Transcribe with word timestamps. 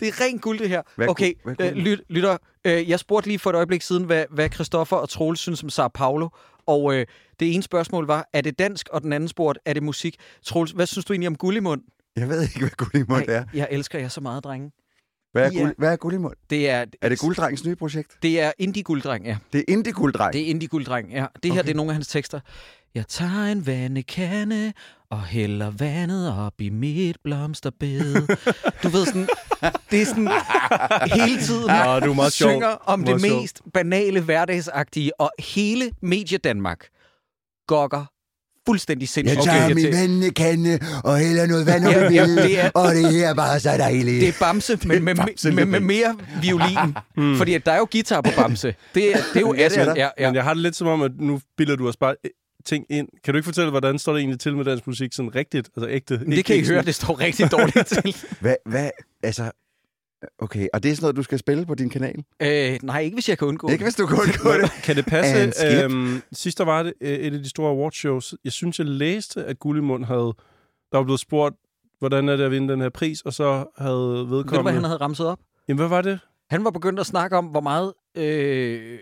Det 0.00 0.08
er 0.08 0.20
rent 0.20 0.42
guld, 0.42 0.58
det 0.58 0.68
her. 0.68 0.82
Hvad 0.96 1.08
okay, 1.08 1.32
hvad 1.44 1.54
øh, 1.60 1.72
lyt, 1.72 2.00
lytter. 2.08 2.36
Øh, 2.64 2.90
jeg 2.90 2.98
spurgte 3.00 3.28
lige 3.28 3.38
for 3.38 3.50
et 3.50 3.56
øjeblik 3.56 3.82
siden, 3.82 4.04
hvad, 4.04 4.24
hvad 4.30 4.48
Christoffer 4.54 4.96
og 4.96 5.08
Troels 5.08 5.40
synes 5.40 5.62
om 5.62 5.68
Sao 5.70 5.88
Paulo. 5.88 6.28
Og 6.66 6.94
øh, 6.94 7.06
det 7.40 7.54
ene 7.54 7.62
spørgsmål 7.62 8.06
var, 8.06 8.28
er 8.32 8.40
det 8.40 8.58
dansk? 8.58 8.88
Og 8.92 9.02
den 9.02 9.12
anden 9.12 9.28
spurgte, 9.28 9.60
er 9.64 9.72
det 9.72 9.82
musik? 9.82 10.16
Troels, 10.44 10.70
hvad 10.70 10.86
synes 10.86 11.04
du 11.04 11.12
egentlig 11.12 11.28
om 11.28 11.36
Gullimund? 11.36 11.82
Jeg 12.16 12.28
ved 12.28 12.42
ikke, 12.42 12.58
hvad 12.58 12.70
gullimund 12.76 13.24
er. 13.28 13.44
jeg 13.54 13.68
elsker 13.70 13.98
jer 13.98 14.08
så 14.08 14.20
meget, 14.20 14.44
drenge. 14.44 14.70
Hvad 15.32 15.42
er, 15.46 15.50
Ja. 15.52 15.58
guld, 15.60 15.74
hvad 15.78 15.92
er 15.92 15.96
gullimund? 15.96 16.34
Det 16.50 16.70
er, 16.70 16.84
Er 17.02 17.08
det 17.08 17.18
gulddrengens 17.18 17.64
nye 17.64 17.76
projekt? 17.76 18.16
Det 18.22 18.40
er 18.40 18.52
indie-gulddreng, 18.58 19.24
ja. 19.26 19.36
Det 19.52 19.58
er 19.60 19.64
indie-gulddreng. 19.68 20.32
Det 20.32 20.40
er 20.40 20.46
indie-gulddreng, 20.46 21.10
ja. 21.12 21.26
Det 21.42 21.52
her, 21.52 21.60
Okay. 21.60 21.62
det 21.62 21.70
er 21.70 21.74
nogle 21.76 21.90
af 21.90 21.94
hans 21.94 22.08
tekster. 22.08 22.40
Jeg 22.94 23.04
tager 23.08 23.44
en 23.52 23.66
vandekande 23.66 24.72
og 25.10 25.22
hælder 25.24 25.70
vandet 25.70 26.32
op 26.38 26.60
i 26.60 26.70
mit 26.70 27.16
blomsterbed. 27.24 28.14
du 28.82 28.88
ved 28.88 29.06
sådan, 29.06 29.28
det 29.90 30.02
er 30.02 30.06
sådan 30.06 30.28
hele 31.20 31.40
tiden 31.42 31.66
Nå, 31.66 32.00
du 32.00 32.10
er 32.10 32.14
meget 32.14 32.32
sjov. 32.32 32.50
synger 32.50 32.66
om 32.68 32.98
Meget 33.00 33.14
det 33.22 33.28
sjov. 33.30 33.40
mest 33.40 33.60
banale 33.74 34.20
hverdagsagtige, 34.20 35.20
og 35.20 35.30
hele 35.38 35.90
Medie 36.02 36.38
Danmark 36.38 36.86
gokker 37.68 38.04
fuldstændig 38.68 39.08
sindssygt. 39.08 39.36
Jeg 39.38 39.44
tager 39.52 39.64
Okay, 39.64 39.74
min 39.74 39.92
vandekande 39.92 40.78
og 41.04 41.18
hælder 41.18 41.46
noget 41.46 41.66
vand 41.66 41.86
op 41.86 41.92
Ja, 41.92 41.98
i 41.98 42.02
ja, 42.02 42.08
billedet, 42.24 42.44
det 42.44 42.60
er- 42.64 42.70
og 42.74 42.94
det 42.94 43.24
er 43.24 43.34
bare 43.34 43.60
så 43.60 43.70
dejligt. 43.78 44.20
Det 44.20 44.28
er 44.28 44.32
Bamse, 44.40 44.78
men 44.84 45.04
med, 45.04 45.14
Bamse 45.14 45.52
med, 45.52 45.64
med, 45.66 45.80
med 45.80 45.80
mere 45.80 46.16
violin. 46.42 46.78
mm. 47.16 47.36
Fordi 47.36 47.54
at 47.54 47.66
der 47.66 47.72
er 47.72 47.78
jo 47.78 47.88
guitar 47.92 48.20
på 48.20 48.30
Bamse. 48.36 48.74
Det, 48.94 49.12
er- 49.12 49.16
det 49.32 49.36
er 49.36 49.40
jo 49.40 49.54
Ja, 49.54 49.68
det 49.68 49.78
er. 49.78 49.94
Ja, 49.96 50.08
ja. 50.18 50.28
Men 50.28 50.34
jeg 50.34 50.44
har 50.44 50.54
det 50.54 50.62
lidt 50.62 50.76
som 50.76 50.86
om, 50.86 51.02
at 51.02 51.10
nu 51.18 51.40
bilder 51.56 51.76
du 51.76 51.88
os 51.88 51.96
bare 51.96 52.14
øh, 52.24 52.30
ting 52.66 52.84
ind. 52.90 53.08
Kan 53.24 53.34
du 53.34 53.38
ikke 53.38 53.44
fortælle, 53.44 53.70
hvordan 53.70 53.98
står 53.98 54.12
det 54.12 54.20
egentlig 54.20 54.40
til 54.40 54.56
med 54.56 54.64
dansk 54.64 54.86
musik 54.86 55.12
sådan 55.12 55.34
rigtigt? 55.34 55.70
Altså 55.76 55.88
ægte? 55.90 56.18
Men 56.18 56.32
det 56.32 56.44
kan 56.44 56.54
I 56.54 56.58
ikke 56.58 56.68
høre, 56.68 56.76
sådan- 56.78 56.86
det 56.86 56.94
står 56.94 57.20
rigtig 57.20 57.50
dårligt 57.52 57.86
til. 57.86 58.16
Hvad, 58.40 58.54
hvad, 58.66 58.90
altså... 59.22 59.50
Okay, 60.38 60.66
og 60.72 60.82
det 60.82 60.90
er 60.90 60.94
sådan 60.94 61.04
noget, 61.04 61.16
du 61.16 61.22
skal 61.22 61.38
spille 61.38 61.66
på 61.66 61.74
din 61.74 61.90
kanal? 61.90 62.24
Øh, 62.42 62.78
nej, 62.82 63.00
ikke 63.00 63.14
hvis 63.14 63.28
jeg 63.28 63.38
kan 63.38 63.48
undgå 63.48 63.68
Ikke 63.68 63.84
hvis 63.84 63.94
du 63.94 64.06
kan 64.06 64.18
undgå 64.18 64.50
det. 64.62 64.70
Kan 64.84 64.96
det 64.96 65.06
passe? 65.06 65.66
Øhm, 65.84 66.22
sidst 66.32 66.58
der 66.58 66.64
var 66.64 66.82
det 66.82 66.92
øh, 67.00 67.10
et 67.10 67.34
af 67.34 67.38
de 67.42 67.48
store 67.48 67.70
awardshows. 67.70 68.34
Jeg 68.44 68.52
synes, 68.52 68.78
jeg 68.78 68.86
læste, 68.86 69.44
at 69.44 69.58
Gullimund 69.58 70.04
havde... 70.04 70.34
Der 70.92 70.98
var 70.98 71.02
blevet 71.02 71.20
spurgt, 71.20 71.54
hvordan 71.98 72.28
er 72.28 72.36
det 72.36 72.44
at 72.44 72.50
vinde 72.50 72.72
den 72.72 72.80
her 72.80 72.88
pris, 72.88 73.20
og 73.20 73.32
så 73.32 73.64
havde 73.78 73.96
Ved 73.98 74.18
du, 74.18 74.24
vedkommende... 74.24 74.62
hvad 74.62 74.72
han 74.72 74.84
havde 74.84 74.96
ramset 75.00 75.26
op? 75.26 75.38
Jamen, 75.68 75.78
hvad 75.78 75.88
var 75.88 76.02
det? 76.02 76.18
Han 76.50 76.64
var 76.64 76.70
begyndt 76.70 77.00
at 77.00 77.06
snakke 77.06 77.36
om, 77.36 77.44
hvor 77.44 77.60
meget, 77.60 77.92
øh, 78.16 78.98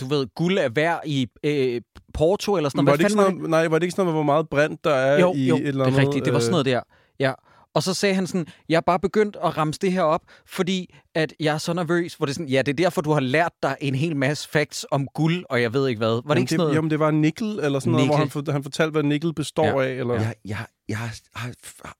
du 0.00 0.06
ved, 0.06 0.26
guld 0.34 0.58
er 0.58 0.68
værd 0.68 1.00
i 1.06 1.26
øh, 1.44 1.80
Porto 2.14 2.56
eller 2.56 2.68
sådan 2.68 2.78
Var 2.78 2.82
noget. 2.82 2.98
det, 2.98 3.04
ikke 3.04 3.14
Hvad 3.14 3.24
sådan 3.24 3.36
noget, 3.38 3.50
nej, 3.50 3.68
var 3.68 3.78
det 3.78 3.82
ikke 3.86 3.92
sådan 3.92 4.04
noget, 4.04 4.16
hvor 4.16 4.22
meget 4.22 4.48
brint 4.48 4.84
der 4.84 4.94
er 4.94 5.20
jo, 5.20 5.32
i 5.34 5.46
jo, 5.48 5.56
et 5.56 5.66
eller 5.66 5.84
det 5.84 5.90
andet? 5.90 6.02
er 6.02 6.06
rigtigt. 6.06 6.24
Det 6.24 6.32
var 6.32 6.38
sådan 6.38 6.50
øh, 6.50 6.52
noget 6.52 6.66
der. 6.66 6.80
Ja. 7.20 7.32
Og 7.76 7.82
så 7.82 7.94
sagde 7.94 8.14
han 8.14 8.26
sådan, 8.26 8.46
jeg 8.68 8.76
er 8.76 8.80
bare 8.80 8.98
begyndt 9.00 9.36
at 9.44 9.56
ramse 9.56 9.80
det 9.80 9.92
her 9.92 10.02
op, 10.02 10.20
fordi 10.46 10.94
at 11.14 11.34
jeg 11.40 11.54
er 11.54 11.58
så 11.58 11.72
nervøs, 11.72 12.14
hvor 12.14 12.26
det 12.26 12.32
er 12.32 12.34
sådan, 12.34 12.48
ja, 12.48 12.58
det 12.62 12.68
er 12.72 12.76
derfor, 12.84 13.00
du 13.00 13.12
har 13.12 13.20
lært 13.20 13.52
dig 13.62 13.76
en 13.80 13.94
hel 13.94 14.16
masse 14.16 14.48
facts 14.48 14.86
om 14.90 15.08
guld, 15.14 15.44
og 15.50 15.62
jeg 15.62 15.72
ved 15.72 15.88
ikke 15.88 15.98
hvad. 15.98 16.08
Var 16.08 16.20
det 16.20 16.24
Jamen, 16.28 16.38
ikke 16.42 16.50
sådan 16.50 16.58
noget? 16.58 16.74
Jamen, 16.74 16.90
det 16.90 16.98
var 16.98 17.10
nikkel, 17.10 17.58
eller 17.62 17.78
sådan 17.78 17.92
noget, 17.92 18.06
hvor 18.08 18.16
han, 18.16 18.52
han 18.52 18.62
fortalte, 18.62 18.90
hvad 18.92 19.02
nikkel 19.02 19.34
består 19.34 19.80
Ja. 19.80 19.86
af. 19.88 19.92
Eller... 19.92 20.14
Jeg, 20.14 20.34
jeg, 20.44 20.58
jeg 20.88 20.98
har, 20.98 21.14
har 21.34 21.52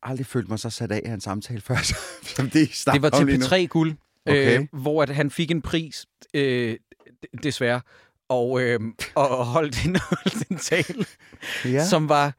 aldrig 0.03 0.27
følt 0.27 0.49
mig 0.49 0.59
så 0.59 0.71
sat 0.71 0.93
af 0.93 1.03
af 1.05 1.13
en 1.13 1.21
samtale 1.21 1.61
før, 1.61 1.77
som 2.37 2.51
det, 2.51 2.61
I 2.61 2.91
Det 2.93 3.03
var 3.03 3.11
til 3.11 3.27
nu. 3.27 3.33
P3 3.47 3.67
Guld, 3.67 3.97
Okay. 4.27 4.59
øh, 4.61 4.67
hvor 4.73 5.03
at 5.03 5.09
han 5.11 5.31
fik 5.31 5.51
en 5.51 5.63
pris, 5.63 6.07
øh, 6.35 6.77
desværre, 7.43 7.81
og, 8.29 8.61
øh, 8.63 8.81
og 9.15 9.47
holdt 9.47 9.85
en, 9.87 9.97
holdt 10.11 10.49
en 10.51 10.59
tale, 10.59 11.05
Ja. 11.65 11.71
ja. 11.71 11.85
som 11.85 12.09
var 12.09 12.35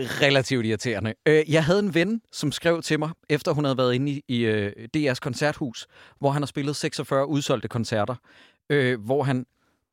relativt 0.00 0.66
irriterende. 0.66 1.14
Øh, 1.26 1.44
jeg 1.48 1.64
havde 1.64 1.78
en 1.78 1.94
ven, 1.94 2.20
som 2.32 2.52
skrev 2.52 2.82
til 2.82 2.98
mig, 2.98 3.10
efter 3.28 3.52
hun 3.52 3.64
havde 3.64 3.78
været 3.78 3.94
inde 3.94 4.12
i, 4.12 4.22
i 4.28 4.40
øh, 4.40 4.72
DR's 4.96 5.14
koncerthus, 5.14 5.86
hvor 6.18 6.30
han 6.30 6.42
har 6.42 6.46
spillet 6.46 6.76
46 6.76 7.26
udsolgte 7.26 7.68
koncerter, 7.68 8.14
øh, 8.70 9.00
hvor 9.00 9.22
han 9.22 9.46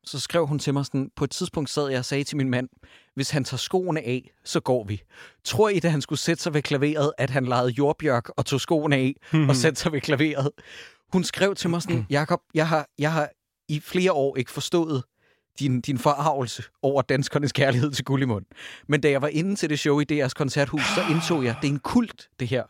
så 0.04 0.20
skrev 0.20 0.46
hun 0.46 0.58
til 0.58 0.74
mig 0.74 0.86
sådan, 0.86 1.10
på 1.16 1.24
et 1.24 1.30
tidspunkt 1.30 1.70
sad 1.70 1.88
jeg 1.88 1.98
og 1.98 2.04
sagde 2.04 2.24
til 2.24 2.36
min 2.36 2.50
mand, 2.50 2.68
hvis 3.14 3.30
han 3.30 3.44
tager 3.44 3.58
skoene 3.58 4.00
af, 4.00 4.30
så 4.44 4.60
går 4.60 4.84
vi. 4.84 5.02
Tror 5.44 5.68
I, 5.68 5.78
da 5.78 5.88
han 5.88 6.00
skulle 6.00 6.18
sætte 6.18 6.42
sig 6.42 6.54
ved 6.54 6.62
klaveret, 6.62 7.12
at 7.18 7.30
han 7.30 7.46
legede 7.46 7.70
jordbjørk 7.70 8.28
og 8.28 8.46
tog 8.46 8.60
skoene 8.60 8.96
af 8.96 9.14
og 9.48 9.56
satte 9.56 9.80
sig 9.80 9.92
ved 9.92 10.00
klaveret? 10.00 10.50
Hun 11.12 11.24
skrev 11.24 11.54
til 11.54 11.70
mig 11.70 11.82
sådan, 11.82 12.06
Jakob, 12.10 12.40
jeg 12.54 12.68
har, 12.68 12.88
jeg 12.98 13.12
har 13.12 13.30
i 13.68 13.80
flere 13.80 14.12
år 14.12 14.36
ikke 14.36 14.50
forstået 14.50 15.02
din, 15.60 15.80
din 15.80 15.98
forarvelse 15.98 16.62
over 16.82 17.02
danskernes 17.02 17.52
kærlighed 17.52 17.90
til 17.90 18.04
Gullimund. 18.04 18.44
Men 18.88 19.00
da 19.00 19.10
jeg 19.10 19.22
var 19.22 19.28
inde 19.28 19.54
til 19.56 19.70
det 19.70 19.78
show 19.78 20.00
i 20.00 20.04
DR's 20.12 20.28
koncerthus, 20.36 20.82
så 20.82 21.00
indså 21.10 21.42
jeg, 21.42 21.56
det 21.62 21.68
er 21.68 21.72
en 21.72 21.78
kult, 21.78 22.28
det 22.40 22.48
her. 22.48 22.62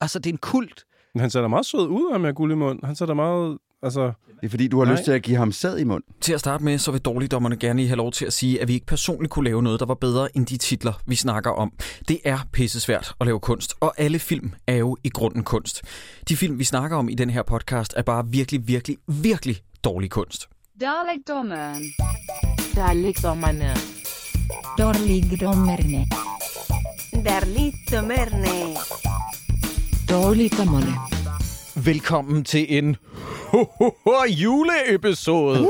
Altså, 0.00 0.18
det 0.18 0.26
er 0.30 0.34
en 0.34 0.38
kult. 0.38 0.84
Men 1.14 1.20
han 1.20 1.30
ser 1.30 1.40
da 1.40 1.48
meget 1.48 1.66
sød 1.66 1.88
ud, 1.88 2.12
ham 2.12 2.20
med 2.20 2.34
Gullimund. 2.34 2.84
Han 2.84 2.96
ser 2.96 3.06
da 3.06 3.14
meget... 3.14 3.58
Altså, 3.82 4.12
Det 4.40 4.46
er 4.46 4.48
fordi, 4.48 4.68
du 4.68 4.78
har 4.78 4.84
Nej. 4.84 4.94
lyst 4.94 5.04
til 5.04 5.12
at 5.12 5.22
give 5.22 5.36
ham 5.36 5.52
sæd 5.52 5.78
i 5.78 5.84
mund. 5.84 6.02
Til 6.20 6.32
at 6.32 6.40
starte 6.40 6.64
med, 6.64 6.78
så 6.78 6.90
vil 6.90 7.00
dårligdommerne 7.00 7.56
gerne 7.56 7.86
have 7.86 7.96
lov 7.96 8.12
til 8.12 8.24
at 8.26 8.32
sige, 8.32 8.60
at 8.62 8.68
vi 8.68 8.74
ikke 8.74 8.86
personligt 8.86 9.32
kunne 9.32 9.44
lave 9.44 9.62
noget, 9.62 9.80
der 9.80 9.86
var 9.86 9.94
bedre 9.94 10.36
end 10.36 10.46
de 10.46 10.56
titler, 10.56 10.92
vi 11.06 11.14
snakker 11.14 11.50
om. 11.50 11.72
Det 12.08 12.20
er 12.24 12.38
pissesvært 12.52 13.14
at 13.20 13.26
lave 13.26 13.40
kunst, 13.40 13.74
og 13.80 13.94
alle 13.98 14.18
film 14.18 14.52
er 14.66 14.76
jo 14.76 14.96
i 15.04 15.08
grunden 15.08 15.44
kunst. 15.44 15.82
De 16.28 16.36
film, 16.36 16.58
vi 16.58 16.64
snakker 16.64 16.96
om 16.96 17.08
i 17.08 17.14
den 17.14 17.30
her 17.30 17.42
podcast, 17.42 17.94
er 17.96 18.02
bare 18.02 18.26
virkelig, 18.28 18.68
virkelig, 18.68 18.96
virkelig 19.06 19.56
dårlig 19.84 20.10
kunst. 20.10 20.48
Dalekdommeren. 22.76 23.58
Dalekdommerne. 23.58 23.74
Dårligdommerne. 24.78 26.06
Darligdommerne. 27.24 28.76
Dårligdommerne. 30.10 30.94
Velkommen 31.84 32.44
til 32.44 32.66
en 32.78 32.96
juleepisode. 34.42 35.68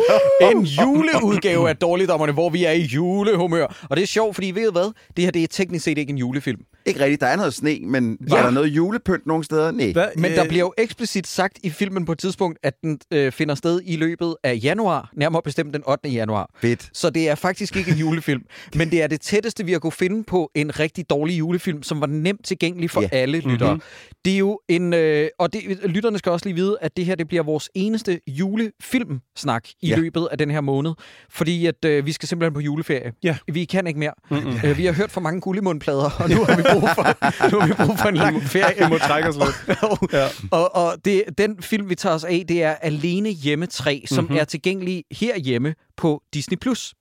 En 0.52 0.62
juleudgave 0.62 1.68
af 1.68 1.76
Dårligdommerne, 1.76 2.32
hvor 2.32 2.50
vi 2.50 2.64
er 2.64 2.70
i 2.72 2.82
julehumør. 2.82 3.86
Og 3.90 3.96
det 3.96 4.02
er 4.02 4.06
sjovt, 4.06 4.34
fordi 4.34 4.50
ved 4.50 4.68
I 4.68 4.72
hvad? 4.72 4.92
Det 5.16 5.24
her 5.24 5.30
det 5.30 5.42
er 5.42 5.46
teknisk 5.46 5.84
set 5.84 5.98
ikke 5.98 6.10
en 6.10 6.18
julefilm. 6.18 6.60
Ikke 6.90 7.00
rigtigt, 7.04 7.20
der 7.20 7.26
er 7.26 7.36
noget 7.36 7.54
sne, 7.54 7.78
men 7.82 8.18
ja. 8.30 8.36
Er 8.36 8.42
der 8.42 8.50
noget 8.50 8.68
julepynt 8.68 9.26
nogen 9.26 9.44
steder? 9.44 9.70
Nej. 9.70 9.92
hvad, 9.92 10.06
Men 10.16 10.32
der 10.32 10.42
øh, 10.42 10.48
bliver 10.48 10.64
jo 10.64 10.72
eksplicit 10.78 11.26
sagt 11.26 11.58
i 11.62 11.70
filmen 11.70 12.04
på 12.04 12.12
et 12.12 12.18
tidspunkt, 12.18 12.58
at 12.62 12.74
den 12.82 12.98
øh, 13.12 13.32
finder 13.32 13.54
sted 13.54 13.80
i 13.84 13.96
løbet 13.96 14.36
af 14.44 14.60
januar, 14.62 15.10
nærmere 15.16 15.42
bestemt 15.42 15.74
den 15.74 15.82
8. 15.86 16.08
januar. 16.08 16.50
Fedt. 16.60 16.90
Så 16.94 17.10
det 17.10 17.28
er 17.28 17.34
faktisk 17.34 17.76
ikke 17.76 17.90
en 17.90 17.96
julefilm, 17.96 18.42
men 18.76 18.90
det 18.90 19.02
er 19.02 19.06
det 19.06 19.20
tætteste, 19.20 19.64
vi 19.66 19.72
har 19.72 19.78
kunne 19.78 19.92
finde 19.92 20.24
på 20.24 20.50
en 20.54 20.78
rigtig 20.80 21.10
dårlig 21.10 21.38
julefilm, 21.38 21.82
som 21.82 22.00
var 22.00 22.06
nemt 22.06 22.44
tilgængelig 22.44 22.90
for 22.90 23.00
Ja. 23.00 23.08
yeah. 23.12 23.22
alle 23.22 23.38
lyttere. 23.40 23.72
Mhm. 23.74 23.82
Det 24.24 24.32
er 24.34 24.38
jo 24.38 24.60
en... 24.68 24.92
Øh, 24.94 25.28
og 25.38 25.52
det, 25.52 25.62
lytterne 25.84 26.18
skal 26.18 26.32
også 26.32 26.46
lige 26.46 26.56
vide, 26.56 26.76
at 26.80 26.96
det 26.96 27.04
her 27.04 27.14
det 27.14 27.28
bliver 27.28 27.42
vores 27.42 27.70
eneste 27.74 28.20
julefilmsnak 28.26 29.68
i 29.82 29.88
Ja. 29.88 29.96
løbet 29.96 30.28
af 30.32 30.38
den 30.38 30.50
her 30.50 30.60
måned. 30.60 30.92
Fordi 31.30 31.66
at 31.66 31.84
øh, 31.84 32.06
vi 32.06 32.12
skal 32.12 32.28
simpelthen 32.28 32.54
på 32.54 32.60
juleferie. 32.60 33.12
Ja. 33.22 33.36
Vi 33.52 33.64
kan 33.64 33.86
ikke 33.86 34.00
mere. 34.00 34.12
Mm-hmm. 34.30 34.52
Øh, 34.64 34.78
vi 34.78 34.84
har 34.84 34.92
hørt 34.92 35.10
for 35.10 35.20
mange 35.20 35.40
guldimundplader, 35.40 36.10
og 36.18 36.30
nu 36.30 36.44
har 36.44 36.56
vi 36.56 36.62
brug 36.72 36.79
for, 36.88 37.50
nu 37.50 37.60
har 37.60 37.66
vi 37.66 37.72
brug 37.86 37.98
for 37.98 38.08
en 38.08 38.14
lang 38.14 38.42
ferie. 38.42 38.84
Vi 38.84 38.90
må 38.90 38.98
trække 38.98 39.28
os 39.28 39.36
lidt. 39.36 40.12
ja. 40.12 40.26
Og, 40.50 40.76
og 40.76 40.96
det, 41.04 41.24
den 41.38 41.62
film, 41.62 41.88
vi 41.88 41.94
tager 41.94 42.14
os 42.14 42.24
af, 42.24 42.44
det 42.48 42.62
er 42.62 42.70
Alene 42.74 43.28
Hjemme 43.30 43.66
3, 43.66 44.02
som 44.06 44.16
Mhm. 44.16 44.24
mm-hmm. 44.24 44.40
er 44.40 44.44
tilgængelig 44.44 45.04
herhjemme 45.12 45.74
på 45.96 46.22
Disney+. 46.34 46.56
Plus. 46.60 46.94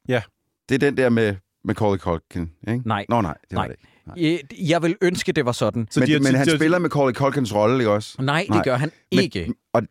Det 0.70 0.76
er 0.76 0.78
den 0.80 0.98
der 0.98 1.10
med 1.10 1.36
Macaulay 1.66 1.98
Culkin, 1.98 2.50
ikke? 2.68 2.88
Nej. 2.88 3.06
Nå, 3.10 3.22
nej, 3.22 3.34
det 3.50 3.56
var 3.56 3.58
Nej. 3.58 3.68
det 3.68 3.76
ikke. 4.18 4.44
Øh, 4.62 4.70
Jeg 4.70 4.82
vil 4.84 4.96
ønske, 5.02 5.32
det 5.32 5.46
var 5.46 5.52
sådan. 5.52 5.88
Så 5.92 6.00
Men, 6.00 6.08
de 6.08 6.14
har- 6.14 6.20
men 6.20 6.36
han 6.36 6.46
de 6.46 6.52
har- 6.52 6.58
spiller 6.58 6.80
Macaulay 6.80 7.14
Culkins 7.14 7.56
rolle, 7.56 7.78
ikke 7.80 7.92
også? 7.92 8.16
Nej, 8.22 8.42
det 8.42 8.50
Nej. 8.50 8.64
gør 8.64 8.78
han 8.78 8.92
Men- 9.12 9.24
ikke. 9.24 9.54
Og, 9.74 9.82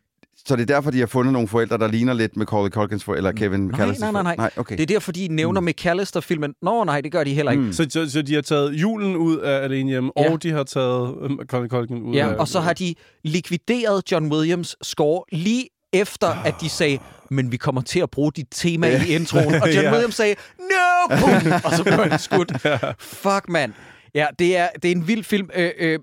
så 0.45 0.55
det 0.55 0.61
er 0.61 0.65
derfor, 0.65 0.91
de 0.91 0.99
har 0.99 1.05
fundet 1.07 1.33
nogle 1.33 1.47
forældre, 1.47 1.77
der 1.77 1.87
ligner 1.87 2.13
lidt 2.13 2.37
Macaulay 2.37 2.69
Culkins 2.69 3.03
for, 3.03 3.15
eller 3.15 3.31
Kevin 3.31 3.59
Nej, 3.59 3.71
McAllisters 3.71 4.01
nej, 4.01 4.11
nej, 4.11 4.23
nej. 4.23 4.35
nej 4.35 4.51
okay. 4.57 4.77
Det 4.77 4.81
er 4.83 4.87
derfor, 4.87 5.11
de 5.11 5.27
nævner 5.27 5.61
mm. 5.61 5.65
McAllister-filmen. 5.67 6.53
Nå, 6.61 6.83
nej, 6.83 7.01
det 7.01 7.11
gør 7.11 7.23
de 7.23 7.33
heller 7.33 7.51
ikke. 7.51 7.63
Mm. 7.63 7.73
Så, 7.73 7.85
så, 7.89 8.09
så 8.11 8.21
de 8.21 8.33
har 8.35 8.41
taget 8.41 8.73
julen 8.73 9.15
ud 9.15 9.37
af 9.37 9.63
Alene 9.63 9.89
Hjemme, 9.89 10.11
Ja. 10.17 10.31
og 10.31 10.43
de 10.43 10.51
har 10.51 10.63
taget 10.63 11.15
øh, 11.21 11.31
Macaulay 11.31 11.67
Culkin 11.69 12.01
ud 12.03 12.15
Ja, 12.15 12.29
af... 12.33 12.35
og 12.35 12.47
så 12.47 12.59
har 12.59 12.73
de 12.73 12.95
likvideret 13.23 14.11
John 14.11 14.31
Williams 14.31 14.75
score 14.81 15.23
lige 15.31 15.67
efter, 15.93 16.27
at 16.27 16.55
de 16.61 16.69
sagde, 16.69 16.99
men 17.31 17.51
vi 17.51 17.57
kommer 17.57 17.81
til 17.81 17.99
at 17.99 18.09
bruge 18.11 18.31
dit 18.35 18.47
tema 18.51 18.87
i 18.87 19.07
introen. 19.15 19.45
Og 19.61 19.67
John 19.75 19.83
Ja. 19.85 19.91
Williams 19.91 20.15
sagde, 20.15 20.35
no! 20.59 21.15
Boom! 21.19 21.53
Og 21.65 21.71
så 21.77 21.83
blev 21.83 21.95
han 21.97 22.19
skudt. 22.19 22.51
Fuck, 23.23 23.45
mand. 23.49 23.73
Ja, 24.15 24.25
det 24.39 24.57
er, 24.57 24.67
det 24.83 24.91
er 24.91 24.95
en 24.95 25.07
vild 25.07 25.23
film. 25.23 25.49
Øh, 25.55 25.71
øh, 25.79 25.99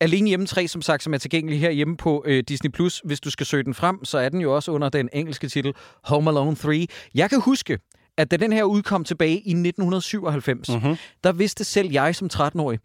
Alene 0.00 0.28
Hjemme 0.28 0.46
3, 0.46 0.68
som 0.68 0.82
sagt, 0.82 1.02
som 1.02 1.14
er 1.14 1.18
tilgængelig 1.18 1.60
herhjemme 1.60 1.96
på 1.96 2.24
øh, 2.26 2.44
Disney+. 2.48 2.70
Plus. 2.70 3.00
Hvis 3.04 3.20
du 3.20 3.30
skal 3.30 3.46
søge 3.46 3.62
den 3.64 3.74
frem, 3.74 4.04
så 4.04 4.18
er 4.18 4.28
den 4.28 4.40
jo 4.40 4.54
også 4.54 4.70
under 4.70 4.88
den 4.88 5.08
engelske 5.12 5.48
titel 5.48 5.72
Home 6.04 6.30
Alone 6.30 6.56
3. 6.56 6.86
Jeg 7.14 7.30
kan 7.30 7.40
huske, 7.40 7.78
at 8.18 8.30
da 8.30 8.36
den 8.36 8.52
her 8.52 8.64
udkom 8.64 9.04
tilbage 9.04 9.34
i 9.36 9.50
1997, 9.50 10.68
Mhm. 10.68 10.78
mm-hmm. 10.78 10.96
der 11.24 11.32
vidste 11.32 11.64
selv 11.64 11.90
jeg 11.92 12.14
som 12.16 12.30
13-årig, 12.32 12.78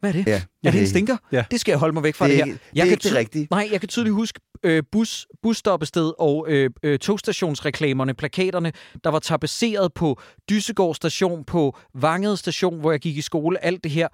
hvad 0.00 0.10
er 0.10 0.12
det? 0.12 0.26
Ja, 0.26 0.32
Er 0.34 0.40
det 0.62 0.74
en 0.74 0.80
det- 0.80 0.88
stinker? 0.88 1.16
Ja. 1.32 1.44
Det 1.50 1.60
skal 1.60 1.72
jeg 1.72 1.78
holde 1.78 1.92
mig 1.94 2.02
væk 2.02 2.14
fra 2.14 2.24
Det 2.24 2.32
det, 2.32 2.40
er 2.40 2.44
her. 2.44 2.52
ikke- 2.52 2.58
det 2.70 2.76
Jeg 2.76 2.80
er 2.82 2.84
kan 2.84 2.92
ikke 2.92 3.08
det 3.08 3.14
rigtige. 3.16 3.48
Nej, 3.50 3.68
jeg 3.72 3.80
kan 3.80 3.88
tydeligt 3.88 4.14
huske 4.14 4.40
øh, 4.62 4.82
bus, 4.92 5.26
busstoppested 5.42 6.12
og 6.18 6.46
øh, 6.48 6.70
øh, 6.82 6.98
togstationsreklamerne, 6.98 8.14
plakaterne, 8.14 8.72
der 9.04 9.10
var 9.10 9.18
tapetseret 9.18 9.94
på 9.94 10.20
Dysegård 10.50 10.94
station, 10.94 11.44
på 11.44 11.76
Vangede 11.94 12.36
station, 12.36 12.80
hvor 12.80 12.90
jeg 12.90 13.00
gik 13.00 13.16
i 13.16 13.20
skole, 13.20 13.64
alt 13.64 13.84
det 13.84 13.92
her. 13.92 14.08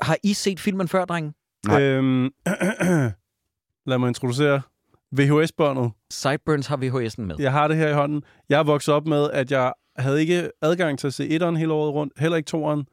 Har 0.00 0.16
I 0.22 0.32
set 0.34 0.60
filmen 0.60 0.88
før, 0.88 1.04
drenge? 1.04 1.32
Nej. 1.66 1.82
Øhm, 1.82 2.24
lad 3.86 3.98
mig 3.98 4.08
introducere 4.08 4.62
VHS-båndet. 5.12 5.92
Sideburns 6.10 6.66
har 6.66 6.76
VHS'en 6.76 7.22
med. 7.22 7.36
Jeg 7.38 7.52
har 7.52 7.68
det 7.68 7.76
her 7.76 7.88
i 7.88 7.92
hånden. 7.92 8.22
Jeg 8.48 8.58
er 8.58 8.62
vokset 8.62 8.94
op 8.94 9.06
med, 9.06 9.30
at 9.30 9.50
jeg 9.50 9.72
havde 9.96 10.20
ikke 10.20 10.50
adgang 10.62 10.98
til 10.98 11.06
at 11.06 11.14
se 11.14 11.28
etteren 11.28 11.56
hele 11.56 11.72
året 11.72 11.94
rundt, 11.94 12.12
heller 12.18 12.36
ikke 12.36 12.46
toeren, 12.46 12.86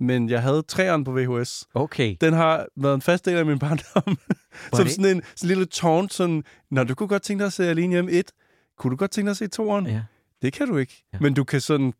men 0.00 0.30
jeg 0.30 0.42
havde 0.42 0.62
treeren 0.62 1.04
på 1.04 1.12
VHS. 1.12 1.66
Okay. 1.74 2.16
Den 2.20 2.32
har 2.32 2.66
været 2.76 2.94
en 2.94 3.02
fast 3.02 3.24
del 3.24 3.36
af 3.36 3.46
min 3.46 3.58
barndom. 3.58 4.18
Som 4.76 4.88
sådan 4.88 5.16
en, 5.16 5.22
sådan 5.36 5.48
lille 5.48 5.66
taunt, 5.66 6.12
sådan, 6.12 6.44
Nå, 6.70 6.84
du 6.84 6.94
kunne 6.94 7.08
godt 7.08 7.22
tænke 7.22 7.40
dig 7.40 7.46
at 7.46 7.52
se 7.52 7.68
Alene 7.68 7.92
Hjemme 7.92 8.10
1. 8.10 8.30
Kunne 8.78 8.90
du 8.90 8.96
godt 8.96 9.10
tænke 9.10 9.26
dig 9.26 9.30
at 9.30 9.36
se 9.36 9.48
toeren? 9.48 9.86
Ja. 9.86 10.02
Det 10.42 10.52
kan 10.52 10.68
du 10.68 10.76
ikke. 10.76 11.04
Ja. 11.12 11.18
Men 11.20 11.34
du 11.34 11.44
kan 11.44 11.60
sådan 11.60 11.92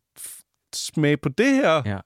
smage 0.76 1.16
på 1.16 1.28
det 1.28 1.46
her. 1.54 1.82
Ja. 1.86 1.96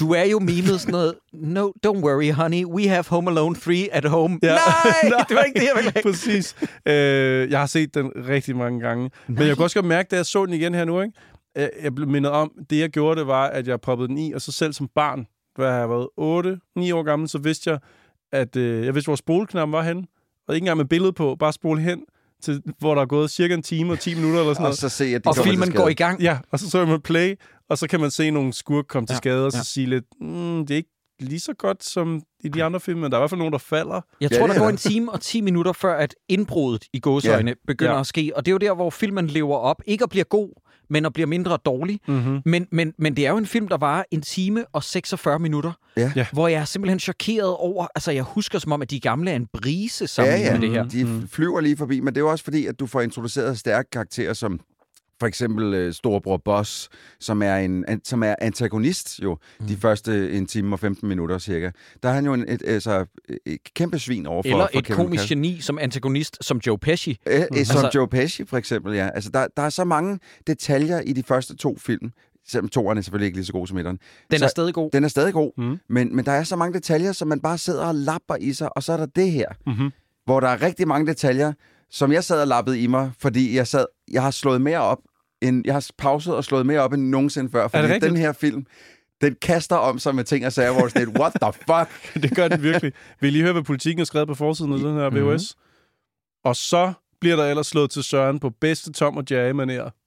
Du 0.00 0.12
er 0.12 0.22
jo 0.24 0.38
mimet 0.38 0.80
sådan 0.80 0.92
noget, 0.92 1.14
no, 1.32 1.70
don't 1.86 2.00
worry, 2.04 2.32
honey, 2.32 2.64
we 2.64 2.88
have 2.88 3.04
Home 3.08 3.30
Alone 3.30 3.54
3 3.54 3.88
at 3.92 4.04
home. 4.04 4.38
Ja. 4.42 4.48
Nej, 5.04 5.24
det 5.28 5.36
var 5.36 5.42
ikke 5.42 5.60
det, 5.60 5.66
jeg 5.66 5.72
ville 5.76 5.90
have. 5.94 6.02
Præcis. 6.02 6.56
Øh, 6.88 7.50
jeg 7.50 7.58
har 7.58 7.66
set 7.66 7.94
den 7.94 8.12
rigtig 8.28 8.56
mange 8.56 8.80
gange. 8.80 9.10
Men 9.28 9.46
jeg 9.46 9.56
kunne 9.56 9.66
også 9.66 9.76
godt 9.76 9.86
mærke, 9.86 10.08
da 10.10 10.16
jeg 10.16 10.26
så 10.26 10.46
den 10.46 10.54
igen 10.54 10.74
her 10.74 10.84
nu, 10.84 11.00
ikke? 11.00 11.14
Jeg 11.82 11.94
blev 11.94 12.08
mindet 12.08 12.32
om, 12.32 12.52
det 12.70 12.78
jeg 12.78 12.90
gjorde, 12.90 13.20
det 13.20 13.26
var, 13.26 13.46
at 13.46 13.68
jeg 13.68 13.80
proppede 13.80 14.08
den 14.08 14.18
i, 14.18 14.32
og 14.32 14.40
så 14.40 14.52
selv 14.52 14.72
som 14.72 14.88
barn, 14.94 15.26
da 15.58 15.66
jeg 15.68 15.90
var 15.90 16.04
8-9 16.04 16.06
år 16.94 17.02
gammel, 17.02 17.28
så 17.28 17.38
vidste 17.38 17.70
jeg, 17.70 17.78
at 18.32 18.56
øh, 18.56 18.86
jeg 18.86 18.94
vidste, 18.94 19.08
hvor 19.08 19.16
spoleknappen 19.16 19.72
var 19.72 19.82
henne. 19.82 20.02
Og 20.48 20.54
ikke 20.54 20.64
engang 20.64 20.76
med 20.76 20.84
billede 20.84 21.12
på, 21.12 21.36
bare 21.38 21.52
spole 21.52 21.80
hen 21.80 22.00
til, 22.42 22.62
hvor 22.78 22.94
der 22.94 23.02
er 23.02 23.06
gået 23.06 23.30
cirka 23.30 23.54
en 23.54 23.62
time 23.62 23.92
og 23.92 23.98
10 23.98 24.14
minutter 24.14 24.40
eller 24.40 24.52
sådan 24.54 24.64
Og 24.64 24.68
noget. 24.68 24.78
så 24.78 24.88
se, 24.88 25.04
at 25.04 25.24
de 25.24 25.28
Og 25.28 25.36
filmen 25.36 25.72
går 25.72 25.88
i 25.88 25.94
gang. 25.94 26.20
Ja, 26.22 26.38
og 26.50 26.58
så 26.58 26.70
så 26.70 26.78
jeg 26.78 26.88
med 26.88 26.98
play, 26.98 27.34
og 27.72 27.78
så 27.78 27.86
kan 27.88 28.00
man 28.00 28.10
se 28.10 28.30
nogle 28.30 28.52
skurke 28.52 28.88
komme 28.88 29.06
til 29.06 29.14
Ja, 29.14 29.16
skade, 29.16 29.46
og 29.46 29.52
så 29.52 29.58
ja. 29.58 29.62
sige 29.64 29.86
lidt, 29.86 30.04
mm, 30.20 30.66
det 30.66 30.70
er 30.70 30.76
ikke 30.76 30.90
lige 31.20 31.40
så 31.40 31.52
godt 31.58 31.84
som 31.84 32.22
i 32.44 32.48
de 32.48 32.64
andre 32.64 32.80
film, 32.80 33.00
men 33.00 33.10
der 33.10 33.16
er 33.16 33.20
i 33.20 33.22
hvert 33.22 33.30
fald 33.30 33.38
nogen, 33.38 33.52
der 33.52 33.58
falder. 33.58 34.00
Jeg 34.20 34.30
Ja, 34.32 34.38
tror, 34.38 34.46
det 34.46 34.54
der 34.56 34.60
er 34.60 34.64
går 34.64 34.70
en 34.70 34.76
time 34.76 35.12
og 35.12 35.20
10 35.20 35.40
minutter, 35.40 35.72
før 35.72 35.94
at 35.94 36.14
indbruddet 36.28 36.84
i 36.92 37.00
gåsøjne 37.00 37.50
ja. 37.50 37.54
begynder 37.66 37.92
Ja. 37.92 38.00
at 38.00 38.06
ske. 38.06 38.32
Og 38.36 38.46
det 38.46 38.50
er 38.50 38.52
jo 38.54 38.58
der, 38.58 38.74
hvor 38.74 38.90
filmen 38.90 39.26
lever 39.26 39.56
op. 39.56 39.82
Ikke 39.86 40.04
at 40.04 40.10
blive 40.10 40.24
god, 40.24 40.60
men 40.90 41.04
at 41.04 41.12
blive 41.12 41.26
mindre 41.26 41.58
dårlig. 41.64 42.00
Mm-hmm. 42.08 42.40
Men, 42.44 42.66
men, 42.72 42.92
men 42.98 43.16
det 43.16 43.26
er 43.26 43.30
jo 43.30 43.36
en 43.36 43.46
film, 43.46 43.68
der 43.68 43.76
varer 43.76 44.04
en 44.10 44.22
time 44.22 44.64
og 44.72 44.82
46 44.84 45.38
minutter. 45.38 45.72
Ja. 45.96 46.12
Ja. 46.16 46.26
Hvor 46.32 46.48
jeg 46.48 46.60
er 46.60 46.64
simpelthen 46.64 47.00
chokeret 47.00 47.56
over... 47.56 47.86
Altså, 47.94 48.10
jeg 48.10 48.22
husker 48.22 48.58
som 48.58 48.72
om, 48.72 48.82
at 48.82 48.90
de 48.90 49.00
gamle 49.00 49.30
er 49.30 49.36
en 49.36 49.46
brise 49.52 50.02
Ja, 50.02 50.06
sammen 50.06 50.40
ja, 50.40 50.52
med 50.52 50.60
det 50.60 50.70
her. 50.70 50.84
de 50.88 51.28
flyver 51.30 51.60
lige 51.60 51.76
forbi, 51.76 52.00
men 52.00 52.14
det 52.14 52.20
er 52.20 52.24
jo 52.24 52.30
også 52.30 52.44
fordi, 52.44 52.66
at 52.66 52.80
du 52.80 52.86
får 52.86 53.00
introduceret 53.00 53.58
stærke 53.58 53.90
karakterer 53.90 54.32
som 54.32 54.60
for 55.22 55.26
eksempel 55.26 55.74
øh, 55.74 55.92
Storebror 55.94 56.36
Boss, 56.44 56.88
som 57.20 57.42
er 57.42 57.56
en 57.56 57.84
an, 57.88 58.00
som 58.04 58.22
er 58.22 58.34
antagonist 58.40 59.20
jo, 59.22 59.38
mm. 59.60 59.66
de 59.66 59.76
første 59.76 60.32
en 60.32 60.46
time 60.46 60.74
og 60.74 60.80
15 60.80 61.08
minutter 61.08 61.38
cirka. 61.38 61.70
Der 62.02 62.08
er 62.08 62.12
han 62.12 62.24
jo 62.24 62.34
en, 62.34 62.44
et, 62.48 62.62
altså, 62.66 63.06
et 63.46 63.58
kæmpe 63.74 63.98
svin 63.98 64.26
over 64.26 64.42
for, 64.42 64.48
Eller 64.48 64.68
for 64.72 64.78
et 64.78 64.84
Kevin 64.84 64.96
komisk 64.96 65.20
Costner. 65.22 65.36
geni 65.36 65.60
som 65.60 65.78
antagonist, 65.78 66.38
som 66.40 66.60
Joe 66.66 66.78
Pesci. 66.78 67.18
Øh, 67.26 67.34
øh, 67.40 67.46
som 67.48 67.56
Altså- 67.56 67.72
altså, 67.78 67.90
Joe 67.98 68.08
Pesci 68.08 68.44
for 68.44 68.56
eksempel, 68.56 68.94
ja. 68.94 69.08
Altså, 69.14 69.30
der, 69.34 69.46
der 69.56 69.62
er 69.62 69.70
så 69.70 69.84
mange 69.84 70.18
detaljer 70.46 71.00
i 71.00 71.12
de 71.12 71.22
første 71.22 71.56
to 71.56 71.76
film, 71.78 72.10
selvom 72.48 72.68
toeren 72.68 72.98
er 72.98 73.02
selvfølgelig 73.02 73.26
ikke 73.26 73.38
lige 73.38 73.46
så 73.46 73.52
god 73.52 73.66
som 73.66 73.78
etteren. 73.78 73.98
Den 74.30 74.38
Så- 74.38 74.44
er 74.44 74.48
stadig 74.48 74.74
god. 74.74 74.90
Den 74.90 75.04
er 75.04 75.08
stadig 75.08 75.32
god, 75.32 75.52
Mm. 75.58 75.78
men, 75.88 76.16
men 76.16 76.24
der 76.24 76.32
er 76.32 76.42
så 76.44 76.56
mange 76.56 76.74
detaljer, 76.74 77.12
som 77.12 77.28
man 77.28 77.40
bare 77.40 77.58
sidder 77.58 77.84
og 77.84 77.94
lapper 77.94 78.36
i 78.40 78.52
sig, 78.52 78.76
og 78.76 78.82
så 78.82 78.92
er 78.92 78.96
der 78.96 79.06
det 79.06 79.30
her, 79.32 79.46
Mm-hmm. 79.66 79.90
hvor 80.24 80.40
der 80.40 80.48
er 80.48 80.62
rigtig 80.62 80.88
mange 80.88 81.06
detaljer, 81.06 81.52
som 81.90 82.12
jeg 82.12 82.24
sad 82.24 82.40
og 82.40 82.48
lappede 82.48 82.80
i 82.80 82.86
mig, 82.86 83.10
fordi 83.18 83.56
jeg 83.56 83.66
sad, 83.66 83.84
jeg 84.12 84.22
har 84.22 84.30
slået 84.30 84.60
mere 84.60 84.78
op, 84.78 84.98
end, 85.42 85.62
jeg 85.64 85.74
har 85.74 85.86
pauset 85.98 86.34
og 86.34 86.44
slået 86.44 86.66
mere 86.66 86.80
op 86.80 86.92
end 86.92 87.02
nogensinde 87.02 87.50
før, 87.50 87.68
fordi 87.68 87.98
den 87.98 88.16
her 88.16 88.32
film, 88.32 88.66
den 89.20 89.36
kaster 89.42 89.76
om 89.76 89.98
sig 89.98 90.14
med 90.14 90.24
ting 90.24 90.46
og 90.46 90.52
sager, 90.52 90.72
hvor 90.72 90.86
det 90.86 91.02
er 91.02 91.20
what 91.20 91.32
the 91.42 91.52
fuck? 91.52 92.14
det 92.22 92.36
gør 92.36 92.48
den 92.48 92.62
virkelig. 92.62 92.92
Vil 93.20 93.28
I 93.28 93.30
lige 93.30 93.42
høre, 93.42 93.52
hvad 93.52 93.62
politikken 93.62 94.00
er 94.00 94.04
skrevet 94.04 94.28
på 94.28 94.34
forsiden 94.34 94.72
af 94.72 94.78
den 94.78 94.94
her. 94.94 95.10
VHS? 95.10 95.56
Og 96.44 96.56
så 96.56 96.92
bliver 97.20 97.36
der 97.36 97.44
ellers 97.44 97.66
slået 97.66 97.90
til 97.90 98.02
Søren 98.02 98.40
på 98.40 98.50
bedste 98.50 98.92
Tom 98.92 99.16
og 99.16 99.24
Jerry 99.30 99.52
manér. 99.52 100.01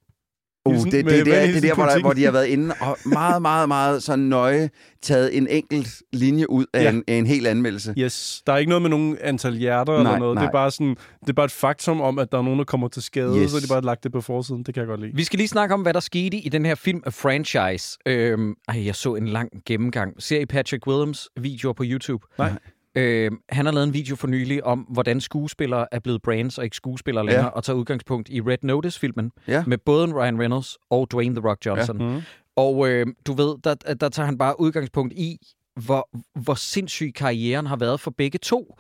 Uh, 0.66 0.74
Hilsen- 0.74 0.86
det, 0.86 0.94
det, 0.94 1.06
med 1.06 1.14
det, 1.18 1.26
det, 1.26 1.36
er, 1.38 1.46
det 1.46 1.56
er 1.58 1.62
der, 1.62 1.74
hvor, 1.76 1.86
der, 1.86 2.00
hvor 2.00 2.14
de 2.14 2.24
har 2.24 2.32
været 2.32 2.46
inde 2.48 2.76
og 2.82 2.98
meget, 3.06 3.42
meget, 3.42 3.68
meget 3.68 4.04
sådan 4.04 4.26
nøje 4.26 4.70
taget 5.02 5.38
en 5.38 5.48
enkelt 5.48 5.88
linje 6.14 6.50
ud 6.50 6.66
af, 6.74 6.84
Ja. 6.84 6.90
en, 6.90 7.04
af 7.08 7.14
en 7.14 7.26
hel 7.26 7.46
anmeldelse. 7.48 7.94
Yes, 7.98 8.42
der 8.48 8.54
er 8.54 8.58
ikke 8.58 8.70
noget 8.70 8.82
med 8.82 8.90
nogen 8.90 9.18
antal 9.22 9.54
hjerter 9.54 9.94
eller 9.94 10.04
Nej, 10.04 10.20
noget. 10.20 10.36
Det 10.38 10.42
er 10.42 10.46
nej. 10.46 10.52
bare 10.52 10.72
sådan, 10.72 10.96
det 11.22 11.30
er 11.30 11.34
bare 11.34 11.46
et 11.46 11.52
faktum 11.52 12.02
om, 12.02 12.20
at 12.20 12.32
der 12.32 12.38
er 12.38 12.42
nogen, 12.42 12.60
der 12.60 12.66
kommer 12.66 12.88
til 12.88 13.02
skade, 13.04 13.42
Yes. 13.42 13.52
så 13.52 13.58
er 13.58 13.62
de 13.62 13.68
bare 13.68 13.82
lagt 13.82 14.04
det 14.04 14.12
på 14.12 14.22
forsiden. 14.22 14.64
Det 14.64 14.74
kan 14.74 14.82
jeg 14.82 14.88
godt 14.88 15.00
lide. 15.02 15.12
Vi 15.16 15.24
skal 15.24 15.38
lige 15.38 15.48
snakke 15.48 15.74
om, 15.74 15.82
hvad 15.82 15.94
der 15.94 16.00
skete 16.00 16.38
i 16.38 16.50
den 16.50 16.66
her 16.66 16.76
film 16.76 17.02
af 17.06 17.14
franchise. 17.14 17.98
Øhm, 18.06 18.54
ej, 18.68 18.86
jeg 18.86 18.96
så 18.96 19.16
en 19.16 19.28
lang 19.28 19.50
gennemgang. 19.66 20.14
Ser 20.24 20.40
I 20.40 20.46
Patrick 20.46 20.88
Williams 20.88 21.30
videoer 21.40 21.74
på 21.74 21.84
YouTube? 21.86 22.26
Nej. 22.38 22.52
Øhm, 22.96 23.38
han 23.50 23.66
har 23.66 23.74
lavet 23.74 23.88
en 23.88 23.94
video 23.94 24.16
for 24.16 24.28
nylig 24.28 24.64
om, 24.64 24.80
hvordan 24.80 25.22
skuespillere 25.22 25.88
er 25.92 26.00
blevet 26.00 26.22
brands 26.22 26.58
og 26.58 26.64
ikke 26.64 26.76
skuespillere 26.76 27.26
længere, 27.26 27.44
Ja. 27.46 27.50
og 27.50 27.64
tager 27.64 27.78
udgangspunkt 27.78 28.30
i 28.30 28.42
Red 28.42 28.58
Notice-filmen 28.64 29.32
Ja. 29.48 29.64
med 29.68 29.78
både 29.78 30.14
Ryan 30.14 30.40
Reynolds 30.40 30.78
og 30.90 31.12
Dwayne 31.12 31.36
The 31.36 31.48
Rock 31.50 31.66
Johnson. 31.66 31.98
Mhm. 31.98 32.22
Og 32.56 32.90
øh, 32.90 33.08
du 33.28 33.34
ved, 33.34 33.56
der, 33.64 33.74
der 33.74 34.10
tager 34.10 34.26
han 34.26 34.38
bare 34.38 34.60
udgangspunkt 34.60 35.14
i, 35.14 35.38
hvor, 35.86 36.10
hvor 36.40 36.54
sindssyg 36.54 37.12
karrieren 37.16 37.66
har 37.66 37.76
været 37.76 38.00
for 38.00 38.12
begge 38.18 38.40
to. 38.40 38.76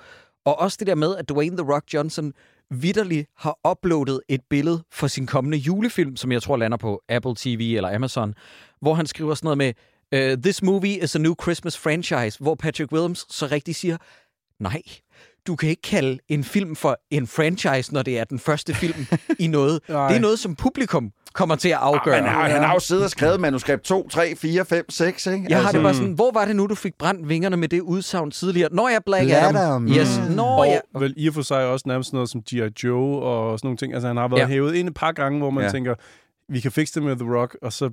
Og 0.45 0.59
også 0.59 0.77
det 0.79 0.87
der 0.87 0.95
med, 0.95 1.15
at 1.15 1.29
Dwayne 1.29 1.57
The 1.57 1.73
Rock 1.73 1.83
Johnson 1.93 2.33
vidderligt 2.71 3.27
har 3.37 3.57
uploadet 3.71 4.19
et 4.29 4.41
billede 4.49 4.83
for 4.91 5.07
sin 5.07 5.27
kommende 5.27 5.57
julefilm, 5.57 6.15
som 6.15 6.31
jeg 6.31 6.41
tror 6.41 6.57
lander 6.57 6.77
på 6.77 7.01
Apple 7.09 7.33
TV 7.37 7.73
eller 7.75 7.95
Amazon, 7.95 8.33
hvor 8.81 8.93
han 8.93 9.05
skriver 9.05 9.33
sådan 9.33 9.45
noget 9.45 9.57
med, 9.57 9.73
uh, 10.15 10.19
This 10.43 10.63
movie 10.63 11.03
is 11.03 11.15
a 11.15 11.19
new 11.19 11.33
Christmas 11.41 11.77
franchise, 11.77 12.37
hvor 12.41 12.55
Patrick 12.55 12.91
Williams 12.91 13.25
så 13.29 13.47
rigtig 13.51 13.75
siger, 13.75 13.97
nej, 14.59 14.81
du 15.47 15.55
kan 15.55 15.69
ikke 15.69 15.81
kalde 15.81 16.19
en 16.27 16.43
film 16.43 16.75
for 16.75 16.97
en 17.11 17.27
franchise, 17.27 17.93
når 17.93 18.01
det 18.01 18.19
er 18.19 18.23
den 18.23 18.39
første 18.39 18.73
film 18.73 19.05
i 19.39 19.47
noget. 19.47 19.79
Nej. 19.89 20.07
Det 20.07 20.15
er 20.17 20.21
noget, 20.21 20.39
som 20.39 20.55
publikum 20.55 21.11
kommer 21.33 21.55
til 21.55 21.69
at 21.69 21.77
afgøre. 21.81 22.21
Men 22.21 22.29
han, 22.29 22.51
han 22.51 22.63
har 22.63 22.73
jo 22.73 22.79
siddet 22.79 23.03
og 23.03 23.09
skrevet 23.09 23.39
manuskript 23.39 23.83
2, 23.83 24.07
3, 24.09 24.35
4, 24.35 24.65
5, 24.65 24.89
6, 24.89 25.27
ikke? 25.27 25.45
Jeg 25.49 25.63
har 25.63 25.71
det 25.71 25.81
bare 25.81 25.91
Mm. 25.93 25.97
sådan, 25.97 26.13
hvor 26.13 26.31
var 26.31 26.45
det 26.45 26.55
nu, 26.55 26.65
du 26.67 26.75
fik 26.75 26.93
brændt 26.99 27.29
vingerne 27.29 27.57
med 27.57 27.67
det 27.67 27.81
udsagn 27.81 28.31
tidligere? 28.31 28.69
Når 28.71 28.89
jeg 28.89 29.01
Black 29.05 29.31
Adam. 29.31 29.55
Adam. 29.55 29.87
Yes, 29.87 30.21
Mm. 30.29 30.35
når 30.35 30.57
Og 30.59 30.67
jeg... 30.67 30.81
vel 30.99 31.13
i 31.17 31.27
og 31.27 31.33
for 31.33 31.41
sig 31.41 31.65
også 31.65 31.83
nærmest 31.87 32.13
noget 32.13 32.29
som 32.29 32.41
G.I. 32.41 32.61
Joe 32.83 33.21
og 33.21 33.59
sådan 33.59 33.67
nogle 33.67 33.77
ting. 33.77 33.93
Altså 33.93 34.07
han 34.07 34.17
har 34.17 34.27
været 34.27 34.39
Ja. 34.39 34.47
hævet 34.47 34.75
ind 34.75 34.87
et 34.87 34.93
par 34.93 35.11
gange, 35.11 35.39
hvor 35.39 35.49
man 35.49 35.63
ja. 35.63 35.71
tænker, 35.71 35.95
vi 36.49 36.59
kan 36.59 36.71
fikse 36.71 36.93
det 36.95 37.03
med 37.03 37.15
The 37.15 37.35
Rock, 37.37 37.57
og 37.61 37.73
så 37.73 37.89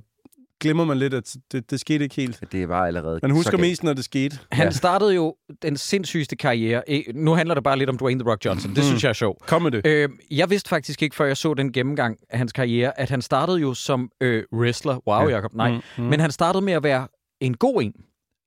glemmer 0.63 0.85
man 0.85 0.97
lidt, 0.97 1.13
at 1.13 1.35
det, 1.51 1.71
det 1.71 1.79
skete 1.79 2.03
ikke 2.03 2.15
helt. 2.15 2.43
Det 2.51 2.69
var 2.69 2.85
allerede 2.85 3.19
Man 3.21 3.31
husker 3.31 3.57
mest, 3.57 3.83
når 3.83 3.93
det 3.93 4.03
skete. 4.05 4.37
Han 4.51 4.65
Ja. 4.67 4.71
startede 4.71 5.15
jo 5.15 5.35
den 5.61 5.77
sindssygeste 5.77 6.35
karriere. 6.35 6.89
Eh, 6.89 7.03
Nu 7.15 7.33
handler 7.33 7.55
det 7.55 7.63
bare 7.63 7.77
lidt 7.77 7.89
om 7.89 7.97
Dwayne 7.97 8.19
The 8.23 8.29
Rock 8.31 8.45
Johnson. 8.45 8.69
Det 8.69 8.77
Mm. 8.77 8.83
synes 8.83 9.03
jeg 9.03 9.09
er 9.09 9.13
sjovt. 9.13 9.45
Kom 9.47 9.61
med 9.61 9.71
det. 9.71 9.87
Øh, 9.87 10.09
jeg 10.31 10.49
vidste 10.49 10.69
faktisk 10.69 11.01
ikke, 11.01 11.15
før 11.15 11.25
jeg 11.25 11.37
så 11.37 11.53
den 11.53 11.71
gennemgang 11.71 12.17
af 12.29 12.37
hans 12.37 12.51
karriere, 12.53 12.99
at 12.99 13.09
han 13.09 13.21
startede 13.21 13.57
jo 13.59 13.73
som 13.73 14.09
øh, 14.21 14.43
wrestler. 14.53 15.07
Wow, 15.07 15.29
ja. 15.29 15.35
Jacob, 15.35 15.53
nej. 15.53 15.71
Mm, 15.71 15.81
mm. 15.97 16.03
Men 16.03 16.19
han 16.19 16.31
startede 16.31 16.65
med 16.65 16.73
at 16.73 16.83
være 16.83 17.07
en 17.41 17.57
god 17.57 17.81
en. 17.83 17.93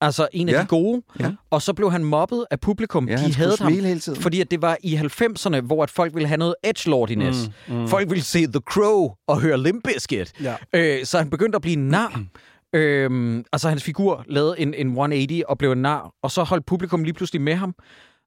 Altså 0.01 0.29
en 0.33 0.49
af 0.49 0.53
Ja. 0.53 0.61
de 0.63 0.67
gode. 0.67 1.03
Ja. 1.21 1.33
Og 1.51 1.63
så 1.63 1.73
blev 1.73 1.91
han 1.93 2.05
mobbet 2.05 2.45
af 2.51 2.61
publikum. 2.61 3.09
Ja, 3.09 3.17
de 3.17 3.35
havde 3.35 3.57
ham, 3.61 3.73
hele 3.73 4.01
tiden. 4.01 4.21
fordi 4.23 4.41
at 4.41 4.51
det 4.51 4.63
var 4.63 4.77
i 4.83 4.95
90'erne, 4.97 5.61
hvor 5.61 5.83
at 5.83 5.91
folk 5.91 6.15
ville 6.15 6.29
have 6.29 6.39
noget 6.39 6.55
edgelordiness. 6.65 7.51
Mm, 7.69 7.75
mm. 7.75 7.89
Folk 7.89 8.11
ville 8.11 8.25
se 8.25 8.47
The 8.47 8.61
Crow 8.61 9.11
og 9.27 9.41
høre 9.41 9.63
Limp 9.63 9.85
Bizkit. 9.85 10.33
Ja. 10.43 10.55
Øh, 10.73 11.05
så 11.05 11.19
han 11.19 11.31
begyndte 11.31 11.57
at 11.57 11.63
blive 11.63 11.77
en 11.77 11.89
nar. 11.89 12.23
øhm, 12.73 13.45
altså 13.53 13.69
hans 13.69 13.83
figur 13.85 14.25
lavede 14.29 14.61
en, 14.61 14.75
en 14.75 14.87
180 14.89 15.43
og 15.49 15.59
blev 15.59 15.73
en 15.73 15.83
nar, 15.83 16.11
og 16.23 16.31
så 16.31 16.43
holdt 16.43 16.67
publikum 16.67 17.05
lige 17.05 17.15
pludselig 17.15 17.43
med 17.43 17.55
ham. 17.55 17.75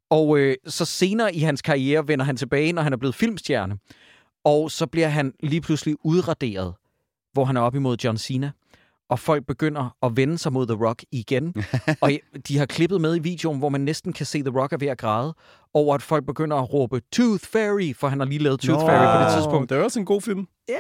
Og 0.10 0.38
øh, 0.40 0.56
så 0.68 0.86
senere 0.86 1.36
i 1.36 1.40
hans 1.40 1.62
karriere 1.62 2.08
vender 2.08 2.26
han 2.26 2.38
tilbage, 2.38 2.74
når 2.74 2.82
han 2.82 2.94
er 2.94 2.98
blevet 2.98 3.16
filmstjerne. 3.16 3.76
Og 4.46 4.72
så 4.72 4.86
bliver 4.88 5.08
han 5.08 5.34
lige 5.44 5.62
pludselig 5.62 5.96
udraderet, 6.04 6.74
hvor 7.34 7.46
han 7.46 7.58
er 7.58 7.62
op 7.62 7.76
imod 7.76 7.98
John 8.04 8.18
Cena. 8.18 8.52
Og 9.10 9.20
folk 9.20 9.46
begynder 9.48 9.96
at 10.04 10.18
vende 10.18 10.38
sig 10.38 10.54
mod 10.54 10.68
The 10.68 10.86
Rock 10.86 11.04
igen. 11.12 11.54
og 12.01 12.12
de 12.48 12.58
har 12.58 12.66
klippet 12.66 13.01
med 13.01 13.16
i 13.16 13.20
videoen, 13.20 13.60
hvor 13.60 13.70
man 13.70 13.82
næsten 13.82 14.13
kan 14.13 14.25
se 14.25 14.42
The 14.44 14.60
Rock 14.60 14.74
er 14.74 14.78
ved 14.78 14.88
at 14.88 14.98
græde, 14.98 15.34
over 15.74 15.96
at 15.96 16.01
folk 16.01 16.25
begynder 16.25 16.58
at 16.58 16.74
råbe 16.74 17.01
Tooth 17.12 17.44
Fairy, 17.46 17.96
for 17.96 18.08
han 18.08 18.20
har 18.20 18.25
lige 18.28 18.39
lavet 18.44 18.60
Tooth 18.60 18.82
Nå, 18.82 18.88
Fairy 18.88 19.18
på 19.18 19.24
det 19.25 19.34
tidspunkt. 19.34 19.70
Det 19.70 19.78
er 19.78 19.84
også 19.84 20.00
en 20.00 20.06
god 20.06 20.22
film. 20.22 20.48
Ja, 20.70 20.75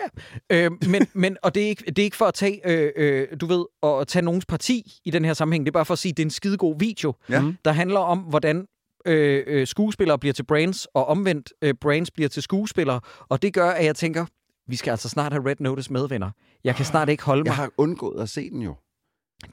øh, 0.65 0.71
men, 0.87 1.07
men, 1.13 1.37
og 1.43 1.55
det 1.55 1.63
er, 1.63 1.67
ikke, 1.67 1.83
det 1.85 1.99
er 1.99 2.03
ikke 2.03 2.17
for 2.17 2.25
at 2.25 2.33
tage, 2.33 2.61
øh, 2.71 2.91
øh, 2.95 3.27
du 3.41 3.45
ved, 3.45 3.65
at 3.83 4.07
tage 4.07 4.25
nogens 4.25 4.45
parti 4.45 4.99
i 5.05 5.11
den 5.11 5.25
her 5.25 5.33
sammenhæng. 5.33 5.65
Det 5.65 5.69
er 5.69 5.73
bare 5.73 5.85
for 5.85 5.93
at 5.93 5.99
sige, 5.99 6.09
at 6.11 6.17
det 6.17 6.23
er 6.23 6.27
en 6.27 6.31
skidegod 6.31 6.75
video, 6.79 7.13
Ja. 7.29 7.43
der 7.65 7.71
handler 7.71 7.99
om, 7.99 8.19
hvordan 8.19 8.65
øh, 9.05 9.43
øh, 9.47 9.67
skuespillere 9.67 10.19
bliver 10.19 10.33
til 10.33 10.43
brands, 10.43 10.85
og 10.85 11.05
omvendt 11.07 11.53
øh, 11.61 11.73
brands 11.81 12.11
bliver 12.11 12.29
til 12.29 12.43
skuespillere. 12.43 12.99
Og 13.29 13.41
det 13.41 13.53
gør, 13.53 13.69
at 13.69 13.85
jeg 13.85 13.95
tænker, 13.95 14.25
vi 14.69 14.75
skal 14.75 14.91
altså 14.91 15.09
snart 15.09 15.31
have 15.33 15.49
Red 15.49 15.55
Notice 15.59 15.93
med, 15.93 16.07
venner. 16.07 16.31
Jeg 16.63 16.75
kan 16.75 16.85
snart 16.85 17.09
ikke 17.09 17.23
holde 17.23 17.39
mig. 17.41 17.45
Jeg 17.47 17.55
har 17.55 17.71
undgået 17.77 18.21
at 18.21 18.29
se 18.29 18.49
den 18.49 18.61
jo. 18.61 18.75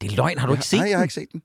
Det 0.00 0.12
er 0.12 0.16
løgn, 0.16 0.38
har 0.38 0.46
du 0.46 0.52
ikke 0.52 0.64
set 0.66 0.78
Nej, 0.78 0.88
jeg 0.88 0.96
har 0.96 1.00
den? 1.00 1.04
ikke 1.04 1.14
set 1.14 1.32
den. 1.32 1.42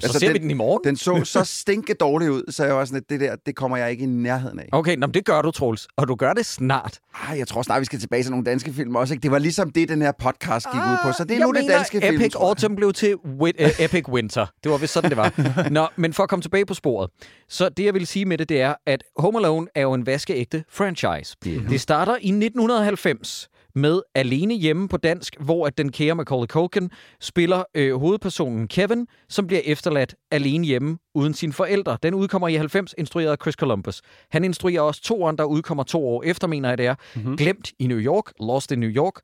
Så 0.00 0.06
Altså, 0.06 0.18
ser 0.18 0.28
vi 0.28 0.32
den- 0.34 0.42
den 0.42 0.50
i 0.50 0.54
morgen. 0.54 0.80
Den 0.84 0.96
så 0.96 1.20
så 1.24 1.44
stinke 1.60 1.94
dårlig 1.94 2.30
ud, 2.30 2.42
så 2.52 2.64
jeg 2.64 2.74
var 2.76 2.84
sådan, 2.84 2.96
at 2.96 3.10
det 3.10 3.20
der, 3.20 3.36
det 3.46 3.56
kommer 3.56 3.76
jeg 3.76 3.90
ikke 3.90 4.02
i 4.02 4.06
nærheden 4.06 4.58
af. 4.58 4.68
Okay, 4.72 4.96
nå, 4.96 5.06
det 5.06 5.24
gør 5.24 5.42
du, 5.42 5.50
Troels. 5.50 5.88
Og 5.96 6.08
du 6.08 6.14
gør 6.14 6.32
det 6.32 6.46
snart. 6.46 6.98
Ej, 7.28 7.38
jeg 7.38 7.48
tror 7.48 7.62
snart, 7.62 7.80
vi 7.80 7.84
skal 7.84 7.98
tilbage 8.00 8.22
til 8.22 8.30
nogle 8.30 8.44
danske 8.44 8.72
film 8.72 8.96
også. 8.96 9.14
Ikke? 9.14 9.22
Det 9.22 9.30
var 9.30 9.38
ligesom 9.38 9.70
det, 9.70 9.88
den 9.88 10.02
her 10.02 10.12
podcast 10.18 10.66
gik 10.72 10.80
ud 10.80 10.96
på. 11.04 11.12
Så 11.12 11.24
det 11.24 11.30
er 11.30 11.34
Ah, 11.34 11.40
nu 11.40 11.52
det 11.52 11.60
mener, 11.62 11.76
danske 11.76 12.00
film. 12.00 12.16
Epic. 12.16 12.34
Autumn 12.36 12.76
blev 12.76 12.92
til 12.92 13.14
wi- 13.14 13.64
uh, 13.64 13.80
Epic 13.84 14.08
Winter. 14.08 14.46
Det 14.64 14.72
var 14.72 14.78
vist 14.78 14.92
sådan, 14.92 15.10
det 15.10 15.16
var. 15.16 15.68
Nå, 15.70 15.86
men 15.96 16.12
for 16.12 16.22
at 16.22 16.28
komme 16.28 16.42
tilbage 16.42 16.66
på 16.66 16.74
sporet. 16.74 17.10
Så 17.48 17.68
det, 17.68 17.84
jeg 17.84 17.94
vil 17.94 18.06
sige 18.06 18.24
med 18.24 18.38
det, 18.38 18.48
det 18.48 18.60
er, 18.60 18.74
at 18.86 19.04
Home 19.18 19.38
Alone 19.38 19.66
er 19.74 19.80
jo 19.82 19.92
en 19.94 20.06
vaskeægte 20.06 20.64
franchise. 20.70 21.36
Yeah. 21.46 21.68
Det 21.70 21.80
starter 21.80 22.12
i 22.20 22.28
1990 22.30 23.48
med 23.76 24.02
Alene 24.14 24.54
Hjemme 24.54 24.88
på 24.88 24.96
dansk, 24.96 25.36
hvor 25.40 25.66
at 25.66 25.78
den 25.78 25.92
kære 25.92 26.14
Macaulay 26.14 26.46
Culkin 26.46 26.90
spiller 27.20 27.64
øh, 27.74 27.94
hovedpersonen 27.94 28.68
Kevin, 28.68 29.06
som 29.28 29.46
bliver 29.46 29.60
efterladt 29.64 30.14
alene 30.30 30.66
hjemme 30.66 30.98
uden 31.14 31.34
sine 31.34 31.52
forældre. 31.52 31.98
Den 32.02 32.14
udkommer 32.14 32.48
i 32.48 32.54
90, 32.54 32.94
instrueret 32.98 33.30
af 33.30 33.36
Chris 33.42 33.54
Columbus. 33.54 34.02
Han 34.30 34.44
instruerer 34.44 34.80
også 34.80 35.02
toeren, 35.02 35.38
der 35.38 35.44
udkommer 35.44 35.84
to 35.84 36.08
år 36.08 36.22
efter, 36.22 36.46
mener 36.46 36.68
jeg 36.68 36.78
det 36.78 36.86
er. 36.86 36.94
Mm-hmm. 37.14 37.36
Glemt 37.36 37.72
i 37.78 37.86
New 37.86 37.98
York, 37.98 38.32
Lost 38.40 38.72
in 38.72 38.78
New 38.78 38.90
York. 38.90 39.14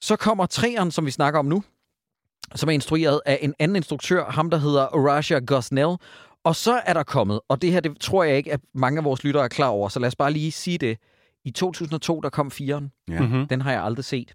Så 0.00 0.16
kommer 0.16 0.46
treeren, 0.46 0.90
som 0.90 1.06
vi 1.06 1.10
snakker 1.10 1.38
om 1.38 1.46
nu, 1.46 1.62
som 2.54 2.68
er 2.68 2.72
instrueret 2.72 3.20
af 3.26 3.38
en 3.42 3.54
anden 3.58 3.76
instruktør, 3.76 4.24
ham 4.24 4.50
der 4.50 4.58
hedder 4.58 4.86
Raja 4.86 5.38
Gosnell. 5.38 5.96
Og 6.44 6.56
så 6.56 6.80
er 6.86 6.92
der 6.92 7.02
kommet, 7.02 7.40
og 7.48 7.62
det 7.62 7.72
her 7.72 7.80
det 7.80 8.00
tror 8.00 8.24
jeg 8.24 8.36
ikke, 8.36 8.52
at 8.52 8.60
mange 8.74 8.98
af 8.98 9.04
vores 9.04 9.24
lyttere 9.24 9.44
er 9.44 9.48
klar 9.48 9.68
over, 9.68 9.88
så 9.88 9.98
lad 10.00 10.06
os 10.06 10.16
bare 10.16 10.32
lige 10.32 10.52
sige 10.52 10.78
det. 10.78 10.98
I 11.46 11.50
2002, 11.50 12.20
der 12.20 12.28
kom 12.28 12.50
firen. 12.50 12.90
Ja. 13.08 13.20
Mm-hmm. 13.20 13.46
Den 13.48 13.60
har 13.60 13.72
jeg 13.72 13.82
aldrig 13.84 14.04
set. 14.04 14.34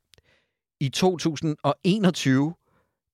I 0.79 0.89
2021, 0.89 2.53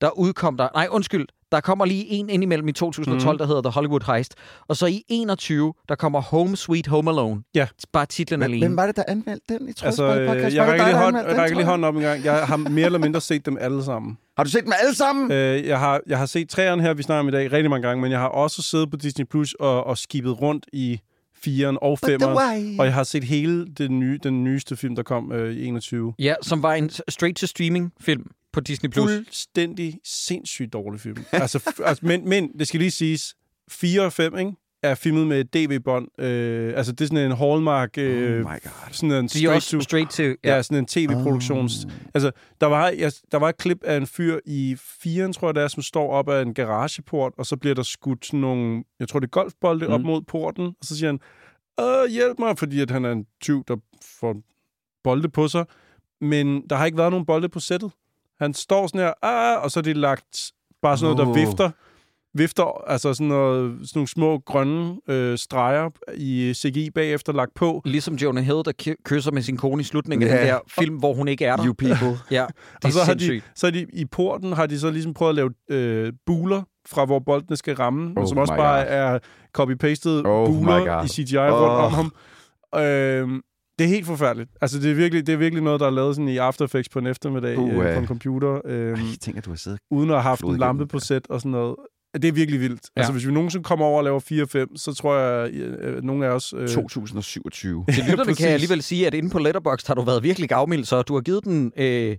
der 0.02 0.10
udkom 0.18 0.58
der... 0.58 0.68
Nej, 0.74 0.88
undskyld. 0.92 1.28
Der 1.52 1.60
kommer 1.62 1.86
lige 1.86 2.06
en 2.08 2.30
ind 2.30 2.44
imellem 2.44 2.68
i 2.68 2.72
2012, 2.72 3.34
Mhm. 3.34 3.38
der 3.38 3.46
hedder 3.48 3.62
The 3.62 3.70
Hollywood 3.72 4.12
Heist. 4.14 4.36
Og 4.68 4.76
så 4.78 4.86
i 4.86 5.04
21, 5.08 5.74
der 5.90 5.96
kommer 5.96 6.22
Home 6.22 6.58
Sweet 6.58 6.88
Home 6.88 7.10
Alone. 7.12 7.42
Ja. 7.56 7.68
Bare 7.94 8.06
titlen 8.06 8.44
alene. 8.44 8.66
hvem 8.68 8.78
var 8.78 8.86
det, 8.86 8.96
der 8.96 9.04
anmeldte 9.08 9.54
den 9.60 9.70
i 9.70 9.74
Troels 9.74 9.84
Altså, 9.84 10.08
Bold 10.08 10.20
øh, 10.20 10.28
Podcast? 10.28 10.56
jeg 10.56 10.68
rækker 10.68 10.86
lige, 10.86 10.98
hånd, 10.98 11.16
den, 11.16 11.38
rækker 11.38 11.56
lige 11.56 11.66
hånden 11.66 11.84
op 11.84 11.96
en 11.96 12.02
gang. 12.02 12.24
Jeg 12.24 12.48
har 12.48 12.58
mere 12.58 12.86
eller 12.86 13.00
mindre 13.00 13.22
set 13.22 13.46
dem 13.46 13.58
alle 13.62 13.84
sammen. 13.84 14.18
Har 14.38 14.44
du 14.44 14.50
set 14.50 14.64
dem 14.64 14.74
alle 14.82 14.96
sammen? 14.96 15.32
Øh, 15.32 15.66
jeg, 15.68 15.80
har, 15.80 16.02
jeg 16.08 16.18
har 16.18 16.26
set 16.26 16.50
træerne 16.50 16.82
her, 16.82 16.94
vi 16.94 17.04
snakker 17.04 17.20
om 17.20 17.28
i 17.28 17.32
dag, 17.32 17.52
rigtig 17.52 17.70
mange 17.70 17.88
gange, 17.88 18.02
men 18.02 18.12
jeg 18.12 18.20
har 18.20 18.28
også 18.28 18.62
siddet 18.62 18.92
på 18.92 18.98
Disney 18.98 19.26
Plus 19.26 19.54
og, 19.54 19.84
og 19.84 19.98
skibet 19.98 20.42
rundt 20.42 20.66
i 20.74 21.00
4'eren 21.48 21.78
og 21.82 21.98
But 22.02 22.08
the 22.08 22.16
5'eren. 22.28 22.38
way. 22.38 22.80
Og 22.80 22.86
jeg 22.86 22.94
har 22.94 23.04
set 23.04 23.24
hele 23.24 23.68
den, 23.68 24.00
nye, 24.00 24.20
den 24.24 24.44
nyeste 24.44 24.76
film, 24.76 24.96
der 24.96 25.04
kom 25.04 25.32
øh, 25.32 25.54
i 25.56 25.66
21. 25.66 26.14
Ja, 26.20 26.34
som 26.42 26.64
var 26.64 26.74
en 26.74 26.90
straight-to-streaming 27.10 27.94
film 28.02 28.24
på 28.54 28.60
Disney+. 28.60 28.90
Plus. 28.90 29.12
Fuldstændig 29.12 30.00
sindssygt 30.04 30.74
dårlig 30.74 31.02
film. 31.02 31.18
altså, 31.32 31.74
altså, 31.86 32.06
men, 32.06 32.30
men 32.30 32.52
det 32.60 32.68
skal 32.68 32.80
lige 32.80 32.92
siges, 32.92 33.36
4 33.72 34.02
og 34.02 34.14
5, 34.14 34.38
ikke? 34.38 34.52
Er 34.84 34.96
filmet 34.96 35.28
med 35.28 35.40
et 35.40 35.54
DV-bånd. 35.54 36.22
Øh, 36.22 36.74
altså, 36.78 36.92
det 36.92 37.02
er 37.02 37.08
sådan 37.08 37.32
en 37.32 37.38
Hallmark... 37.38 37.98
Øh, 37.98 38.34
oh 38.34 38.40
my 38.40 38.44
god. 38.64 38.92
sådan 38.92 39.12
en 39.12 39.26
er 39.26 39.28
straight 39.28 39.56
også 39.56 39.72
to, 39.72 39.82
straight 39.82 40.12
to... 40.12 40.24
ja. 40.24 40.36
ja, 40.44 40.62
sådan 40.62 40.78
en 40.78 40.86
tv-produktions... 40.86 41.86
Oh. 41.86 41.92
Altså, 42.14 42.32
der 42.62 42.68
var, 42.68 42.90
jeg, 42.90 43.12
der 43.32 43.38
var 43.38 43.50
et 43.50 43.58
klip 43.58 43.84
af 43.84 43.98
en 43.98 44.08
fyr 44.08 44.40
i 44.46 44.78
firen, 44.80 45.34
tror 45.34 45.48
jeg 45.48 45.56
det 45.56 45.64
er, 45.64 45.68
som 45.68 45.84
står 45.84 46.12
op 46.12 46.30
af 46.30 46.42
en 46.42 46.54
garageport, 46.54 47.34
og 47.38 47.46
så 47.46 47.58
bliver 47.58 47.76
der 47.76 47.84
skudt 47.84 48.26
sådan 48.26 48.40
nogle, 48.40 48.84
jeg 49.00 49.08
tror 49.08 49.20
det 49.20 49.28
er 49.28 49.32
golfbolde, 49.32 49.88
mm. 49.88 49.94
op 49.94 50.02
mod 50.02 50.22
porten, 50.22 50.66
og 50.66 50.86
så 50.86 50.98
siger 50.98 51.10
han, 51.10 51.20
Åh, 51.80 52.10
hjælp 52.10 52.40
mig, 52.40 52.58
fordi 52.58 52.82
at 52.82 52.92
han 52.92 53.06
er 53.06 53.12
en 53.12 53.26
tyv, 53.42 53.64
der 53.68 53.76
får 54.20 54.36
bolde 55.04 55.30
på 55.30 55.48
sig. 55.48 55.66
Men 56.22 56.68
der 56.70 56.76
har 56.76 56.86
ikke 56.86 56.98
været 56.98 57.12
nogen 57.12 57.26
bolde 57.26 57.50
på 57.50 57.60
sættet. 57.60 57.92
Han 58.40 58.54
står 58.54 58.88
sådan 58.88 59.02
her, 59.02 59.14
ah, 59.22 59.64
og 59.64 59.72
så 59.72 59.80
er 59.80 59.82
det 59.82 59.98
lagt 59.98 60.52
bare 60.82 60.98
sådan 60.98 61.16
noget, 61.16 61.28
der 61.28 61.42
Åh. 61.42 61.48
vifter. 61.48 61.72
Vifter, 62.38 62.84
altså 62.90 63.14
sådan, 63.14 63.28
noget, 63.28 63.72
sådan 63.84 63.92
nogle 64.00 64.08
små 64.08 64.40
grønne 64.46 64.96
øh, 65.10 65.38
streger 65.38 65.90
i 66.16 66.54
CGI 66.56 66.90
bagefter 66.90 67.34
lagt 67.34 67.54
på. 67.56 67.82
Ligesom 67.86 68.16
Jonah 68.16 68.44
Hill, 68.44 68.62
der 68.66 68.72
ky- 68.82 69.04
kysser 69.06 69.32
med 69.32 69.42
sin 69.42 69.58
kone 69.58 69.82
i 69.82 69.84
slutningen 69.84 70.28
af 70.30 70.34
Ja. 70.36 70.40
den 70.40 70.48
der 70.48 70.60
film, 70.70 70.96
hvor 70.96 71.14
hun 71.14 71.28
ikke 71.28 71.46
er 71.46 71.56
der. 71.56 71.66
You 71.66 71.74
people. 71.74 72.20
Ja, 72.32 72.46
det 72.76 72.84
Og 72.84 72.88
er 72.88 72.90
så 72.90 73.04
har, 73.06 73.14
de, 73.14 73.42
så 73.56 73.68
er 73.68 73.72
de 73.72 73.86
i 73.94 74.06
porten 74.06 74.54
har 74.54 74.66
de 74.66 74.80
så 74.80 74.92
ligesom 74.92 75.14
prøvet 75.14 75.30
at 75.30 75.36
lave 75.36 75.50
øh, 75.70 76.14
buler 76.26 76.62
fra 76.88 77.06
hvor 77.06 77.20
boldene 77.20 77.58
skal 77.58 77.76
ramme, 77.76 78.14
Oh 78.18 78.28
som 78.28 78.38
også 78.38 78.56
bare 78.56 78.80
God. 78.80 78.86
er 78.90 79.20
copy-pastet 79.58 80.26
Oh 80.26 80.48
buler 80.48 81.04
i 81.04 81.08
CGI 81.08 81.38
rundt 81.38 81.54
Oh. 81.54 81.84
om 81.86 81.92
ham. 81.92 82.12
Øh, 82.76 83.42
det 83.80 83.86
er 83.86 83.90
helt 83.90 84.06
forfærdeligt. 84.06 84.50
Altså, 84.62 84.80
det 84.80 84.92
er 84.92 84.96
virkelig, 84.96 85.28
det 85.28 85.34
er 85.34 85.38
virkelig 85.38 85.64
noget, 85.64 85.80
der 85.80 85.86
er 85.86 85.90
lavet 85.90 86.16
sådan 86.16 86.30
i 86.30 86.38
After 86.38 86.66
Effects 86.66 86.90
på 86.90 87.00
en 87.00 87.08
eftermiddag 87.08 87.58
Uh, 87.60 87.70
øh, 87.86 87.94
på 87.94 88.00
en 88.00 88.08
computer, 88.08 88.62
øh, 88.66 88.90
Ej, 88.92 88.98
tænk, 89.22 89.38
at 89.38 89.46
du 89.46 89.50
har 89.50 89.58
siddet 89.58 89.80
uden 89.92 90.10
at 90.10 90.16
have 90.16 90.22
haft 90.24 90.42
en 90.44 90.58
lampe 90.58 90.88
på 90.88 91.00
sæt 91.00 91.28
og 91.30 91.40
sådan 91.42 91.52
noget. 91.52 91.76
Det 92.22 92.28
er 92.28 92.32
virkelig 92.32 92.60
vildt. 92.62 92.82
Ja. 92.96 93.02
Altså, 93.02 93.12
hvis 93.14 93.28
vi 93.28 93.32
nogensinde 93.32 93.64
kommer 93.64 93.86
over 93.86 93.98
og 93.98 94.04
laver 94.04 94.20
4-5, 94.70 94.78
så 94.78 94.94
tror 94.94 95.18
jeg, 95.18 95.54
øh, 95.54 96.04
nogle 96.04 96.26
af 96.26 96.30
os... 96.30 96.54
Øh, 96.58 96.68
2027. 96.68 97.86
Til 97.94 98.04
lytterne 98.10 98.36
kan 98.36 98.46
jeg 98.46 98.54
alligevel 98.54 98.84
sige, 98.84 99.08
at 99.08 99.14
inde 99.14 99.30
på 99.30 99.40
Letterboxd 99.40 99.88
har 99.88 99.94
du 99.96 100.02
været 100.02 100.24
virkelig 100.24 100.50
gavmild, 100.50 100.86
så 100.86 101.02
du 101.02 101.14
har 101.14 101.22
givet 101.22 101.44
den 101.44 101.72
øh, 101.78 102.18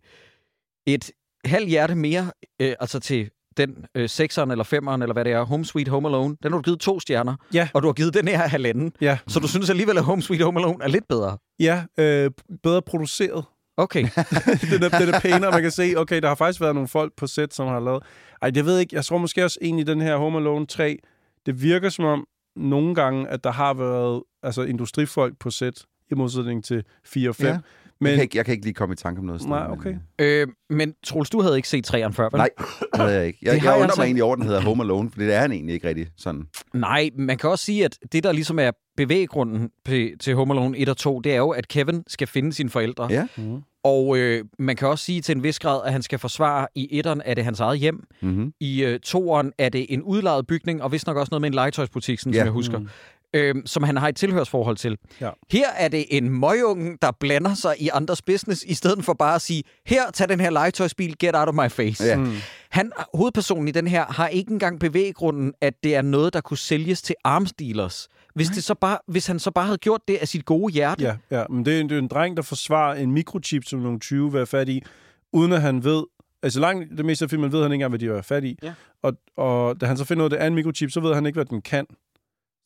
et 0.87 1.11
halvt 1.45 1.69
hjerte 1.69 1.95
mere, 1.95 2.31
øh, 2.61 2.75
altså 2.81 3.01
til 3.01 3.31
den 3.57 3.71
øh, 3.95 4.09
sekseren 4.09 4.51
eller 4.51 4.65
femeren, 4.65 5.03
eller 5.03 5.13
hvad 5.13 5.25
det 5.25 5.33
er, 5.33 5.43
Home 5.43 5.65
Sweet 5.65 5.89
Home 5.89 6.09
Alone. 6.09 6.37
Den 6.43 6.53
har 6.53 6.59
du 6.59 6.63
givet 6.63 6.81
to 6.81 7.01
stjerner, 7.01 7.37
Ja. 7.55 7.69
og 7.75 7.83
du 7.83 7.89
har 7.89 7.93
givet 7.93 8.15
den 8.15 8.29
her 8.29 8.39
halvanden. 8.49 8.93
Ja, 9.01 9.19
Så 9.27 9.41
du 9.41 9.49
synes 9.49 9.71
alligevel, 9.71 9.99
at 9.99 10.05
Home 10.05 10.23
Sweet 10.23 10.43
Home 10.43 10.61
Alone 10.61 10.85
er 10.85 10.89
lidt 10.89 11.05
bedre? 11.09 11.39
ja 11.61 11.83
øh, 11.99 12.31
bedre 12.63 12.83
produceret. 12.83 13.45
Okay. 13.79 14.03
den, 14.73 14.83
er, 14.83 14.99
den 14.99 15.15
er 15.15 15.21
pænere, 15.21 15.51
man 15.51 15.63
kan 15.63 15.71
se, 15.71 15.95
okay, 15.97 16.21
der 16.23 16.29
har 16.29 16.35
faktisk 16.35 16.61
været 16.61 16.75
nogle 16.75 16.89
folk 16.89 17.13
på 17.17 17.27
sæt, 17.27 17.55
som 17.55 17.69
har 17.69 17.81
lavet... 17.81 18.03
Ej, 18.43 18.51
det 18.51 18.65
ved 18.65 18.73
jeg 18.73 18.81
ikke. 18.81 18.97
Jeg 18.97 19.05
tror 19.05 19.19
måske 19.19 19.45
også 19.45 19.59
egentlig, 19.63 19.87
den 19.87 20.01
her 20.01 20.17
Home 20.17 20.39
Alone 20.39 20.67
3, 20.67 20.99
det 21.47 21.63
virker 21.63 21.89
som 21.89 22.05
om 22.05 22.27
nogle 22.57 22.95
gange, 22.95 23.29
at 23.29 23.45
der 23.45 23.53
har 23.53 23.75
været 23.75 24.23
altså, 24.43 24.63
industrifolk 24.63 25.39
på 25.39 25.51
sæt, 25.51 25.85
i 26.11 26.15
modsætning 26.15 26.65
til 26.65 26.85
4 27.05 27.29
og 27.29 27.37
5. 27.37 27.47
Ja. 27.47 27.59
Men... 28.01 28.05
Men 28.05 28.11
Jeg, 28.11 28.17
kan 28.17 28.23
ikke, 28.23 28.37
jeg 28.37 28.45
kan 28.45 28.53
ikke 28.53 28.65
lige 28.67 28.75
komme 28.75 28.93
i 28.93 28.97
tanke 28.97 29.19
om 29.19 29.25
noget. 29.25 29.41
sted, 29.41 29.51
Nej, 29.51 29.69
men, 29.69 29.79
okay. 29.79 29.95
øh, 30.19 30.41
øh, 30.41 30.47
men 30.71 30.95
Troels, 31.07 31.31
du 31.31 31.41
havde 31.43 31.57
ikke 31.57 31.69
set 31.69 31.85
træeren 31.85 32.13
før, 32.13 32.29
vel? 32.33 32.39
Nej, 32.39 32.49
det 32.59 32.67
havde 33.01 33.15
jeg 33.15 33.27
ikke. 33.27 33.39
Jeg, 33.43 33.51
Det 33.53 33.57
jeg, 33.57 33.63
har 33.63 33.71
jeg 33.71 33.77
undrer 33.77 33.85
altså- 33.85 34.01
mig 34.01 34.05
egentlig 34.07 34.23
over, 34.25 34.33
at 34.33 34.39
den 34.39 34.47
hedder 34.47 34.61
Home 34.61 34.83
Alone, 34.83 35.11
for 35.11 35.19
det 35.21 35.35
er 35.35 35.41
han 35.41 35.53
egentlig 35.53 35.75
ikke 35.75 35.89
rigtig 35.89 36.07
sådan. 36.17 36.47
Nej, 36.75 37.11
man 37.19 37.37
kan 37.37 37.51
også 37.51 37.65
sige, 37.65 37.85
at 37.85 37.99
det, 38.13 38.25
der 38.25 38.33
ligesom 38.33 38.59
er 38.59 38.71
bevæggrunden 38.97 39.71
til 40.21 40.35
Home 40.35 40.55
Alone 40.55 40.79
1 40.79 40.89
og 40.89 40.97
2, 40.97 41.21
det 41.21 41.33
er 41.33 41.37
jo, 41.37 41.51
at 41.51 41.69
Kevin 41.69 42.03
skal 42.07 42.27
finde 42.29 42.53
sine 42.53 42.71
forældre. 42.71 43.07
Ja. 43.11 43.27
Mm. 43.37 43.63
Og 43.85 44.19
øh, 44.19 44.45
man 44.59 44.77
kan 44.77 44.89
også 44.89 45.05
sige 45.05 45.21
til 45.21 45.37
en 45.37 45.43
vis 45.43 45.59
grad, 45.59 45.81
at 45.87 45.93
han 45.93 46.03
skal 46.03 46.19
forsvare, 46.19 46.67
i 46.75 46.89
etteren 46.91 47.23
er 47.25 47.35
det 47.35 47.45
hans 47.45 47.61
eget 47.61 47.79
hjem. 47.79 48.05
Mm-hmm. 48.21 48.53
I 48.61 48.85
øh, 48.85 49.01
toeren 49.01 49.53
er 49.59 49.69
det 49.69 49.87
en 49.89 50.03
udlejet 50.03 50.47
bygning, 50.47 50.83
og 50.83 50.93
vist 50.93 51.07
nok 51.07 51.17
også 51.17 51.31
noget 51.31 51.41
med 51.41 51.49
en 51.49 51.55
legetøjsbutik, 51.55 52.19
sådan, 52.19 52.33
Ja. 52.33 52.39
som 52.41 52.45
jeg 52.47 52.53
husker, 52.53 52.79
Mm. 52.79 52.89
Øh, 53.35 53.55
som 53.67 53.83
han 53.83 53.97
har 53.97 54.09
et 54.09 54.17
tilhørsforhold 54.17 54.77
til. 54.77 54.97
Ja. 55.21 55.31
Her 55.51 55.69
er 55.77 55.89
det 55.89 56.05
en 56.11 56.31
møgunge, 56.31 56.99
der 57.03 57.11
blander 57.21 57.55
sig 57.55 57.75
i 57.79 57.89
andres 57.93 58.23
business, 58.23 58.65
i 58.67 58.75
stedet 58.75 59.05
for 59.05 59.13
bare 59.13 59.35
at 59.35 59.43
sige, 59.43 59.63
her, 59.87 60.11
tag 60.11 60.29
den 60.29 60.41
her 60.41 60.51
legetøjsbil, 60.51 61.19
get 61.19 61.35
out 61.35 61.49
of 61.49 61.55
my 61.55 61.71
face. 61.71 62.05
Ja. 62.05 62.17
Mm. 62.17 62.33
Han, 62.71 62.93
hovedpersonen 63.15 63.69
i 63.69 63.71
den 63.71 63.87
her 63.87 64.05
har 64.07 64.29
ikke 64.29 64.53
engang 64.53 64.81
bevæggrunden, 64.81 65.53
at 65.61 65.75
det 65.85 65.95
er 65.95 66.03
noget, 66.03 66.33
der 66.33 66.41
kunne 66.41 66.59
sælges 66.59 67.03
til 67.03 67.15
arms 67.25 67.53
dealers. 67.53 68.09
Hvis, 68.35 68.49
det 68.49 68.65
så 68.65 68.75
bare, 68.75 68.99
hvis 69.07 69.27
han 69.27 69.39
så 69.39 69.51
bare 69.51 69.65
havde 69.65 69.79
gjort 69.79 70.01
det 70.09 70.17
af 70.17 70.29
sit 70.29 70.45
gode 70.45 70.73
hjerte. 70.73 71.05
Ja, 71.05 71.17
ja, 71.31 71.45
men 71.51 71.65
det 71.65 71.77
er, 71.77 71.81
en, 71.81 71.89
det 71.89 71.95
er 71.95 71.99
en 71.99 72.09
dreng, 72.09 72.37
der 72.37 72.43
forsvarer 72.43 72.95
en 72.95 73.13
mikrochip, 73.13 73.65
som 73.65 73.81
nogle 73.81 73.99
20 73.99 74.33
vil 74.33 74.39
have 74.39 74.47
fat 74.47 74.69
i, 74.69 74.83
uden 75.33 75.53
at 75.53 75.63
han 75.63 75.85
ved... 75.85 76.05
Altså 76.43 76.61
langt 76.61 76.99
det 76.99 77.05
meste 77.05 77.25
af 77.25 77.31
filmen 77.31 77.53
ved 77.53 77.63
han 77.63 77.73
ikke 77.73 77.75
engang, 77.75 77.91
hvad 77.91 77.99
de 77.99 78.07
have 78.07 78.23
fat 78.23 78.45
i. 78.45 78.59
Ja. 78.63 78.73
Og, 79.03 79.13
og 79.37 79.81
da 79.81 79.87
han 79.87 79.97
så 79.97 80.05
finder 80.05 80.23
ud 80.23 80.25
af, 80.25 80.31
det 80.31 80.43
er 80.43 80.47
en 80.47 80.55
mikrochip, 80.55 80.91
så 80.91 81.01
ved 81.01 81.15
han 81.15 81.27
ikke, 81.27 81.37
hvad 81.37 81.45
den 81.45 81.63
kan. 81.63 81.87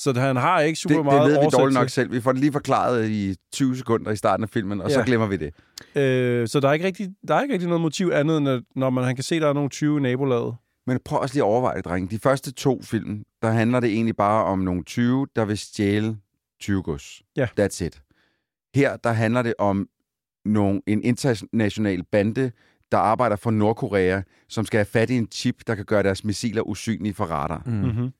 Så 0.02 0.12
han 0.20 0.36
har 0.36 0.60
ikke 0.60 0.78
super 0.78 0.96
Det, 0.96 1.04
meget 1.04 1.30
det 1.30 1.38
ved 1.38 1.44
vi 1.44 1.50
dårligt 1.52 1.74
nok 1.74 1.88
selv. 1.88 2.12
Vi 2.12 2.20
får 2.20 2.32
det 2.32 2.40
lige 2.40 2.52
forklaret 2.52 3.10
i 3.10 3.36
20 3.52 3.76
sekunder 3.76 4.10
i 4.10 4.16
starten 4.16 4.44
af 4.44 4.50
filmen, 4.50 4.80
og 4.80 4.90
ja. 4.90 4.94
så 4.94 5.02
glemmer 5.02 5.26
vi 5.26 5.36
det. 5.36 5.54
Øh, 5.96 6.48
så 6.48 6.60
der 6.60 6.68
er, 6.68 6.72
ikke 6.72 6.86
rigtig, 6.86 7.08
der 7.28 7.34
er 7.34 7.42
ikke 7.42 7.52
rigtig 7.52 7.68
noget 7.68 7.80
motiv 7.80 8.10
andet, 8.14 8.38
end 8.38 8.48
at, 8.48 8.62
når 8.76 8.90
man 8.90 9.04
han 9.04 9.14
kan 9.14 9.24
se, 9.24 9.34
at 9.34 9.42
der 9.42 9.48
er 9.48 9.52
nogle 9.52 9.70
20 9.70 9.98
i 9.98 10.02
nabolaget. 10.02 10.54
Men 10.86 10.98
prøv 11.04 11.20
også 11.20 11.34
lige 11.34 11.42
at 11.42 11.46
overveje 11.46 11.76
det, 11.76 11.84
drenge. 11.84 12.08
De 12.08 12.18
første 12.18 12.52
to 12.52 12.82
film, 12.82 13.24
der 13.42 13.50
handler 13.50 13.80
det 13.80 13.90
egentlig 13.90 14.16
bare 14.16 14.44
om 14.44 14.58
nogle 14.58 14.84
20, 14.84 15.26
der 15.36 15.44
vil 15.44 15.58
stjæle 15.58 16.16
20 16.60 16.82
gods. 16.82 17.22
Ja. 17.36 17.46
That's 17.60 17.84
it. 17.84 18.02
Her, 18.74 18.96
der 18.96 19.12
handler 19.12 19.42
det 19.42 19.54
om 19.58 19.88
nogle, 20.44 20.80
en 20.86 21.02
international 21.02 22.04
bande, 22.12 22.50
der 22.92 22.98
arbejder 22.98 23.36
for 23.36 23.50
Nordkorea, 23.50 24.22
som 24.48 24.64
skal 24.64 24.78
have 24.78 24.84
fat 24.84 25.10
i 25.10 25.16
en 25.16 25.28
chip, 25.32 25.56
der 25.66 25.74
kan 25.74 25.84
gøre 25.84 26.02
deres 26.02 26.24
missiler 26.24 26.62
usynlige 26.62 27.14
for 27.14 27.24
radar. 27.24 27.62
Mm. 27.66 27.72
Mm-hmm. 27.72 28.12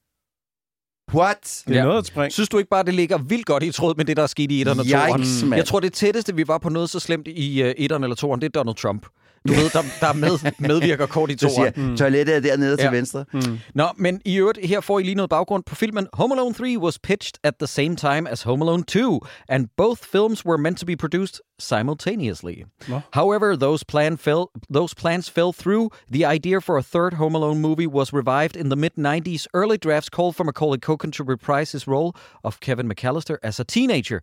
What? 1.15 1.63
Det 1.69 1.75
er 1.75 1.79
Ja. 1.79 1.85
noget 1.85 1.99
at 1.99 2.07
springe. 2.07 2.31
Synes 2.31 2.49
du 2.49 2.59
ikke 2.59 2.71
bare, 2.71 2.83
det 2.85 2.95
ligger 2.95 3.19
vildt 3.19 3.47
godt 3.47 3.63
i 3.63 3.73
tråd 3.73 3.95
med 3.97 4.05
det, 4.05 4.17
der 4.17 4.23
er 4.23 4.27
sket 4.27 4.53
i 4.53 4.61
etteren 4.61 4.81
og 4.81 4.87
toeren? 4.87 5.21
Yikes, 5.21 5.43
mand. 5.43 5.55
Jeg 5.55 5.65
tror, 5.67 5.81
det 5.81 5.93
tætteste, 5.93 6.35
vi 6.37 6.49
var 6.49 6.59
på 6.59 6.69
noget 6.69 6.91
så 6.91 7.01
slemt 7.01 7.29
i 7.29 7.63
uh, 7.63 7.69
etteren 7.69 8.03
eller 8.03 8.17
toeren, 8.17 8.41
det 8.41 8.47
er 8.47 8.51
Donald 8.61 8.77
Trump. 8.77 9.07
Du 9.49 9.53
ved, 9.53 9.71
der, 9.71 9.83
der 10.01 10.07
er 10.07 10.13
med, 10.13 10.53
medvirker 10.59 11.07
kort 11.07 11.31
i 11.31 11.35
toeren. 11.47 11.75
siger, 11.75 11.97
toilettet 11.97 12.37
er 12.37 12.41
dernede 12.41 12.77
til 12.77 12.85
Ja. 12.85 12.91
venstre. 12.91 13.25
Mm. 13.33 13.59
Nå, 13.75 13.85
men 13.97 14.21
i 14.25 14.37
øvrigt, 14.37 14.59
her 14.67 14.81
får 14.81 14.99
I 14.99 15.03
lige 15.03 15.15
noget 15.15 15.31
baggrund 15.31 15.63
på 15.67 15.75
filmen. 15.75 16.07
Home 16.13 16.35
Alone 16.35 16.55
3 16.55 16.79
was 16.79 16.99
pitched 16.99 17.33
at 17.45 17.55
the 17.59 17.67
same 17.67 17.97
time 17.97 18.31
as 18.31 18.43
Home 18.43 18.63
Alone 18.65 18.83
2, 18.85 19.21
and 19.49 19.69
both 19.77 20.05
films 20.13 20.45
were 20.47 20.59
meant 20.59 20.79
to 20.79 20.87
be 20.87 20.97
produced 20.97 21.41
simultaneously. 21.59 22.65
Nå. 22.89 23.01
However, 23.13 23.57
those, 23.57 23.85
plan 23.85 24.17
fell, 24.19 24.51
those 24.75 24.95
plans 24.95 25.29
fell 25.31 25.53
through. 25.53 25.91
The 26.13 26.25
idea 26.35 26.61
for 26.61 26.77
a 26.79 26.83
third 26.83 27.15
Home 27.15 27.35
Alone 27.37 27.61
movie 27.61 27.87
was 27.87 28.13
revived 28.13 28.57
in 28.57 28.69
the 28.71 28.77
mid-90s. 28.77 29.47
Early 29.55 29.79
drafts 29.79 30.09
called 30.09 30.37
for 30.37 30.45
Macaulay 30.45 30.79
Culkin 30.79 31.13
to 31.13 31.25
reprise 31.25 31.73
his 31.73 31.87
role 31.87 32.13
of 32.45 32.61
Kevin 32.61 32.89
McAllister 32.89 33.37
as 33.43 33.61
a 33.61 33.65
teenager. 33.65 34.21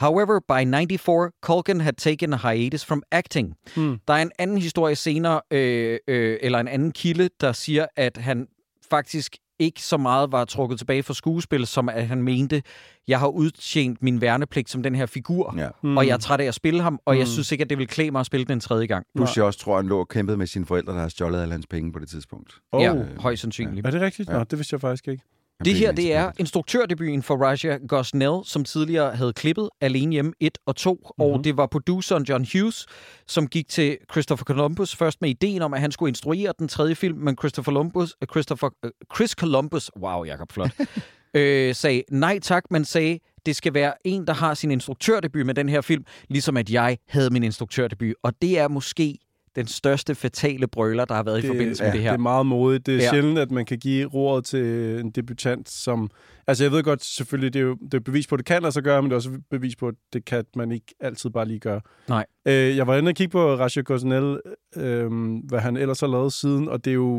However, 0.00 0.40
by 0.48 0.64
94, 0.64 1.30
Culkin 1.42 1.80
had 1.80 1.92
taken 1.92 2.32
a 2.32 2.36
hiatus 2.36 2.84
from 2.84 3.02
acting. 3.10 3.54
Hmm. 3.76 3.98
Der 4.08 4.14
er 4.14 4.22
en 4.22 4.30
anden 4.38 4.58
historie 4.58 4.96
senere, 4.96 5.40
øh, 5.50 5.98
øh, 6.08 6.38
eller 6.42 6.58
en 6.58 6.68
anden 6.68 6.92
kilde, 6.92 7.28
der 7.40 7.52
siger, 7.52 7.86
at 7.96 8.16
han 8.16 8.46
faktisk 8.90 9.36
ikke 9.58 9.82
så 9.82 9.96
meget 9.96 10.32
var 10.32 10.44
trukket 10.44 10.78
tilbage 10.78 11.02
fra 11.02 11.14
skuespil, 11.14 11.66
som 11.66 11.88
at 11.88 12.06
han 12.06 12.22
mente, 12.22 12.62
jeg 13.08 13.18
har 13.18 13.26
udtjent 13.28 14.02
min 14.02 14.20
værnepligt 14.20 14.70
som 14.70 14.82
den 14.82 14.94
her 14.94 15.06
figur, 15.06 15.54
Ja. 15.58 15.68
mm. 15.82 15.96
og 15.96 16.06
jeg 16.06 16.12
er 16.12 16.18
træt 16.18 16.40
af 16.40 16.44
at 16.44 16.54
spille 16.54 16.82
ham, 16.82 16.98
og 17.06 17.14
jeg 17.18 17.22
Mm. 17.22 17.26
synes 17.26 17.52
ikke, 17.52 17.62
at 17.64 17.70
det 17.70 17.78
vil 17.78 17.86
klæde 17.88 18.10
mig 18.10 18.20
at 18.20 18.26
spille 18.26 18.46
den 18.46 18.52
en 18.52 18.60
tredje 18.60 18.86
gang. 18.86 19.06
Plus 19.16 19.36
jeg 19.36 19.44
også 19.44 19.58
tror, 19.58 19.76
han 19.76 19.86
lå 19.86 19.98
og 19.98 20.08
kæmpede 20.08 20.36
med 20.36 20.46
sine 20.46 20.66
forældre, 20.66 20.92
der 20.92 21.00
har 21.00 21.08
stjålet 21.08 21.42
alle 21.42 21.52
hans 21.52 21.66
penge 21.66 21.92
på 21.92 21.98
det 21.98 22.08
tidspunkt. 22.08 22.54
Oh. 22.72 22.82
Ja, 22.82 22.94
højst 23.18 23.42
sandsynligt. 23.42 23.86
Er 23.86 23.90
det 23.90 24.00
rigtigt? 24.00 24.28
Ja. 24.28 24.38
Nå, 24.38 24.44
det 24.44 24.58
vidste 24.58 24.74
jeg 24.74 24.80
faktisk 24.80 25.08
ikke. 25.08 25.22
Det 25.64 25.74
her, 25.74 25.92
det 25.92 26.14
er 26.14 26.32
instruktørdebuten 26.38 27.22
for 27.22 27.36
Raja 27.36 27.78
Gosnell, 27.88 28.40
som 28.44 28.64
tidligere 28.64 29.16
havde 29.16 29.32
klippet 29.32 29.70
Alene 29.80 30.12
Hjemme 30.12 30.32
1 30.40 30.58
og 30.66 30.76
2, 30.76 30.94
mm-hmm. 30.94 31.32
og 31.32 31.44
det 31.44 31.56
var 31.56 31.66
produceren 31.66 32.24
John 32.24 32.46
Hughes, 32.52 32.86
som 33.26 33.46
gik 33.46 33.68
til 33.68 33.98
Christopher 34.12 34.44
Columbus 34.44 34.96
først 34.96 35.20
med 35.20 35.30
ideen 35.30 35.62
om, 35.62 35.74
at 35.74 35.80
han 35.80 35.92
skulle 35.92 36.10
instruere 36.10 36.52
den 36.58 36.68
tredje 36.68 36.94
film, 36.94 37.18
men 37.18 37.36
Christopher 37.38 37.72
Columbus, 37.72 38.14
uh, 38.22 38.26
Christopher, 38.32 38.70
uh, 38.84 38.90
Chris 39.14 39.30
Columbus, 39.30 39.90
wow, 39.98 40.24
Jacob, 40.24 40.52
flot, 40.52 40.70
øh, 41.34 41.74
sagde 41.74 42.02
nej 42.10 42.38
tak, 42.38 42.64
men 42.70 42.84
sagde, 42.84 43.18
det 43.46 43.56
skal 43.56 43.74
være 43.74 43.94
en, 44.04 44.26
der 44.26 44.32
har 44.32 44.54
sin 44.54 44.70
instruktørdebut 44.70 45.46
med 45.46 45.54
den 45.54 45.68
her 45.68 45.80
film, 45.80 46.04
ligesom 46.28 46.56
at 46.56 46.70
jeg 46.70 46.98
havde 47.08 47.30
min 47.30 47.42
instruktørdebut, 47.42 48.14
og 48.22 48.32
det 48.42 48.58
er 48.58 48.68
måske 48.68 49.18
den 49.56 49.66
største 49.66 50.14
fatale 50.14 50.66
brøler, 50.66 51.04
der 51.04 51.14
har 51.14 51.22
været 51.22 51.44
i 51.44 51.46
forbindelse 51.46 51.82
med 51.82 51.90
ja, 51.90 51.96
det 51.96 52.02
her. 52.02 52.10
Det 52.10 52.18
er 52.18 52.22
meget 52.22 52.46
modigt. 52.46 52.86
Det 52.86 52.94
er 52.94 52.98
Ja. 52.98 53.10
sjældent, 53.10 53.38
at 53.38 53.50
man 53.50 53.64
kan 53.64 53.78
give 53.78 54.06
roret 54.08 54.44
til 54.44 54.64
en 55.00 55.10
debutant, 55.10 55.68
som... 55.70 56.10
Altså, 56.46 56.64
jeg 56.64 56.72
ved 56.72 56.82
godt, 56.82 57.04
selvfølgelig, 57.04 57.52
det 57.54 57.58
er 57.60 57.64
jo 57.64 57.76
det 57.84 57.94
er 57.94 58.00
bevis 58.00 58.26
på, 58.26 58.34
at 58.34 58.38
det 58.38 58.46
kan 58.46 58.62
lade 58.62 58.72
sig 58.72 58.82
gøre, 58.82 59.02
men 59.02 59.10
det 59.10 59.14
er 59.14 59.16
også 59.16 59.30
bevis 59.50 59.76
på, 59.76 59.88
at 59.88 59.94
det 60.12 60.24
kan 60.24 60.44
man 60.56 60.72
ikke 60.72 60.94
altid 61.00 61.30
bare 61.30 61.44
lige 61.48 61.60
gøre. 61.60 61.80
Nej. 62.08 62.26
Øh, 62.46 62.76
jeg 62.76 62.86
var 62.86 62.96
inde 62.96 63.08
og 63.08 63.14
kigge 63.14 63.30
på 63.32 63.54
Rasha 63.56 63.80
Gosnell, 63.80 64.38
øh, 64.76 65.10
hvad 65.48 65.60
han 65.60 65.76
ellers 65.76 66.00
har 66.00 66.06
lavet 66.06 66.32
siden, 66.32 66.68
og 66.68 66.84
det 66.84 66.90
er 66.90 66.94
jo, 66.94 67.16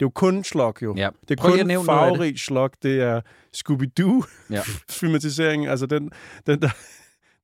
det 0.00 0.04
er 0.04 0.06
jo 0.06 0.10
kun 0.10 0.44
slok, 0.44 0.82
jo. 0.82 0.94
Ja. 0.96 1.08
Det 1.28 1.30
er 1.30 1.42
Prøv 1.42 1.58
kun 1.58 1.68
det. 1.68 1.84
farverig 1.86 2.38
slok. 2.38 2.72
Det 2.82 3.00
er 3.00 3.20
Scooby-Doo 3.56 4.24
Ja. 4.50 4.60
altså 5.70 5.86
den, 5.86 6.10
den, 6.46 6.62
der, 6.62 6.68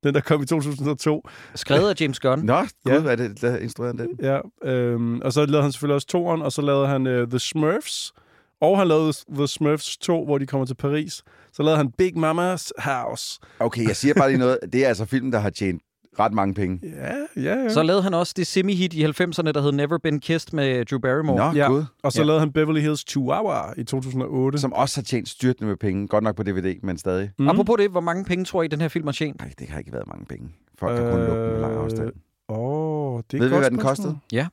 den, 0.03 0.13
der 0.13 0.21
kom 0.21 0.41
i 0.43 0.45
2002. 0.45 1.27
Skrevet 1.55 1.89
af 1.89 2.01
James 2.01 2.19
Gunn. 2.19 2.45
Nå, 2.45 2.59
gud, 2.59 2.67
Ja. 2.93 2.99
hvad 2.99 3.11
er 3.11 3.15
det, 3.27 3.41
der 3.41 3.57
instruerede 3.57 3.97
den? 3.97 4.09
Ja, 4.21 4.39
øhm, 4.63 5.19
og 5.21 5.33
så 5.33 5.45
lavede 5.45 5.61
han 5.63 5.71
selvfølgelig 5.71 5.95
også 5.95 6.07
toeren, 6.07 6.41
og 6.41 6.51
så 6.51 6.61
lavede 6.61 6.87
han 6.87 7.07
uh, 7.07 7.27
The 7.29 7.39
Smurfs, 7.39 8.13
og 8.61 8.77
han 8.77 8.87
lavede 8.87 9.13
The 9.29 9.47
Smurfs 9.47 9.97
2, 9.97 10.25
hvor 10.25 10.37
de 10.37 10.45
kommer 10.45 10.65
til 10.65 10.75
Paris. 10.75 11.23
Så 11.53 11.63
lavede 11.63 11.77
han 11.77 11.91
Big 11.97 12.13
Mama's 12.15 12.69
House. 12.77 13.39
Okay, 13.59 13.87
jeg 13.87 13.95
siger 13.95 14.13
bare 14.13 14.29
lige 14.29 14.39
noget. 14.39 14.59
Det 14.73 14.83
er 14.83 14.87
altså 14.87 15.05
filmen, 15.05 15.33
der 15.33 15.39
har 15.39 15.49
tjent 15.49 15.81
ret 16.19 16.33
mange 16.33 16.53
penge. 16.53 16.79
Ja, 16.83 17.15
ja, 17.35 17.55
ja. 17.63 17.69
Så 17.69 17.83
lavede 17.83 18.03
han 18.03 18.13
også 18.13 18.33
det 18.37 18.47
semi-hit 18.47 18.93
i 18.93 19.03
90'erne, 19.05 19.51
der 19.51 19.61
hed 19.61 19.71
Never 19.71 19.97
Been 19.97 20.19
Kissed 20.19 20.53
med 20.53 20.85
Drew 20.85 20.99
Barrymore. 20.99 21.53
Nå, 21.53 21.59
Ja. 21.59 21.67
gud. 21.67 21.83
og 22.03 22.11
så 22.11 22.21
Ja. 22.21 22.25
lavede 22.25 22.39
han 22.39 22.51
Beverly 22.53 22.79
Hills 22.81 23.05
Chihuahua 23.09 23.73
i 23.77 23.83
2008. 23.83 24.59
Som 24.59 24.73
også 24.73 24.97
har 24.99 25.03
tjent 25.03 25.29
styrtende 25.29 25.67
med 25.67 25.77
penge. 25.77 26.07
Godt 26.07 26.23
nok 26.23 26.35
på 26.35 26.43
DVD, 26.43 26.75
men 26.83 26.97
stadig. 26.97 27.31
Mm. 27.39 27.47
Apropos 27.49 27.75
det, 27.79 27.89
hvor 27.91 28.01
mange 28.01 28.25
penge 28.25 28.45
tror 28.45 28.63
I, 28.63 28.67
den 28.67 28.81
her 28.81 28.87
film 28.87 29.05
har 29.07 29.11
tjent? 29.11 29.39
Nej, 29.39 29.51
det 29.59 29.69
har 29.69 29.79
ikke 29.79 29.93
været 29.93 30.07
mange 30.07 30.25
penge. 30.25 30.49
Folk 30.79 30.99
har 31.01 31.11
kun 31.11 31.19
lukket 31.19 31.51
med 31.51 31.59
lang 31.61 31.75
afstand. 31.75 32.11
Åh, 32.49 32.57
oh, 32.59 33.21
det 33.31 33.37
er 33.37 33.41
Ved 33.41 33.47
vi, 33.47 33.53
godt 33.53 33.61
hvad 33.63 33.71
den 33.71 33.79
kostede? 33.79 34.17
Ja. 34.31 34.47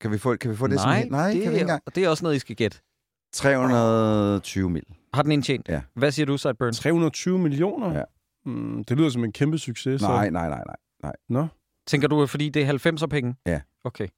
Kan 0.00 0.10
vi 0.12 0.18
få, 0.18 0.36
kan 0.36 0.50
vi 0.50 0.56
få 0.56 0.66
det 0.66 0.74
Nej, 0.76 1.02
som 1.02 1.10
Nej, 1.12 1.26
det, 1.32 1.42
kan 1.42 1.50
vi 1.50 1.54
ikke 1.54 1.60
engang. 1.60 1.82
det 1.94 2.04
er 2.04 2.08
også 2.08 2.24
noget, 2.24 2.36
I 2.36 2.38
skal 2.38 2.56
gætte. 2.56 2.78
320 3.34 4.70
mil. 4.70 4.82
Har 5.14 5.22
den 5.22 5.32
indtjent? 5.32 5.68
Ja. 5.68 5.80
Hvad 5.94 6.10
siger 6.10 6.26
du, 6.26 6.36
Sideburns? 6.36 6.78
320 6.78 7.38
millioner? 7.38 7.94
Ja. 7.98 8.02
Mm, 8.46 8.84
det 8.84 8.96
lyder 8.96 9.08
som 9.10 9.24
en 9.24 9.32
kæmpe 9.32 9.58
succes. 9.58 10.00
så- 10.00 10.06
Nej, 10.08 10.30
nej, 10.30 10.48
nej, 10.48 10.64
nej. 11.02 11.12
Nå, 11.28 11.46
Tænker 11.86 12.08
du, 12.08 12.26
fordi 12.26 12.48
det 12.48 12.62
er 12.62 12.72
90'er 13.02 13.06
penge? 13.06 13.34
Ja. 13.46 13.60
Okay. 13.84 14.08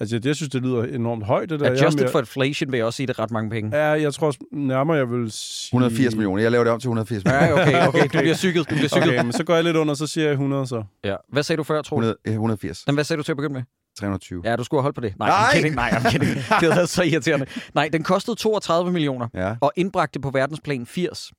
altså 0.00 0.20
jeg 0.24 0.36
synes, 0.36 0.50
det 0.50 0.62
lyder 0.62 0.82
enormt 0.82 1.24
højt, 1.24 1.48
det 1.50 1.60
der. 1.60 1.66
Jeg 1.66 1.72
er 1.74 1.78
Adjusted 1.78 2.02
mere- 2.02 2.10
for 2.12 2.18
inflation 2.18 2.72
vil 2.72 2.78
jeg 2.78 2.86
også 2.86 2.96
sige, 2.96 3.06
det 3.06 3.18
er 3.18 3.22
ret 3.22 3.30
mange 3.30 3.50
penge. 3.50 3.76
Ja, 3.76 3.84
jeg 3.90 4.14
tror 4.14 4.26
også 4.26 4.38
nærmere, 4.52 4.96
jeg 4.96 5.10
vil 5.10 5.30
sige... 5.32 5.68
180 5.68 6.14
millioner. 6.14 6.42
Jeg 6.42 6.50
laver 6.50 6.64
det 6.64 6.72
om 6.72 6.80
til 6.80 6.88
180 6.88 7.24
millioner. 7.24 7.46
Ja, 7.46 7.52
okay, 7.60 7.88
okay. 7.88 8.02
Du 8.02 8.08
bliver 8.18 8.34
cykket. 8.34 8.70
Du 8.70 8.74
bliver 8.74 8.88
cykket. 8.88 9.08
Okay, 9.08 9.22
men 9.22 9.32
så 9.32 9.44
går 9.44 9.54
jeg 9.54 9.64
lidt 9.64 9.76
under, 9.76 9.94
så 9.94 10.06
siger 10.06 10.24
jeg 10.24 10.32
100 10.32 10.66
så. 10.66 10.84
Ja. 11.04 11.16
Hvad 11.28 11.42
sagde 11.42 11.56
du 11.58 11.62
før, 11.64 11.82
tror 11.82 11.96
du? 11.96 12.00
100, 12.00 12.16
ja, 12.26 12.30
180. 12.30 12.82
Men 12.86 12.94
hvad 12.94 13.04
sagde 13.04 13.18
du 13.18 13.22
til 13.22 13.32
at 13.32 13.36
begynde 13.36 13.54
med? 13.54 13.62
320. 13.98 14.42
Ja, 14.44 14.56
du 14.56 14.64
skulle 14.64 14.78
have 14.78 14.82
holdt 14.82 14.94
på 14.94 15.00
det. 15.00 15.14
Nej, 15.18 15.28
Nej! 15.28 15.38
I'm 15.50 15.54
kidding. 15.56 15.74
Nej, 15.74 15.90
I'm 15.90 16.10
kidding. 16.10 16.30
Det 16.34 16.42
havde 16.44 16.70
været 16.76 16.88
så 16.88 17.02
irriterende. 17.02 17.46
Nej, 17.74 17.88
den 17.92 18.02
kostede 18.02 18.36
32 18.36 18.92
millioner 18.92 19.28
Ja. 19.34 19.56
og 19.60 19.72
indbragte 19.76 20.20
på 20.20 20.30
verdensplan 20.30 20.86
80. 20.86 21.32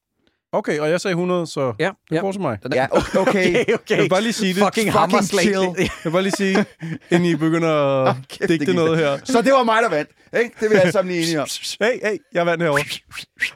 Okay, 0.58 0.80
og 0.80 0.90
jeg 0.90 1.02
sagde 1.02 1.12
100, 1.14 1.48
så 1.48 1.74
Ja, 1.80 1.86
det 2.10 2.16
ja. 2.16 2.22
går 2.22 2.32
til 2.32 2.42
mig. 2.42 2.58
Ja, 2.74 2.88
okay. 2.92 3.18
okay. 3.28 3.66
okay. 3.74 3.96
Jeg 3.96 3.98
vil 4.04 4.10
bare 4.10 4.22
lige 4.22 4.34
sige 4.34 4.54
det. 4.54 4.64
Fucking, 4.64 4.94
Fucking 4.94 5.24
chill. 5.24 5.54
Det- 5.78 5.78
Jeg 5.80 5.90
vil 6.04 6.12
bare 6.12 6.22
lige 6.22 6.34
sige, 6.38 6.66
inden 7.12 7.26
I 7.30 7.36
begynder 7.36 7.70
at 8.04 8.16
Kæft, 8.30 8.40
det 8.42 8.50
digte 8.50 8.66
gik 8.66 8.76
noget 8.76 8.98
her. 8.98 9.18
Så 9.24 9.42
det 9.42 9.52
var 9.54 9.64
mig, 9.64 9.78
der 9.84 9.90
vandt. 9.90 10.10
Ikke? 10.38 10.56
Det 10.60 10.66
er 10.66 10.70
vi 10.70 10.76
alle 10.76 10.92
sammen 10.92 11.12
lige 11.14 11.24
enige 11.24 11.42
om. 11.42 11.48
Hey, 11.82 11.92
hey, 12.10 12.18
jeg 12.34 12.46
vandt 12.46 12.64
herovre. 12.64 12.84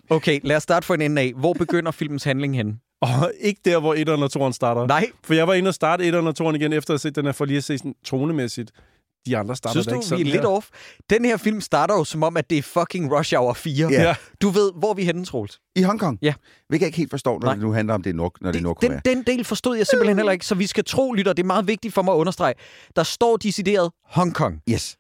Okay, 0.09 0.39
lad 0.43 0.55
os 0.55 0.63
starte 0.63 0.85
for 0.85 0.93
en 0.93 1.01
ende 1.01 1.21
af. 1.21 1.33
Hvor 1.38 1.53
begynder 1.53 1.91
filmens 1.91 2.23
handling 2.23 2.55
hen? 2.55 2.73
Og 3.01 3.31
ikke 3.41 3.62
der, 3.65 3.79
hvor 3.79 3.95
1'eren 3.95 4.38
og 4.38 4.47
2'eren 4.47 4.51
starter. 4.53 4.88
Nej. 4.88 5.05
For 5.23 5.33
jeg 5.33 5.47
var 5.47 5.53
inde 5.53 5.67
og 5.67 5.73
starte 5.73 6.03
1'eren 6.09 6.15
og 6.27 6.33
2'eren 6.41 6.55
igen, 6.55 6.73
efter 6.73 6.91
at 6.93 6.93
have 6.93 6.99
set 6.99 7.15
den 7.15 7.25
her, 7.25 7.31
for 7.31 7.45
lige 7.45 7.57
at 7.57 7.63
se 7.63 7.77
sådan 7.77 7.93
tonemæssigt. 8.05 8.71
De 9.25 9.38
andre 9.38 9.55
starter 9.55 9.73
Synes 9.73 9.88
du, 9.88 9.93
ikke 9.93 10.03
vi 10.03 10.08
sådan 10.08 10.25
er 10.27 10.32
lidt 10.32 10.41
her. 10.41 10.47
off? 10.47 10.67
Den 11.10 11.25
her 11.25 11.38
film 11.38 11.62
starter 11.62 11.95
jo 11.97 12.03
som 12.03 12.23
om, 12.23 12.38
at 12.38 12.49
det 12.49 12.58
er 12.58 12.62
fucking 12.62 13.12
Rush 13.17 13.36
Hour 13.36 13.53
4. 13.53 13.88
Ja. 13.91 14.15
Du 14.41 14.49
ved, 14.49 14.71
hvor 14.75 14.93
vi 14.93 15.01
er 15.01 15.05
henne, 15.05 15.25
Troels. 15.25 15.60
I 15.75 15.82
Hongkong? 15.82 16.19
Ja. 16.21 16.34
Hvilket 16.67 16.82
jeg 16.84 16.88
ikke 16.88 16.97
helt 16.97 17.10
forstår, 17.10 17.34
når 17.39 17.45
Nej. 17.45 17.53
det 17.53 17.63
nu 17.63 17.71
handler 17.71 17.93
om, 17.93 18.01
det 18.01 18.10
er, 18.10 18.13
Nord- 18.13 18.36
når 18.41 18.51
det 18.51 18.58
er 18.58 18.60
Det, 18.60 18.63
Nordkorea. 18.63 18.99
den, 19.05 19.15
den 19.17 19.23
del 19.38 19.43
forstod 19.45 19.77
jeg 19.77 19.88
simpelthen 19.88 20.17
heller 20.17 20.32
ikke, 20.32 20.45
så 20.45 20.55
vi 20.55 20.67
skal 20.67 20.84
tro, 20.86 21.12
lytter, 21.13 21.34
det 21.34 21.43
er 21.43 21.47
meget 21.47 21.67
vigtigt 21.67 21.93
for 21.93 22.01
mig 22.01 22.13
at 22.13 22.17
understrege. 22.17 22.53
Der 22.95 23.03
står 23.03 23.38
decideret 23.38 23.91
Hongkong, 24.05 24.62
Yes. 24.69 24.97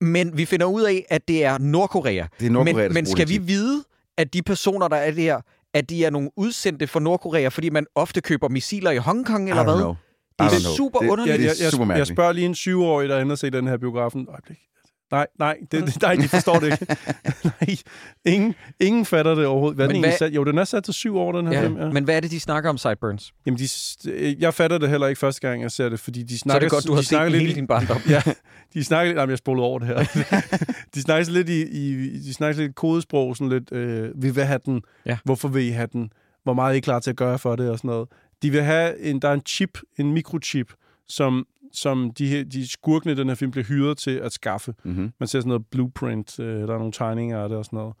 men 0.00 0.36
vi 0.36 0.44
finder 0.44 0.66
ud 0.66 0.82
af, 0.82 1.06
at 1.10 1.28
det 1.28 1.44
er 1.44 1.58
Nordkorea. 1.58 2.26
Det 2.40 2.46
er 2.46 2.50
Nordkorea, 2.50 2.74
men, 2.88 2.88
der 2.88 2.94
men 3.02 3.06
skal 3.06 3.28
vi 3.28 3.38
vide, 3.38 3.84
at 4.18 4.32
de 4.32 4.42
personer, 4.42 4.88
der 4.88 4.96
er 4.96 5.10
der, 5.10 5.40
at 5.74 5.90
de 5.90 6.04
er 6.04 6.10
nogle 6.10 6.30
udsendte 6.36 6.86
fra 6.86 7.00
Nordkorea, 7.00 7.48
fordi 7.48 7.70
man 7.70 7.86
ofte 7.94 8.20
køber 8.20 8.48
missiler 8.48 8.90
i 8.90 8.96
Hongkong, 8.96 9.48
eller 9.48 9.62
I 9.62 9.66
don't 9.66 9.70
hvad? 9.70 9.80
know. 9.80 9.94
Det 10.44 10.56
er 10.56 10.76
super 10.76 10.98
det, 10.98 11.08
underligt. 11.08 11.38
Det, 11.38 11.44
jeg, 11.44 11.50
det 11.54 11.60
er 11.60 11.64
jeg, 11.64 11.72
super 11.72 11.86
jeg, 11.86 11.98
jeg 11.98 12.06
spørger 12.06 12.32
lige 12.32 12.46
en 12.46 12.54
7-årig, 12.54 13.08
der 13.08 13.16
er 13.16 13.20
inde 13.20 13.32
og 13.32 13.38
se 13.38 13.50
den 13.50 13.66
her 13.66 13.76
biografen. 13.76 14.26
Øjeblik. 14.30 14.58
Nej, 15.12 15.26
nej, 15.38 15.56
det, 15.72 15.86
det, 15.86 16.02
nej, 16.02 16.14
de 16.14 16.28
forstår 16.28 16.58
det 16.58 16.66
ikke. 16.72 16.86
nej, 17.60 17.76
ingen, 18.26 18.54
ingen 18.80 19.04
fatter 19.04 19.34
det 19.34 19.46
overhovedet. 19.46 19.76
Hvad 19.76 19.84
er 19.86 19.88
Men 19.88 19.94
den 19.96 20.04
hvad- 20.04 20.18
sat? 20.18 20.32
Jo, 20.32 20.44
den 20.44 20.58
er 20.58 20.64
sat 20.64 20.84
til 20.84 20.94
syv 20.94 21.16
år, 21.16 21.32
den 21.32 21.46
her 21.46 21.54
Ja, 21.54 21.62
film. 21.66 21.76
Ja. 21.78 21.88
men 21.90 22.04
hvad 22.04 22.16
er 22.16 22.20
det, 22.20 22.30
de 22.30 22.40
snakker 22.40 22.70
om, 22.70 22.78
Sideburns? 22.78 23.32
Jamen, 23.46 23.58
de, 23.58 23.68
s- 23.68 23.96
jeg 24.38 24.54
fatter 24.54 24.78
det 24.78 24.88
heller 24.88 25.06
ikke 25.06 25.18
første 25.18 25.40
gang, 25.48 25.62
jeg 25.62 25.70
ser 25.70 25.88
det, 25.88 26.00
fordi 26.00 26.22
de 26.22 26.28
Så 26.28 26.34
er 26.34 26.38
snakker... 26.38 26.60
det 26.60 26.70
godt, 26.70 26.86
du 26.86 26.92
har 26.92 26.96
de 27.00 27.04
set 27.04 27.08
snakker 27.08 27.24
den 27.24 27.32
lidt, 27.32 27.42
hele 27.42 27.54
din 27.54 27.66
barndom. 27.66 28.00
Ja, 28.08 28.22
de 28.74 28.84
snakker 28.84 29.10
lidt... 29.12 29.18
Jamen, 29.18 29.30
jeg 29.30 29.38
spolede 29.38 29.64
over 29.66 29.78
det 29.78 29.88
her. 29.88 29.96
de 30.94 31.02
snakker 31.02 31.30
lidt 31.32 31.48
i, 31.48 31.62
i, 31.62 32.18
de 32.18 32.34
snakker 32.34 32.62
lidt 32.62 32.74
kodesprog, 32.74 33.36
sådan 33.36 33.48
lidt, 33.48 33.72
øh, 33.72 34.22
vi 34.22 34.30
vil 34.30 34.44
have 34.44 34.60
den, 34.64 34.82
Ja. 35.06 35.18
hvorfor 35.24 35.48
vil 35.48 35.62
I 35.64 35.70
have 35.70 35.88
den, 35.92 36.10
hvor 36.44 36.52
meget 36.54 36.72
er 36.72 36.76
I 36.76 36.80
klar 36.80 36.98
til 37.00 37.10
at 37.10 37.16
gøre 37.16 37.38
for 37.38 37.56
det, 37.56 37.70
og 37.70 37.78
sådan 37.78 37.88
noget. 37.88 38.08
De 38.42 38.50
vil 38.50 38.62
have, 38.62 38.98
en, 39.00 39.20
der 39.22 39.28
er 39.28 39.32
en 39.32 39.42
chip, 39.46 39.78
en 39.98 40.12
mikrochip, 40.12 40.72
som, 41.08 41.46
som 41.72 42.10
de, 42.18 42.26
her, 42.26 42.44
de 42.44 42.70
skurkene 42.70 43.12
i 43.12 43.16
den 43.16 43.28
her 43.28 43.34
film 43.34 43.50
bliver 43.50 43.64
hyret 43.64 43.98
til 43.98 44.10
at 44.16 44.32
skaffe. 44.32 44.74
Mm-hmm. 44.84 45.12
Man 45.20 45.26
ser 45.26 45.40
sådan 45.40 45.48
noget 45.48 45.66
blueprint, 45.70 46.38
øh, 46.40 46.68
der 46.68 46.74
er 46.74 46.78
nogle 46.78 46.92
tegninger 46.92 47.42
af 47.42 47.48
det 47.48 47.58
og 47.58 47.64
sådan 47.64 47.76
noget. 47.76 47.94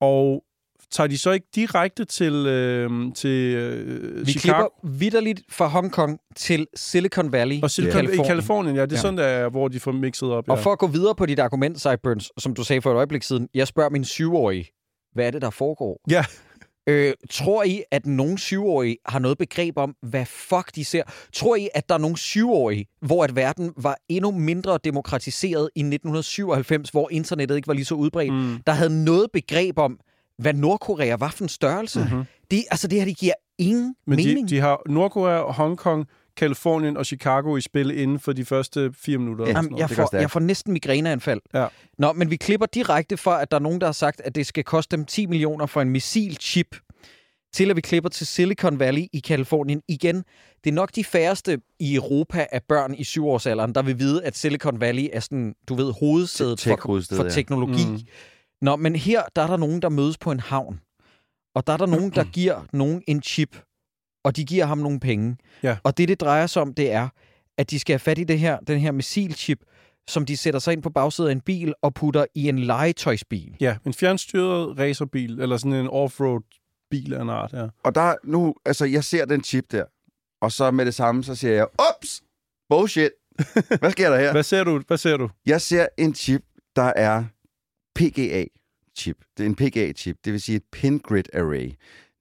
Og 0.00 0.44
tager 0.90 1.06
de 1.08 1.18
så 1.18 1.30
ikke 1.30 1.46
direkte 1.54 2.04
til, 2.04 2.32
øh, 2.46 2.90
til 3.14 3.54
øh, 3.56 4.26
Vi 4.26 4.32
Chicago? 4.32 4.68
klipper 4.68 4.88
vidderligt 4.98 5.40
fra 5.50 5.66
Hongkong 5.66 6.18
til 6.36 6.66
Silicon 6.74 7.32
Valley 7.32 7.62
Og 7.62 7.70
Silicon, 7.70 7.92
Californien. 7.92 8.24
i 8.24 8.28
Kalifornien, 8.28 8.76
ja. 8.76 8.82
Det 8.82 8.92
er 8.92 8.96
Ja. 8.96 9.00
sådan, 9.00 9.18
der 9.18 9.24
er, 9.24 9.48
hvor 9.48 9.68
de 9.68 9.80
får 9.80 9.92
mixet 9.92 10.30
op. 10.30 10.48
Ja. 10.48 10.52
Og 10.52 10.58
for 10.58 10.72
at 10.72 10.78
gå 10.78 10.86
videre 10.86 11.14
på 11.14 11.26
dit 11.26 11.38
argument, 11.38 11.80
Sideburns, 11.80 12.32
som 12.38 12.54
du 12.54 12.64
sagde 12.64 12.82
for 12.82 12.90
et 12.90 12.96
øjeblik 12.96 13.22
siden, 13.22 13.48
jeg 13.54 13.66
spørger 13.66 13.90
min 13.90 14.04
syvårige, 14.04 14.68
hvad 15.14 15.26
er 15.26 15.30
det, 15.30 15.42
der 15.42 15.50
foregår? 15.50 16.00
Ja. 16.10 16.24
Øh, 16.86 17.12
tror 17.30 17.62
I, 17.64 17.82
at 17.90 18.06
nogle 18.06 18.38
syvårige 18.38 18.96
har 19.06 19.18
noget 19.18 19.38
begreb 19.38 19.78
om, 19.78 19.94
hvad 20.02 20.26
fuck 20.26 20.74
de 20.74 20.84
ser? 20.84 21.02
Tror 21.32 21.56
I, 21.56 21.68
at 21.74 21.88
der 21.88 21.94
er 21.94 21.98
nogle 21.98 22.16
syvårige, 22.18 22.86
hvor 23.00 23.24
at 23.24 23.36
verden 23.36 23.72
var 23.76 23.96
endnu 24.08 24.30
mindre 24.30 24.78
demokratiseret 24.84 25.70
i 25.76 25.80
1997, 25.80 26.88
hvor 26.90 27.08
internettet 27.10 27.56
ikke 27.56 27.68
var 27.68 27.74
lige 27.74 27.84
så 27.84 27.94
udbredt, 27.94 28.32
Mm. 28.32 28.56
der 28.66 28.72
havde 28.72 29.04
noget 29.04 29.26
begreb 29.32 29.78
om, 29.78 29.98
hvad 30.38 30.54
Nordkorea 30.54 31.14
var 31.16 31.30
for 31.30 31.44
en 31.44 31.48
størrelse? 31.48 32.08
Mhm. 32.12 32.22
Det, 32.50 32.64
altså 32.70 32.88
det 32.88 32.98
her, 32.98 33.04
det 33.04 33.16
giver 33.18 33.34
ingen 33.58 33.94
Men 34.06 34.16
mening. 34.16 34.48
de, 34.50 34.54
de 34.54 34.60
har 34.60 34.82
Nordkorea 34.86 35.38
og 35.38 35.54
Hongkong 35.54 36.06
Kalifornien 36.36 36.96
og 36.96 37.06
Chicago 37.06 37.56
i 37.56 37.60
spil 37.60 37.90
inden 37.98 38.20
for 38.20 38.32
de 38.32 38.44
første 38.44 38.92
fire 38.96 39.18
minutter. 39.18 39.46
Ja. 39.46 39.52
Jamen, 39.52 39.78
jeg, 39.78 39.90
får, 39.90 40.16
jeg 40.16 40.30
får 40.30 40.40
næsten 40.40 40.72
migræneanfald. 40.72 41.40
Ja. 41.54 41.66
Nå, 41.98 42.12
men 42.12 42.30
vi 42.30 42.36
klipper 42.36 42.66
direkte 42.66 43.16
for, 43.16 43.30
at 43.30 43.50
der 43.50 43.56
er 43.56 43.60
nogen, 43.60 43.80
der 43.80 43.86
har 43.86 43.92
sagt, 43.92 44.20
at 44.20 44.34
det 44.34 44.46
skal 44.46 44.64
koste 44.64 44.96
dem 44.96 45.04
10 45.04 45.26
millioner 45.26 45.66
for 45.66 45.80
en 45.80 45.90
missilchip, 45.90 46.76
til 47.52 47.70
at 47.70 47.76
vi 47.76 47.80
klipper 47.80 48.10
til 48.10 48.26
Silicon 48.26 48.78
Valley 48.78 49.06
i 49.12 49.20
Kalifornien. 49.20 49.82
Igen, 49.88 50.24
det 50.64 50.70
er 50.70 50.74
nok 50.74 50.94
de 50.94 51.04
færreste 51.04 51.58
i 51.80 51.94
Europa 51.94 52.46
af 52.52 52.62
børn 52.68 52.94
i 52.94 53.04
syvårsalderen, 53.04 53.74
der 53.74 53.82
vil 53.82 53.98
vide, 53.98 54.24
at 54.24 54.36
Silicon 54.36 54.80
Valley 54.80 55.08
er 55.12 55.20
sådan, 55.20 55.54
du 55.68 55.74
ved, 55.74 55.92
hovedsædet 56.00 56.60
for, 56.60 56.76
for 57.16 57.24
ja. 57.24 57.30
teknologi. 57.30 57.86
Mm. 57.86 57.92
Mm. 57.92 58.00
Nå, 58.62 58.76
men 58.76 58.96
her, 58.96 59.22
der 59.36 59.42
er 59.42 59.46
der 59.46 59.56
nogen, 59.56 59.82
der 59.82 59.88
mødes 59.88 60.18
på 60.18 60.30
en 60.30 60.40
havn. 60.40 60.80
Og 61.54 61.66
der 61.66 61.72
er 61.72 61.76
der 61.76 61.86
nogen, 61.86 62.10
der 62.10 62.24
giver 62.38 62.66
nogen 62.72 63.02
en 63.06 63.22
chip, 63.22 63.56
og 64.24 64.36
de 64.36 64.44
giver 64.44 64.66
ham 64.66 64.78
nogle 64.78 65.00
penge. 65.00 65.36
Ja. 65.62 65.76
Og 65.82 65.98
det, 65.98 66.08
det 66.08 66.20
drejer 66.20 66.46
sig 66.46 66.62
om, 66.62 66.74
det 66.74 66.92
er, 66.92 67.08
at 67.58 67.70
de 67.70 67.78
skal 67.78 67.92
have 67.92 67.98
fat 67.98 68.18
i 68.18 68.24
det 68.24 68.38
her, 68.38 68.58
den 68.58 68.80
her 68.80 68.92
missilchip, 68.92 69.58
som 70.08 70.26
de 70.26 70.36
sætter 70.36 70.60
sig 70.60 70.72
ind 70.72 70.82
på 70.82 70.90
bagsiden 70.90 71.30
af 71.30 71.32
en 71.32 71.40
bil 71.40 71.74
og 71.82 71.94
putter 71.94 72.24
i 72.34 72.48
en 72.48 72.58
legetøjsbil. 72.58 73.56
Ja, 73.60 73.76
en 73.86 73.94
fjernstyret 73.94 74.78
racerbil, 74.78 75.40
eller 75.40 75.56
sådan 75.56 75.72
en 75.72 75.88
offroad 75.88 76.40
bil 76.90 77.14
af 77.14 77.22
en 77.22 77.30
art, 77.30 77.52
ja. 77.52 77.66
Og 77.84 77.94
der 77.94 78.14
nu, 78.24 78.54
altså, 78.64 78.84
jeg 78.84 79.04
ser 79.04 79.24
den 79.24 79.44
chip 79.44 79.64
der, 79.70 79.84
og 80.40 80.52
så 80.52 80.70
med 80.70 80.86
det 80.86 80.94
samme, 80.94 81.24
så 81.24 81.34
siger 81.34 81.54
jeg, 81.54 81.66
ups, 81.90 82.22
bullshit. 82.68 83.10
Hvad 83.78 83.90
sker 83.90 84.10
der 84.10 84.18
her? 84.18 84.32
Hvad 84.38 84.42
ser 84.42 84.64
du? 84.64 84.82
Hvad 84.86 84.98
ser 84.98 85.16
du? 85.16 85.28
Jeg 85.46 85.60
ser 85.60 85.86
en 85.98 86.14
chip, 86.14 86.42
der 86.76 86.92
er 86.96 87.24
PGA-chip. 87.98 89.16
Det 89.36 89.46
er 89.46 89.46
en 89.46 89.56
PGA-chip, 89.56 90.16
det 90.24 90.32
vil 90.32 90.42
sige 90.42 90.56
et 90.56 90.64
pin 90.72 90.98
grid 90.98 91.24
array. 91.34 91.72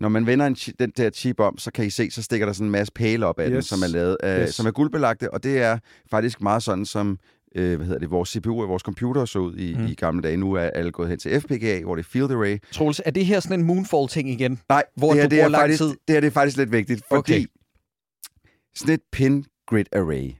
Når 0.02 0.10
man 0.10 0.26
vender 0.26 0.46
en 0.48 0.56
den 0.56 0.90
der 0.98 1.10
chip 1.10 1.40
om, 1.40 1.58
så 1.58 1.72
kan 1.72 1.86
I 1.86 1.90
se, 1.90 2.12
så 2.12 2.22
stikker 2.24 2.46
der 2.46 2.54
sådan 2.54 2.68
en 2.68 2.72
masse 2.72 2.94
pæle 2.94 3.26
op 3.26 3.40
af 3.40 3.46
yes. 3.48 3.54
den, 3.54 3.62
som 3.64 3.82
er 3.84 3.88
lavet 3.88 4.18
af, 4.24 4.44
Yes. 4.48 4.56
som 4.56 4.66
er 4.66 4.72
guldbelagte, 4.72 5.34
og 5.34 5.44
det 5.44 5.58
er 5.62 5.80
faktisk 6.12 6.42
meget 6.42 6.64
sådan, 6.64 6.86
som 6.86 7.20
øh, 7.56 7.76
hvad 7.76 7.86
hedder 7.86 8.00
det, 8.00 8.12
vores 8.12 8.30
CPU 8.30 8.62
og 8.62 8.70
vores 8.70 8.82
computer 8.84 9.26
så 9.26 9.40
ud 9.40 9.56
i, 9.58 9.76
Mm. 9.76 9.86
i 9.86 9.94
gamle 9.94 10.22
dage. 10.22 10.38
Nu 10.38 10.54
er 10.54 10.62
alle 10.62 10.92
gået 10.92 11.10
hen 11.10 11.20
til 11.20 11.42
FPGA, 11.42 11.82
hvor 11.84 11.96
det 11.96 12.06
er 12.06 12.10
field 12.10 12.32
array. 12.32 12.58
Troels, 12.72 13.02
er 13.06 13.12
det 13.12 13.26
her 13.26 13.40
sådan 13.40 13.60
en 13.60 13.66
moonfall-ting 13.66 14.30
igen? 14.30 14.60
Nej, 14.70 14.84
Hvor 14.96 15.12
det, 15.14 15.22
her, 15.22 15.30
du 15.30 15.36
det, 15.36 15.42
er 15.44 15.48
lang 15.48 15.62
faktisk, 15.62 15.82
tid. 15.82 15.90
det 15.90 15.98
her 16.10 16.20
det 16.20 16.28
er 16.28 16.32
faktisk 16.32 16.58
lidt 16.58 16.72
vigtigt, 16.72 17.04
fordi 17.08 17.20
Okay. 17.20 17.40
okay. 17.40 17.46
sådan 18.76 18.94
et 18.94 19.02
pin 19.12 19.46
grid 19.68 19.86
array, 19.92 20.32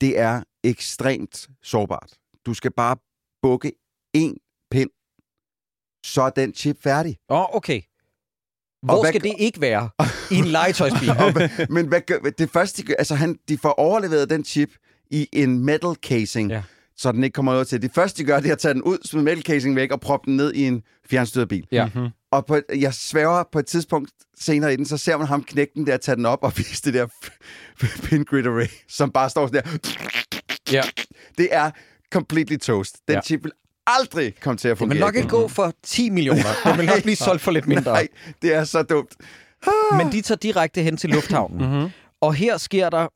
det 0.00 0.18
er 0.18 0.42
ekstremt 0.64 1.48
sårbart. 1.62 2.10
Du 2.46 2.54
skal 2.54 2.72
bare 2.72 2.96
bukke 3.42 3.72
én 4.16 4.66
pind, 4.70 4.90
så 6.06 6.22
er 6.22 6.30
den 6.30 6.54
chip 6.54 6.82
færdig. 6.82 7.16
Åh, 7.28 7.38
oh, 7.40 7.56
okay. 7.56 7.80
Hvor 8.84 9.02
hvad 9.02 9.10
skal 9.12 9.22
det 9.22 9.32
ikke 9.38 9.60
være 9.60 9.90
i 10.30 10.34
en 10.34 10.44
legetøjsbil? 10.44 11.10
Og 11.24 11.32
Men 11.68 11.86
hvad 11.88 12.00
gør, 12.06 12.18
det 12.38 12.50
første, 12.50 12.82
de 12.82 12.86
gør, 12.86 12.94
altså 12.98 13.14
han, 13.14 13.38
de 13.48 13.58
får 13.58 13.70
overleveret 13.80 14.30
den 14.30 14.44
chip 14.44 14.70
i 15.10 15.28
en 15.32 15.58
metal 15.58 15.94
casing, 16.02 16.50
Ja. 16.50 16.62
så 16.96 17.12
den 17.12 17.24
ikke 17.24 17.34
kommer 17.34 17.52
noget 17.52 17.68
til. 17.68 17.82
Det 17.82 17.90
første, 17.94 18.22
de 18.22 18.26
gør, 18.26 18.40
det 18.40 18.48
er 18.48 18.52
at 18.52 18.58
tage 18.58 18.74
den 18.74 18.82
ud, 18.82 18.98
smide 19.04 19.24
metal 19.24 19.42
casing 19.42 19.76
væk 19.76 19.92
og 19.92 20.00
proppe 20.00 20.26
den 20.30 20.36
ned 20.36 20.52
i 20.52 20.62
en 20.66 20.82
fjernstyret 21.10 21.48
bil. 21.48 21.66
Ja. 21.72 21.86
Mhm. 21.94 22.08
Og 22.32 22.46
på, 22.46 22.60
jeg 22.76 22.94
sværger 22.94 23.44
på 23.52 23.58
et 23.58 23.66
tidspunkt 23.66 24.10
senere 24.40 24.72
i 24.72 24.76
den, 24.76 24.86
så 24.86 24.96
ser 24.96 25.16
man 25.16 25.26
ham 25.26 25.44
knække 25.44 25.72
den 25.74 25.86
der, 25.86 25.96
tage 25.96 26.16
den 26.16 26.26
op 26.26 26.38
og 26.42 26.52
vise 26.58 26.82
det 26.84 26.94
der 26.94 27.06
pin 28.04 28.24
grid 28.24 28.46
array, 28.46 28.66
som 28.88 29.10
bare 29.10 29.30
står 29.30 29.46
sådan 29.46 29.62
der. 29.64 29.88
ja. 30.72 30.82
Det 31.38 31.48
er 31.50 31.70
completely 32.12 32.56
toast. 32.56 32.96
Den 33.08 33.14
ja. 33.14 33.20
chip 33.20 33.44
vil 33.44 33.52
aldrig 33.86 34.34
komme 34.40 34.56
til 34.58 34.68
at 34.68 34.72
Det 34.72 34.78
fungere. 34.78 34.94
vil 34.94 35.00
nok 35.00 35.14
ikke 35.16 35.28
gå 35.28 35.48
for 35.48 35.72
10 35.82 36.10
millioner. 36.10 36.42
Det 36.64 36.78
vil 36.78 36.86
nok 36.86 37.02
blive 37.02 37.16
solgt 37.16 37.42
for 37.42 37.50
lidt 37.50 37.66
mindre. 37.66 37.92
Nej, 37.92 38.08
det 38.42 38.54
er 38.54 38.64
så 38.64 38.82
dumt. 38.82 39.14
Men 39.96 40.12
de 40.12 40.20
tager 40.20 40.36
direkte 40.38 40.82
hen 40.82 40.96
til 40.96 41.10
lufthavnen. 41.10 41.80
Mhm. 41.80 41.90
Og 42.20 42.34
her 42.34 42.56
sker 42.58 42.90
der... 42.90 43.06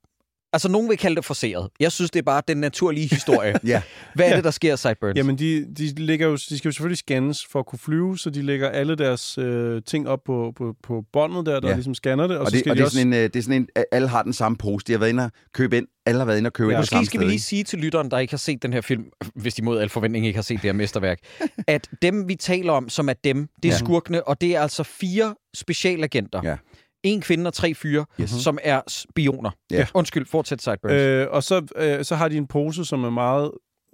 Altså, 0.53 0.69
nogen 0.69 0.89
vil 0.89 0.99
kalde 0.99 1.17
det 1.17 1.25
forseret. 1.25 1.69
Jeg 1.81 1.93
synes, 1.93 2.11
det 2.11 2.19
er 2.19 2.23
bare 2.23 2.43
den 2.49 2.57
naturlige 2.57 3.09
historie. 3.09 3.55
Ja. 3.67 3.83
Hvad 4.15 4.27
er 4.27 4.31
Ja. 4.31 4.37
det, 4.37 4.45
der 4.45 4.51
sker, 4.51 4.77
Sideburns? 4.77 5.17
Jamen, 5.17 5.39
de, 5.39 5.67
de, 5.79 5.87
ligger 5.87 6.27
jo, 6.27 6.33
de 6.37 6.59
skal 6.59 6.69
jo 6.69 6.73
selvfølgelig 6.73 6.99
scannes 6.99 7.47
for 7.47 7.59
at 7.59 7.67
kunne 7.67 7.79
flyve, 7.79 8.19
så 8.19 8.31
de 8.31 8.43
lægger 8.43 8.69
alle 8.69 8.95
deres 8.95 9.39
øh, 9.39 9.83
ting 9.87 10.09
op 10.09 10.21
på, 10.27 10.53
på, 10.57 10.75
på 10.83 11.05
båndet 11.13 11.47
der, 11.47 11.61
der 11.61 11.69
Ja. 11.69 11.75
ligesom 11.75 11.95
scanner 11.95 12.27
det. 12.27 12.37
Og, 12.37 12.41
Og, 12.41 12.47
så 12.47 12.51
det, 12.51 12.61
skal 12.61 12.71
og 12.71 12.77
de 12.77 12.79
det, 12.79 12.83
er 12.83 12.87
også... 12.87 12.97
sådan 12.99 13.13
en, 13.13 13.19
øh, 13.19 13.23
det 13.25 13.37
er 13.37 13.43
sådan 13.43 13.57
en, 13.63 13.69
alle 13.93 14.09
har 14.09 14.23
den 14.23 14.33
samme 14.33 14.59
pose. 14.59 14.85
De 14.87 14.93
har 14.93 14.99
været 14.99 15.11
inde 15.11 15.25
og 15.25 15.31
købe 15.55 15.77
ind. 15.77 15.87
Alle 16.07 16.19
har 16.19 16.25
været 16.27 16.39
inde 16.39 16.49
og 16.49 16.53
købe 16.53 16.71
Ja. 16.71 16.77
ind 16.77 16.83
Måske 16.83 17.07
skal 17.07 17.21
vi 17.21 17.25
lige 17.25 17.41
sige 17.41 17.65
til 17.65 17.79
lytteren, 17.79 18.11
der 18.11 18.19
ikke 18.19 18.33
har 18.33 18.39
set 18.39 18.63
den 18.63 18.73
her 18.73 18.81
film, 18.81 19.05
hvis 19.35 19.55
de 19.55 19.63
mod 19.65 19.79
al 19.81 19.89
forventning 19.89 20.27
ikke 20.27 20.37
har 20.37 20.43
set 20.43 20.55
det 20.57 20.69
her 20.69 20.73
mesterværk, 20.73 21.19
at 21.67 21.89
dem, 22.03 22.29
vi 22.29 22.35
taler 22.35 22.73
om, 22.73 22.89
som 22.89 23.09
er 23.09 23.13
dem, 23.13 23.49
det 23.63 23.69
er 23.69 23.73
Ja. 23.73 23.79
skurkene, 23.79 24.29
og 24.29 24.41
det 24.41 24.57
er 24.57 24.61
altså 24.61 24.83
fire 24.83 25.35
specialagenter. 25.55 26.41
Ja. 26.45 26.57
En 27.03 27.21
kvinde 27.21 27.49
og 27.49 27.55
tre 27.55 27.75
fyre, 27.75 28.05
Yes. 28.21 28.31
som 28.31 28.59
er 28.63 28.81
spioner. 28.89 29.51
Ja. 29.71 29.87
Undskyld, 29.95 30.27
fortsæt 30.27 30.63
Sideburns. 30.63 30.93
Øh, 30.95 31.27
og 31.31 31.43
så, 31.43 31.67
øh, 31.77 32.05
så 32.05 32.15
har 32.17 32.29
de 32.29 32.37
en 32.37 32.47
pose, 32.47 32.85
som 32.85 33.05
er 33.05 33.11
meget 33.11 33.51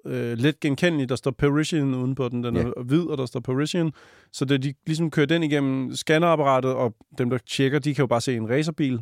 øh, 0.07 0.38
let 0.38 0.61
genkendelig. 0.61 1.09
Der 1.09 1.17
står 1.17 1.31
Parisian 1.31 1.95
udenpå 1.95 2.29
den. 2.29 2.45
Den 2.45 2.57
Ja. 2.57 2.62
er 2.62 2.83
hvid, 2.83 3.03
og 3.07 3.19
der 3.19 3.27
står 3.27 3.40
Parisian. 3.40 3.93
Så 4.33 4.45
da 4.45 4.57
de 4.57 4.75
ligesom 4.87 5.11
kører 5.11 5.27
den 5.27 5.43
igennem 5.43 5.95
scannerappparatet, 5.95 6.71
og 6.73 6.95
dem, 7.19 7.31
der 7.31 7.38
tjekker, 7.38 7.79
de 7.79 7.95
kan 7.95 8.03
jo 8.03 8.07
bare 8.07 8.21
se 8.21 8.37
en 8.37 8.51
racerbil. 8.51 9.01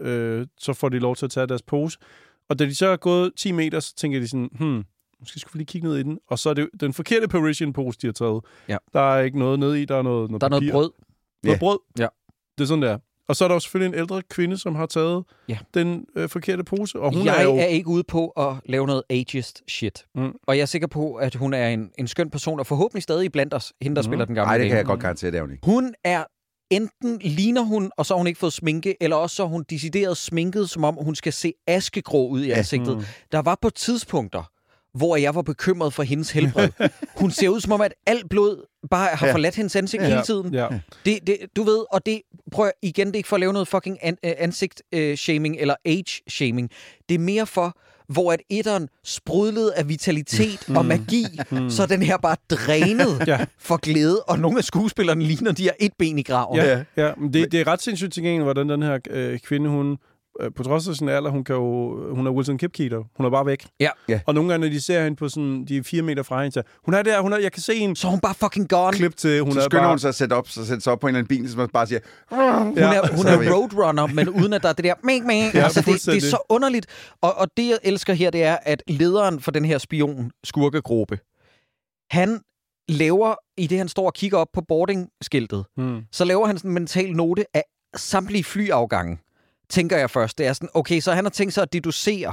Øh, 0.00 0.46
så 0.58 0.72
får 0.72 0.88
de 0.88 0.98
lov 0.98 1.16
til 1.16 1.24
at 1.26 1.30
tage 1.30 1.46
deres 1.46 1.62
pose. 1.62 1.98
Og 2.48 2.58
da 2.58 2.64
de 2.64 2.74
så 2.74 2.86
er 2.86 2.96
gået 2.96 3.32
10 3.36 3.52
meter, 3.52 3.80
så 3.80 3.94
tænker 3.96 4.20
de 4.20 4.28
sådan, 4.28 4.48
hmm, 4.52 4.84
måske 5.20 5.40
skulle 5.40 5.52
vi 5.52 5.58
lige 5.58 5.66
kigge 5.66 5.88
ned 5.88 5.96
i 5.96 6.02
den. 6.02 6.18
Og 6.28 6.38
så 6.38 6.50
er 6.50 6.54
det 6.54 6.68
den 6.80 6.92
forkerte 6.92 7.28
Parisian-pose, 7.28 7.98
de 8.02 8.06
har 8.06 8.12
taget. 8.12 8.44
Ja. 8.68 8.76
Der 8.92 9.00
er 9.00 9.20
ikke 9.22 9.38
noget 9.38 9.58
nede 9.58 9.82
i, 9.82 9.84
der 9.84 9.96
er 9.96 10.02
noget, 10.02 10.30
noget 10.30 10.40
der 10.40 10.46
er 10.46 10.50
noget 10.50 10.62
papir. 10.62 10.72
brød. 10.72 10.90
Noget 11.44 11.54
Ja. 11.54 11.58
brød. 11.58 11.78
Ja. 11.98 12.06
Det 12.58 12.64
er 12.64 12.68
sådan 12.68 12.82
der. 12.82 12.98
Og 13.28 13.36
så 13.36 13.44
er 13.44 13.48
der 13.48 13.54
jo 13.54 13.60
selvfølgelig 13.60 13.94
en 13.94 14.00
ældre 14.00 14.22
kvinde, 14.30 14.58
som 14.58 14.74
har 14.74 14.86
taget 14.86 15.24
Ja. 15.48 15.58
den 15.74 16.04
øh, 16.16 16.28
forkerte 16.28 16.64
pose. 16.64 17.00
Og 17.00 17.14
hun 17.14 17.24
jeg 17.26 17.38
er 17.40 17.42
jo... 17.44 17.56
er 17.56 17.64
ikke 17.64 17.88
ude 17.88 18.04
på 18.04 18.28
at 18.28 18.52
lave 18.66 18.86
noget 18.86 19.02
ageist 19.10 19.62
shit. 19.68 20.04
Mm. 20.14 20.32
Og 20.46 20.56
jeg 20.56 20.62
er 20.62 20.66
sikker 20.66 20.88
på, 20.88 21.14
at 21.14 21.34
hun 21.34 21.54
er 21.54 21.68
en, 21.68 21.90
en 21.98 22.08
skøn 22.08 22.30
person, 22.30 22.60
og 22.60 22.66
forhåbentlig 22.66 23.02
stadig 23.02 23.32
blandt 23.32 23.54
os, 23.54 23.72
hende 23.82 23.96
der 23.96 24.02
Mm. 24.02 24.06
spiller 24.08 24.24
den 24.24 24.34
gamle 24.34 24.48
Nej, 24.48 24.58
det 24.58 24.68
kan 24.68 24.76
jeg 24.76 24.84
godt 24.84 25.00
garantere, 25.00 25.30
det 25.30 25.38
er 25.38 25.42
hun 25.42 25.50
ikke. 25.52 25.66
Hun 25.66 25.94
er 26.04 26.24
enten 26.70 27.18
ligner 27.18 27.62
hun, 27.62 27.90
og 27.96 28.06
så 28.06 28.14
har 28.14 28.18
hun 28.18 28.26
ikke 28.26 28.40
fået 28.40 28.52
sminke, 28.52 28.96
eller 29.02 29.16
også 29.16 29.36
så 29.36 29.42
er 29.42 29.46
hun 29.46 29.64
decideret 29.70 30.16
sminket, 30.16 30.70
som 30.70 30.84
om 30.84 30.94
hun 31.00 31.14
skal 31.14 31.32
se 31.32 31.52
askegrå 31.66 32.28
ud 32.28 32.42
i 32.44 32.46
Ja. 32.48 32.58
ansigtet. 32.58 32.96
Mm. 32.96 33.04
Der 33.32 33.38
var 33.42 33.58
på 33.62 33.70
tidspunkter, 33.70 34.50
hvor 34.94 35.16
jeg 35.16 35.34
var 35.34 35.42
bekymret 35.42 35.92
for 35.94 36.02
hendes 36.02 36.30
helbred. 36.30 36.68
Hun 37.20 37.30
ser 37.30 37.48
ud 37.48 37.60
som 37.60 37.72
om, 37.72 37.80
at 37.80 37.94
alt 38.06 38.28
blod 38.30 38.66
bare 38.90 39.08
har 39.16 39.26
Ja. 39.26 39.32
forladt 39.32 39.54
hendes 39.54 39.76
ansigt 39.76 40.02
hele 40.06 40.22
tiden. 40.22 40.54
Ja. 40.54 40.66
Det, 41.04 41.18
det, 41.26 41.36
du 41.56 41.62
ved, 41.62 41.84
og 41.92 42.06
det, 42.06 42.20
prøv 42.52 42.70
igen, 42.82 43.06
det 43.06 43.14
er 43.14 43.16
ikke 43.16 43.28
for 43.28 43.36
at 43.36 43.40
lave 43.40 43.52
noget 43.52 43.68
fucking 43.68 43.98
an, 44.02 44.16
øh, 44.24 44.32
ansigt-shaming 44.38 45.56
eller 45.60 45.74
age-shaming. 45.84 46.70
Det 47.08 47.14
er 47.14 47.18
mere 47.18 47.46
for, 47.46 47.78
hvor 48.08 48.32
at 48.32 48.40
etteren 48.50 48.88
sprudlede 49.04 49.74
af 49.74 49.88
vitalitet 49.88 50.68
og 50.76 50.86
magi, 50.86 51.24
så 51.68 51.82
er 51.82 51.86
den 51.86 52.02
her 52.02 52.16
bare 52.16 52.36
drænet 52.50 53.22
Ja. 53.26 53.44
for 53.58 53.76
glæde, 53.76 54.22
og 54.22 54.38
nogle 54.38 54.58
af 54.58 54.64
skuespillerne 54.64 55.24
ligner, 55.24 55.52
de 55.52 55.64
har 55.64 55.74
et 55.80 55.92
ben 55.98 56.18
i 56.18 56.22
graven. 56.22 56.56
Ja, 56.58 56.84
ja. 56.96 57.12
Men 57.16 57.32
det, 57.32 57.52
det 57.52 57.60
er 57.60 57.66
ret 57.66 57.82
sindssygt 57.82 58.12
til 58.12 58.22
gengæld, 58.22 58.42
hvordan 58.42 58.68
den 58.68 58.82
her 58.82 58.98
øh, 59.10 59.38
kvinde, 59.38 59.70
hun 59.70 59.92
øh, 59.92 59.98
på 60.56 60.62
trods 60.62 60.88
af 60.88 60.94
sin 60.94 61.08
alder, 61.08 61.30
hun, 61.30 61.44
kan 61.44 61.54
jo, 61.54 62.14
hun 62.14 62.26
er 62.26 62.30
Wilson 62.30 62.58
Kipketer. 62.58 63.02
Hun 63.16 63.26
er 63.26 63.30
bare 63.30 63.46
væk. 63.46 63.66
Ja. 63.80 63.90
Ja. 64.08 64.20
Og 64.26 64.34
nogle 64.34 64.50
gange, 64.50 64.66
når 64.66 64.72
de 64.72 64.80
ser 64.80 65.02
hende 65.04 65.16
på 65.16 65.28
sådan, 65.28 65.64
de 65.64 65.76
er 65.76 65.82
fire 65.82 66.02
meter 66.02 66.22
fra 66.22 66.42
hende, 66.42 66.54
så 66.54 66.62
hun 66.84 66.94
er 66.94 67.02
der, 67.02 67.20
hun 67.20 67.32
er, 67.32 67.38
jeg 67.38 67.52
kan 67.52 67.62
se 67.62 67.74
en 67.74 67.96
Så 67.96 68.08
hun 68.08 68.20
bare 68.20 68.34
fucking 68.34 68.68
gone. 68.68 68.92
klip 68.96 69.16
til, 69.16 69.40
hun 69.42 69.52
så 69.52 69.58
er 69.60 69.64
skynder 69.64 69.82
bare... 69.82 69.88
hun 69.90 69.98
sig 69.98 70.08
at 70.08 70.14
sætte, 70.14 70.32
op, 70.32 70.48
så 70.48 70.66
sætte 70.66 70.80
sig 70.80 70.92
op 70.92 71.00
på 71.00 71.06
en 71.06 71.14
eller 71.14 71.18
anden 71.18 71.38
bil, 71.38 71.50
som 71.50 71.58
man 71.58 71.68
bare 71.68 71.86
siger, 71.86 72.00
Hun 72.30 72.38
er, 72.78 73.16
hun 73.16 73.26
er 73.26 73.30
er 73.30 73.54
roadrunner, 73.54 74.06
men 74.06 74.28
uden 74.28 74.52
at 74.52 74.62
der 74.62 74.68
er 74.68 74.72
det 74.72 74.84
der... 74.84 74.94
Ming, 75.04 75.26
ming. 75.26 75.54
Ja, 75.54 75.62
altså, 75.62 75.80
det, 75.80 76.06
det 76.06 76.16
er 76.16 76.20
så 76.20 76.38
underligt. 76.48 76.86
Og, 77.22 77.34
og 77.38 77.48
det, 77.56 77.68
jeg 77.68 77.78
elsker 77.82 78.12
her, 78.14 78.30
det 78.30 78.42
er, 78.42 78.56
at 78.62 78.82
lederen 78.88 79.40
for 79.40 79.50
den 79.50 79.64
her 79.64 79.78
spion-skurkegruppe, 79.78 81.18
han 82.10 82.40
laver, 82.88 83.34
i 83.56 83.66
det 83.66 83.78
han 83.78 83.88
står 83.88 84.06
og 84.06 84.14
kigger 84.14 84.38
op 84.38 84.48
på 84.54 84.62
boarding-skiltet, 84.68 85.64
Hmm. 85.76 86.00
så 86.12 86.24
laver 86.24 86.46
han 86.46 86.58
sådan 86.58 86.70
en 86.70 86.74
mental 86.74 87.12
note 87.12 87.44
af 87.54 87.62
samtlige 87.96 88.44
flyafgange, 88.44 89.18
tænker 89.70 89.96
jeg 89.96 90.10
først. 90.10 90.38
Det 90.38 90.46
er 90.46 90.52
sådan, 90.52 90.68
okay, 90.74 91.00
så 91.00 91.12
han 91.12 91.24
har 91.24 91.30
tænkt 91.30 91.54
sig 91.54 91.62
at 91.62 91.72
deducere. 91.72 92.32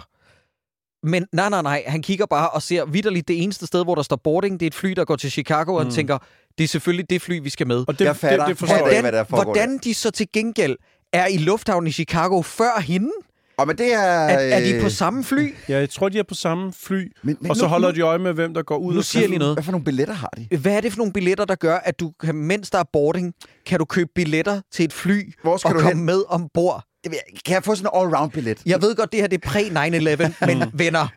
Men 1.04 1.26
nej, 1.34 1.50
nej, 1.50 1.62
nej, 1.62 1.84
han 1.88 2.02
kigger 2.02 2.26
bare 2.26 2.50
og 2.50 2.62
ser 2.62 2.86
vidderligt 2.86 3.28
det 3.28 3.44
eneste 3.44 3.67
sted, 3.67 3.84
hvor 3.84 3.96
der 3.96 4.02
står 4.02 4.15
boarding, 4.24 4.60
det 4.60 4.65
er 4.65 4.67
et 4.67 4.76
fly, 4.76 4.89
der 4.91 5.06
går 5.06 5.15
til 5.15 5.32
Chicago, 5.32 5.74
og 5.76 5.84
han 5.84 5.91
tænker, 5.91 6.17
det 6.58 6.63
er 6.63 6.67
selvfølgelig 6.67 7.10
det 7.10 7.22
fly, 7.22 7.39
vi 7.44 7.50
skal 7.50 7.67
med. 7.67 7.84
Og 7.88 8.00
det, 8.00 8.06
Jeg 8.06 8.15
fatter. 8.15 8.38
det, 8.38 8.48
det 8.48 8.58
forstår 8.58 8.76
Hvordan- 8.78 8.94
jeg. 8.94 9.02
hvordan, 9.02 9.12
hvad 9.13 9.20
der 9.20 9.24
foregår 9.30 9.44
hvordan 9.44 9.78
de 9.78 9.94
så 9.94 10.12
til 10.12 10.28
gengæld 10.34 10.76
er 11.13 11.28
i 11.28 11.38
lufthavnen 11.38 11.88
i 11.88 11.91
Chicago 11.91 12.41
før 12.41 12.80
hende? 12.82 13.12
og 13.58 13.67
men 13.67 13.78
det 13.78 13.94
er... 13.94 13.98
Er, 14.00 14.38
er 14.56 14.60
de 14.60 14.72
øh, 14.76 14.82
på 14.82 14.89
samme 14.89 15.24
fly? 15.24 15.54
Ja, 15.70 15.80
jeg 15.80 15.89
tror, 15.89 16.10
de 16.10 16.20
er 16.20 16.24
på 16.24 16.34
samme 16.36 16.74
fly, 16.74 17.12
Men, 17.24 17.38
men 17.41 17.50
og 17.52 17.56
så 17.56 17.63
nu- 17.63 17.67
holder 17.70 17.91
de 17.91 18.02
øje 18.02 18.17
med, 18.20 18.34
hvem 18.34 18.54
der 18.54 18.63
går 18.63 18.78
ud. 18.78 18.94
Nu 18.94 19.00
og 19.00 19.06
siger 19.06 19.22
jeg 19.22 19.30
lige 19.30 19.39
noget. 19.39 19.56
Hvad 19.56 19.63
for 19.63 19.72
nogle 19.72 19.86
billetter 19.86 20.13
har 20.13 20.30
de? 20.52 20.58
Hvad 20.58 20.74
er 20.78 20.82
det 20.82 20.91
for 20.91 20.98
nogle 20.98 21.13
billetter, 21.13 21.46
der 21.46 21.56
gør, 21.56 21.78
at 21.78 22.00
du, 22.00 22.12
kan, 22.20 22.36
mens 22.36 22.70
der 22.70 22.78
er 22.80 22.84
boarding, 22.94 23.34
kan 23.65 23.80
du 23.80 23.86
købe 23.86 24.10
billetter 24.15 24.62
til 24.72 24.86
et 24.86 24.94
fly 24.94 25.34
Hvor 25.41 25.58
skal 25.58 25.67
og 25.67 25.74
du 25.76 25.80
komme 25.80 25.96
hen? 25.96 26.06
med 26.06 26.24
ombord? 26.28 26.84
Ved- 27.10 27.42
Kan 27.46 27.54
jeg 27.54 27.64
få 27.64 27.76
sådan 27.76 27.92
en 27.94 28.00
all-round-billet? 28.02 28.62
Jeg 28.66 28.82
ved 28.82 28.96
godt, 28.96 29.12
det 29.12 29.20
her 29.20 29.28
det 29.28 29.44
er 29.46 29.50
præ-9-11, 29.50 30.46
men 30.50 30.72
venner, 30.74 31.08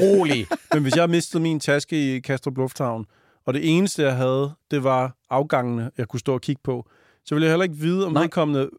rolig. 0.00 0.46
Men 0.74 0.82
hvis 0.82 0.96
jeg 0.96 1.10
mistede 1.10 1.42
min 1.42 1.60
taske 1.60 2.16
i 2.16 2.20
Kastrup 2.20 2.56
Lufthavn, 2.56 3.04
og 3.46 3.54
det 3.54 3.76
eneste, 3.76 4.02
jeg 4.02 4.16
havde, 4.16 4.52
det 4.70 4.84
var 4.84 5.16
afgangene, 5.30 5.90
jeg 5.98 6.08
kunne 6.08 6.20
stå 6.20 6.34
og 6.34 6.40
kigge 6.40 6.60
på, 6.64 6.86
så 7.24 7.34
ville 7.34 7.44
jeg 7.46 7.52
heller 7.52 7.64
ikke 7.64 7.76
vide, 7.76 8.06
om 8.06 8.12
Nej. 8.12 8.22
vedkommende 8.22 8.70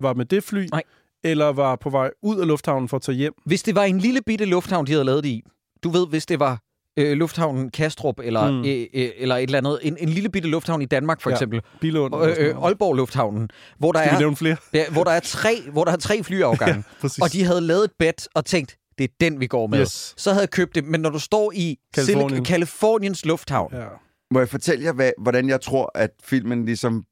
var 0.00 0.14
med 0.14 0.24
det 0.24 0.44
fly, 0.44 0.66
Nej. 0.70 0.82
eller 1.24 1.46
var 1.46 1.76
på 1.76 1.90
vej 1.90 2.10
ud 2.22 2.40
af 2.40 2.46
lufthavnen 2.46 2.88
for 2.88 2.96
at 2.96 3.02
tage 3.02 3.16
hjem. 3.16 3.32
Hvis 3.46 3.62
det 3.62 3.74
var 3.74 3.82
en 3.84 3.98
lille 3.98 4.20
bitte 4.26 4.44
lufthavn, 4.44 4.86
de 4.86 4.92
havde 4.92 5.04
lavet 5.04 5.24
det 5.24 5.30
i, 5.30 5.42
du 5.84 5.90
ved, 5.90 6.06
hvis 6.06 6.26
det 6.26 6.40
var 6.40 6.58
øh, 6.96 7.12
lufthavnen 7.16 7.70
Kastrup, 7.70 8.20
eller, 8.22 8.50
Mm. 8.50 8.64
øh, 8.64 8.86
øh, 8.94 9.10
eller 9.16 9.36
et 9.36 9.42
eller 9.42 9.58
andet, 9.58 9.78
en, 9.82 9.96
en 10.00 10.08
lille 10.08 10.28
bitte 10.28 10.48
lufthavn 10.48 10.82
i 10.82 10.84
Danmark 10.84 11.20
for 11.20 11.30
Ja. 11.30 11.34
eksempel, 11.34 11.60
Bilund. 11.80 12.14
øh, 12.24 12.34
øh, 12.38 12.56
Aalborg 12.64 12.94
Lufthavnen, 12.94 13.48
hvor 13.78 13.92
der, 13.92 14.00
Skal 14.00 14.10
vi 14.10 14.14
er, 14.14 14.18
nævne 14.18 14.36
flere? 14.36 14.56
der, 14.74 14.90
hvor, 14.90 15.04
der 15.04 15.10
er 15.10 15.20
tre, 15.20 15.56
hvor 15.72 15.84
der 15.84 15.92
er 15.92 15.96
tre 15.96 16.22
flyafgange, 16.22 16.84
Præcis. 17.00 17.22
og 17.22 17.32
de 17.32 17.44
havde 17.44 17.60
lavet 17.60 17.84
et 17.84 17.90
bet 17.98 18.28
og 18.34 18.44
tænkt, 18.44 18.76
det 18.98 19.04
er 19.04 19.08
den, 19.20 19.40
vi 19.40 19.46
går 19.46 19.66
med. 19.66 19.80
Yes. 19.80 20.14
Så 20.16 20.30
havde 20.30 20.40
jeg 20.42 20.50
købt 20.50 20.74
det, 20.74 20.84
men 20.84 21.00
når 21.00 21.10
du 21.10 21.18
står 21.18 21.52
i 21.54 21.76
Californien. 21.94 22.44
Californiens 22.44 23.24
lufthavn, 23.24 23.74
Ja. 23.74 23.84
Må 24.30 24.38
jeg 24.40 24.48
fortælle 24.48 24.84
jer, 24.84 24.92
hvad, 24.92 25.10
hvordan 25.18 25.48
jeg 25.48 25.60
tror, 25.60 25.90
at 25.94 26.10
filmen 26.24 26.64
ligesom... 26.64 27.04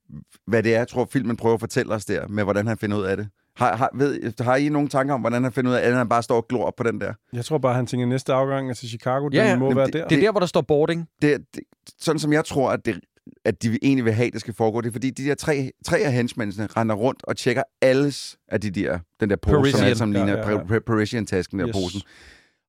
Hvad 0.47 0.63
det 0.63 0.75
er, 0.75 0.79
jeg 0.79 0.89
tror, 0.89 1.09
filmen 1.13 1.37
prøver 1.37 1.55
at 1.55 1.61
fortælle 1.61 1.95
os 1.95 2.05
der, 2.05 2.29
med 2.29 2.45
hvordan 2.45 2.67
han 2.67 2.79
finder 2.79 2.97
ud 2.99 3.03
af 3.05 3.17
det? 3.17 3.29
Har, 3.57 3.77
har, 3.77 3.91
ved, 3.95 4.43
har 4.45 4.57
I 4.57 4.69
nogle 4.69 4.89
tanker 4.89 5.15
om, 5.15 5.21
hvordan 5.21 5.43
han 5.43 5.53
finder 5.53 5.71
ud 5.71 5.77
af, 5.77 5.81
at 5.89 5.95
han 5.95 6.09
bare 6.09 6.23
står 6.23 6.37
og 6.37 6.47
glor 6.49 6.75
på 6.77 6.83
den 6.83 7.01
der? 7.01 7.13
Jeg 7.33 7.45
tror 7.45 7.59
bare, 7.59 7.75
han 7.75 7.87
tænker, 7.87 8.07
næste 8.07 8.33
afgang 8.33 8.71
er 8.71 8.75
til 8.75 8.89
Chicago. 8.89 9.29
Ja, 9.33 9.51
Den 9.51 9.59
må 9.59 9.65
Jamen, 9.65 9.77
være 9.77 9.87
det- 9.87 9.95
der. 9.95 10.09
det 10.09 10.17
er 10.19 10.23
der, 10.23 10.31
hvor 10.31 10.41
der 10.41 10.47
står 10.47 10.61
boarding. 10.61 11.09
Det, 11.23 11.45
det, 11.55 11.63
sådan 11.99 12.19
som 12.19 12.33
jeg 12.33 12.45
tror, 12.45 12.71
at, 12.71 12.87
det, 12.87 13.01
at 13.45 13.63
de 13.63 13.79
egentlig 13.83 14.05
vil 14.05 14.13
have, 14.13 14.31
det 14.31 14.41
skal 14.41 14.55
foregå, 14.55 14.81
det 14.81 14.89
er 14.89 14.93
fordi, 14.93 15.11
de 15.11 15.25
der 15.25 15.35
tre, 15.35 15.71
tre 15.87 15.99
af 15.99 16.13
henchmændene 16.13 16.67
render 16.77 16.95
rundt 16.95 17.25
og 17.25 17.37
tjekker 17.37 17.63
alles 17.83 18.37
af 18.49 18.61
de 18.61 18.71
der, 18.71 18.99
den 19.21 19.31
der 19.31 19.37
pose, 19.37 19.53
som 19.55 19.61
Parisian. 19.63 19.85
alt 19.85 19.99
sammen 19.99 20.17
Ja, 20.17 20.25
ligner 20.25 20.41
ja, 20.51 20.51
ja. 20.51 20.75
ja. 20.75 20.79
Parisian-tasken 20.79 21.59
der 21.59 21.69
Yes. 21.69 21.77
yes. 21.77 21.85
posen. 21.85 22.01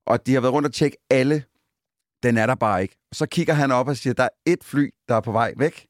Og 0.06 0.26
de 0.26 0.34
har 0.34 0.40
været 0.40 0.54
rundt 0.54 0.66
og 0.66 0.72
tjekke 0.74 0.96
alle. 1.10 1.42
Den 2.22 2.36
er 2.38 2.46
der 2.46 2.54
bare 2.54 2.82
ikke. 2.82 2.96
Så 3.12 3.26
kigger 3.26 3.54
han 3.54 3.70
op 3.72 3.88
og 3.88 3.96
siger, 3.96 4.14
der 4.14 4.22
er 4.24 4.28
et 4.46 4.58
fly, 4.64 4.90
der 5.08 5.14
er 5.14 5.20
på 5.20 5.32
vej 5.32 5.52
væk. 5.56 5.86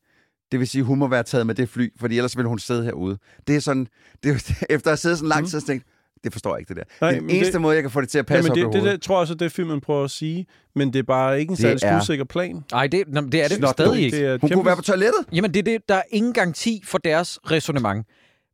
Det 0.55 0.61
vil 0.61 0.69
sige, 0.69 0.83
hun 0.85 0.99
må 0.99 1.09
være 1.09 1.23
taget 1.23 1.47
med 1.47 1.55
det 1.55 1.69
fly, 1.69 1.89
fordi 2.01 2.17
ellers 2.17 2.37
vil 2.37 2.47
hun 2.47 2.59
sidde 2.59 2.85
herude. 2.85 3.19
Det 3.47 3.57
er 3.57 3.61
sådan, 3.61 3.87
det 4.23 4.31
er, 4.31 4.35
efter 4.75 4.91
at 4.91 4.93
have 4.93 4.97
siddet 4.97 5.19
sådan 5.19 5.29
lang 5.29 5.41
Mm. 5.41 5.47
tid, 5.49 5.61
så 5.61 5.67
tænkte 5.67 5.87
jeg, 5.89 6.25
det 6.25 6.33
forstår 6.33 6.55
jeg 6.57 6.61
ikke, 6.61 6.69
det 6.69 6.77
der. 6.77 6.83
Nej, 7.01 7.11
Nej, 7.11 7.19
den 7.19 7.27
men 7.27 7.37
eneste 7.37 7.53
det- 7.53 7.61
måde, 7.61 7.75
jeg 7.75 7.83
kan 7.83 7.91
få 7.91 8.01
det 8.01 8.09
til 8.09 8.19
at 8.19 8.27
passe 8.27 8.51
Jamen, 8.51 8.67
op 8.67 8.73
det, 8.73 8.83
det, 8.83 8.93
det, 8.93 9.03
tror 9.03 9.15
jeg 9.15 9.21
også, 9.21 9.35
det 9.35 9.45
er 9.45 9.49
filmen 9.49 9.81
prøver 9.81 10.05
at 10.05 10.11
sige, 10.11 10.47
men 10.75 10.93
det 10.93 10.99
er 10.99 11.03
bare 11.03 11.41
ikke 11.41 11.51
en 11.51 11.57
særlig 11.57 11.83
er- 11.83 11.99
skudsikker 11.99 12.25
plan. 12.25 12.65
Nej, 12.73 12.87
det, 12.87 13.05
nå, 13.09 13.21
det 13.21 13.35
er 13.45 13.49
det 13.49 13.57
Snot 13.57 13.73
stadig 13.73 14.03
ikke. 14.03 14.17
Det 14.17 14.27
er 14.27 14.31
Hun 14.31 14.41
kæmpe... 14.41 14.55
kunne 14.55 14.67
være 14.67 14.77
på 14.77 14.83
toilettet. 14.83 15.21
Jamen, 15.33 15.55
det 15.55 15.59
er 15.59 15.63
det. 15.63 15.89
Der 15.89 15.95
er 15.95 16.03
ingen 16.11 16.33
garanti 16.33 16.83
for 16.85 16.99
deres 16.99 17.39
resonemang. 17.51 18.05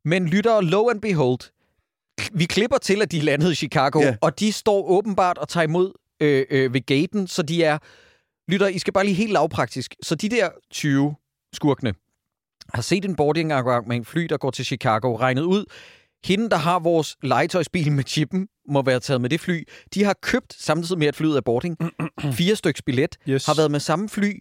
Men 0.05 0.27
lytter, 0.27 0.61
low 0.61 0.89
and 0.89 1.01
behold, 1.01 1.39
vi 2.33 2.45
klipper 2.45 2.77
til, 2.77 3.01
at 3.01 3.11
de 3.11 3.19
landede 3.19 3.51
i 3.51 3.55
Chicago, 3.55 3.99
Ja. 3.99 4.05
yeah. 4.05 4.15
og 4.21 4.39
de 4.39 4.51
står 4.51 4.89
åbenbart 4.89 5.37
og 5.37 5.49
tager 5.49 5.63
imod 5.63 5.91
øh, 6.21 6.45
øh, 6.51 6.73
ved 6.73 6.85
gaten, 6.85 7.27
så 7.27 7.41
de 7.41 7.63
er... 7.63 7.77
Lytter, 8.51 8.67
I 8.67 8.79
skal 8.79 8.93
bare 8.93 9.03
lige 9.05 9.15
helt 9.15 9.31
lavpraktisk. 9.33 9.95
Så 10.03 10.15
de 10.15 10.29
der 10.29 10.49
20 10.71 11.15
skurkene 11.53 11.93
har 12.73 12.81
set 12.81 13.05
en 13.05 13.15
boardingafgang 13.15 13.87
med 13.87 13.95
en 13.95 14.05
fly, 14.05 14.21
der 14.23 14.37
går 14.37 14.51
til 14.51 14.65
Chicago, 14.65 15.15
regnet 15.17 15.41
ud, 15.41 15.65
hende, 16.25 16.49
der 16.49 16.55
har 16.57 16.79
vores 16.79 17.17
legetøjsbil 17.23 17.91
med 17.91 18.03
chippen, 18.07 18.47
må 18.69 18.81
være 18.81 18.99
taget 18.99 19.21
med 19.21 19.29
det 19.29 19.39
fly. 19.39 19.63
De 19.93 20.03
har 20.03 20.15
købt, 20.21 20.53
samtidig 20.53 20.99
med 20.99 21.07
at 21.07 21.15
flyet 21.15 21.37
er 21.37 21.41
boarding, 21.41 21.77
fire 22.39 22.55
styks 22.55 22.81
billet, 22.81 23.17
Yes. 23.29 23.45
har 23.45 23.53
været 23.55 23.71
med 23.71 23.79
samme 23.79 24.09
fly. 24.09 24.39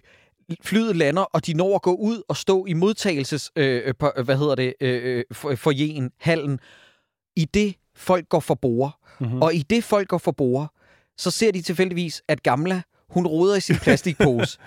Flyet 0.62 0.96
lander, 0.96 1.22
og 1.22 1.46
de 1.46 1.54
når 1.54 1.74
at 1.74 1.82
gå 1.82 1.94
ud 1.94 2.22
og 2.28 2.36
stå 2.36 2.66
i 2.66 2.72
modtagelses, 2.72 3.50
øh, 3.56 3.82
øh, 3.86 3.94
på- 3.98 4.12
hvad 4.24 4.36
hedder 4.38 4.54
det, 4.54 4.74
øh, 4.80 5.16
øh, 5.18 5.24
for- 5.32 5.54
forjen, 5.54 6.10
hallen, 6.18 6.58
i 7.36 7.44
det 7.44 7.74
folk 7.96 8.28
går 8.28 8.40
for 8.40 8.54
bord. 8.54 8.92
Mhm. 9.20 9.26
Mm-hmm. 9.26 9.42
Og 9.42 9.54
i 9.54 9.58
det 9.70 9.84
folk 9.84 10.08
går 10.08 10.18
for 10.18 10.32
bord, 10.32 10.74
så 11.18 11.30
ser 11.30 11.50
de 11.52 11.62
tilfældigvis, 11.62 12.22
at 12.28 12.42
Gamla, 12.42 12.82
hun 13.10 13.26
roder 13.26 13.56
i 13.56 13.60
sin 13.60 13.76
plastikpose 13.84 14.58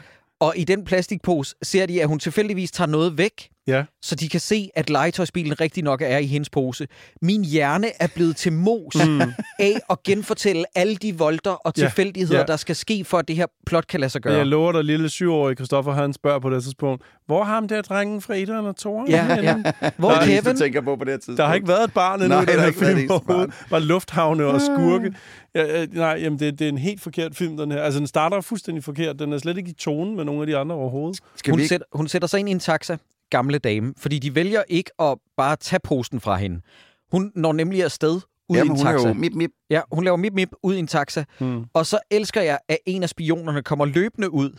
og 0.43 0.57
i 0.57 0.63
den 0.63 0.85
plastikpose 0.85 1.55
ser 1.61 1.85
de, 1.85 2.01
at 2.01 2.07
hun 2.07 2.19
tilfældigvis 2.19 2.71
tager 2.71 2.87
noget 2.87 3.17
væk, 3.17 3.49
Ja. 3.67 3.83
så 4.01 4.15
de 4.15 4.29
kan 4.29 4.39
se, 4.39 4.69
at 4.75 4.89
legetøjsbilen 4.89 5.61
rigtig 5.61 5.83
nok 5.83 6.01
er 6.01 6.17
i 6.17 6.25
hendes 6.25 6.49
pose. 6.49 6.87
Min 7.21 7.45
hjerne 7.45 7.87
er 7.99 8.07
blevet 8.15 8.35
til 8.35 8.53
mos 8.53 8.95
mm. 9.07 9.21
af 9.59 9.79
at 9.89 10.03
genfortælle 10.03 10.65
alle 10.75 10.95
de 10.95 11.17
volter 11.17 11.51
og 11.51 11.73
Ja, 11.77 11.81
tilfældigheder, 11.81 12.39
ja. 12.39 12.45
der 12.45 12.55
skal 12.57 12.75
ske, 12.75 13.03
for 13.05 13.17
at 13.17 13.27
det 13.27 13.35
her 13.35 13.45
plot 13.65 13.87
kan 13.87 13.99
lade 13.99 14.09
sig 14.09 14.21
gøre. 14.21 14.33
jeg 14.37 14.45
lover 14.47 14.71
dig, 14.71 14.83
lille 14.83 15.09
syvårige 15.09 15.55
Christoffer, 15.55 15.91
han 15.91 16.13
spørger 16.13 16.39
på 16.39 16.49
det 16.49 16.63
tidspunkt, 16.63 17.03
hvor 17.25 17.43
har 17.43 17.53
ham 17.53 17.67
der 17.67 17.81
drengen 17.81 18.21
fra 18.21 18.33
1'eren 18.35 18.51
og 18.51 18.75
2'eren? 19.05 19.11
Ja, 19.11 19.35
henne?" 19.35 19.73
ja. 19.81 19.91
Hvor 19.97 20.09
Der 20.09 20.15
er 20.17 20.25
Det, 20.25 20.29
Kevin? 20.43 20.55
du 20.55 20.59
tænker 20.61 20.81
på 20.81 20.95
på 20.95 21.03
det 21.03 21.11
her 21.11 21.17
tidspunkt. 21.17 21.37
Der 21.37 21.45
har 21.45 21.53
ikke 21.55 21.67
været 21.67 21.83
et 21.83 21.93
barn 21.93 22.21
endnu 22.21 22.35
Nej, 22.35 22.41
i 22.43 22.45
der 22.45 22.59
her 22.59 22.67
ikke 22.67 22.81
været 22.81 22.89
film 22.95 22.97
et 22.97 23.03
eneste 23.03 23.25
barn. 23.27 23.35
overhovedet. 23.35 23.53
Var 23.69 23.79
lufthavne 23.79 24.45
og 24.45 24.61
skurke. 24.61 25.13
Ja, 25.55 25.85
nej, 25.85 26.19
jamen 26.21 26.39
det, 26.39 26.59
det 26.59 26.65
er 26.65 26.69
en 26.69 26.77
helt 26.77 27.01
forkert 27.01 27.35
film, 27.35 27.57
den 27.57 27.71
her. 27.71 27.81
Altså, 27.81 27.99
den 27.99 28.07
starter 28.07 28.41
fuldstændig 28.41 28.83
forkert. 28.83 29.19
Den 29.19 29.33
er 29.33 29.37
slet 29.37 29.57
ikke 29.57 29.69
i 29.69 29.73
tonen 29.73 30.15
med 30.15 30.25
nogle 30.25 30.41
af 30.41 30.47
de 30.47 30.57
andre 30.57 30.75
overhovedet. 30.75 31.19
Skal 31.35 31.51
Hun, 31.51 31.57
vi 31.57 31.61
ikke? 31.63 31.69
sætter, 31.69 31.85
hun 31.93 32.07
sætter 32.07 32.27
sig 32.27 32.39
ind 32.39 32.49
i 32.49 32.51
en 32.51 32.59
taxa, 32.59 32.97
gamle 33.37 33.57
dame, 33.57 33.93
fordi 33.97 34.19
de 34.19 34.35
vælger 34.35 34.63
ikke 34.69 34.91
at 35.01 35.17
bare 35.37 35.55
tage 35.55 35.79
posten 35.83 36.19
fra 36.19 36.35
hende. 36.35 36.61
Hun 37.11 37.31
når 37.35 37.53
nemlig 37.53 37.83
afsted 37.83 38.21
ud 38.49 38.55
Jamen, 38.57 38.65
i 38.67 38.69
en 38.79 38.85
hun 38.85 38.85
taxa. 38.93 39.07
jo 39.07 39.13
mip, 39.13 39.33
mip. 39.33 39.49
Ja, 39.69 39.81
hun 39.91 40.03
laver 40.03 40.17
mip 40.17 40.33
mip 40.33 40.49
ud 40.63 40.75
i 40.75 40.79
en 40.79 40.87
taxa. 40.87 41.23
Hmm. 41.39 41.63
Og 41.73 41.85
så 41.85 41.99
elsker 42.11 42.41
jeg, 42.41 42.59
at 42.69 42.77
en 42.85 43.03
af 43.03 43.09
spionerne 43.09 43.61
kommer 43.63 43.85
løbende 43.85 44.33
ud, 44.33 44.49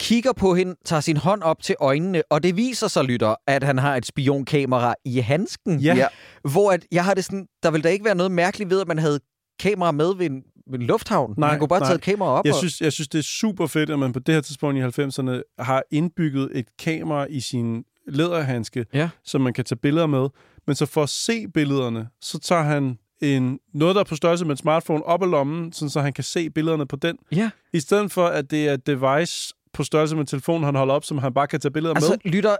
kigger 0.00 0.32
på 0.32 0.54
hende, 0.54 0.74
tager 0.84 1.00
sin 1.00 1.16
hånd 1.16 1.42
op 1.42 1.62
til 1.62 1.74
øjnene, 1.80 2.22
og 2.30 2.42
det 2.42 2.56
viser 2.56 2.88
sig, 2.88 3.04
lytter, 3.04 3.34
at 3.46 3.62
han 3.64 3.78
har 3.78 3.96
et 3.96 4.06
spionkamera 4.06 4.94
i 5.04 5.18
handsken. 5.18 5.80
Ja. 5.80 5.94
Ja. 5.94 6.06
Hvor 6.52 6.72
at, 6.72 6.86
jeg 6.92 7.04
har 7.04 7.14
det 7.14 7.24
sådan, 7.24 7.46
der 7.62 7.70
vil 7.70 7.84
da 7.84 7.88
ikke 7.88 8.04
være 8.04 8.14
noget 8.14 8.32
mærkeligt 8.32 8.70
ved, 8.70 8.80
at 8.80 8.88
man 8.88 8.98
havde 8.98 9.20
kamera 9.60 9.92
med 9.92 10.14
ved 10.16 10.26
en, 10.30 10.42
ved 10.70 10.78
en 10.78 10.86
lufthavn. 10.86 11.34
Nej, 11.38 11.50
man 11.50 11.58
kunne 11.58 11.68
bare 11.68 11.80
nej. 11.80 11.88
tage 11.88 11.94
et 11.94 12.00
kamera 12.02 12.28
op. 12.28 12.44
Jeg 12.44 12.52
og- 12.52 12.58
synes, 12.58 12.80
jeg 12.80 12.92
synes, 12.92 13.08
det 13.08 13.18
er 13.18 13.22
super 13.22 13.66
fedt, 13.66 13.90
at 13.90 13.98
man 13.98 14.12
på 14.12 14.18
det 14.18 14.34
her 14.34 14.42
tidspunkt 14.42 14.78
i 14.78 15.02
90'erne 15.02 15.42
har 15.58 15.82
indbygget 15.90 16.50
et 16.54 16.66
kamera 16.78 17.26
i 17.30 17.40
sin 17.40 17.84
læderhandske, 18.08 18.86
Ja. 18.94 19.08
som 19.24 19.40
man 19.40 19.52
kan 19.52 19.64
tage 19.64 19.76
billeder 19.76 20.06
med. 20.06 20.28
Men 20.66 20.76
så 20.76 20.86
for 20.86 21.02
at 21.02 21.08
se 21.08 21.48
billederne, 21.48 22.08
så 22.20 22.38
tager 22.38 22.62
han 22.62 22.98
en, 23.22 23.58
noget, 23.74 23.94
der 23.94 24.00
er 24.00 24.04
på 24.04 24.16
størrelse 24.16 24.44
med 24.44 24.50
en 24.50 24.56
smartphone 24.56 25.02
op 25.04 25.22
af 25.22 25.30
lommen, 25.30 25.72
sådan 25.72 25.90
så 25.90 26.00
han 26.00 26.12
kan 26.12 26.24
se 26.24 26.50
billederne 26.50 26.86
på 26.86 26.96
den. 26.96 27.16
Ja. 27.32 27.50
I 27.72 27.80
stedet 27.80 28.12
for, 28.12 28.26
at 28.26 28.50
det 28.50 28.68
er 28.68 28.72
et 28.74 28.86
device 28.86 29.54
på 29.72 29.84
størrelse 29.84 30.16
med 30.16 30.24
telefonen, 30.26 30.64
han 30.64 30.74
holder 30.74 30.94
op, 30.94 31.04
som 31.04 31.18
han 31.18 31.34
bare 31.34 31.46
kan 31.46 31.60
tage 31.60 31.72
billeder 31.72 31.94
Altså, 31.94 32.16
med. 32.24 32.32
lytter, 32.32 32.56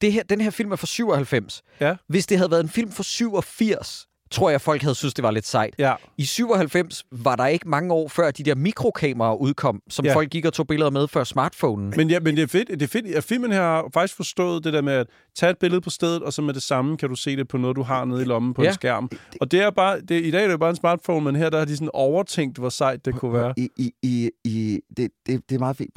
det 0.00 0.12
her, 0.12 0.22
den 0.22 0.40
her 0.40 0.50
film 0.50 0.72
er 0.72 0.76
fra 0.76 0.86
97. 0.86 1.62
Ja. 1.80 1.96
Hvis 2.08 2.26
det 2.26 2.38
havde 2.38 2.50
været 2.50 2.62
en 2.62 2.68
film 2.68 2.90
fra 2.92 3.02
87, 3.02 4.07
tror 4.30 4.50
jeg, 4.50 4.60
folk 4.60 4.82
havde 4.82 4.94
synes, 4.94 5.14
det 5.14 5.22
var 5.22 5.30
lidt 5.30 5.46
sejt. 5.46 5.74
Ja, 5.78 5.94
I 6.18 6.24
97 6.24 7.04
var 7.12 7.36
der 7.36 7.46
ikke 7.46 7.68
mange 7.68 7.94
år 7.94 8.08
før 8.08 8.30
de 8.30 8.42
der 8.42 8.54
mikrokameraer 8.54 9.34
udkom, 9.34 9.82
som 9.90 10.04
Ja. 10.04 10.14
folk 10.14 10.30
gik 10.30 10.44
og 10.44 10.52
tog 10.52 10.66
billeder 10.66 10.90
med 10.90 11.08
før 11.08 11.24
smartphonen. 11.24 11.92
men, 11.96 12.10
ja, 12.10 12.20
men 12.20 12.36
det 12.36 12.42
er 12.42 12.46
fedt, 12.46 12.68
det 12.68 12.82
er 12.82 12.86
fedt, 12.86 13.06
at 13.06 13.24
filmen 13.24 13.52
her 13.52 13.60
har 13.62 13.84
faktisk 13.94 14.16
forstået 14.16 14.64
det 14.64 14.72
der 14.72 14.82
med 14.82 14.92
at 14.92 15.06
tage 15.36 15.50
et 15.50 15.58
billede 15.58 15.80
på 15.80 15.90
stedet, 15.90 16.22
og 16.22 16.32
så 16.32 16.42
med 16.42 16.54
det 16.54 16.62
samme 16.62 16.96
kan 16.96 17.08
du 17.08 17.14
se 17.14 17.36
det 17.36 17.48
på 17.48 17.56
noget, 17.56 17.76
du 17.76 17.82
har 17.82 18.04
nede 18.04 18.22
i 18.22 18.24
lommen 18.24 18.54
på 18.54 18.62
Ja. 18.62 18.68
en 18.68 18.74
skærm. 18.74 19.10
Og 19.40 19.50
det 19.50 19.60
er 19.62 19.70
bare, 19.70 20.00
det, 20.00 20.24
i 20.24 20.30
dag 20.30 20.40
er 20.42 20.46
det 20.46 20.52
jo 20.52 20.58
bare 20.58 20.70
en 20.70 20.76
smartphone, 20.76 21.24
men 21.24 21.36
her 21.36 21.50
der 21.50 21.58
har 21.58 21.64
de 21.64 21.76
sådan 21.76 21.90
overtænkt, 21.94 22.58
hvor 22.58 22.68
sejt 22.68 23.04
det 23.04 23.14
kunne 23.14 23.32
være. 23.32 23.54
I, 23.56 23.68
i, 23.76 23.92
i, 24.02 24.30
i, 24.44 24.80
det, 24.96 25.10
det, 25.26 25.40
det 25.48 25.54
er 25.54 25.58
meget 25.58 25.76
fint. 25.76 25.90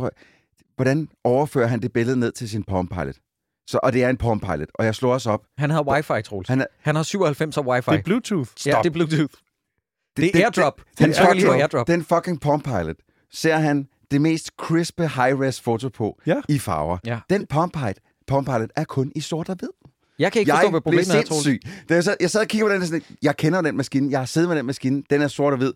Hvordan 0.76 1.08
overfører 1.24 1.68
han 1.68 1.82
det 1.82 1.94
billede 1.94 2.20
ned 2.20 2.32
til 2.32 2.50
sin 2.50 2.64
Palm 2.64 2.88
Pilot? 2.88 3.16
Så, 3.68 3.80
og 3.84 3.94
det 3.94 4.04
er 4.04 4.10
en 4.10 4.18
Palm 4.18 4.40
Pilot, 4.40 4.68
og 4.76 4.86
jeg 4.86 4.96
slår 4.96 5.14
også 5.14 5.30
op. 5.32 5.42
Han 5.58 5.70
har 5.70 5.84
wifi, 5.84 6.22
Troels. 6.26 6.48
Han 6.50 6.58
Han, 6.60 6.62
er, 6.62 6.66
han 6.82 6.96
har 6.96 7.04
97 7.04 7.58
og 7.58 7.68
wifi. 7.68 7.92
Det 7.92 7.98
er 8.00 8.04
Bluetooth. 8.04 8.50
ja, 8.66 8.78
det 8.84 8.86
er 8.90 8.94
Bluetooth. 8.94 9.34
Det 10.18 10.36
er 10.36 10.44
airdrop. 10.46 10.78
Den, 10.78 10.86
Han 11.00 11.10
den, 11.10 11.16
trykker 11.16 11.34
lige 11.34 11.46
på 11.46 11.52
fucking, 11.52 11.62
airdrop. 11.62 11.88
den 11.88 12.04
fucking 12.04 12.42
Palm 12.42 12.62
Pilot 12.62 12.96
ser 13.34 13.56
han 13.56 13.88
det 14.12 14.22
mest 14.22 14.52
crispe 14.60 15.08
high-res 15.08 15.62
foto 15.62 15.90
på 15.90 16.22
Ja. 16.26 16.42
i 16.50 16.60
farver. 16.60 16.98
Ja. 17.06 17.20
Den 17.30 17.46
Palm 17.48 17.70
Pilot, 17.70 17.98
Palm 18.28 18.46
Pilot 18.46 18.70
er 18.76 18.84
kun 18.84 19.12
i 19.16 19.20
sort 19.22 19.50
og 19.50 19.56
hvid. 19.60 19.70
Jeg 20.20 20.32
kan 20.32 20.40
ikke 20.40 20.52
jeg 20.52 20.58
forstå, 20.60 20.70
hvad 20.72 20.82
problemet 20.82 21.16
er, 21.16 21.22
Troels. 21.24 21.48
jeg, 21.90 22.04
sad, 22.04 22.16
jeg 22.20 22.30
sad 22.32 22.42
og 22.42 22.48
kiggede 22.48 22.70
på 22.70 22.74
den, 22.74 22.86
sådan, 22.86 23.02
jeg 23.22 23.38
kender 23.38 23.62
den 23.62 23.78
maskine, 23.78 24.12
jeg 24.12 24.20
har 24.20 24.26
siddet 24.26 24.50
med 24.50 24.58
den 24.58 24.66
maskine, 24.66 25.04
den 25.10 25.22
er 25.22 25.28
sort 25.28 25.54
og 25.54 25.58
hvid. 25.58 25.74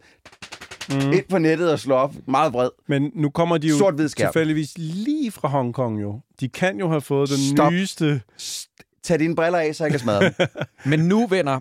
Mm. 0.89 1.11
Ind 1.13 1.23
på 1.29 1.37
nettet 1.37 1.71
og 1.71 1.79
slå 1.79 1.95
op, 1.95 2.13
meget 2.27 2.51
bred. 2.51 2.69
Men 2.87 3.11
nu 3.15 3.29
kommer 3.29 3.57
de 3.57 3.67
jo 3.67 3.75
skærm. 4.07 4.07
tilfældigvis 4.31 4.77
lige 4.77 5.31
fra 5.31 5.47
Hongkong 5.47 6.01
jo. 6.01 6.19
De 6.39 6.49
kan 6.49 6.79
jo 6.79 6.89
have 6.89 7.01
fået 7.01 7.29
den 7.29 7.37
Stop. 7.55 7.71
nyeste... 7.71 8.21
St- 8.41 8.71
Tag 9.03 9.19
dine 9.19 9.35
briller 9.35 9.59
af, 9.59 9.75
så 9.75 9.83
jeg 9.83 9.91
kan 9.91 9.99
smadre 9.99 10.23
dem. 10.23 10.33
Men 10.91 10.99
nu, 10.99 11.27
venner, 11.27 11.59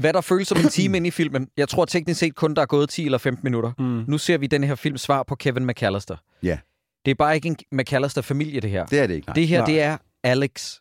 hvad 0.00 0.12
der 0.12 0.20
føles 0.20 0.48
som 0.48 0.58
en 0.58 0.68
time 0.68 0.96
ind 0.96 1.06
i 1.06 1.10
filmen, 1.10 1.48
jeg 1.56 1.68
tror 1.68 1.84
teknisk 1.84 2.20
set 2.20 2.34
kun, 2.34 2.54
der 2.54 2.62
er 2.62 2.66
gået 2.66 2.88
10 2.88 3.04
eller 3.04 3.18
15 3.18 3.44
minutter. 3.44 3.72
Mm. 3.78 4.04
Nu 4.08 4.18
ser 4.18 4.38
vi 4.38 4.46
den 4.46 4.64
her 4.64 4.74
film 4.74 4.96
svar 4.96 5.22
på 5.22 5.34
Kevin 5.34 5.66
McAllister. 5.66 6.16
Ja. 6.42 6.58
Det 7.04 7.10
er 7.10 7.14
bare 7.14 7.34
ikke 7.34 7.48
en 7.48 7.56
McAllister-familie, 7.72 8.60
det 8.60 8.70
her. 8.70 8.86
Det 8.86 8.98
er 8.98 9.06
det 9.06 9.14
ikke, 9.14 9.26
nej. 9.26 9.34
Det 9.34 9.48
her, 9.48 9.58
Nej. 9.58 9.66
det 9.66 9.80
er 9.80 9.96
Alex. 10.24 10.74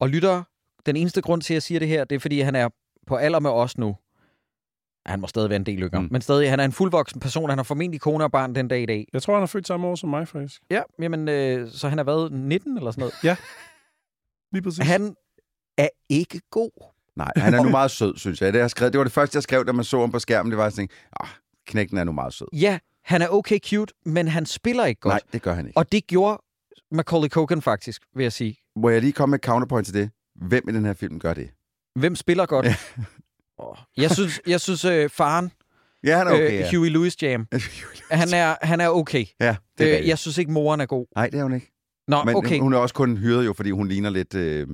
Og 0.00 0.08
lytter, 0.08 0.42
den 0.86 0.96
eneste 0.96 1.20
grund 1.22 1.42
til, 1.42 1.52
at 1.52 1.54
jeg 1.54 1.62
siger 1.62 1.78
det 1.78 1.88
her, 1.88 2.04
det 2.04 2.16
er, 2.16 2.20
fordi 2.20 2.40
han 2.40 2.54
er 2.54 2.68
på 3.06 3.16
alder 3.16 3.40
med 3.40 3.50
os 3.50 3.78
nu. 3.78 3.96
Han 5.06 5.20
må 5.20 5.26
stadig 5.26 5.50
være 5.50 5.56
en 5.56 5.66
del 5.66 5.82
yngre. 5.82 6.00
Mm. 6.02 6.08
Men 6.10 6.22
stadig, 6.22 6.50
han 6.50 6.60
er 6.60 6.64
en 6.64 6.72
fuldvoksen 6.72 7.20
person. 7.20 7.48
Han 7.48 7.58
har 7.58 7.62
formentlig 7.62 8.00
kone 8.00 8.24
og 8.24 8.32
barn 8.32 8.54
den 8.54 8.68
dag 8.68 8.82
i 8.82 8.86
dag. 8.86 9.06
Jeg 9.12 9.22
tror, 9.22 9.34
han 9.34 9.42
er 9.42 9.46
født 9.46 9.66
samme 9.66 9.86
år 9.86 9.94
som 9.94 10.08
mig, 10.08 10.28
faktisk. 10.28 10.62
Ja, 10.70 10.82
jamen, 11.02 11.28
øh, 11.28 11.70
så 11.70 11.88
han 11.88 11.98
har 11.98 12.04
været 12.04 12.32
19 12.32 12.76
eller 12.76 12.90
sådan 12.90 13.00
noget. 13.00 13.14
Lige 14.52 14.62
præcis. 14.62 14.86
Han 14.86 15.16
er 15.78 15.88
ikke 16.08 16.40
god. 16.50 16.70
Nej, 17.16 17.32
han 17.36 17.54
er 17.54 17.62
nu 17.62 17.68
meget 17.68 17.90
sød, 17.90 18.16
synes 18.16 18.42
jeg. 18.42 18.52
Det, 18.52 18.58
jeg 18.58 18.70
skrev, 18.70 18.90
det 18.90 18.98
var 18.98 19.04
det 19.04 19.12
første, 19.12 19.36
jeg 19.36 19.42
skrev, 19.42 19.66
da 19.66 19.72
man 19.72 19.84
så 19.84 20.00
ham 20.00 20.12
på 20.12 20.18
skærmen. 20.18 20.50
Det 20.50 20.58
var 20.58 20.70
sådan, 20.70 20.88
ah, 21.20 21.28
knægten 21.66 21.98
er 21.98 22.04
nu 22.04 22.12
meget 22.12 22.34
sød. 22.34 22.46
Ja, 22.52 22.78
han 23.04 23.22
er 23.22 23.28
okay 23.28 23.58
cute, 23.58 23.94
men 24.04 24.28
han 24.28 24.46
spiller 24.46 24.84
ikke 24.84 25.00
godt. 25.00 25.12
Nej, 25.12 25.20
det 25.32 25.42
gør 25.42 25.54
han 25.54 25.66
ikke. 25.66 25.78
Og 25.78 25.92
det 25.92 26.06
gjorde 26.06 26.42
Macaulay 26.90 27.28
Culkin 27.28 27.62
faktisk, 27.62 28.02
vil 28.14 28.22
jeg 28.22 28.32
sige. 28.32 28.56
Må 28.76 28.88
jeg 28.88 29.00
lige 29.00 29.12
komme 29.12 29.30
med 29.30 29.38
et 29.38 29.44
counterpoint 29.44 29.86
til 29.86 29.94
det? 29.94 30.10
Hvem 30.34 30.68
i 30.68 30.72
den 30.72 30.84
her 30.84 30.94
film 30.94 31.18
gør 31.18 31.34
det? 31.34 31.50
Hvem 31.94 32.16
spiller 32.16 32.46
godt? 32.46 32.66
Ja. 32.66 32.76
Jeg 33.96 34.10
synes, 34.10 34.40
jeg 34.46 34.60
synes 34.60 34.84
øh, 34.84 35.10
faren, 35.10 35.50
Ja, 36.04 36.18
han 36.18 36.26
er 36.26 36.32
okay, 36.32 36.52
øh, 36.52 36.54
ja. 36.54 36.76
Huey 36.76 36.90
Lewis 36.90 37.22
Jam, 37.22 37.46
han 38.10 38.28
er, 38.34 38.56
han 38.62 38.80
er 38.80 38.88
okay. 38.88 39.24
ja, 39.40 39.56
det 39.78 39.94
er 39.94 39.98
Øh, 40.00 40.08
jeg 40.08 40.18
synes 40.18 40.38
ikke, 40.38 40.52
moren 40.52 40.80
er 40.80 40.86
god. 40.86 41.06
Nej, 41.16 41.28
det 41.28 41.38
er 41.38 41.42
hun 41.42 41.54
ikke. 41.54 41.72
Nå, 42.08 42.24
Men 42.24 42.34
okay. 42.34 42.58
hun 42.58 42.72
er 42.72 42.78
også 42.78 42.94
kun 42.94 43.16
hyret 43.16 43.46
jo, 43.46 43.52
fordi 43.52 43.70
hun 43.70 43.88
ligner 43.88 44.10
lidt 44.10 44.34
øh, 44.34 44.66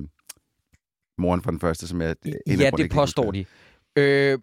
moren 1.17 1.41
fra 1.41 1.51
den 1.51 1.59
første, 1.59 1.87
som 1.87 2.01
er... 2.01 2.05
en 2.05 2.13
af 2.13 2.13
Ja, 2.25 2.31
grundene, 2.45 2.63
jeg 2.63 2.71
det 2.77 2.89
kan 2.89 2.89
påstår 2.89 3.23
huske 3.23 3.47
de. 3.95 4.01
Øh, 4.01 4.39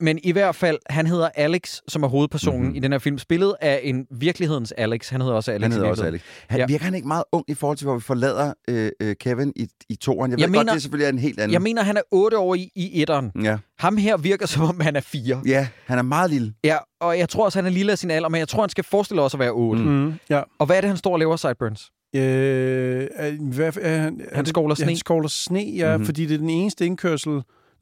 men 0.00 0.18
i 0.24 0.32
hvert 0.32 0.54
fald, 0.54 0.78
han 0.90 1.06
hedder 1.06 1.28
Alex, 1.34 1.78
som 1.88 2.02
er 2.02 2.08
hovedpersonen 2.08 2.58
Mhm. 2.60 2.64
mm-hmm. 2.66 2.76
i 2.76 2.80
den 2.80 2.92
her 2.92 2.98
film. 2.98 3.18
Spillet 3.18 3.54
af 3.60 3.80
en 3.82 4.06
virkelighedens 4.10 4.72
Alex. 4.72 5.08
Han 5.08 5.20
hedder 5.20 5.34
også 5.34 5.52
Alex. 5.52 5.62
Han 5.62 5.72
hedder 5.72 5.88
også. 5.88 6.04
Alex. 6.04 6.20
Han, 6.48 6.60
Ja. 6.60 6.66
Virker 6.66 6.84
han 6.84 6.94
ikke 6.94 7.08
meget 7.08 7.24
ung 7.32 7.44
i 7.48 7.54
forhold 7.54 7.76
til, 7.78 7.84
hvor 7.84 7.94
vi 7.94 8.00
forlader 8.00 8.52
øh, 8.68 8.90
øh, 9.00 9.14
Kevin 9.20 9.52
i, 9.56 9.68
i 9.88 9.94
toeren? 9.96 10.30
Jeg 10.30 10.36
ved 10.36 10.42
Jeg 10.42 10.48
godt, 10.48 10.52
mener- 10.64 10.72
det 10.72 10.82
selvfølgelig 10.82 11.04
er 11.04 11.12
en 11.12 11.18
helt 11.18 11.40
anden... 11.40 11.52
Jeg 11.52 11.62
mener, 11.62 11.82
han 11.82 11.96
er 11.96 12.02
8 12.10 12.38
år 12.38 12.54
i, 12.54 12.70
i 12.74 13.02
etteren. 13.02 13.30
Ja. 13.42 13.58
Ham 13.78 13.96
her 13.96 14.16
virker, 14.16 14.46
som 14.46 14.62
om 14.62 14.80
han 14.80 14.96
er 14.96 15.00
4. 15.00 15.42
ja, 15.46 15.68
han 15.86 15.98
er 15.98 16.02
meget 16.02 16.30
lille. 16.30 16.52
Ja, 16.64 16.76
og 17.00 17.18
jeg 17.18 17.28
tror 17.28 17.44
også, 17.44 17.58
han 17.58 17.66
er 17.66 17.70
lille 17.70 17.92
af 17.92 17.98
sin 17.98 18.10
alder, 18.10 18.28
men 18.28 18.38
jeg 18.38 18.48
tror, 18.48 18.62
han 18.62 18.70
skal 18.70 18.84
forestille 18.84 19.22
også 19.22 19.36
at 19.36 19.38
være 19.40 19.50
8. 19.50 19.82
Mm. 19.82 20.12
Ja. 20.30 20.42
Og 20.58 20.66
hvad 20.66 20.76
er 20.76 20.80
det, 20.80 20.88
han 20.88 20.96
står 20.96 21.12
og 21.12 21.18
laver, 21.18 21.36
Sideburns? 21.36 21.90
Øh, 22.16 23.08
hvad, 23.40 23.76
er, 23.80 23.98
han, 23.98 24.20
Han 24.32 24.44
det- 24.44 24.48
skovler 24.48 24.74
ja, 24.78 24.84
sne. 24.84 24.86
Han 24.86 24.96
skovler 24.96 25.28
sne, 25.28 25.60
ja, 25.60 25.84
Mhm. 25.86 25.92
mm-hmm. 25.92 26.04
fordi 26.06 26.26
det 26.26 26.34
er 26.34 26.38
den 26.38 26.50
eneste 26.50 26.86
indkørsel. 26.86 27.30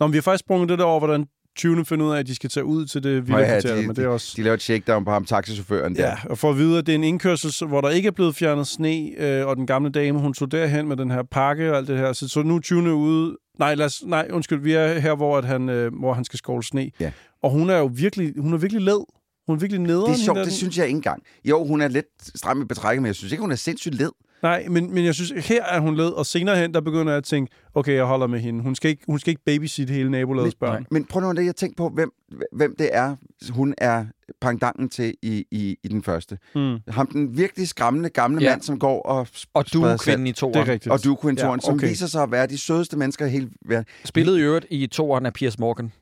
Nå, 0.00 0.06
men 0.06 0.12
vi 0.12 0.16
har 0.16 0.22
faktisk 0.22 0.40
sprunget 0.44 0.68
det 0.68 0.78
der 0.78 0.84
over, 0.84 0.98
hvordan 1.00 1.26
20. 1.58 1.84
finder 1.84 2.06
ud 2.06 2.12
af, 2.12 2.18
at 2.18 2.26
de 2.26 2.34
skal 2.34 2.50
tage 2.50 2.64
ud 2.64 2.86
til 2.86 3.02
det 3.02 3.26
vilde 3.28 3.40
ja, 3.40 3.60
de- 3.60 3.86
men 3.86 3.96
det 3.96 4.04
er 4.04 4.08
også... 4.08 4.34
De 4.36 4.42
laver 4.42 4.54
et 4.54 4.62
shakedown 4.62 5.04
på 5.04 5.10
ham, 5.10 5.24
taxichaufføren 5.24 5.94
der. 5.96 6.06
Ja, 6.06 6.16
og 6.30 6.38
for 6.38 6.50
at 6.50 6.56
vide, 6.58 6.78
at 6.78 6.86
det 6.86 6.92
er 6.92 6.96
en 6.96 7.04
indkørsel, 7.04 7.68
hvor 7.68 7.80
der 7.80 7.88
ikke 7.88 8.06
er 8.06 8.10
blevet 8.10 8.34
fjernet 8.36 8.66
sne, 8.66 9.10
øh, 9.18 9.46
og 9.46 9.56
den 9.56 9.66
gamle 9.66 9.90
dame, 9.90 10.18
hun 10.18 10.34
tog 10.34 10.52
derhen 10.52 10.88
med 10.88 10.96
den 10.96 11.10
her 11.10 11.22
pakke 11.30 11.70
og 11.70 11.76
alt 11.76 11.88
det 11.88 11.98
her. 11.98 12.12
Så, 12.12 12.28
så 12.28 12.42
nu 12.42 12.56
er 12.56 12.60
20. 12.60 12.94
ude... 12.94 13.36
Nej, 13.58 13.74
lad 13.74 13.86
os, 13.86 14.02
nej, 14.06 14.28
undskyld, 14.32 14.60
vi 14.62 14.72
er 14.72 14.98
her, 14.98 15.14
hvor, 15.14 15.38
at 15.38 15.44
han, 15.44 15.68
øh, 15.68 15.92
hvor 15.98 16.12
han 16.12 16.24
skal 16.24 16.38
skovle 16.38 16.62
sne. 16.64 16.90
Ja. 17.00 17.10
Og 17.42 17.50
hun 17.50 17.70
er 17.70 17.76
jo 17.78 17.90
virkelig, 17.94 18.32
hun 18.38 18.52
er 18.52 18.58
virkelig 18.58 18.82
led. 18.82 19.00
Hun 19.48 19.56
er 19.56 19.60
virkelig 19.60 19.80
nederen. 19.80 20.12
Det 20.12 20.20
er 20.20 20.24
sjovt, 20.24 20.38
det 20.38 20.52
synes 20.52 20.78
jeg 20.78 20.86
ikke 20.86 20.96
engang. 20.96 21.22
Jo, 21.44 21.64
hun 21.64 21.80
er 21.80 21.88
lidt 21.88 22.06
stram 22.38 22.62
i 22.62 22.64
betrækket, 22.64 23.02
men 23.02 23.06
jeg 23.06 23.14
synes 23.14 23.32
ikke, 23.32 23.40
hun 23.42 23.52
er 23.52 23.56
sindssygt 23.56 23.94
led. 23.94 24.10
Nej, 24.42 24.66
men, 24.68 24.94
men 24.94 25.04
jeg 25.04 25.14
synes, 25.14 25.46
her 25.46 25.64
er 25.64 25.80
hun 25.80 25.96
led, 25.96 26.08
og 26.08 26.26
senere 26.26 26.56
hen, 26.58 26.74
der 26.74 26.80
begynder 26.80 27.12
jeg 27.12 27.16
at 27.18 27.24
tænke, 27.24 27.52
okay, 27.74 27.94
jeg 27.94 28.04
holder 28.04 28.26
med 28.26 28.40
hende. 28.40 28.62
Hun 28.62 28.74
skal 28.74 28.90
ikke, 28.90 29.02
hun 29.06 29.18
skal 29.18 29.30
ikke 29.30 29.42
babysitte 29.46 29.94
hele 29.94 30.10
nabolagets 30.10 30.54
børn. 30.54 30.86
Men 30.90 31.04
prøv 31.04 31.20
nu 31.22 31.30
at 31.40 31.44
jeg 31.46 31.56
tænker 31.56 31.76
på, 31.76 31.88
hvem, 31.88 32.10
hvem 32.52 32.74
det 32.78 32.88
er, 32.92 33.16
hun 33.50 33.74
er 33.78 34.06
pangdangen 34.40 34.88
til 34.88 35.14
i, 35.22 35.44
i, 35.50 35.76
i 35.84 35.88
den 35.88 36.02
første. 36.02 36.38
Mm. 36.54 36.76
Ham, 36.88 37.06
den 37.06 37.36
virkelig 37.36 37.68
skræmmende 37.68 38.08
gamle 38.08 38.42
Ja. 38.42 38.50
mand, 38.50 38.62
som 38.62 38.78
går 38.78 39.02
og 39.02 39.26
Og 39.54 39.72
du 39.72 39.82
er 39.82 39.96
kvinden 39.96 40.26
i 40.26 40.30
Det 40.30 40.36
toeren. 40.36 40.58
er 40.68 40.72
rigtigt. 40.72 40.92
Og 40.92 41.04
du, 41.04 41.16
Quinn 41.22 41.38
Ja, 41.38 41.46
ja, 41.46 41.52
okay. 41.52 41.64
som 41.66 41.82
viser 41.82 42.06
sig 42.06 42.22
at 42.22 42.30
være 42.30 42.46
de 42.46 42.58
sødeste 42.58 42.96
mennesker 42.98 43.26
i 43.26 43.30
hele 43.30 43.50
verden. 43.66 43.84
Spillet 44.04 44.38
i 44.38 44.40
øvrigt 44.40 44.66
i 44.70 44.86
toeren 44.86 45.26
af 45.26 45.32
Piers 45.32 45.58
Morgan. 45.58 45.92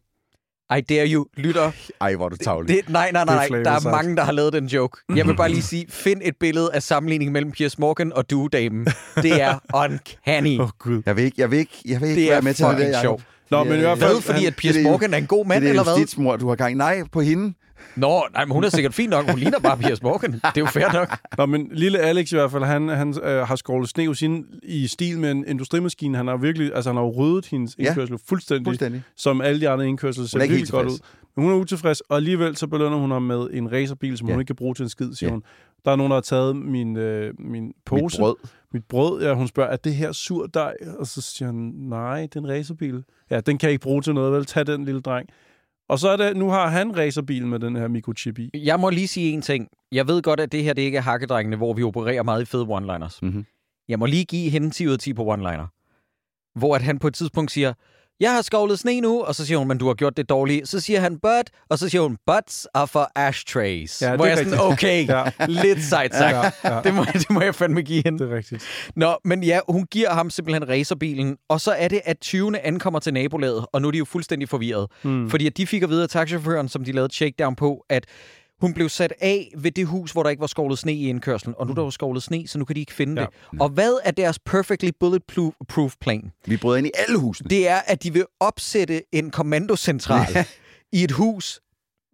I 0.70 0.81
dare 0.81 1.07
you, 1.09 1.26
lytter. 1.37 1.70
Ej, 2.00 2.14
hvor 2.14 2.24
er 2.24 2.29
du 2.29 2.37
tavlig. 2.37 2.76
Det, 2.76 2.88
nej, 2.88 3.11
nej, 3.12 3.24
Det 3.24 3.31
er 3.31 3.35
nej, 3.35 3.48
nej. 3.48 3.62
Der 3.62 3.70
er 3.70 3.90
mange, 3.90 4.16
der 4.16 4.24
har 4.24 4.33
lavet 4.33 4.52
den 4.52 4.66
joke. 4.66 4.98
Jeg 5.16 5.26
vil 5.26 5.37
bare 5.37 5.48
lige 5.48 5.62
sige, 5.72 5.87
find 5.88 6.20
et 6.24 6.35
billede 6.40 6.70
af 6.74 6.83
sammenligning 6.83 7.33
mellem 7.33 7.52
Piers 7.52 7.79
Morgan 7.79 8.12
og 8.12 8.31
Duedamen. 8.31 8.87
Det 9.16 9.42
er 9.42 9.59
uncanny. 9.74 10.59
Åh, 10.59 10.64
oh, 10.64 10.70
Gud. 10.79 11.02
Jeg 11.07 11.16
vil 11.16 11.24
ikke, 11.24 11.35
jeg 11.38 11.50
vil 11.50 11.59
ikke, 11.59 11.72
jeg 11.85 12.00
vil 12.00 12.09
ikke 12.09 12.20
Det 12.20 12.29
være 12.31 12.38
er 12.38 12.42
med 12.42 12.55
til 12.55 12.64
det 12.64 12.72
der, 12.72 12.76
fucking 12.79 12.90
Jacob. 12.90 13.02
sjovt. 13.02 13.22
Nå, 13.50 13.64
men 13.64 13.74
i 13.74 13.81
hvert 13.81 13.98
fald... 13.98 14.12
Hvad? 14.12 14.20
Fordi 14.22 14.46
at 14.46 14.57
Piers 14.57 14.74
det 14.74 14.85
er 14.87 14.90
Morgan 14.90 15.14
er 15.14 15.18
en 15.18 15.26
god 15.26 15.46
mand, 15.46 15.61
det 15.61 15.66
er 15.66 15.70
eller 15.70 15.83
det 15.83 15.92
hvad? 15.92 16.00
justitsmor, 16.00 16.37
du 16.37 16.48
har 16.48 16.55
gang. 16.57 16.76
Nej, 16.76 17.02
på 17.12 17.20
hende. 17.20 17.55
Nå, 17.96 18.22
nej, 18.33 18.44
men 18.44 18.53
hun 18.53 18.64
er 18.64 18.68
sikkert 18.68 18.94
fin 18.94 19.11
nok. 19.11 19.31
Hun 19.31 19.38
ligner 19.38 19.59
bare 19.59 19.79
Piers 19.79 20.03
Morgan. 20.03 20.33
Det 20.33 20.40
er 20.44 20.51
jo 20.61 20.66
fair 20.66 20.92
nok. 20.92 21.18
Nå, 21.38 21.46
men 21.46 21.68
lille 21.72 21.99
Alex 21.99 22.33
i 22.33 22.37
hvert 22.37 22.51
fald, 22.51 22.64
han, 22.64 22.88
han 22.88 23.14
øh, 23.22 23.46
har 23.49 23.57
skålet 23.57 23.88
sne 23.88 24.07
hos 24.07 24.20
hende 24.20 24.46
i 24.62 24.87
stil 24.87 25.18
med 25.18 25.31
en 25.31 25.44
industrimaskine. 25.49 26.16
Han 26.16 26.27
har 26.27 26.37
virkelig, 26.37 26.75
altså 26.75 26.90
han 26.90 26.96
har 26.96 27.05
ryddet 27.05 27.46
hendes 27.46 27.77
Ja, 27.79 27.85
indkørsel 27.87 28.18
fuldstændig, 28.29 28.66
Fuldstændig. 28.66 29.03
som 29.16 29.40
alle 29.40 29.61
de 29.61 29.68
andre 29.68 29.88
indkørsler 29.88 30.27
ser 30.27 30.38
er 30.38 30.46
virkelig 30.49 30.68
godt 30.68 30.87
ud. 30.87 30.99
Men 31.37 31.44
hun 31.44 31.53
er 31.55 31.57
utilfreds, 31.57 32.01
og 32.01 32.16
alligevel 32.16 32.57
så 32.57 32.66
belønner 32.66 32.99
hun 32.99 33.11
ham 33.11 33.22
med 33.22 33.49
en 33.53 33.72
racerbil, 33.72 34.18
som. 34.18 34.29
Ja. 34.29 34.33
hun 34.35 34.40
ikke 34.40 34.46
kan 34.49 34.57
bruge 34.57 34.75
til 34.75 34.83
en 34.83 34.88
skid, 34.88 35.14
siger 35.14 35.29
Ja. 35.29 35.33
hun. 35.33 35.42
Der 35.85 35.92
er 35.92 35.96
nogen, 35.96 36.11
der 36.11 36.16
har 36.16 36.20
taget 36.22 36.57
min, 36.57 36.96
øh, 36.96 37.35
min 37.38 37.72
pose. 37.85 38.03
Mit 38.03 38.20
brød. 38.20 38.35
Mit 38.72 38.85
brød. 38.85 39.22
Ja, 39.22 39.35
hun 39.35 39.49
spørger, 39.49 39.70
er 39.70 39.77
det 39.77 39.94
her 39.94 40.12
sur 40.12 40.46
dej? 40.46 40.75
Og 40.99 41.07
så 41.07 41.20
siger 41.20 41.46
han, 41.46 41.55
nej, 41.77 42.20
det 42.20 42.37
er 42.37 42.40
en 42.40 42.49
racerbil. 42.49 43.05
Ja, 43.31 43.40
den 43.40 43.59
kan 43.59 43.66
jeg 43.66 43.72
ikke 43.72 43.83
bruge 43.83 44.03
til 44.03 44.14
noget, 44.14 44.33
vel? 44.33 44.44
Tag 44.44 44.66
den 44.66 44.85
lille 44.85 45.01
dreng. 45.01 45.29
Og 45.88 45.99
så 45.99 46.09
er 46.09 46.16
det, 46.16 46.37
nu 46.37 46.51
har 46.51 46.68
han 46.68 46.96
racerbilen 46.96 47.51
med 47.51 47.59
den 47.59 47.77
her 47.77 47.88
mikrochip 47.88 48.38
i. 48.38 48.51
Jeg 48.55 48.81
må 48.81 48.90
lige 48.90 49.09
sige 49.09 49.33
en 49.33 49.42
ting. 49.42 49.68
Jeg 49.92 50.09
ved 50.09 50.22
godt, 50.22 50.40
at 50.40 50.53
det 50.53 50.64
her 50.64 50.72
det 50.72 50.83
ikke 50.83 50.99
er 50.99 51.03
hakkedrengene, 51.03 51.57
hvor 51.57 51.72
vi 51.72 51.83
opererer 51.83 52.22
meget 52.22 52.42
i 52.42 52.44
fede 52.44 52.64
one-liners. 52.64 53.18
Mhm. 53.22 53.46
Jeg 53.88 53.99
må 53.99 54.07
lige 54.07 54.25
give 54.25 54.51
hende 54.51 54.70
10 54.70 54.87
ud 54.87 54.92
af 54.92 54.99
10 54.99 55.12
på 55.12 55.35
one-liner. 55.35 55.66
Hvor 56.59 56.75
at 56.75 56.83
han 56.83 56.99
på 56.99 57.07
et 57.07 57.14
tidspunkt 57.14 57.51
siger, 57.51 57.72
jeg 58.20 58.33
har 58.35 58.42
skovlet 58.42 58.79
sne 58.79 59.00
nu, 59.00 59.22
og 59.22 59.35
så 59.35 59.46
siger 59.46 59.59
hun, 59.59 59.68
men 59.68 59.79
du 59.79 59.87
har 59.87 59.94
gjort 59.94 60.16
det 60.16 60.29
dårligt. 60.29 60.68
Så 60.68 60.81
siger 60.81 61.00
han, 61.00 61.18
but, 61.18 61.50
og 61.70 61.79
så 61.79 61.88
siger 61.88 62.02
hun, 62.02 62.16
butts 62.26 62.66
are 62.74 62.88
for 62.88 63.11
ashtrays. 63.14 64.02
Ja, 64.02 64.07
det 64.11 64.16
hvor 64.16 64.24
er 64.24 64.29
jeg 64.29 64.38
er 64.40 64.44
sådan, 64.44 64.61
okay, 64.61 65.09
Ja. 65.09 65.24
lidt 65.48 65.83
sejt 65.85 66.14
sagt. 66.14 66.37
Ja, 66.64 66.74
ja. 66.74 66.83
Det, 66.83 66.94
må, 66.94 67.05
det 67.12 67.31
må 67.31 67.40
jeg 67.40 67.55
fandme 67.55 67.83
give 67.83 68.02
hende. 68.05 68.24
Det 68.24 68.33
er 68.33 68.37
rigtigt. 68.37 68.64
Nå, 68.96 69.16
men 69.24 69.42
ja, 69.42 69.61
hun 69.68 69.87
giver 69.90 70.11
ham 70.11 70.31
simpelthen 70.31 70.68
racerbilen, 70.68 71.37
og 71.48 71.61
så 71.61 71.72
er 71.72 71.88
det, 71.88 72.00
at 72.05 72.18
20. 72.20 72.59
ankommer 72.59 73.00
til 73.00 73.14
nabolaget, 73.14 73.66
og 73.72 73.83
nu 73.83 73.88
er 73.88 73.92
de 73.92 73.98
jo 73.98 74.05
fuldstændig 74.05 74.48
forvirret. 74.48 74.87
Mm. 75.02 75.31
Fordi 75.31 75.46
at 75.46 75.57
de 75.57 75.66
fik 75.66 75.83
at 75.83 75.88
vide 75.90 76.02
af 76.02 76.09
taxichaufføren, 76.09 76.68
som 76.68 76.85
de 76.85 76.92
lavede 76.92 77.14
shakedown 77.14 77.57
på, 77.57 77.85
at 77.90 78.05
hun 78.60 78.74
blev 78.74 78.88
sat 78.88 79.12
af 79.20 79.52
ved 79.56 79.70
det 79.70 79.86
hus, 79.86 80.12
hvor 80.12 80.22
der 80.22 80.30
ikke 80.30 80.40
var 80.40 80.46
skovlet 80.46 80.78
sne 80.78 80.92
i 80.92 81.08
indkørslen, 81.08 81.54
og 81.58 81.66
nu 81.66 81.70
er 81.70 81.74
der 81.74 81.82
jo 81.82 81.90
skovlet 81.90 82.22
sne, 82.22 82.48
så 82.48 82.58
nu 82.58 82.64
kan 82.64 82.76
de 82.76 82.80
ikke 82.80 82.92
finde 82.92 83.22
Ja. 83.22 83.26
det. 83.52 83.60
Og 83.60 83.68
hvad 83.68 83.92
er 84.04 84.10
deres 84.10 84.38
perfectly 84.38 84.88
bulletproof 85.00 85.94
plan? 86.00 86.32
Vi 86.46 86.56
brød 86.56 86.78
ind 86.78 86.86
i 86.86 86.90
alle 87.08 87.18
husene. 87.18 87.48
Det 87.50 87.68
er, 87.68 87.76
at 87.86 88.02
de 88.02 88.12
vil 88.12 88.24
opsætte 88.40 89.02
en 89.12 89.30
kommandocentral 89.30 90.44
i 90.92 91.04
et 91.04 91.10
hus, 91.10 91.60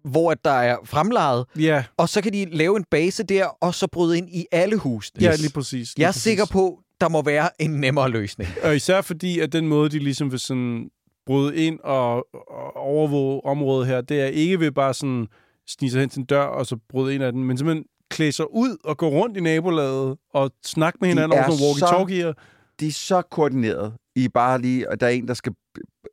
hvor 0.05 0.31
at 0.31 0.45
der 0.45 0.51
er 0.51 0.77
fremlejet, 0.85 1.45
Ja, 1.59 1.85
og 1.97 2.09
så 2.09 2.21
kan 2.23 2.33
de 2.33 2.45
lave 2.45 2.77
en 2.77 2.85
base 2.91 3.23
der, 3.23 3.47
og 3.47 3.75
så 3.75 3.87
bryde 3.87 4.19
ind 4.19 4.29
i 4.31 4.47
alle 4.53 4.77
husene. 4.77 5.23
ja 5.25 5.35
lige 5.37 5.51
præcis. 5.53 5.73
Lige 5.97 6.03
Jeg 6.03 6.05
er 6.09 6.09
præcis. 6.13 6.23
sikker 6.23 6.47
på, 6.53 6.81
der 7.01 7.09
må 7.09 7.23
være 7.23 7.49
en 7.59 7.71
nemmere 7.71 8.11
løsning. 8.11 8.51
Og 8.63 8.77
især 8.77 9.01
fordi, 9.01 9.39
at 9.39 9.53
den 9.53 9.69
måde, 9.69 9.91
de 9.91 9.99
ligesom 9.99 10.31
vil 10.31 10.39
sådan 10.41 10.91
bryde 11.27 11.57
ind 11.57 11.81
og, 11.81 12.15
og 12.51 12.77
overvåge 12.77 13.45
området 13.45 13.87
her, 13.89 14.01
det 14.01 14.21
er 14.21 14.27
ikke 14.27 14.61
ved 14.61 14.73
bare 14.73 14.95
sådan 14.95 15.27
snige 15.69 15.91
sig 15.91 16.01
hen 16.01 16.09
til 16.09 16.19
en 16.21 16.25
dør 16.27 16.43
og 16.43 16.67
så 16.67 16.77
bryde 16.89 17.15
ind 17.15 17.23
af 17.25 17.33
den, 17.33 17.45
men 17.45 17.59
simpelthen 17.59 17.85
klæde 18.11 18.33
sig 18.33 18.55
ud 18.55 18.77
og 18.85 18.97
gå 18.97 19.09
rundt 19.09 19.37
i 19.37 19.41
nabolaget 19.41 20.17
og 20.35 20.51
snakke 20.65 20.99
med 21.01 21.09
hinanden 21.09 21.39
er 21.39 21.43
over 21.45 21.51
sådan 21.53 21.75
så- 21.79 21.87
walkie-talkier. 21.87 22.33
De 22.81 22.87
er 22.87 22.93
så 22.93 23.23
koordineret. 23.23 23.93
I 24.17 24.25
er 24.25 24.29
bare 24.35 24.61
lige, 24.61 24.91
og 24.91 25.01
der 25.01 25.07
er 25.07 25.11
en, 25.11 25.29
der 25.29 25.35
skal 25.35 25.53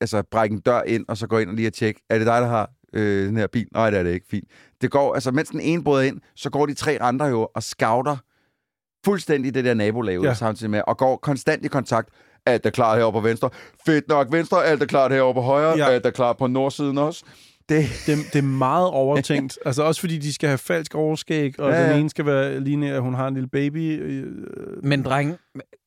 altså, 0.02 0.24
brække 0.32 0.54
en 0.54 0.60
dør 0.62 0.82
ind, 0.82 1.06
og 1.08 1.18
så 1.18 1.28
gå 1.28 1.38
ind 1.38 1.50
og 1.50 1.56
lige 1.56 1.68
og 1.68 1.74
tjekke, 1.74 2.02
er 2.10 2.18
det 2.18 2.28
dig, 2.28 2.42
der 2.42 2.48
har 2.48 2.70
øh, 2.94 3.28
den 3.28 3.38
her 3.38 3.48
bil? 3.48 3.68
Nej, 3.74 3.90
det 3.90 4.00
er 4.00 4.04
det 4.04 4.14
ikke. 4.14 4.26
Fint. 4.30 4.46
Det 4.82 4.92
går, 4.92 5.14
altså, 5.14 5.32
mens 5.32 5.50
den 5.50 5.60
ene 5.60 5.84
bryder 5.84 6.02
ind, 6.04 6.22
så 6.36 6.50
går 6.50 6.66
de 6.66 6.74
tre 6.74 6.98
andre 7.02 7.26
jo 7.26 7.48
og 7.56 7.64
scouter 7.64 8.18
fuldstændig 9.06 9.54
det 9.54 9.66
der 9.66 9.74
nabolag 9.74 10.22
Ja. 10.24 10.34
samtidig 10.34 10.70
med, 10.72 10.82
og 10.88 10.98
går 10.98 11.18
konstant 11.18 11.66
i 11.66 11.68
kontakt. 11.68 12.10
Alt 12.46 12.66
er 12.66 12.70
klart 12.70 12.98
herovre 12.98 13.22
på 13.22 13.28
venstre. 13.28 13.50
Fedt 13.86 14.08
nok 14.08 14.32
venstre. 14.32 14.66
Alt 14.66 14.82
er 14.82 14.86
klart 14.86 15.12
herovre 15.12 15.34
på 15.34 15.42
højre. 15.42 15.70
Ja. 15.70 15.78
Ja. 15.78 15.90
Alt 15.90 16.06
er 16.06 16.10
klart 16.12 16.38
på 16.38 16.48
nordsiden 16.48 16.98
også. 16.98 17.26
Det, 17.70 17.86
Det, 18.06 18.18
det 18.34 18.40
er 18.40 18.44
meget 18.44 18.88
overtænkt. 18.88 19.60
altså 19.66 19.84
også 19.84 20.02
fordi 20.02 20.18
de 20.18 20.34
skal 20.34 20.48
have 20.50 20.58
falsk 20.58 20.96
overskæg, 20.96 21.60
og 21.60 21.72
ja, 21.72 21.82
Ja, 21.82 21.92
den 21.92 22.00
ene 22.00 22.10
skal 22.10 22.26
være 22.26 22.60
lignende, 22.60 22.94
at 22.94 23.02
hun 23.02 23.14
har 23.14 23.28
en 23.28 23.34
lille 23.34 23.50
baby. 23.50 24.02
Øh, 24.02 24.26
Men 24.84 25.04
drenge, 25.04 25.38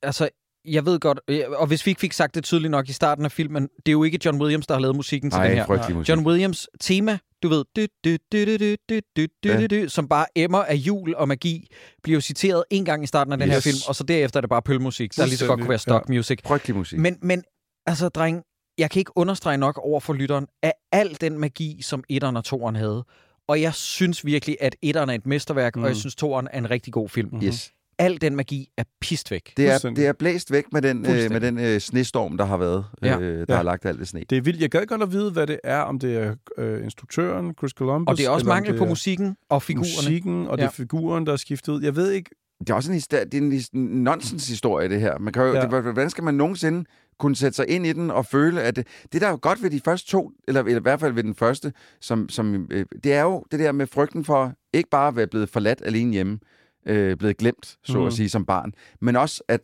altså, 0.03 0.29
jeg 0.65 0.87
ved 0.87 1.01
godt, 1.01 1.21
øh, 1.29 1.41
og 1.49 1.67
hvis 1.67 1.87
vi 1.87 1.91
ikke 1.91 2.01
fik 2.01 2.13
sagt 2.13 2.35
det 2.35 2.45
tydeligt 2.45 2.71
nok 2.71 2.89
i 2.89 2.93
starten 2.93 3.25
af 3.25 3.33
filmen, 3.33 3.63
det 3.63 3.89
er 3.89 3.93
jo 3.93 4.05
ikke 4.05 4.19
John 4.25 4.41
Williams, 4.41 4.67
der 4.67 4.75
har 4.75 4.81
lavet 4.81 4.97
musikken 4.97 5.31
til 5.31 5.41
den 5.41 5.47
nej, 5.49 5.55
her. 5.55 5.67
frygtelig 5.67 5.97
musik. 5.97 6.09
John 6.09 6.27
Williams 6.27 6.69
tema, 6.81 7.19
du 7.43 7.49
ved, 7.49 7.65
dy, 7.77 7.87
dy, 8.05 8.17
dy, 8.33 8.37
dy, 8.47 8.57
dy, 8.61 8.77
dy, 8.91 9.01
dy, 9.17 9.27
dy, 9.45 9.49
Ja. 9.49 9.67
dy, 9.67 9.87
som 9.89 10.09
bare 10.09 10.27
emmer 10.37 10.59
af 10.59 10.75
jul 10.75 11.15
og 11.15 11.29
magi, 11.29 11.67
bliver 12.03 12.17
jo 12.17 12.21
citeret 12.21 12.65
en 12.71 12.85
gang 12.85 13.05
i 13.05 13.07
starten 13.07 13.33
af 13.33 13.39
den 13.39 13.49
her 13.49 13.57
Yes. 13.57 13.65
film, 13.65 13.77
og 13.89 13.95
så 13.95 14.05
derefter 14.05 14.39
er 14.39 14.41
det 14.41 14.51
bare 14.51 14.63
pølmusik, 14.63 15.17
der 15.17 15.27
lige 15.27 15.37
så 15.37 15.47
godt 15.47 15.61
kunne 15.61 15.69
være 15.69 15.79
stock 15.79 16.09
music. 16.09 16.39
Frygtelig 16.47 16.77
musik. 16.77 16.99
Men, 16.99 17.17
men 17.23 17.43
altså, 17.87 18.09
dreng, 18.09 18.43
jeg 18.83 18.91
kan 18.91 18.99
ikke 18.99 19.13
understrege 19.17 19.57
nok 19.59 19.79
over 19.83 20.01
for 20.01 20.13
lytteren, 20.13 20.47
af 20.63 20.73
al 20.93 21.17
den 21.21 21.39
magi, 21.39 21.79
som 21.83 22.05
etteren 22.09 22.37
og 22.37 22.45
toeren 22.45 22.77
havde. 22.77 23.05
Og 23.49 23.61
jeg 23.63 23.75
synes 23.75 24.25
virkelig, 24.27 24.57
at 24.61 24.77
etteren 24.83 25.11
er 25.11 25.15
et 25.15 25.27
mesterværk, 25.27 25.77
mm. 25.77 25.83
og 25.83 25.89
jeg 25.89 25.97
synes, 25.97 26.15
toeren 26.15 26.49
er 26.53 26.59
en 26.59 26.71
rigtig 26.71 26.93
god 26.93 27.09
film. 27.09 27.29
Mm. 27.33 27.41
Yes. 27.43 27.73
Al 27.99 28.21
den 28.21 28.37
magi 28.37 28.69
er 28.77 28.83
pist 29.01 29.31
væk. 29.31 29.53
Det 29.57 29.71
er, 29.71 29.79
det 29.79 30.07
er 30.07 30.13
blæst 30.13 30.53
væk 30.53 30.65
med 30.73 30.83
den, 30.83 31.07
øh, 31.07 31.31
med 31.31 31.41
den 31.41 31.59
øh, 31.59 31.81
snestorm, 31.81 32.37
der 32.37 32.45
har 32.45 32.57
været, 32.57 32.85
Ja. 33.03 33.19
øh, 33.19 33.39
der 33.39 33.45
Ja. 33.49 33.57
har 33.57 33.63
lagt 33.63 33.87
alt 33.87 33.99
det 33.99 34.09
sne. 34.09 34.21
Det 34.31 34.39
er 34.39 34.43
vildt. 34.43 34.61
Jeg 34.61 34.71
gad 34.71 34.87
godt 34.87 35.03
at 35.03 35.13
vide, 35.13 35.31
hvad 35.31 35.47
det 35.47 35.61
er, 35.65 35.79
om 35.81 35.99
det 35.99 36.17
er 36.17 36.35
øh, 36.59 36.85
instruktøren, 36.85 37.55
Chris 37.59 37.71
Columbus. 37.73 38.13
Og 38.13 38.19
det 38.19 38.27
er 38.27 38.31
også 38.31 38.47
mangel 38.47 38.73
det 38.73 38.79
på 38.79 38.85
musikken 38.87 39.37
og 39.49 39.63
figurerne. 39.63 39.89
musikken, 40.09 40.47
og 40.47 40.59
det 40.59 40.63
Ja. 40.63 40.69
er 40.69 40.73
figuren, 40.73 41.27
der 41.27 41.33
er 41.33 41.37
skiftet 41.37 41.73
ud. 41.73 41.83
Jeg 41.83 41.97
ved 41.97 42.11
ikke, 42.11 42.31
Det 42.61 42.71
er 42.71 42.75
også 42.75 42.91
en, 42.91 42.95
historie, 42.95 43.25
det 43.25 43.35
er 43.35 43.39
en, 43.39 43.53
his- 43.53 43.71
en 43.75 43.81
nonsens-historie, 44.05 44.89
det 44.89 45.01
her. 45.01 45.19
Man 45.19 45.33
kan 45.33 45.43
jo, 45.43 45.55
ja. 45.55 45.61
det, 45.61 45.69
hvordan 45.83 46.11
skal 46.11 46.25
man 46.25 46.35
nogensinde 46.35 46.85
kunne 47.23 47.37
sætte 47.37 47.57
sig 47.57 47.69
ind 47.69 47.87
i 47.87 47.93
den 47.93 48.11
og 48.11 48.27
føle, 48.27 48.63
at 48.63 48.77
det, 48.77 48.87
det 49.13 49.21
der 49.21 49.27
er 49.27 49.31
jo 49.31 49.39
godt 49.43 49.63
ved 49.63 49.71
de 49.71 49.81
første 49.85 50.11
to, 50.11 50.31
eller, 50.49 50.61
eller 50.63 50.79
i 50.81 50.83
hvert 50.83 51.01
fald 51.01 51.13
ved 51.13 51.23
den 51.23 51.35
første, 51.35 51.73
som, 52.01 52.29
som, 52.29 52.67
øh, 52.71 52.87
det 53.05 53.13
er 53.13 53.23
jo 53.23 53.45
det 53.51 53.61
der 53.61 53.73
med 53.73 53.87
frygten 53.87 54.25
for 54.25 54.53
ikke 54.73 54.91
bare 54.91 55.09
at 55.09 55.17
være 55.17 55.27
blevet 55.27 55.49
forladt 55.49 55.83
alene 55.85 56.13
hjemme, 56.13 56.39
øh, 56.87 57.17
blevet 57.17 57.37
glemt, 57.37 57.77
så 57.85 57.99
Mhm. 57.99 58.07
at 58.07 58.13
sige, 58.13 58.29
som 58.29 58.45
barn, 58.45 58.73
men 59.01 59.17
også 59.17 59.43
at 59.49 59.61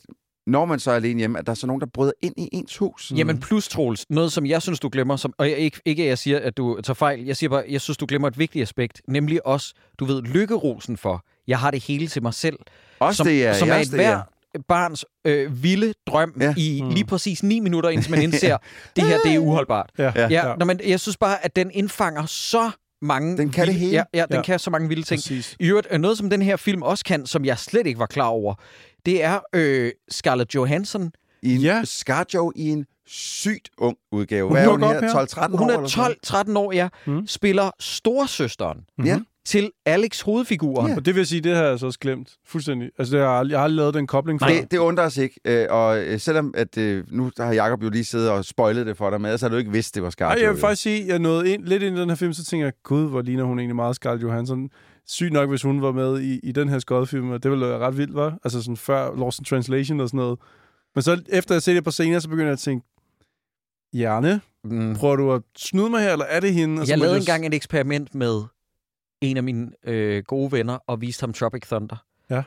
når 0.47 0.65
man 0.65 0.79
så 0.79 0.91
er 0.91 0.95
alene 0.95 1.19
hjemme, 1.19 1.39
at 1.39 1.47
der 1.47 1.51
er 1.51 1.55
så 1.55 1.67
nogen, 1.67 1.81
der 1.81 1.87
bryder 1.87 2.13
ind 2.23 2.35
i 2.37 2.49
ens 2.53 2.77
hus. 2.77 3.13
Jamen 3.17 3.41
plus, 3.41 3.69
Troels, 3.69 4.07
noget 4.11 4.33
som 4.33 4.47
jeg 4.47 4.63
synes, 4.63 4.81
du 4.81 4.89
glemmer, 4.93 5.17
som, 5.17 5.33
og 5.39 5.51
jeg, 5.51 5.59
ikke, 5.59 5.81
ikke 5.85 6.03
at 6.03 6.09
jeg 6.09 6.19
siger, 6.19 6.39
at 6.41 6.57
du 6.57 6.81
tager 6.81 6.95
fejl, 6.95 7.25
jeg 7.25 7.37
siger 7.37 7.51
bare, 7.51 7.65
jeg 7.69 7.81
synes, 7.81 7.97
du 7.97 8.07
glemmer 8.09 8.29
et 8.29 8.39
vigtigt 8.39 8.63
aspekt, 8.63 9.03
nemlig 9.09 9.47
også, 9.47 9.75
du 9.99 10.05
ved, 10.05 10.23
lykkerosen 10.23 10.97
for, 10.97 11.25
jeg 11.47 11.59
har 11.59 11.71
det 11.71 11.85
hele 11.85 12.07
til 12.07 12.23
mig 12.23 12.35
selv, 12.35 12.59
Også 12.99 13.17
som, 13.17 13.27
det 13.27 13.47
er, 13.47 13.53
som 13.53 13.69
er 13.69 13.75
et 13.75 13.89
hver 13.91 14.21
barns 14.69 15.05
øh, 15.25 15.63
vilde 15.63 15.95
drøm 16.07 16.37
Ja. 16.41 16.55
i 16.57 16.83
lige 16.91 17.05
præcis 17.05 17.43
9 17.43 17.61
minutter, 17.61 17.91
indtil 17.91 18.11
man 18.11 18.23
indser, 18.23 18.57
det 18.97 19.05
her, 19.05 19.19
det 19.25 19.35
er 19.35 19.39
uholdbart. 19.39 19.91
Ja. 19.99 20.13
Ja. 20.17 20.29
Ja, 20.31 20.55
Nå, 20.59 20.65
men 20.65 20.81
jeg 20.87 21.01
synes 21.01 21.17
bare, 21.17 21.45
at 21.45 21.57
den 21.57 21.71
indfanger 21.75 22.27
så 22.27 22.71
mange... 23.03 23.37
Den 23.37 23.51
kan 23.51 23.67
det 23.67 23.75
vilde, 23.75 23.87
hele. 23.87 23.93
Ja, 23.97 24.03
ja 24.15 24.25
den 24.27 24.37
Ja. 24.37 24.43
kan 24.43 24.59
så 24.59 24.71
mange 24.71 24.89
vilde 24.89 25.03
ting. 25.03 25.19
Præcis. 25.19 25.57
I 25.61 25.67
øvrigt, 25.67 25.87
øh, 25.91 25.99
noget 26.01 26.19
som 26.19 26.31
den 26.31 26.43
her 26.43 26.57
film 26.57 26.83
også 26.83 27.05
kan, 27.05 27.27
som 27.27 27.45
jeg 27.45 27.59
slet 27.59 27.87
ikke 27.87 27.99
var 28.01 28.07
klar 28.07 28.27
over, 28.27 28.55
det 29.07 29.25
er 29.25 29.39
øh, 29.53 29.93
Scarlett 30.11 30.55
Johansson. 30.55 31.11
I 31.43 31.55
en 31.55 31.61
Ja. 31.61 31.83
Scarjo 31.85 32.53
i 32.57 32.69
en 32.69 32.87
sygt 33.07 33.69
ung 33.79 33.97
udgave. 34.13 34.47
Hun 34.49 34.53
Hvad 34.57 34.65
er 34.65 34.71
hun 34.71 34.83
her? 34.83 35.15
op 35.15 35.29
12-13 35.29 35.53
år? 35.55 35.57
Hun 35.57 35.71
er 35.71 35.87
sådan 35.87 36.53
12-13 36.53 36.59
år, 36.59 36.73
ja. 36.73 36.89
Mm. 37.07 37.27
Spiller 37.27 37.71
storsøsteren 37.81 38.79
noget? 38.99 39.11
Ja. 39.11 39.21
Til 39.49 39.71
Alex 39.87 40.21
hovedfiguren. 40.21 40.91
Ja. 40.91 40.97
Og 40.97 41.05
det 41.05 41.15
vil 41.15 41.27
sige, 41.27 41.41
det 41.41 41.57
har 41.57 41.65
jeg 41.65 41.79
så 41.79 41.87
også 41.87 41.99
glemt. 41.99 42.37
Fuldstændig. 42.47 42.91
Altså, 42.99 43.17
det 43.17 43.25
har, 43.27 43.37
jeg, 43.43 43.51
jeg 43.51 43.59
har 43.59 43.65
aldrig 43.65 43.77
lavet 43.77 43.95
den 43.95 44.07
kobling 44.07 44.41
før. 44.41 44.47
Det, 44.49 44.71
det 44.71 44.79
undrer 44.79 45.05
os 45.05 45.17
ikke. 45.17 45.41
Øh, 45.45 45.67
og 45.71 45.99
øh, 45.99 46.21
selvom 46.21 46.55
at, 46.57 46.79
øh, 46.79 47.05
nu 47.11 47.31
har 47.39 47.53
Jacob 47.53 47.83
jo 47.83 47.91
lige 47.91 48.05
siddet 48.05 48.31
og 48.31 48.45
spoilet 48.45 48.87
det 48.87 48.97
for 48.97 49.11
dig 49.11 49.21
med, 49.21 49.39
så 49.39 49.47
har 49.47 49.51
du 49.51 49.57
ikke 49.57 49.71
vidst, 49.73 49.95
det 49.95 50.03
var 50.03 50.11
Scarjo. 50.11 50.37
Ej, 50.37 50.43
jeg 50.43 50.51
vil 50.53 50.61
faktisk 50.61 50.83
sige, 50.83 51.07
jeg 51.07 51.19
nåede 51.19 51.53
ind, 51.55 51.65
lidt 51.65 51.83
ind 51.83 51.97
i 51.97 52.01
den 52.01 52.09
her 52.09 52.17
film, 52.17 52.33
så 52.33 52.45
tænker 52.45 52.67
jeg, 52.67 52.73
gud, 52.85 53.09
hvor 53.09 53.23
ligner 53.23 53.45
hun 53.45 53.59
egentlig 53.59 53.77
meget 53.77 53.97
Scarlett 53.97 54.23
Johansson. 54.23 54.69
Sygt 55.07 55.33
nok, 55.33 55.49
hvis 55.49 55.63
hun 55.63 55.83
var 55.83 55.93
med 55.93 56.21
i, 56.21 56.41
i 56.43 56.53
den 56.53 56.69
her 56.69 56.79
skodfilm, 56.79 57.31
og 57.31 57.43
det 57.43 57.51
ville 57.51 57.67
være 57.67 57.79
ret 57.79 57.97
vildt, 57.97 58.15
var? 58.15 58.39
Altså 58.45 58.63
sådan 58.63 58.77
før 58.77 59.17
Lost 59.17 59.39
in 59.39 59.45
Translation 59.45 60.01
og 60.01 60.09
sådan 60.09 60.19
noget. 60.19 60.39
Men 60.95 61.03
så 61.03 61.21
efter 61.29 61.57
at 61.57 61.63
se 61.63 61.75
det 61.75 61.85
på 61.85 61.91
scener, 61.91 62.19
så 62.19 62.29
begynder 62.29 62.47
jeg 62.47 62.53
at 62.53 62.59
tænke, 62.59 62.87
Hjerne, 63.93 64.41
Mm. 64.65 64.95
prøver 64.95 65.17
du 65.17 65.33
at 65.33 65.43
snyde 65.57 65.91
mig 65.91 66.03
her, 66.03 66.13
eller 66.13 66.25
er 66.25 66.41
det 66.41 66.55
hende? 66.55 66.81
Og 66.81 66.87
så 66.87 66.93
Jeg 66.93 66.99
lavede 66.99 67.17
engang 67.19 67.47
et 67.47 67.55
eksperiment 67.55 68.15
med 68.15 68.43
en 69.21 69.37
af 69.37 69.43
mine 69.43 69.71
øh, 69.85 70.23
gode 70.25 70.53
venner 70.53 70.79
og 70.87 71.01
viste 71.01 71.23
ham 71.23 71.33
Tropic 71.33 71.63
Thunder. 71.67 71.97
Ja. 72.31 72.43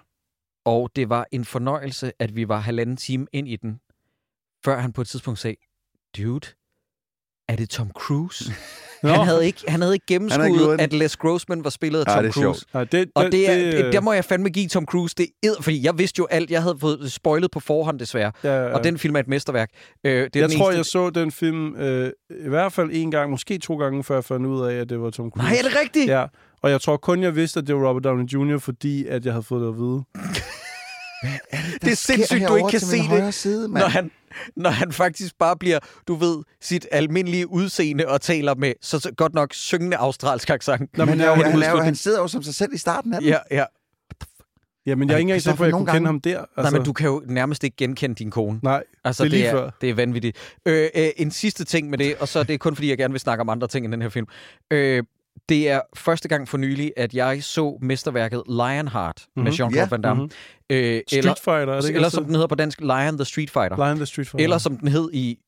Og 0.65 0.89
det 0.95 1.09
var 1.09 1.25
en 1.31 1.45
fornøjelse, 1.45 2.11
at 2.19 2.35
vi 2.35 2.47
var 2.47 2.59
halvanden 2.59 2.97
time 2.97 3.27
ind 3.33 3.47
i 3.47 3.55
den, 3.55 3.79
før 4.65 4.79
han 4.79 4.91
på 4.93 5.01
et 5.01 5.07
tidspunkt 5.07 5.39
sagde, 5.39 5.55
dude, 6.17 6.47
er 7.47 7.55
det 7.55 7.69
Tom 7.69 7.89
Cruise? 7.91 8.45
Nå. 9.03 9.09
han, 9.09 9.25
havde 9.25 9.45
ikke, 9.45 9.61
han 9.67 9.81
havde 9.81 9.93
ikke 9.93 10.05
Han 10.13 10.21
havde 10.31 10.47
ikke 10.47 10.53
gennemskuddet, 10.53 10.69
den. 10.69 10.79
at 10.79 10.93
Les 10.93 11.17
Grossman 11.17 11.63
var 11.63 11.69
spillet 11.69 11.99
af 11.99 12.05
Ej, 12.05 12.13
Tom 12.15 12.23
det 12.23 12.29
er 12.29 12.33
Cruise. 12.33 12.59
sjovt. 12.59 12.73
Nej, 12.73 12.83
det, 12.83 13.11
Og 13.15 13.31
det, 13.31 13.49
er, 13.49 13.55
det, 13.55 13.73
det, 13.85 13.93
der 13.93 14.01
må 14.01 14.13
jeg 14.13 14.25
fandme 14.25 14.49
give 14.49 14.67
Tom 14.67 14.85
Cruise 14.85 15.15
det 15.17 15.27
ed, 15.43 15.55
fordi 15.61 15.85
jeg 15.85 15.97
vidste 15.97 16.19
jo 16.19 16.25
alt. 16.25 16.51
Jeg 16.51 16.61
havde 16.61 16.77
fået 16.79 17.11
spoilet 17.11 17.51
på 17.51 17.59
forhånd, 17.59 17.99
desværre. 17.99 18.31
ja, 18.43 18.53
ja. 18.67 18.73
Og 18.73 18.83
den 18.83 18.97
film 18.97 19.15
er 19.15 19.19
et 19.19 19.27
mesterværk. 19.27 19.69
Øh, 20.03 20.11
det 20.11 20.17
er 20.17 20.39
jeg 20.39 20.49
den 20.49 20.57
tror, 20.57 20.71
eneste... 20.71 20.77
jeg 20.77 20.85
så 20.85 21.09
den 21.09 21.31
film 21.31 21.75
øh, 21.75 22.11
i 22.45 22.49
hvert 22.49 22.73
fald 22.73 22.89
en 22.93 23.11
gang, 23.11 23.31
måske 23.31 23.57
to 23.57 23.77
gange, 23.77 24.03
før 24.03 24.15
jeg 24.15 24.23
fandt 24.23 24.45
ud 24.45 24.65
af, 24.67 24.75
at 24.75 24.89
det 24.89 25.01
var 25.01 25.09
Tom 25.09 25.31
Cruise. 25.31 25.47
Nej, 25.49 25.57
er 25.57 25.63
det 25.69 25.79
rigtigt? 25.81 26.07
Ja, 26.07 26.25
og 26.63 26.71
jeg 26.71 26.81
tror 26.81 26.97
kun, 26.97 27.23
jeg 27.23 27.35
vidste, 27.35 27.59
at 27.59 27.67
det 27.67 27.75
var 27.75 27.87
Robert 27.89 28.03
Downey 28.03 28.25
Jr., 28.25 28.57
fordi 28.57 29.07
at 29.07 29.25
jeg 29.25 29.33
havde 29.33 29.43
fået 29.43 29.61
det 29.61 29.67
at 29.67 29.75
vide. 29.77 30.03
Det 31.81 31.91
er 31.91 31.95
sindssygt, 31.95 32.47
du 32.47 32.55
ikke 32.55 32.69
kan 32.69 32.79
se 32.79 32.97
det. 32.97 33.33
Side, 33.33 33.67
når 33.69 33.87
han, 33.87 34.11
når 34.55 34.69
han 34.69 34.91
faktisk 34.91 35.37
bare 35.39 35.57
bliver, 35.57 35.79
du 36.07 36.15
ved, 36.15 36.43
sit 36.61 36.87
almindelige 36.91 37.47
udseende 37.47 38.07
og 38.07 38.21
taler 38.21 38.55
med 38.55 38.73
så, 38.81 38.99
så 38.99 39.11
godt 39.17 39.33
nok 39.33 39.53
syngende 39.53 39.97
australsk 39.97 40.49
accent. 40.49 40.97
Nå, 40.97 41.05
men 41.05 41.09
han, 41.09 41.21
er, 41.21 41.25
er 41.31 41.33
en 41.35 41.41
han, 41.41 41.51
er 41.51 41.57
udslutning. 41.57 41.83
han 41.85 41.95
sidder 41.95 42.19
jo 42.19 42.27
som 42.27 42.43
sig 42.43 42.55
selv 42.55 42.73
i 42.73 42.77
starten 42.77 43.13
af 43.13 43.21
den. 43.21 43.29
Ja, 43.29 43.37
ja. 43.51 43.63
Jamen, 44.85 45.07
jeg 45.09 45.13
er 45.13 45.17
ikke 45.17 45.23
engang 45.23 45.41
sikker 45.41 45.57
på, 45.57 45.63
at 45.63 45.67
jeg 45.67 45.73
kunne 45.73 45.87
kende 45.87 46.05
ham 46.05 46.21
der. 46.21 46.39
Altså, 46.39 46.47
Nej, 46.57 46.69
men 46.71 46.83
du 46.83 46.93
kan 46.93 47.07
jo 47.07 47.23
nærmest 47.25 47.63
ikke 47.63 47.77
genkende 47.77 48.15
din 48.15 48.31
kone. 48.31 48.59
Nej, 48.63 48.83
Altså, 49.03 49.23
det 49.23 49.29
er 49.29 49.37
lige 49.37 49.45
er, 49.45 49.51
før. 49.51 49.69
det 49.81 49.89
er 49.89 49.93
vanvittigt. 49.93 50.37
Øh, 50.65 50.89
øh, 50.95 51.09
en 51.17 51.31
sidste 51.31 51.63
ting 51.65 51.89
med 51.89 51.97
det, 51.97 52.15
og 52.19 52.27
så 52.27 52.39
er 52.39 52.43
det 52.43 52.59
kun 52.59 52.75
fordi, 52.75 52.89
jeg 52.89 52.97
gerne 52.97 53.11
vil 53.11 53.19
snakke 53.19 53.41
om 53.41 53.49
andre 53.49 53.67
ting 53.67 53.85
end 53.85 53.91
den 53.93 54.01
her 54.01 54.09
film. 54.09 54.27
Øh, 54.71 55.03
det 55.49 55.69
er 55.69 55.81
første 55.95 56.27
gang 56.27 56.47
for 56.47 56.57
nylig, 56.57 56.93
at 56.97 57.13
jeg 57.13 57.43
så 57.43 57.77
mesterværket 57.81 58.43
Lionheart 58.47 59.25
mm-hmm. 59.27 59.43
med 59.43 59.51
Mhm. 59.51 59.61
Jean-Claude 59.61 59.75
Ja. 59.79 59.87
Van 59.89 60.01
Damme. 60.01 60.23
Mhm. 60.23 60.31
Øh, 60.69 60.77
Street 61.07 61.13
eller, 61.17 61.35
Fighter, 61.35 61.73
er 61.73 61.81
det 61.81 61.87
ikke 61.87 61.95
eller 61.97 62.09
som 62.09 62.23
den 62.25 62.33
hedder 62.33 62.47
på 62.47 62.55
dansk, 62.55 62.81
Lion 62.81 63.17
the 63.17 63.25
Street 63.25 63.49
Fighter. 63.49 63.75
Lion 63.85 63.95
the 63.97 64.05
Street 64.05 64.27
Fighter. 64.27 64.43
Eller 64.43 64.57
som 64.57 64.77
den 64.77 64.87
hed 64.87 65.09
i... 65.13 65.39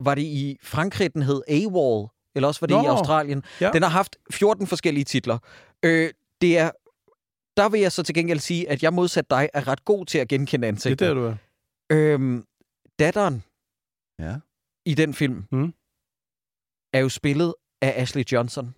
Var 0.00 0.14
det 0.14 0.22
i 0.22 0.58
Frankrig, 0.62 1.14
den 1.14 1.22
hed 1.22 1.42
AWOL? 1.48 2.08
Eller 2.34 2.48
også 2.48 2.60
var 2.60 2.66
det 2.66 2.76
Nå, 2.76 2.82
i 2.82 2.86
Australien? 2.86 3.42
ja. 3.60 3.70
Den 3.72 3.82
har 3.82 3.90
haft 3.90 4.16
14 4.30 4.66
forskellige 4.66 5.04
titler. 5.04 5.38
Øh, 5.82 6.10
det 6.40 6.58
er... 6.58 6.70
Der 7.56 7.68
vil 7.68 7.80
jeg 7.80 7.92
så 7.92 8.02
til 8.02 8.14
gengæld 8.14 8.38
sige, 8.38 8.68
at 8.70 8.82
jeg 8.82 8.92
modsat 8.92 9.30
dig 9.30 9.48
er 9.54 9.68
ret 9.68 9.84
god 9.84 10.06
til 10.06 10.18
at 10.18 10.28
genkende 10.28 10.62
Det 10.66 10.68
er 10.68 10.72
ansigter. 10.74 11.06
der, 11.06 11.14
du 11.14 11.24
er. 11.24 11.34
Øhm, 11.92 12.44
datteren 12.98 13.42
Ja. 14.18 14.36
i 14.86 14.94
den 14.94 15.14
film 15.14 15.44
Mm. 15.52 15.74
er 16.92 16.98
jo 16.98 17.08
spillet 17.08 17.54
af 17.82 17.94
Ashley 17.96 18.24
Johnson. 18.32 18.74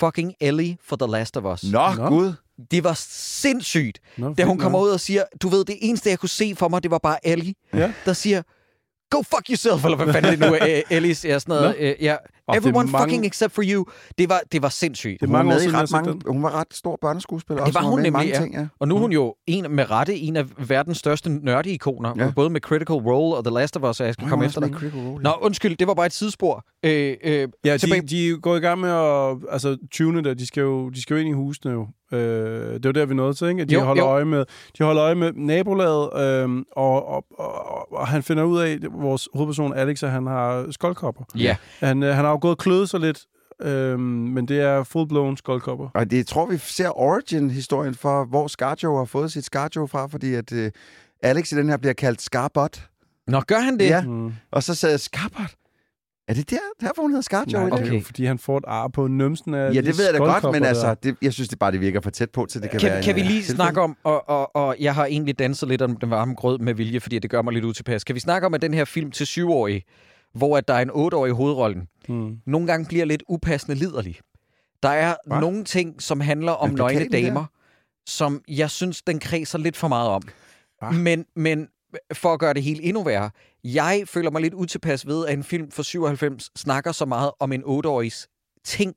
Fucking 0.00 0.34
Ellie 0.40 0.76
for 0.84 0.96
The 0.96 1.06
Last 1.10 1.36
of 1.36 1.44
Us. 1.44 1.72
Nå, 1.72 1.92
Nå. 1.96 2.08
Gud. 2.08 2.32
Det 2.70 2.84
var 2.84 2.92
sindssygt, 3.08 4.00
Nå, 4.16 4.34
da 4.34 4.44
hun 4.44 4.58
kommer 4.58 4.78
ud 4.80 4.90
og 4.90 5.00
siger, 5.00 5.24
du 5.42 5.48
ved, 5.48 5.64
det 5.64 5.78
eneste, 5.80 6.10
jeg 6.10 6.18
kunne 6.18 6.28
se 6.28 6.54
for 6.56 6.68
mig, 6.68 6.82
det 6.82 6.90
var 6.90 6.98
bare 6.98 7.26
Ellie, 7.26 7.54
Ja. 7.74 7.92
der 8.04 8.12
siger, 8.12 8.42
go 9.10 9.22
fuck 9.22 9.48
yourself, 9.50 9.84
eller 9.84 9.96
hvad 10.04 10.12
fanden 10.14 10.30
det 10.32 10.38
nu 10.40 10.54
er, 10.54 10.82
Ellie 10.96 11.14
siger 11.14 11.38
sådan 11.38 11.54
noget. 11.62 11.76
Øh, 11.78 11.94
ja. 12.00 12.16
Er 12.48 12.52
Everyone 12.56 12.90
mange- 12.90 13.04
fucking 13.04 13.26
except 13.26 13.52
for 13.54 13.62
you. 13.66 13.84
Det 14.18 14.28
var, 14.28 14.40
det 14.52 14.62
var 14.62 14.68
sindssygt. 14.68 15.20
Det 15.20 15.28
Hun 15.28 15.32
var, 15.32 15.42
mange 15.42 15.54
med 15.64 15.72
i 15.72 15.76
ret 15.76 15.90
mange, 15.92 16.20
hun 16.26 16.42
var 16.42 16.60
ret 16.60 16.66
stor 16.70 16.98
børneskuespiller. 17.00 17.64
Det 17.64 17.68
også. 17.76 17.80
var 17.80 17.88
hun 17.90 17.98
med 18.00 18.06
i 18.06 18.10
mange 18.10 18.26
nemlig, 18.26 18.38
ja. 18.40 18.42
ting, 18.42 18.54
ja. 18.54 18.66
Og 18.80 18.88
nu 18.88 18.96
er 18.96 19.00
hun 19.00 19.12
jo 19.12 19.34
en, 19.46 19.66
med 19.70 19.90
rette 19.90 20.16
en 20.16 20.36
af 20.36 20.44
verdens 20.68 20.98
største 20.98 21.30
nørdeikoner, 21.30 22.12
Ja. 22.16 22.24
ja. 22.24 22.32
både 22.36 22.50
med 22.50 22.60
Critical 22.60 22.96
Role 22.96 23.36
og 23.36 23.44
The 23.44 23.54
Last 23.54 23.76
of 23.76 23.90
Us, 23.90 24.00
og 24.00 24.06
jeg 24.06 24.14
skal 24.14 24.22
Hun 24.24 24.30
komme 24.30 24.42
var 24.42 24.46
efter 24.48 24.60
også 24.60 24.74
dig. 24.80 24.92
Role, 24.94 25.22
Nå, 25.22 25.30
undskyld, 25.40 25.76
det 25.76 25.86
var 25.86 25.94
bare 25.94 26.06
et 26.06 26.12
sidespor. 26.12 26.64
Øh, 26.82 27.16
øh, 27.24 27.48
Ja, 27.64 27.72
de, 27.72 27.78
tilbage- 27.78 28.02
de 28.02 28.28
jo 28.28 28.38
gået 28.42 28.58
i 28.58 28.60
gang 28.60 28.80
med 28.80 28.90
at 28.90 29.36
altså, 29.52 29.76
tune 29.92 30.24
der. 30.24 30.34
De 30.34 30.46
skal, 30.46 30.60
jo, 30.60 30.88
de 30.90 31.02
skal 31.02 31.14
jo 31.14 31.20
ind 31.20 31.28
i 31.28 31.32
husene 31.32 31.72
jo. 31.72 31.86
Øh, 32.12 32.74
det 32.74 32.84
var 32.84 32.92
der, 32.92 33.06
vi 33.06 33.14
nåede 33.14 33.34
til, 33.34 33.48
ikke? 33.48 33.62
At 33.62 33.68
de 33.68 33.74
Jo, 33.74 33.80
holder 33.80 34.02
jo. 34.02 34.08
øje 34.08 34.24
med, 34.24 34.44
de 34.78 34.84
holder 34.84 35.02
øje 35.04 35.14
med 35.14 35.32
nabolaget, 35.32 36.10
øh, 36.44 36.64
og, 36.76 37.08
og, 37.08 37.24
og, 37.38 37.92
og, 37.92 38.06
han 38.08 38.22
finder 38.22 38.44
ud 38.44 38.58
af, 38.60 38.70
at 38.70 38.80
vores 38.92 39.28
hovedperson 39.34 39.72
Alex, 39.74 40.02
at 40.02 40.10
han 40.10 40.26
har 40.26 40.66
skoldkopper. 40.70 41.24
ja. 41.38 41.56
Han, 41.80 42.02
øh, 42.02 42.14
han 42.14 42.24
har 42.24 42.32
jo 42.34 42.38
gået 42.40 42.50
og 42.52 42.58
kløet 42.58 42.88
sig 42.90 43.00
lidt, 43.00 43.24
øh, 43.62 43.98
men 44.00 44.48
det 44.48 44.60
er 44.60 44.84
full-blown 44.84 45.36
skoldkopper. 45.36 45.88
Og 45.94 46.10
det 46.10 46.16
jeg 46.16 46.26
tror 46.26 46.46
vi 46.46 46.58
ser 46.58 46.98
origin-historien 46.98 47.94
for, 47.94 48.24
hvor 48.24 48.46
Scarjo 48.46 48.96
har 48.96 49.04
fået 49.04 49.32
sit 49.32 49.44
Scarjo 49.44 49.86
fra, 49.86 50.06
fordi 50.06 50.34
at 50.34 50.52
øh, 50.52 50.70
Alex 51.22 51.52
i 51.52 51.54
den 51.56 51.68
her 51.68 51.76
bliver 51.76 51.92
kaldt 51.92 52.22
Scarbot. 52.22 52.88
Nå, 53.26 53.40
gør 53.40 53.58
han 53.58 53.78
det? 53.78 53.84
Ja. 53.86 54.02
Mm. 54.02 54.32
Og 54.50 54.62
så 54.62 54.74
sagde 54.74 54.92
jeg, 54.92 55.00
Scarbot? 55.00 55.54
Er 56.28 56.34
det 56.34 56.50
der, 56.50 56.56
derfor 56.80 57.02
hun 57.02 57.10
hedder 57.10 57.22
Scarjo 57.22 57.58
Nej, 57.58 57.66
i 57.66 57.70
det 57.70 57.78
er 57.78 57.84
Okay. 57.84 57.94
jo, 57.98 58.04
fordi 58.04 58.24
han 58.24 58.38
får 58.38 58.58
et 58.58 58.64
ar 58.66 58.88
på 58.88 59.06
numsen 59.06 59.54
af 59.54 59.74
Ja, 59.74 59.80
de 59.80 59.86
det 59.86 59.98
ved 59.98 60.04
jeg 60.04 60.14
da 60.14 60.18
godt, 60.18 60.52
men 60.52 60.64
altså, 60.64 60.94
det, 60.94 61.16
jeg 61.22 61.32
synes 61.32 61.48
det 61.48 61.58
bare, 61.58 61.72
det 61.72 61.80
virker 61.80 62.00
for 62.00 62.10
tæt 62.10 62.30
på, 62.30 62.46
til 62.46 62.62
det 62.62 62.70
kan, 62.70 62.80
Kan, 62.80 62.90
være 62.90 63.02
kan 63.02 63.14
vi 63.14 63.20
lige 63.20 63.30
øh, 63.30 63.36
tilfælde. 63.36 63.56
snakke 63.56 63.80
om, 63.80 63.96
og, 64.04 64.28
og, 64.28 64.56
og 64.56 64.76
jeg 64.80 64.94
har 64.94 65.06
egentlig 65.06 65.38
danset 65.38 65.68
lidt 65.68 65.82
om 65.82 65.96
den 65.96 66.10
varme 66.10 66.34
grød 66.34 66.58
med 66.58 66.74
vilje, 66.74 67.00
fordi 67.00 67.18
det 67.18 67.30
gør 67.30 67.42
mig 67.42 67.52
lidt 67.52 67.64
utilpas. 67.64 68.04
Kan 68.04 68.14
vi 68.14 68.20
snakke 68.20 68.46
om, 68.46 68.54
at 68.54 68.62
den 68.62 68.74
her 68.74 68.84
film 68.84 69.10
til 69.10 69.26
syvårige, 69.26 69.82
hvor 70.34 70.56
at 70.56 70.68
der 70.68 70.74
er 70.74 70.82
en 70.82 70.90
otteårig 70.92 71.30
i 71.30 71.32
hovedrollen, 71.32 71.82
Mm. 72.08 72.38
nogle 72.46 72.66
gange 72.66 72.86
bliver 72.86 73.04
lidt 73.04 73.22
upassende 73.28 73.74
liderlig. 73.78 74.20
Der 74.82 74.88
er 74.88 75.14
Hva? 75.26 75.40
nogle 75.40 75.64
ting, 75.64 76.02
som 76.02 76.20
handler 76.20 76.52
om 76.52 76.68
Men 76.68 76.76
nøgne 76.76 77.00
der? 77.00 77.08
damer, 77.08 77.44
som 78.06 78.42
jeg 78.48 78.70
synes, 78.70 79.02
den 79.02 79.20
kredser 79.20 79.58
lidt 79.58 79.76
for 79.76 79.88
meget 79.88 80.08
om. 80.08 80.22
Hva? 80.78 80.90
Men, 80.90 81.26
men 81.36 81.68
for 82.12 82.32
at 82.32 82.40
gøre 82.40 82.54
det 82.54 82.62
helt 82.62 82.80
endnu 82.82 83.02
værre, 83.02 83.30
jeg 83.64 84.02
føler 84.06 84.30
mig 84.30 84.42
lidt 84.42 84.54
utilpas 84.54 85.06
ved, 85.06 85.26
at 85.26 85.32
en 85.34 85.44
film 85.44 85.70
fra 85.70 85.82
97 85.82 86.50
snakker 86.56 86.92
så 86.92 87.04
meget 87.06 87.30
om 87.40 87.52
en 87.52 87.62
otteårigs 87.64 88.28
ting. 88.64 88.94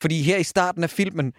Fordi 0.00 0.22
her 0.22 0.36
i 0.36 0.42
starten 0.42 0.82
af 0.82 0.90
filmen, 0.90 1.32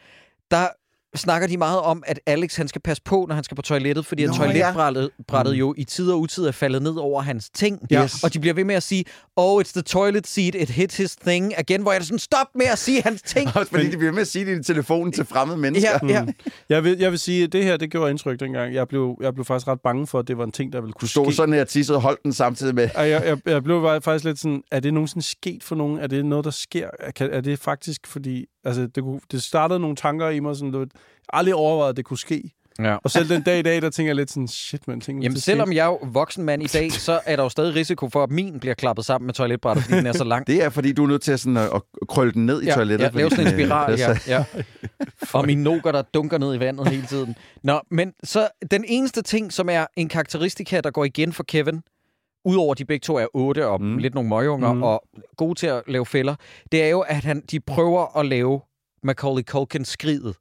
der 0.52 0.68
snakker 1.16 1.48
de 1.48 1.58
meget 1.58 1.80
om, 1.80 2.04
at 2.06 2.20
Alex 2.26 2.56
han 2.56 2.68
skal 2.68 2.82
passe 2.82 3.04
på, 3.04 3.26
når 3.28 3.36
han 3.36 3.44
skal 3.44 3.56
på 3.56 3.62
toilettet, 3.62 4.06
fordi 4.06 4.24
at 4.24 4.30
Nå, 4.30 4.36
toiletbrættet 4.36 5.10
brættet 5.28 5.54
jo 5.54 5.74
i 5.78 5.84
tid 5.84 6.12
og 6.12 6.20
utid 6.20 6.46
er 6.46 6.52
faldet 6.52 6.82
ned 6.82 6.96
over 6.96 7.22
hans 7.22 7.50
ting. 7.50 7.80
Yes. 7.94 8.24
Og 8.24 8.34
de 8.34 8.40
bliver 8.40 8.54
ved 8.54 8.64
med 8.64 8.76
at 8.76 8.84
sige, 8.84 9.06
oh, 9.36 9.62
it's 9.62 9.72
the 9.72 9.82
toilet 9.82 10.28
seat, 10.28 10.56
it 10.56 10.70
hits 10.70 10.98
his 10.98 11.16
thing. 11.16 11.54
Again, 11.58 11.82
hvor 11.82 11.92
jeg 11.92 12.00
er 12.00 12.04
sådan, 12.04 12.20
stop 12.20 12.48
med 12.56 12.66
at 12.66 12.78
sige 12.78 13.02
hans 13.02 13.22
ting. 13.22 13.50
Også 13.56 13.72
fordi 13.74 13.86
de 13.86 13.98
bliver 13.98 14.04
ved 14.04 14.12
med 14.12 14.22
at 14.22 14.28
sige 14.28 14.46
det 14.46 14.60
i 14.60 14.64
telefonen 14.64 15.14
til 15.14 15.26
fremmede 15.26 15.58
mennesker. 15.58 16.00
ja, 16.04 16.08
ja. 16.08 16.26
Jeg 16.70 16.84
vil, 16.84 16.98
jeg 17.00 17.12
vil 17.12 17.20
sige, 17.20 17.44
at 17.44 17.54
det 17.54 17.64
her, 17.64 17.78
det 17.78 17.92
gjorde 17.92 18.12
indtryk 18.12 18.40
dengang. 18.40 18.74
Jeg 18.74 18.88
blev, 18.88 19.18
jeg 19.22 19.34
blev 19.34 19.46
faktisk 19.46 19.68
ret 19.68 19.82
bange 19.82 20.08
for, 20.08 20.20
at 20.20 20.28
det 20.28 20.38
var 20.38 20.44
en 20.44 20.52
ting, 20.52 20.74
der 20.74 20.82
ville 20.82 20.94
kunne 20.94 21.10
stod 21.10 21.26
ske. 21.26 21.36
sådan 21.36 21.54
her 21.54 21.64
tissede 21.64 21.98
og 21.98 22.02
holdt 22.02 22.24
den 22.24 22.34
samtidig 22.34 22.76
med. 22.76 22.90
Jeg, 22.96 23.10
jeg, 23.26 23.38
jeg 23.46 23.64
blev 23.64 23.82
bare 23.82 24.02
faktisk 24.02 24.26
lidt 24.26 24.40
sådan, 24.40 24.64
er 24.72 24.80
det 24.80 24.94
nogensinde 24.94 25.26
sket 25.26 25.64
for 25.64 25.76
nogen? 25.76 26.00
Er 26.00 26.08
det 26.08 26.26
noget, 26.26 26.46
der 26.46 26.52
sker? 26.52 26.90
Er, 27.00 27.28
er 27.32 27.42
det 27.42 27.60
faktisk, 27.60 28.08
fordi... 28.08 28.46
Altså, 28.66 28.88
det, 28.88 29.04
kunne, 29.04 29.20
det 29.32 29.44
startede 29.44 29.80
nogle 29.80 29.96
tanker 29.96 30.30
i 30.30 30.40
mig, 30.40 30.56
sådan, 30.56 30.74
ved, 30.74 30.88
aldrig 31.34 31.56
overvejet, 31.56 31.90
at 31.90 31.98
det 31.98 32.06
kunne 32.06 32.18
ske. 32.18 32.52
ja. 32.80 32.96
Og 33.04 33.12
selv 33.12 33.30
den 33.30 33.42
dag 33.44 33.60
i 33.60 33.62
dag, 33.62 33.82
der 33.82 33.90
tænker 33.90 34.10
jeg 34.10 34.16
lidt 34.16 34.30
sådan, 34.32 34.48
shit, 34.48 34.88
man 34.88 35.02
tænker, 35.02 35.24
Jamen, 35.24 35.40
selvom 35.40 35.74
jeg 35.74 35.82
er 35.84 35.86
jo 35.86 36.00
voksen 36.04 36.44
mand 36.44 36.64
i 36.64 36.68
dag, 36.68 36.92
så 36.92 37.20
er 37.26 37.36
der 37.36 37.44
jo 37.44 37.50
stadig 37.50 37.76
risiko 37.76 38.10
for, 38.10 38.24
at 38.24 38.30
min 38.32 38.60
bliver 38.60 38.74
klappet 38.74 39.06
sammen 39.06 39.26
med 39.26 39.34
toiletbrættet, 39.34 39.84
fordi 39.86 39.98
den 39.98 40.06
er 40.08 40.12
så 40.14 40.24
lang. 40.24 40.48
Det 40.48 40.64
er, 40.64 40.70
fordi 40.70 40.92
du 40.94 41.04
er 41.04 41.08
nødt 41.08 41.22
til 41.22 41.32
at, 41.32 41.40
sådan, 41.40 41.58
at, 41.58 41.70
at 41.74 41.82
krølle 42.10 42.34
den 42.34 42.46
ned 42.46 42.62
i 42.62 42.66
ja, 42.66 42.74
toilettet. 42.76 43.06
ja, 43.06 43.12
lave 43.18 43.30
sådan 43.30 43.48
en 43.48 43.54
øh, 43.54 43.60
spiral, 43.66 43.92
altså, 43.92 44.20
ja. 44.28 44.38
ja. 44.38 44.62
Og 45.34 45.46
mine 45.46 45.64
noker, 45.64 45.92
der 45.92 46.02
dunker 46.02 46.38
ned 46.38 46.56
i 46.56 46.60
vandet 46.60 46.88
hele 46.88 47.06
tiden. 47.06 47.36
Nå, 47.64 47.82
men 47.92 48.14
så 48.24 48.48
den 48.72 48.86
eneste 48.88 49.22
ting, 49.22 49.54
som 49.54 49.70
er 49.70 49.86
en 49.98 50.10
karakteristika, 50.10 50.82
der 50.82 50.92
går 50.92 51.06
igen 51.06 51.34
for 51.34 51.44
Kevin, 51.44 51.82
udover 52.46 52.74
de 52.74 52.86
begge 52.86 53.04
to 53.04 53.16
er 53.18 53.26
otte 53.34 53.68
og 53.68 53.82
Mm. 53.82 53.98
lidt 53.98 54.14
nogle 54.14 54.30
møgunger 54.30 54.74
Mm. 54.74 54.84
og 54.84 55.04
gode 55.38 55.60
til 55.60 55.68
at 55.68 55.82
lave 55.88 56.06
fælder, 56.06 56.36
det 56.72 56.84
er 56.84 56.88
jo, 56.88 57.00
at 57.00 57.24
han, 57.24 57.44
de 57.52 57.60
prøver 57.60 58.18
at 58.20 58.26
lave 58.26 58.62
Macaulay 59.04 59.44
Culkin 59.44 59.86
skridet 59.86 60.36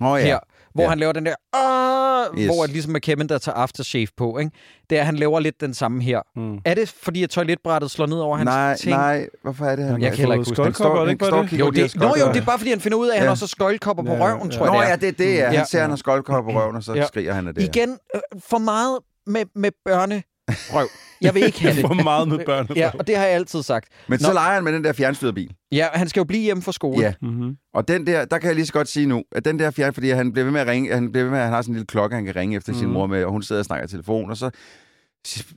oh, 0.00 0.20
ja. 0.20 0.24
her, 0.26 0.38
hvor 0.74 0.82
Ja. 0.82 0.88
han 0.88 0.98
laver 0.98 1.12
den 1.12 1.26
der, 1.26 1.34
Åh! 1.56 2.38
Yes. 2.38 2.46
hvor 2.46 2.64
at 2.64 2.70
ligesom 2.70 2.92
med 2.92 3.00
Kevin, 3.00 3.28
der 3.28 3.38
tager 3.38 3.56
aftershave 3.56 4.06
på, 4.16 4.38
ikke? 4.38 4.50
det 4.90 4.96
er, 4.96 5.00
at 5.00 5.06
han 5.06 5.16
laver 5.16 5.40
lidt 5.40 5.60
den 5.60 5.74
samme 5.74 6.02
her. 6.02 6.20
Mm. 6.36 6.58
Er 6.64 6.74
det, 6.74 6.88
fordi 7.02 7.22
at 7.22 7.30
toiletbrættet 7.30 7.90
slår 7.90 8.06
ned 8.06 8.18
over 8.18 8.36
hans 8.36 8.46
Nej, 8.46 8.76
ting? 8.76 8.96
nej, 8.96 9.26
hvorfor 9.42 9.64
er 9.64 9.76
det, 9.76 9.84
han 9.84 10.00
Jeg 10.00 10.06
har 10.06 10.10
kan 10.10 10.18
heller 10.18 10.34
ikke 10.34 10.40
huske 10.40 10.50
det. 10.50 10.58
er 10.58 10.62
Han 10.62 11.08
ikke 11.10 11.24
står- 11.24 11.56
Jo, 11.58 11.70
det, 11.70 11.96
nå 11.96 12.14
jo, 12.20 12.32
det 12.32 12.40
er 12.40 12.44
bare 12.44 12.58
fordi, 12.58 12.70
han 12.70 12.80
finder 12.80 12.98
ud 12.98 13.08
af, 13.08 13.12
at 13.12 13.18
han 13.18 13.24
Ja. 13.24 13.30
har 13.30 13.34
så 13.34 13.46
skøjlkopper 13.46 14.02
på 14.04 14.12
Ja, 14.12 14.24
røven, 14.24 14.50
ja. 14.50 14.56
tror 14.56 14.66
jeg, 14.66 14.74
Nå 14.74 14.80
det 14.80 14.86
er. 14.86 14.90
ja, 14.90 14.96
det 14.96 15.08
er 15.08 15.12
det, 15.12 15.34
ja. 15.36 15.44
Han 15.44 15.54
Ja. 15.54 15.64
ser, 15.64 15.80
han 15.80 15.90
har 15.90 15.96
skoldkopper 15.96 16.52
på 16.52 16.58
røven, 16.60 16.76
og 16.76 16.82
så 16.82 16.94
Ja. 16.94 17.06
skriger 17.06 17.32
han 17.32 17.48
af 17.48 17.54
det. 17.54 17.62
Igen, 17.76 17.90
øh, 18.14 18.20
for 18.48 18.58
meget 18.58 18.98
med, 19.26 19.44
med 19.54 19.70
børnerøv. 19.84 20.88
Jeg 21.24 21.34
vil 21.34 21.42
ikke 21.42 21.60
have 21.60 21.74
det. 21.82 21.86
For 21.86 21.94
meget 21.94 22.28
med 22.28 22.38
børn. 22.46 22.68
Ja, 22.76 22.90
og 22.98 23.06
det 23.06 23.16
har 23.16 23.24
jeg 23.24 23.34
altid 23.34 23.62
sagt. 23.62 23.88
Men 24.08 24.18
så 24.18 24.26
Nå. 24.28 24.32
leger 24.34 24.54
han 24.54 24.64
med 24.64 24.72
den 24.72 24.84
der 24.84 24.92
fjernstyrede 24.92 25.32
bil. 25.34 25.54
Ja, 25.72 25.86
han 25.92 26.08
skal 26.08 26.20
jo 26.20 26.24
blive 26.24 26.42
hjemme 26.42 26.62
fra 26.62 26.72
skole. 26.72 27.00
Ja. 27.02 27.12
Mm-hmm. 27.22 27.56
Og 27.74 27.88
den 27.88 28.06
der, 28.06 28.24
der 28.24 28.38
kan 28.38 28.46
jeg 28.48 28.54
lige 28.54 28.66
så 28.66 28.72
godt 28.72 28.88
sige 28.88 29.06
nu, 29.06 29.22
at 29.32 29.44
den 29.44 29.58
der 29.58 29.70
fjern, 29.70 29.94
fordi 29.94 30.10
han 30.10 30.32
bliver 30.32 30.44
ved 30.44 30.52
med 30.52 30.60
at 30.60 30.66
ringe, 30.66 30.94
han 30.94 31.12
bliver 31.12 31.24
ved 31.24 31.30
med, 31.30 31.38
at 31.38 31.44
han 31.44 31.52
har 31.54 31.62
sådan 31.62 31.72
en 31.72 31.76
lille 31.76 31.86
klokke, 31.86 32.16
han 32.16 32.24
kan 32.24 32.36
ringe 32.36 32.56
efter 32.56 32.72
mm. 32.72 32.78
sin 32.78 32.86
Mhm. 32.88 32.94
mor 32.94 33.06
med, 33.06 33.24
og 33.24 33.30
hun 33.32 33.42
sidder 33.42 33.60
og 33.60 33.64
snakker 33.66 33.84
i 33.86 33.88
telefon, 33.88 34.30
og 34.30 34.36
så 34.36 34.50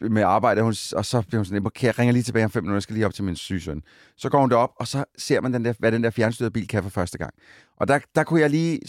med 0.01 0.21
arbejde, 0.23 0.61
hun, 0.61 0.73
og 0.95 1.05
så 1.05 1.21
bliver 1.27 1.39
hun 1.39 1.45
sådan, 1.45 1.65
"Okay, 1.65 1.85
jeg 1.87 1.99
ringer 1.99 2.13
lige 2.13 2.23
tilbage 2.23 2.45
om 2.45 2.51
fem 2.51 2.63
minutter, 2.63 2.75
jeg 2.75 2.83
skal 2.83 2.93
lige 2.93 3.05
op 3.05 3.13
til 3.13 3.23
min 3.23 3.35
syge 3.35 3.61
søn. 3.61 3.81
Så 4.17 4.29
går 4.29 4.39
hun 4.41 4.49
derop, 4.49 4.69
og 4.79 4.87
så 4.87 5.03
ser 5.17 5.41
man, 5.41 5.53
den 5.53 5.65
der, 5.65 5.73
hvad 5.79 5.91
den 5.91 6.03
der 6.03 6.09
fjernstyrede 6.09 6.51
bil 6.51 6.67
kan 6.67 6.83
for 6.83 6.89
første 6.89 7.17
gang. 7.17 7.33
Og 7.79 7.87
der, 7.87 7.99
der 8.15 8.23
kunne 8.23 8.41
jeg 8.41 8.49
lige 8.49 8.79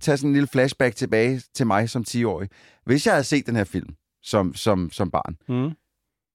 tage 0.00 0.16
sådan 0.16 0.28
en 0.30 0.34
lille 0.34 0.46
flashback 0.48 0.96
tilbage 0.96 1.42
til 1.54 1.66
mig 1.66 1.90
som 1.90 2.04
10-årig. 2.08 2.48
Hvis 2.86 3.06
jeg 3.06 3.14
havde 3.14 3.24
set 3.24 3.46
den 3.46 3.56
her 3.56 3.64
film 3.64 3.88
som, 4.22 4.54
som, 4.54 4.90
som 4.92 5.10
barn, 5.10 5.36
Mm. 5.48 5.70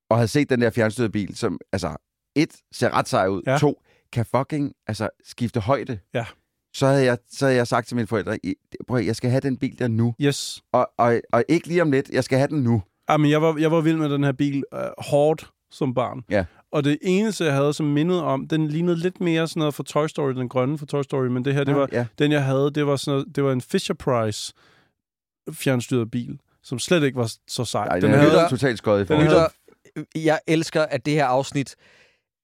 Og 0.10 0.18
havde 0.18 0.28
set 0.28 0.49
den 0.49 0.62
der 0.62 0.70
fjernstyrede 0.70 1.12
bil, 1.12 1.36
som 1.36 1.60
altså, 1.74 1.95
et, 2.36 2.55
ser 2.72 2.89
ret 2.97 3.07
sej 3.07 3.28
ud, 3.28 3.41
Ja. 3.47 3.57
to, 3.57 3.82
kan 4.14 4.26
fucking 4.26 4.74
altså, 4.88 5.10
skifte 5.26 5.60
højde, 5.60 5.99
Ja. 6.14 6.26
så 6.74 6.88
havde, 6.88 7.03
jeg, 7.05 7.18
så 7.32 7.45
havde 7.45 7.57
jeg 7.57 7.68
sagt 7.68 7.88
til 7.88 7.95
mine 7.95 8.07
forældre, 8.07 8.45
"I- 8.45 8.55
prøv 8.88 8.99
jeg 8.99 9.16
skal 9.16 9.30
have 9.30 9.41
den 9.41 9.57
bil 9.57 9.80
der 9.80 9.88
nu, 9.88 10.16
Yes. 10.22 10.62
og, 10.74 10.89
og, 10.97 11.22
og 11.34 11.43
ikke 11.49 11.68
lige 11.68 11.82
om 11.82 11.91
lidt, 11.91 12.10
jeg 12.10 12.24
skal 12.24 12.38
have 12.38 12.47
den 12.47 12.64
nu. 12.64 12.82
Ah, 13.07 13.20
men 13.20 13.32
jeg 13.32 13.41
var, 13.41 13.57
jeg 13.60 13.72
var 13.72 13.82
vild 13.82 13.97
med 13.97 14.10
den 14.10 14.24
her 14.24 14.32
bil 14.32 14.64
uh, 14.74 14.80
hårdt 14.97 15.49
som 15.72 15.93
barn. 15.93 16.22
Ja. 16.30 16.45
Og 16.72 16.84
det 16.84 16.97
eneste, 17.01 17.45
jeg 17.45 17.53
havde 17.53 17.74
som 17.74 17.86
mindede 17.86 18.24
om, 18.24 18.47
den 18.47 18.68
lignede 18.68 18.97
lidt 18.97 19.22
mere 19.22 19.47
sådan 19.47 19.60
noget 19.60 19.74
fra 19.74 19.84
Toy 19.84 20.07
Story, 20.07 20.32
den 20.34 20.49
grønne 20.49 20.78
fra 20.78 20.86
Toy 20.86 21.01
Story, 21.01 21.26
men 21.28 21.45
det 21.45 21.53
her, 21.53 21.64
det 21.64 21.76
var, 21.76 21.89
ja. 21.91 22.05
den 22.20 22.32
jeg 22.32 22.43
havde, 22.45 22.72
det 22.76 22.88
var, 22.88 22.95
sådan 22.95 23.12
noget, 23.20 23.36
det 23.36 23.43
var 23.43 23.51
en 23.51 23.62
Fisher-Price 23.62 24.51
fjernstyret 25.53 26.12
bil, 26.12 26.39
som 26.64 26.80
slet 26.80 27.03
ikke 27.03 27.18
var 27.18 27.32
så 27.47 27.66
sej. 27.66 27.86
Ej, 27.88 27.93
den 27.99 28.03
den 28.03 28.12
er 28.14 28.18
havde, 28.30 28.49
totalt 28.49 28.78
skøjet 28.78 28.97
i 28.97 28.99
den 28.99 29.07
forhold. 29.07 29.28
havde- 29.28 29.39
Lytter, 29.39 29.47
jeg 30.16 30.39
elsker, 30.47 30.82
at 30.82 31.06
det 31.06 31.14
her 31.14 31.26
afsnit 31.26 31.76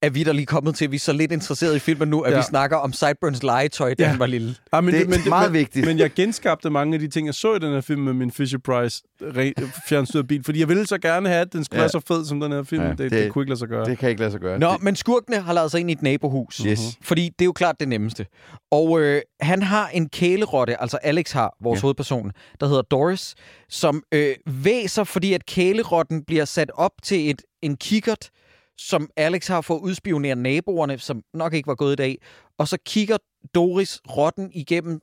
er 0.06 0.10
vi 0.10 0.24
der 0.24 0.34
lige 0.34 0.46
kommet 0.46 0.76
til. 0.76 0.92
Vi 0.92 0.96
er 0.96 1.00
så 1.00 1.14
lidt 1.14 1.32
interesseret 1.32 1.76
i 1.76 1.80
filmen 1.80 2.08
nu, 2.08 2.22
at 2.22 2.32
Ja. 2.34 2.38
vi 2.38 2.44
snakker 2.44 2.78
om 2.78 2.94
Sideburns 2.94 3.44
legetøj, 3.44 3.94
da 3.94 4.04
Ja. 4.04 4.10
han 4.10 4.20
var 4.20 4.26
lille. 4.26 4.56
ah, 4.72 4.84
men, 4.84 4.94
Det 4.94 5.02
er 5.04 5.08
men, 5.08 5.20
meget 5.30 5.52
men, 5.52 5.60
vigtigt. 5.60 5.86
Men 5.86 6.00
jeg 6.00 6.12
genskabte 6.14 6.70
mange 6.70 6.94
af 6.94 7.00
de 7.00 7.08
ting, 7.08 7.28
jeg 7.28 7.34
så 7.36 7.54
i 7.56 7.60
den 7.60 7.74
her 7.74 7.82
film 7.82 8.02
med 8.02 8.14
min 8.14 8.32
Fisher-Price 8.32 9.02
re- 9.24 9.82
fjernstyret 9.90 10.28
bil, 10.28 10.44
fordi 10.44 10.60
jeg 10.60 10.70
ville 10.70 10.88
så 10.88 10.98
gerne 10.98 11.30
have, 11.30 11.42
at 11.42 11.54
den 11.54 11.64
skulle 11.64 11.78
Ja. 11.80 11.82
være 11.84 11.90
så 11.90 12.00
fed 12.08 12.26
som 12.26 12.40
den 12.40 12.52
her 12.52 12.64
film. 12.64 12.82
Ja, 12.82 12.88
Ja, 12.88 12.92
det, 12.92 12.98
det, 13.00 13.12
det- 13.12 13.24
det 13.24 13.32
kunne 13.32 13.42
ikke 13.44 13.50
lade 13.50 13.60
sig 13.60 13.68
gøre. 13.68 13.86
Det 13.86 13.98
kan 13.98 14.10
ikke 14.10 14.22
lade 14.22 14.32
sig 14.32 14.40
gøre. 14.42 14.60
Nå, 14.60 14.72
Det, 14.74 14.84
men 14.84 14.96
skurkene 14.96 15.42
har 15.42 15.54
lavet 15.54 15.72
sig 15.72 15.80
ind 15.80 15.90
i 15.90 15.94
et 15.94 16.02
nabohus. 16.02 16.58
yes. 16.58 16.80
Fordi 17.02 17.24
det 17.26 17.42
er 17.42 17.46
jo 17.46 17.52
klart 17.54 17.76
det 17.80 17.88
nemmeste. 17.88 18.26
Og 18.72 19.00
øh, 19.02 19.22
han 19.42 19.62
har 19.64 19.88
en 19.88 20.10
kælerotte, 20.10 20.82
altså 20.82 20.98
Alex 20.98 21.32
har, 21.32 21.56
vores 21.64 21.78
Ja. 21.78 21.80
ja. 21.80 21.82
hovedperson, 21.82 22.32
der 22.60 22.68
hedder 22.68 22.82
Doris, 22.82 23.36
som 23.70 24.04
øh, 24.12 24.36
væser, 24.48 25.04
fordi 25.04 25.34
at 25.34 25.46
kælerotten 25.46 26.24
bliver 26.28 26.46
sat 26.46 26.72
op 26.76 26.92
til 27.04 27.30
et, 27.30 27.42
en 27.62 27.78
kikkert, 27.78 28.30
som 28.78 29.10
Alex 29.18 29.48
har 29.48 29.62
for 29.62 29.76
at 29.76 29.82
udspionere 29.82 30.36
naboerne, 30.36 30.98
som 31.00 31.24
nok 31.34 31.54
ikke 31.54 31.68
var 31.68 31.76
gået 31.76 31.94
i 31.94 31.96
dag. 31.96 32.18
Og 32.58 32.68
så 32.68 32.78
kigger 32.86 33.18
Doris 33.56 34.02
rotten 34.10 34.52
igennem 34.54 35.02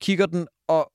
kigger 0.00 0.26
den, 0.26 0.48
og 0.68 0.92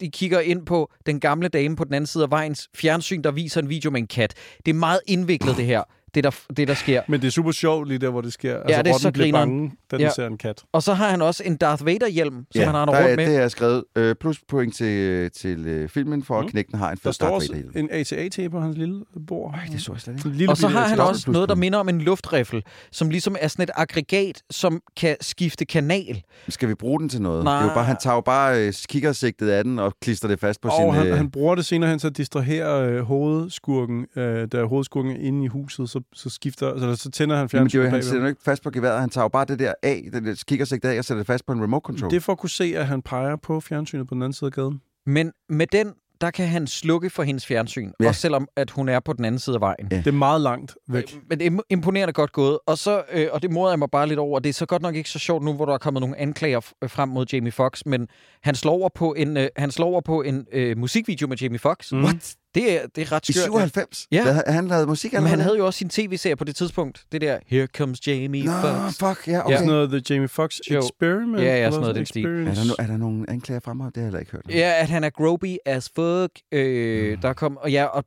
de 0.00 0.10
kigger 0.10 0.40
ind 0.40 0.66
på 0.66 0.92
den 1.06 1.20
gamle 1.20 1.48
dame 1.48 1.76
på 1.76 1.84
den 1.84 1.94
anden 1.94 2.06
side 2.06 2.24
af 2.24 2.30
vejens 2.30 2.68
fjernsyn, 2.74 3.22
der 3.22 3.30
viser 3.30 3.60
en 3.60 3.68
video 3.68 3.90
med 3.90 4.00
en 4.00 4.06
kat. 4.06 4.34
Det 4.66 4.70
er 4.70 4.74
meget 4.74 5.00
indviklet, 5.06 5.56
det 5.56 5.64
her, 5.66 5.82
det 6.14 6.24
der, 6.24 6.30
det 6.56 6.68
der 6.68 6.74
sker. 6.74 7.02
Men 7.08 7.20
det 7.20 7.26
er 7.26 7.30
super 7.30 7.52
sjovt 7.52 7.88
lige 7.88 7.98
der, 7.98 8.10
hvor 8.10 8.20
det 8.20 8.32
sker. 8.32 8.56
Altså, 8.60 8.82
det 8.82 8.90
er 8.90 8.98
så 8.98 9.10
bliver 9.12 9.32
bange, 9.32 9.72
da 9.90 9.96
den 9.96 10.04
Ja. 10.04 10.10
ser 10.16 10.26
en 10.26 10.38
kat. 10.38 10.62
Og 10.72 10.82
så 10.82 10.94
har 10.94 11.08
han 11.10 11.22
også 11.22 11.42
en 11.46 11.56
Darth 11.56 11.86
Vader-hjelm, 11.86 12.34
som 12.34 12.44
Ja, 12.54 12.64
han 12.64 12.74
har 12.74 12.86
rundt 12.86 13.00
er, 13.00 13.16
med. 13.16 13.26
det 13.26 13.36
er 13.36 13.48
skrevet 13.48 13.84
øh, 13.96 14.14
plus 14.20 14.38
point 14.48 14.74
til, 14.76 15.30
til 15.30 15.66
øh, 15.66 15.88
filmen, 15.88 16.22
for 16.24 16.40
Mm. 16.40 16.44
at 16.46 16.50
knægten 16.50 16.78
har 16.78 16.90
en 16.90 16.96
Der 16.96 17.00
fed 17.02 17.12
står 17.12 17.26
Darth 17.26 17.34
også 17.34 17.52
Vader-hjelm. 17.52 17.76
en 17.76 17.88
ATA-tape 18.00 18.50
på 18.50 18.60
hans 18.60 18.76
lille 18.78 19.02
bord. 19.26 19.54
Ej, 19.54 19.60
det 19.72 19.82
så 19.82 19.92
jeg 19.92 20.00
slet 20.00 20.14
ikke. 20.16 20.28
Lille 20.28 20.50
Og 20.52 20.56
så 20.56 20.68
har 20.68 20.86
han 20.88 21.00
også 21.00 21.30
noget, 21.30 21.48
der 21.48 21.54
minder 21.54 21.78
om 21.78 21.88
en 21.88 22.00
luftriffel, 22.00 22.62
som 22.92 23.10
ligesom 23.10 23.36
er 23.40 23.48
sådan 23.48 23.62
et 23.62 23.70
aggregat, 23.76 24.42
som 24.50 24.80
kan 24.96 25.16
skifte 25.20 25.64
kanal. 25.64 26.22
Skal 26.48 26.68
vi 26.68 26.74
bruge 26.74 27.00
den 27.00 27.08
til 27.08 27.22
noget? 27.22 27.44
Nej. 27.44 27.54
Det 27.56 27.62
er 27.64 27.68
jo 27.68 27.74
bare, 27.74 27.84
han 27.84 27.96
tager 28.00 28.14
jo 28.14 28.20
bare 28.20 28.66
øh, 28.66 28.72
kikkersigtet 28.88 29.48
af 29.48 29.64
den 29.64 29.78
og 29.78 29.92
klister 30.02 30.28
det 30.28 30.40
fast 30.40 30.60
på 30.60 30.68
Og 30.68 30.74
sin... 30.80 30.94
han, 30.94 31.06
øh, 31.06 31.16
han 31.16 31.30
bruger 31.30 31.54
det 31.54 31.66
senere 31.66 31.90
hen 31.90 31.98
til 31.98 32.06
at 32.06 32.16
distrahere 32.16 32.88
øh, 32.90 33.00
hovedskurken. 33.02 34.06
Øh, 34.16 34.48
da 34.52 34.64
hovedskurken 34.64 35.10
er 35.12 35.16
inde 35.20 35.44
i 35.44 35.48
huset, 35.48 35.90
så, 35.90 36.00
så 36.12 36.30
skifter, 36.30 36.70
altså, 36.72 36.96
så 36.96 37.10
tænder 37.10 37.36
han 37.36 37.48
Jamen, 37.52 37.66
det 37.66 37.74
er 37.74 37.78
fjernsynet 37.80 37.90
han 37.90 38.02
sætter 38.02 38.28
ikke 38.28 38.42
fast 38.44 38.62
på 38.62 38.70
geværet. 38.70 39.00
Han 39.00 39.10
tager 39.10 39.24
jo 39.24 39.28
bare 39.28 39.44
det 39.44 39.58
der 39.58 39.74
af, 39.82 40.08
det 40.12 40.24
der 40.24 40.42
kikkersigtet 40.46 40.88
af, 40.88 40.98
og 40.98 41.04
sætter 41.04 41.18
det 41.18 41.26
fast 41.26 41.46
på 41.46 41.52
en 41.52 41.62
remote 41.62 41.84
control. 41.84 42.10
Det 42.10 42.16
er 42.16 42.20
for 42.20 42.32
at 42.32 42.38
kunne 42.38 42.50
se, 42.50 42.72
at 42.76 42.86
han 42.86 43.02
peger 43.02 43.36
på 43.36 43.60
fjernsynet 43.60 44.08
på 44.08 44.14
den 44.14 44.22
anden 44.22 44.32
side 44.32 44.48
af 44.48 44.52
gaden. 44.52 44.80
Men 45.06 45.32
med 45.48 45.66
den, 45.66 45.92
der 46.20 46.30
kan 46.30 46.48
han 46.48 46.66
slukke 46.66 47.10
for 47.10 47.22
hendes 47.22 47.46
fjernsyn, 47.46 47.90
Ja. 48.00 48.08
også 48.08 48.20
selvom 48.20 48.48
at 48.56 48.70
hun 48.70 48.88
er 48.88 49.00
på 49.00 49.12
den 49.12 49.24
anden 49.24 49.38
side 49.38 49.54
af 49.56 49.60
vejen. 49.60 49.88
Ja. 49.90 49.96
Det 49.96 50.06
er 50.06 50.10
meget 50.12 50.40
langt 50.40 50.74
væk. 50.88 51.14
Øh, 51.14 51.20
Men 51.28 51.38
det 51.38 51.46
er 51.46 51.60
imponerende 51.70 52.12
godt 52.12 52.32
gået. 52.32 52.58
Og, 52.66 52.78
så, 52.78 53.02
øh, 53.12 53.28
og 53.32 53.42
det 53.42 53.50
morder 53.50 53.72
jeg 53.72 53.78
mig 53.78 53.88
bare 53.90 54.06
lidt 54.08 54.18
over. 54.18 54.38
Det 54.40 54.48
er 54.48 54.52
så 54.52 54.66
godt 54.66 54.82
nok 54.82 54.94
ikke 54.94 55.10
så 55.10 55.18
sjovt 55.18 55.44
nu, 55.44 55.52
hvor 55.52 55.64
der 55.66 55.72
er 55.74 55.78
kommet 55.78 56.00
nogle 56.00 56.18
anklager 56.18 56.60
øh, 56.82 56.90
frem 56.90 57.08
mod 57.08 57.26
Jamie 57.32 57.52
Foxx, 57.52 57.82
men 57.86 58.08
han 58.42 58.54
slår 58.54 58.72
over 58.72 58.88
på 58.94 59.14
en, 59.14 59.36
øh, 59.36 59.48
han 59.56 59.70
slår 59.70 59.86
over 59.86 60.00
på 60.00 60.22
en 60.22 60.46
øh, 60.52 60.78
musikvideo 60.78 61.26
med 61.28 61.36
Jamie 61.36 61.58
Foxx. 61.58 61.92
Mm. 61.92 62.04
What? 62.04 62.34
Det, 62.56 62.82
er, 62.82 62.86
det 62.94 63.02
er 63.02 63.12
ret 63.12 63.28
I 63.28 63.32
skørt. 63.32 63.44
97? 63.44 64.06
Ja. 64.12 64.22
Hvad, 64.22 64.42
han 64.46 64.66
lavede 64.68 64.86
musik 64.86 65.12
Men 65.12 65.22
han 65.22 65.40
havde 65.40 65.56
jo 65.56 65.66
også 65.66 65.78
sin 65.78 65.88
tv-serie 65.88 66.36
på 66.36 66.44
det 66.44 66.56
tidspunkt. 66.56 67.04
Det 67.12 67.20
der, 67.20 67.38
Here 67.46 67.66
Comes 67.66 68.06
Jamie 68.06 68.44
Nå, 68.44 68.52
Foxx. 68.52 68.98
fuck, 68.98 69.28
ja, 69.28 69.38
Okay. 69.38 69.44
okay. 69.46 69.54
Sådan 69.56 69.68
noget 69.68 69.90
The 69.90 70.02
Jamie 70.14 70.28
Foxx 70.28 70.56
Jo. 70.70 70.78
Experiment. 70.78 71.42
Ja, 71.42 71.56
ja, 71.56 71.70
sådan 71.70 71.80
noget 71.80 71.94
i 71.94 71.98
den 71.98 72.06
stil. 72.06 72.24
Er 72.26 72.30
der, 72.54 72.64
no, 72.68 72.74
er 72.78 72.86
der 72.86 72.96
nogen 72.96 73.24
anklager 73.28 73.60
frem? 73.60 73.78
Det 73.78 73.84
har 73.84 73.92
jeg 73.96 74.04
heller 74.04 74.20
ikke 74.20 74.32
hørt. 74.32 74.42
om. 74.44 74.50
Ja, 74.50 74.72
at 74.80 74.88
han 74.88 75.04
er 75.04 75.10
gropey 75.10 75.56
as 75.66 75.90
fuck. 75.96 76.30
Øh, 76.52 77.22
der 77.22 77.32
kom, 77.32 77.56
og 77.56 77.72
ja, 77.72 77.84
og 77.84 78.04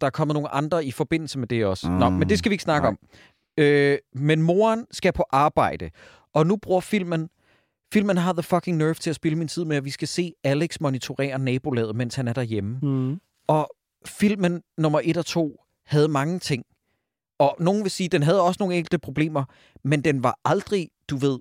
der 0.00 0.06
er 0.06 0.10
kommet 0.10 0.34
nogle 0.34 0.48
andre 0.48 0.84
i 0.84 0.90
forbindelse 0.90 1.38
med 1.38 1.48
det 1.48 1.64
også. 1.66 1.90
Mm. 1.90 1.96
Nå, 1.96 2.08
Mm. 2.08 2.14
men 2.16 2.28
det 2.28 2.38
skal 2.38 2.50
vi 2.50 2.54
ikke 2.54 2.62
snakke 2.64 2.84
Nej. 2.84 2.88
om. 2.88 2.98
Øh, 3.64 3.98
men 4.14 4.42
moren 4.42 4.86
skal 4.90 5.12
på 5.12 5.24
arbejde, 5.30 5.90
og 6.34 6.46
nu 6.46 6.56
bruger 6.56 6.80
filmen... 6.80 7.28
Filmen 7.94 8.16
har 8.16 8.32
the 8.32 8.42
fucking 8.42 8.76
nerve 8.76 8.94
til 8.94 9.10
at 9.10 9.16
spille 9.16 9.38
min 9.38 9.48
tid 9.48 9.64
med, 9.64 9.76
at 9.76 9.84
vi 9.84 9.90
skal 9.90 10.08
se 10.08 10.32
Alex 10.44 10.80
monitorere 10.80 11.38
nabolaget, 11.38 11.96
mens 11.96 12.14
han 12.14 12.28
er 12.28 12.32
derhjemme. 12.32 12.78
Mm. 12.82 13.20
Og 13.48 13.70
filmen 14.06 14.62
nummer 14.78 15.00
1 15.04 15.16
og 15.16 15.26
2 15.26 15.60
havde 15.86 16.08
mange 16.08 16.38
ting. 16.38 16.64
Og 17.38 17.56
nogen 17.60 17.82
vil 17.82 17.90
sige, 17.90 18.04
at 18.04 18.12
den 18.12 18.22
havde 18.22 18.42
også 18.42 18.56
nogle 18.60 18.74
enkelte 18.76 18.98
problemer, 18.98 19.44
men 19.84 20.04
den 20.04 20.22
var 20.22 20.38
aldrig, 20.44 20.88
du 21.10 21.16
ved, 21.16 21.38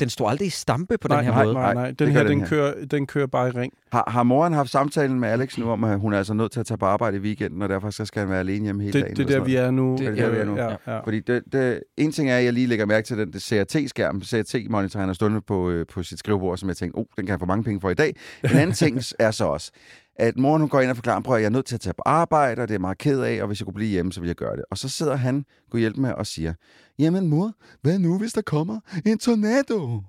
den 0.00 0.10
stod 0.10 0.26
aldrig 0.30 0.46
i 0.46 0.50
stampe 0.50 0.98
på 0.98 1.08
Nej, 1.08 1.16
den 1.16 1.24
her 1.24 1.32
nej, 1.32 1.44
måde. 1.44 1.54
nej, 1.54 1.62
Nej, 1.62 1.74
nej. 1.74 1.88
det 1.90 1.98
Den 1.98 2.08
her, 2.12 2.22
den 2.22 2.30
den, 2.30 2.40
her. 2.40 2.46
kører, 2.46 2.84
den 2.86 3.06
kører 3.06 3.26
bare 3.26 3.48
i 3.48 3.50
ring. 3.50 3.72
Har, 3.92 4.04
har 4.10 4.22
moren 4.22 4.52
haft 4.52 4.70
samtalen 4.70 5.20
med 5.20 5.28
Alex 5.28 5.58
nu 5.58 5.70
om, 5.70 5.84
at 5.84 6.00
hun 6.00 6.12
er 6.12 6.18
altså 6.18 6.34
nødt 6.34 6.52
til 6.52 6.60
at 6.60 6.66
tage 6.66 6.78
på 6.78 6.86
arbejde 6.86 7.16
i 7.16 7.20
weekenden, 7.20 7.62
og 7.62 7.68
derfor 7.68 8.04
skal 8.04 8.20
han 8.20 8.28
være 8.30 8.38
alene 8.40 8.64
hjemme 8.64 8.82
hele 8.82 8.92
Det, 8.92 9.02
dagen? 9.02 9.16
det 9.16 9.30
er 9.30 9.38
der, 9.38 9.44
vi 9.44 9.56
er 9.56 9.70
nu. 9.70 9.96
Det 9.98 10.06
er 10.06 10.14
der, 10.14 10.30
vi 10.30 10.36
er 10.36 10.44
nu. 10.44 10.56
Ja, 10.56 10.76
ja. 10.86 10.98
Fordi 11.00 11.20
det, 11.20 11.42
det, 11.52 11.82
en 11.96 12.12
ting 12.12 12.30
er, 12.30 12.36
at 12.38 12.44
jeg 12.44 12.52
lige 12.52 12.66
lægger 12.66 12.86
mærke 12.86 13.06
til 13.06 13.18
den 13.18 13.32
det 13.32 13.42
CRT-skærm, 13.42 14.22
CRT-monitor, 14.22 14.98
han 15.00 15.08
har 15.08 15.14
stående 15.14 15.40
på, 15.40 15.70
øh, 15.70 15.86
på 15.86 16.02
sit 16.02 16.18
skrivebord, 16.18 16.58
som 16.58 16.68
jeg 16.68 16.76
tænkte, 16.76 16.96
oh, 16.98 17.04
den 17.16 17.26
kan 17.26 17.32
jeg 17.32 17.40
få 17.40 17.46
mange 17.46 17.64
penge 17.64 17.80
for 17.80 17.90
i 17.90 17.94
dag. 17.94 18.16
En 18.44 18.50
anden 18.50 18.72
ting 18.72 19.00
er 19.18 19.30
så 19.30 19.44
også, 19.44 19.70
at 20.18 20.36
moren 20.36 20.60
hun 20.60 20.68
går 20.68 20.80
ind 20.80 20.90
og 20.90 20.96
forklarer, 20.96 21.20
prøv 21.20 21.36
at 21.36 21.42
jeg 21.42 21.46
er 21.46 21.50
nødt 21.50 21.66
til 21.66 21.74
at 21.74 21.80
tage 21.80 21.94
på 21.94 22.02
arbejde, 22.06 22.62
og 22.62 22.68
det 22.68 22.74
er 22.74 22.78
meget 22.78 22.98
ked 22.98 23.20
af, 23.20 23.42
og 23.42 23.46
hvis 23.46 23.60
jeg 23.60 23.64
kunne 23.64 23.74
blive 23.74 23.90
hjemme, 23.90 24.12
så 24.12 24.20
ville 24.20 24.28
jeg 24.28 24.36
gøre 24.36 24.56
det. 24.56 24.64
Og 24.70 24.78
så 24.78 24.88
sidder 24.88 25.16
han, 25.16 25.44
kunne 25.70 25.80
hjælpe 25.80 26.00
med 26.00 26.12
og 26.12 26.26
siger, 26.26 26.54
jamen 26.98 27.28
mor, 27.28 27.52
hvad 27.82 27.98
nu, 27.98 28.18
hvis 28.18 28.32
der 28.32 28.42
kommer 28.42 28.80
en 29.06 29.18
tornado? 29.18 30.02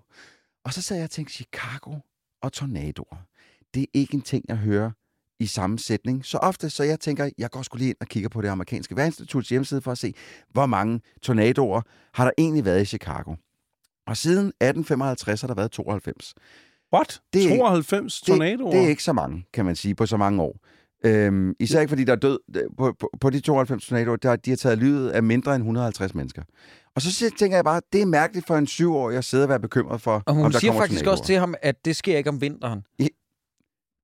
Og 0.64 0.74
så 0.74 0.82
sad 0.82 0.97
jeg 0.97 1.03
og 1.03 1.10
tænkte, 1.10 1.34
Chicago 1.34 1.93
og 2.41 2.53
tornadoer, 2.53 3.18
det 3.74 3.82
er 3.82 3.88
ikke 3.93 4.14
en 4.14 4.22
ting, 4.22 4.45
jeg 4.47 4.58
hører 4.58 4.91
i 5.39 5.45
samme 5.45 5.80
sætning 5.80 6.26
så 6.26 6.38
ofte, 6.38 6.70
så 6.70 6.84
jeg 6.84 6.99
tænker, 6.99 7.30
jeg 7.38 7.51
går 7.51 7.62
skulle 7.62 7.80
lige 7.80 7.89
ind 7.89 7.97
og 8.01 8.08
kigger 8.08 8.30
på 8.30 8.41
det 8.41 8.47
amerikanske 8.47 8.95
vejrinstituts 8.95 9.49
hjemmeside 9.49 9.82
for 9.82 9.91
at 9.91 9.97
se, 9.97 10.14
hvor 10.51 10.66
mange 10.66 11.01
tornadoer 11.22 11.82
har 12.14 12.24
der 12.24 12.32
egentlig 12.38 12.66
været 12.66 12.82
i 12.82 12.86
Chicago. 12.86 13.36
Og 14.08 14.18
siden 14.18 14.47
1855 14.47 15.41
har 15.41 15.47
der 15.47 15.55
været 15.55 15.72
92. 15.72 16.34
What? 16.94 17.22
Det 17.34 17.46
er- 17.46 17.50
92 17.58 18.22
tornadoer? 18.22 18.72
Det 18.72 18.84
er 18.84 18.88
ikke 18.88 19.04
så 19.04 19.14
mange, 19.14 19.46
kan 19.54 19.66
man 19.66 19.76
sige, 19.76 19.96
på 19.96 20.06
så 20.06 20.18
mange 20.18 20.42
år. 20.44 20.60
Øhm, 21.06 21.54
især 21.60 21.80
ikke 21.80 21.90
fordi 21.90 22.04
der 22.04 22.12
er 22.12 22.16
død 22.16 22.40
på, 22.78 22.94
på, 23.00 23.10
på 23.22 23.30
de 23.30 23.40
92 23.40 23.86
tornadoer, 23.88 24.16
der, 24.16 24.36
de 24.36 24.50
har 24.50 24.58
taget 24.58 24.78
livet 24.78 25.10
af 25.10 25.24
mindre 25.24 25.56
end 25.56 25.64
150 25.64 26.16
mennesker. 26.16 26.42
Og 26.96 27.02
så 27.02 27.32
tænker 27.40 27.58
jeg 27.58 27.64
bare, 27.64 27.82
det 27.94 28.02
er 28.02 28.06
mærkeligt 28.06 28.48
for 28.48 28.56
en 28.58 28.68
syvårig 28.68 29.18
at 29.18 29.26
sidde 29.26 29.44
og 29.46 29.50
være 29.50 29.60
bekymret 29.60 30.02
for, 30.02 30.24
Og 30.26 30.34
hun 30.34 30.46
om 30.46 30.52
der 30.52 30.60
siger 30.60 30.72
kommer 30.72 30.82
faktisk 30.82 31.00
tornadoer. 31.00 31.12
også 31.12 31.24
til 31.24 31.36
ham, 31.36 31.56
at 31.62 31.86
det 31.86 31.96
sker 31.96 32.18
ikke 32.18 32.30
om 32.30 32.42
vinteren. 32.42 32.82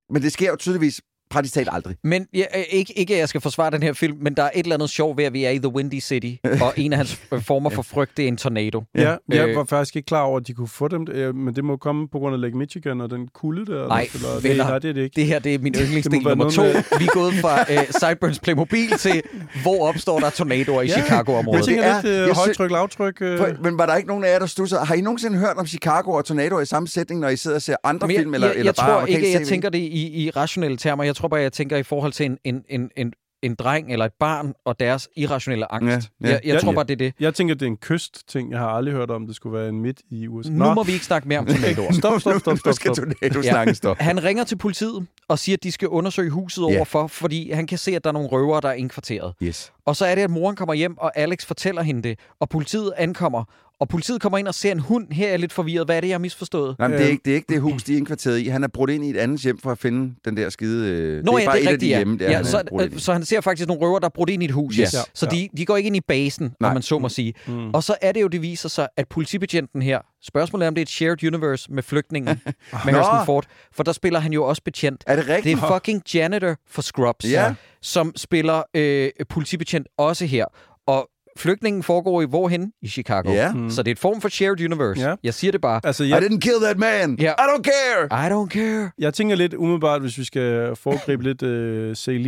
Men 0.09 0.21
det 0.21 0.31
sker 0.31 0.49
jo 0.49 0.55
tydeligvis 0.55 1.01
praktisk 1.33 1.53
talt 1.53 1.69
aldrig. 1.71 1.95
Men 2.03 2.27
ja, 2.33 2.43
øh, 2.57 2.63
ikke, 2.69 2.99
ikke, 2.99 3.13
at 3.13 3.19
jeg 3.19 3.29
skal 3.29 3.41
forsvare 3.41 3.71
den 3.71 3.83
her 3.83 3.93
film, 3.93 4.17
men 4.21 4.33
der 4.33 4.43
er 4.43 4.49
et 4.55 4.63
eller 4.63 4.75
andet 4.75 4.89
sjov 4.89 5.17
ved, 5.17 5.23
at 5.25 5.33
vi 5.33 5.43
er 5.43 5.49
i 5.49 5.57
The 5.57 5.67
Windy 5.67 5.99
City, 6.01 6.31
og 6.61 6.73
en 6.77 6.93
af 6.93 6.97
hans 6.97 7.21
øh, 7.33 7.41
former 7.41 7.69
for 7.69 7.81
frygt, 7.81 8.17
det 8.17 8.23
er 8.23 8.27
en 8.27 8.37
tornado. 8.37 8.83
Ja, 8.95 9.15
jeg 9.29 9.49
Øh. 9.49 9.55
var 9.55 9.63
faktisk 9.63 9.95
ikke 9.95 10.05
klar 10.05 10.21
over, 10.21 10.39
at 10.39 10.47
de 10.47 10.53
kunne 10.53 10.67
få 10.67 10.87
dem, 10.87 11.07
øh, 11.11 11.35
men 11.35 11.55
det 11.55 11.63
må 11.63 11.77
komme 11.77 12.07
på 12.07 12.19
grund 12.19 12.35
af 12.35 12.41
Lake 12.41 12.57
Michigan 12.57 13.01
og 13.01 13.09
den 13.09 13.27
kulde 13.27 13.73
der. 13.73 13.87
Nej, 13.87 14.07
eller, 14.13 14.29
det, 14.35 14.43
venner. 14.43 14.63
nej, 14.67 14.79
det 14.79 14.89
er 14.89 14.93
det 14.93 15.01
ikke. 15.01 15.15
Det 15.15 15.25
her, 15.25 15.39
det 15.39 15.53
er 15.55 15.59
min 15.59 15.73
yndlingsdel 15.81 16.21
nummer 16.23 16.49
to. 16.49 16.61
noget 16.61 16.75
Vi 16.99 17.05
er 17.05 17.13
gået 17.13 17.33
fra 17.33 17.61
uh, 17.61 17.83
Sideburns 17.99 18.39
Playmobil 18.39 18.89
til, 18.99 19.21
hvor 19.61 19.87
opstår 19.87 20.19
der 20.19 20.29
tornadoer 20.29 20.81
i 20.81 20.85
Ja, 20.87 21.01
Chicago-området. 21.01 21.57
Jeg 21.57 21.65
tænker 21.65 21.83
det 21.83 21.91
er- 21.91 22.01
lidt 22.01 22.21
øh, 22.21 22.27
jeg 22.27 22.35
højtryk, 22.35 22.71
lavtryk. 22.71 23.21
Øh, 23.21 23.37
For, 23.37 23.49
men 23.63 23.77
var 23.77 23.85
der 23.85 23.95
ikke 23.95 24.07
nogen 24.07 24.23
af 24.23 24.31
jer, 24.33 24.39
der 24.39 24.45
stod 24.45 24.67
så... 24.67 24.77
Har 24.77 24.95
I 24.95 25.01
nogensinde 25.01 25.37
hørt 25.37 25.57
om 25.57 25.65
Chicago 25.67 26.11
og 26.11 26.25
tornadoer 26.25 26.61
i 26.61 26.65
samme 26.65 26.87
sætning, 26.87 27.21
når 27.21 27.29
I 27.29 27.35
sidder 27.35 27.55
og 27.55 27.61
ser 27.61 27.75
andre 27.83 28.07
Men 28.07 28.13
jeg, 28.15 28.21
film, 28.21 28.33
eller, 28.33 28.47
jeg, 28.47 28.55
eller 28.57 28.67
jeg 28.79 28.85
bare 28.85 28.99
tror 28.99 29.05
ikke, 29.07 29.31
jeg 29.31 29.41
TV? 29.41 29.45
tænker 29.47 29.69
det 29.69 29.79
i, 29.79 30.23
i 30.25 30.29
rationelle 30.29 30.77
termer. 30.77 31.03
Jeg 31.03 31.15
tror 31.23 31.27
bare, 31.29 31.41
jeg 31.41 31.53
tænker 31.53 31.77
i 31.77 31.83
forhold 31.83 32.11
til 32.11 32.25
en, 32.25 32.37
en, 32.43 32.63
en, 32.69 32.89
en, 32.97 33.13
en 33.43 33.55
dreng 33.55 33.91
eller 33.91 34.05
et 34.05 34.11
barn 34.19 34.53
og 34.65 34.79
deres 34.79 35.09
irrationelle 35.17 35.71
angst. 35.73 36.09
Ja, 36.21 36.27
ja. 36.27 36.33
jeg 36.33 36.41
jeg 36.45 36.53
Ja, 36.53 36.59
tror 36.59 36.71
ja. 36.71 36.75
bare, 36.75 36.83
det 36.85 36.91
er 36.93 36.95
det. 36.97 37.13
Jeg 37.19 37.33
tænker, 37.33 37.55
det 37.55 37.61
er 37.61 37.67
en 37.67 37.77
kystting. 37.77 38.51
Jeg 38.51 38.59
har 38.59 38.67
aldrig 38.67 38.93
hørt 38.95 39.11
om, 39.11 39.27
det 39.27 39.35
skulle 39.35 39.59
være 39.59 39.69
en 39.69 39.81
midt 39.81 40.01
i 40.11 40.27
USA. 40.27 40.49
Nu 40.51 40.73
må 40.73 40.83
vi 40.83 40.91
ikke 40.91 41.05
snakke 41.05 41.27
mere 41.27 41.39
om 41.39 41.45
tornadoer. 41.55 41.91
Stop, 41.91 42.21
stop, 42.21 42.39
stop, 42.39 42.53
Nu 42.53 42.57
stop, 42.57 42.73
skal 42.73 42.95
stop. 42.95 43.05
tornado-snakken 43.21 43.75
stoppe. 43.75 44.03
Han 44.03 44.23
ringer 44.23 44.43
til 44.43 44.55
politiet 44.57 45.07
og 45.27 45.39
siger, 45.39 45.55
at 45.57 45.63
de 45.63 45.71
skal 45.71 45.87
undersøge 45.87 46.29
huset 46.29 46.63
Ja. 46.69 46.75
overfor, 46.77 47.07
fordi 47.07 47.51
han 47.51 47.67
kan 47.67 47.77
se, 47.77 47.95
at 47.95 48.03
der 48.03 48.09
er 48.09 48.13
nogle 48.13 48.29
røvere, 48.29 48.61
der 48.61 48.69
er 48.69 48.73
indkvarteret. 48.73 49.33
Yes. 49.43 49.71
Og 49.85 49.95
så 49.95 50.05
er 50.05 50.15
det, 50.15 50.21
at 50.21 50.29
moren 50.29 50.55
kommer 50.55 50.73
hjem, 50.73 50.97
og 50.97 51.17
Alex 51.17 51.45
fortæller 51.45 51.81
hende 51.81 52.01
det, 52.09 52.19
og 52.39 52.49
politiet 52.49 52.93
ankommer. 52.97 53.43
Og 53.79 53.89
politiet 53.89 54.21
kommer 54.21 54.37
ind 54.37 54.47
og 54.47 54.55
ser 54.55 54.71
en 54.71 54.79
hund. 54.79 55.11
Her 55.11 55.25
er 55.25 55.29
jeg 55.29 55.39
lidt 55.39 55.53
forvirret. 55.53 55.87
Hvad 55.87 55.97
er 55.97 56.01
det, 56.01 56.07
jeg 56.07 56.13
har 56.13 56.19
misforstået? 56.19 56.75
Nej, 56.79 56.87
men 56.87 56.97
det, 56.97 57.01
er 57.03 57.07
Øhm. 57.07 57.11
ikke, 57.11 57.21
det 57.25 57.31
er 57.31 57.35
ikke 57.35 57.53
det 57.53 57.61
hus, 57.61 57.83
de 57.83 57.93
er 57.93 57.97
indkvarteret 57.97 58.39
i. 58.39 58.47
Han 58.47 58.63
er 58.63 58.67
brudt 58.67 58.89
ind 58.89 59.05
i 59.05 59.09
et 59.09 59.17
andet 59.17 59.41
hjem 59.41 59.57
for 59.57 59.71
at 59.71 59.77
finde 59.77 60.15
den 60.25 60.37
der 60.37 60.49
skide... 60.49 60.89
Øh, 60.89 61.23
Nå 61.23 61.31
det 61.31 61.37
er 61.37 61.41
ja, 61.41 61.45
bare 61.45 61.55
det 61.55 61.61
et 61.61 61.65
er 61.65 61.69
af 61.69 61.73
rigtigt, 61.73 61.81
de 61.81 61.87
ja. 61.93 61.97
hjemme, 61.97 62.17
der 62.17 62.29
ja 62.29 62.35
han 62.35 62.45
så, 62.45 62.57
er 62.57 62.81
øh, 62.81 62.99
så 62.99 63.13
han 63.13 63.25
ser 63.25 63.41
faktisk 63.41 63.67
nogle 63.67 63.81
røver, 63.85 63.99
der 63.99 64.05
er 64.05 64.09
brudt 64.15 64.29
ind 64.29 64.43
i 64.43 64.45
et 64.45 64.51
hus. 64.51 64.75
Yes. 64.75 64.93
Ja. 64.93 64.99
Så 65.13 65.25
de, 65.25 65.49
de 65.57 65.65
går 65.65 65.77
ikke 65.77 65.87
ind 65.87 65.95
i 65.95 66.01
basen, 66.07 66.53
Nej. 66.59 66.67
om 66.69 66.73
man 66.75 66.81
så 66.83 66.99
må 66.99 67.09
sige. 67.09 67.33
Mm. 67.47 67.69
Og 67.69 67.83
så 67.83 67.95
er 68.01 68.11
det 68.11 68.21
jo, 68.21 68.27
det 68.27 68.41
viser 68.41 68.69
sig, 68.69 68.87
at 68.97 69.07
politibetjenten 69.07 69.81
her, 69.81 69.99
spørgsmålet 70.27 70.65
er, 70.65 70.67
om 70.67 70.75
det 70.75 70.81
er 70.81 70.85
et 70.85 70.89
shared 70.89 71.23
universe 71.23 71.71
med 71.71 71.83
flygtningen, 71.83 72.41
med. 72.85 72.93
Harrison 72.93 73.25
Ford, 73.25 73.45
for 73.71 73.83
der 73.83 73.91
spiller 73.91 74.19
han 74.19 74.33
jo 74.33 74.43
også 74.43 74.61
betjent. 74.65 75.03
Er 75.07 75.15
det 75.15 75.25
Det 75.25 75.35
rigtigt? 75.35 75.59
er 75.59 75.73
fucking 75.73 76.01
janitor 76.13 76.55
for 76.69 76.81
Scrubs, 76.81 77.25
Ja. 77.25 77.53
som 77.81 78.13
spiller 78.15 78.63
øh, 78.73 79.09
politibetjent 79.29 79.87
også 79.97 80.25
her. 80.25 80.45
Og 80.87 81.09
flygtningen 81.37 81.83
foregår 81.83 82.21
i 82.21 82.25
hvorhen? 82.25 82.71
I 82.81 82.87
Chicago. 82.87 83.31
Ja. 83.31 83.53
Mm. 83.53 83.69
Så 83.69 83.83
det 83.83 83.91
er 83.91 83.95
et 83.95 83.99
form 83.99 84.21
for 84.21 84.29
shared 84.29 84.61
universe. 84.65 85.01
Ja. 85.01 85.15
Jeg 85.23 85.33
siger 85.33 85.51
det 85.51 85.61
bare. 85.61 85.81
Altså, 85.83 86.03
I 86.03 86.09
jeg, 86.09 86.19
didn't 86.19 86.39
kill 86.39 86.55
that 86.63 86.77
man! 86.77 87.15
Ja. 87.19 87.31
I 87.31 87.33
don't 87.55 87.61
care! 87.61 88.27
I 88.27 88.31
don't 88.31 88.47
care. 88.49 88.91
jeg 88.97 89.13
tænker 89.13 89.35
lidt 89.35 89.53
umiddelbart, 89.53 90.01
hvis 90.01 90.17
vi 90.17 90.23
skal 90.23 90.75
foregribe 90.75 91.23
lidt 91.29 91.43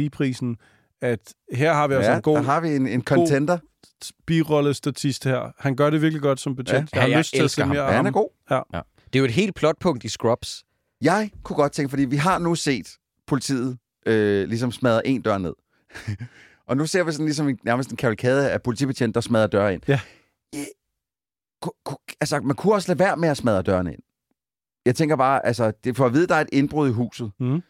uh, 0.06 0.10
prisen 0.10 0.56
at 1.02 1.20
her 1.54 1.74
har 1.74 1.88
vi 1.88 1.94
altså 1.94 2.12
Ja, 2.12 2.16
en 2.18 2.22
god 2.22 2.36
der 2.38 2.44
har 2.44 2.62
vi 2.62 2.70
en, 2.70 2.88
en 2.88 3.04
contender. 3.04 3.58
Birolle-statist 4.26 5.24
her. 5.24 5.52
Han 5.58 5.76
gør 5.76 5.90
det 5.90 6.02
virkelig 6.02 6.22
godt 6.22 6.40
som 6.40 6.56
betjent. 6.56 6.90
Ja, 6.94 6.98
jeg 6.98 7.02
har 7.04 7.10
jeg 7.10 7.20
lyst 7.20 7.30
til 7.34 7.38
at 7.38 7.44
elsker 7.44 7.62
se 7.62 7.66
ham. 7.66 7.70
mere 7.76 7.82
Ja, 7.84 7.88
af 7.88 7.96
han 7.96 8.06
ham. 8.06 8.06
er 8.06 8.12
god. 8.12 8.30
Det 9.06 9.16
er 9.16 9.20
jo 9.20 9.26
et 9.26 9.32
helt 9.32 9.56
plotpunkt 9.56 10.04
i 10.04 10.10
Scrubs. 10.10 10.64
Jeg 11.02 11.32
kunne 11.44 11.56
godt 11.58 11.72
tænke, 11.72 11.90
fordi 11.90 12.06
vi 12.06 12.16
har 12.16 12.40
nu 12.40 12.56
set 12.56 12.88
politiet 13.28 13.78
øh, 14.06 14.48
ligesom 14.48 14.72
smadre 14.72 15.08
en 15.08 15.22
dør 15.22 15.38
ned. 15.38 15.54
og 16.68 16.78
nu 16.78 16.86
ser 16.86 17.04
vi 17.04 17.12
sådan 17.12 17.26
ligesom 17.26 17.50
en, 17.50 17.60
nærmest 17.64 17.90
en 17.90 17.98
kavalkade 17.98 18.52
af 18.52 18.62
politibetjent, 18.64 19.16
der 19.16 19.22
smadrer 19.22 19.48
døre 19.48 19.74
ind. 19.74 19.82
Ja. 19.88 20.00
I, 20.54 20.66
ku, 21.62 21.72
ku, 21.86 21.96
altså, 22.22 22.40
man 22.40 22.56
kunne 22.56 22.74
også 22.74 22.88
lade 22.90 23.00
være 23.00 23.18
med 23.18 23.30
at 23.30 23.38
smadre 23.38 23.62
dørene 23.62 23.94
ind. 23.94 24.02
Jeg 24.86 24.96
tænker 24.96 25.16
bare, 25.16 25.46
altså, 25.46 25.72
det 25.84 25.98
for 25.98 26.06
at 26.06 26.14
vide, 26.14 26.28
der 26.28 26.36
er 26.36 26.42
et 26.42 26.50
indbrud 26.54 26.90
i 26.90 26.92
huset. 26.92 27.32
Mhm. 27.40 27.62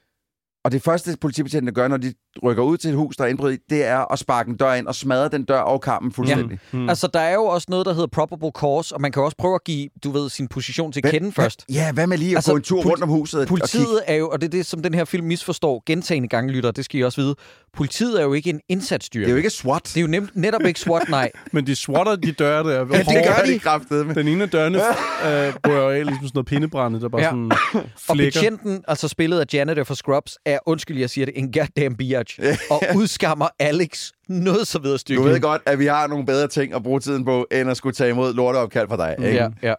Og 0.63 0.71
det 0.71 0.82
første 0.82 1.17
politibetjentene 1.21 1.71
gør, 1.71 1.88
når 1.88 1.97
de 1.97 2.13
rykker 2.44 2.64
ud 2.64 2.78
til 2.78 2.90
et 2.90 2.96
hus, 2.96 3.16
der 3.18 3.24
er 3.24 3.28
indbrud 3.28 3.54
i, 3.54 3.58
det 3.70 3.86
er 3.86 4.12
at 4.14 4.20
sparke 4.20 4.50
en 4.50 4.58
dør 4.58 4.74
ind 4.74 4.88
og 4.88 4.96
smadre 4.96 5.28
den 5.30 5.44
dør 5.44 5.60
og 5.60 5.82
kampen 5.82 6.12
fuldstændig. 6.12 6.60
Mm. 6.72 6.80
Mm. 6.80 6.90
Altså, 6.90 7.08
der 7.14 7.20
er 7.20 7.34
jo 7.34 7.46
også 7.46 7.68
noget, 7.70 7.86
der 7.86 7.94
hedder 7.94 8.08
probable 8.08 8.52
cause, 8.60 8.96
og 8.96 9.02
man 9.02 9.12
kan 9.12 9.24
også 9.24 9.38
prøve 9.38 9.56
at 9.56 9.64
give, 9.64 9.90
du 10.04 10.12
ved, 10.12 10.30
sin 10.30 10.48
position 10.48 10.92
til 10.92 11.04
kende 11.04 11.32
først. 11.32 11.66
Ja, 11.74 11.92
hvad 11.92 12.08
med 12.08 12.18
lige 12.18 12.32
at 12.32 12.36
Altså, 12.36 12.52
gå 12.52 12.58
en 12.58 12.64
tur 12.64 12.84
rundt 12.84 13.04
om 13.04 13.10
huset 13.10 13.40
og- 13.40 13.42
og? 13.42 13.48
Politiet 13.48 14.02
er 14.08 14.16
jo, 14.16 14.30
og 14.30 14.42
det 14.42 14.48
er 14.48 14.52
det, 14.52 14.66
som 14.66 14.82
den 14.82 14.94
her 14.94 15.06
film 15.06 15.28
misforstår 15.28 15.84
gentagende 15.86 16.28
gange, 16.28 16.52
lytter, 16.54 16.72
det 16.72 16.86
skal 16.86 17.00
I 17.00 17.04
også 17.04 17.22
vide. 17.22 17.36
Politiet 17.74 18.20
er 18.20 18.24
jo 18.24 18.34
ikke 18.34 18.50
en 18.50 18.60
indsatsstyrke. 18.70 19.24
Det 19.26 19.30
er 19.30 19.32
jo 19.32 19.38
ikke 19.38 19.50
SWAT. 19.50 19.82
det 19.84 19.98
er 19.98 20.02
jo 20.02 20.08
nemt, 20.08 20.36
netop 20.36 20.62
ikke 20.62 20.80
SWAT, 20.80 21.10
nej. 21.10 21.32
Men 21.52 21.68
de 21.68 21.76
swatter 21.76 22.16
de 22.16 22.32
døre 22.32 22.64
der. 22.64 22.80
Ja, 22.94 22.98
det 23.00 23.06
gør 23.28 23.44
de. 23.46 23.60
kraftedeme. 23.60 24.14
Den 24.14 24.28
ene 24.28 24.44
af 24.44 24.50
dørene 24.50 24.78
øh, 25.28 25.54
jo 25.68 25.90
af 25.90 26.06
ligesom 26.06 26.14
sådan 26.14 26.32
noget 26.34 26.46
pindebrænde, 26.48 27.02
der 27.02 27.10
bare 27.10 27.22
Ja. 27.22 27.30
sådan 27.30 27.52
Og 27.74 28.16
flækker. 28.16 28.40
betjenten, 28.40 28.84
altså 28.88 29.08
spillet 29.08 29.40
af 29.40 29.46
Janitor 29.54 29.84
for 29.84 29.94
Scrubs, 29.94 30.38
er, 30.46 30.60
undskyld, 30.66 30.98
jeg 31.00 31.10
siger 31.10 31.26
det, 31.26 31.34
en 31.38 31.52
goddamn 31.52 31.96
biatch. 31.98 32.24
og 32.69 32.82
udskammer 32.95 33.47
Alex 33.59 34.11
noget 34.30 34.67
så 34.67 34.80
videre 34.80 34.93
Du 34.93 34.97
stykke. 34.97 35.23
ved 35.23 35.39
godt, 35.39 35.61
at 35.65 35.80
vi 35.80 35.86
har 35.86 36.07
nogle 36.07 36.26
bedre 36.26 36.47
ting 36.47 36.73
at 36.73 36.84
bruge 36.84 36.99
tiden 36.99 37.26
på, 37.26 37.47
end 37.51 37.69
at 37.69 37.78
skulle 37.78 37.93
tage 37.95 38.09
imod 38.09 38.34
lorteopkald 38.34 38.88
fra 38.88 38.97
dig. 38.97 39.15
Ikke? 39.19 39.34
Ja, 39.38 39.49
ja. 39.61 39.73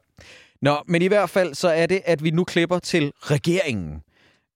Nå, 0.63 0.77
men 0.89 1.03
i 1.03 1.07
hvert 1.07 1.31
fald 1.31 1.55
så 1.55 1.69
er 1.69 1.87
det, 1.87 2.01
at 2.05 2.25
vi 2.25 2.31
nu 2.31 2.45
klipper 2.45 2.79
til 2.79 3.13
regeringen. 3.23 4.01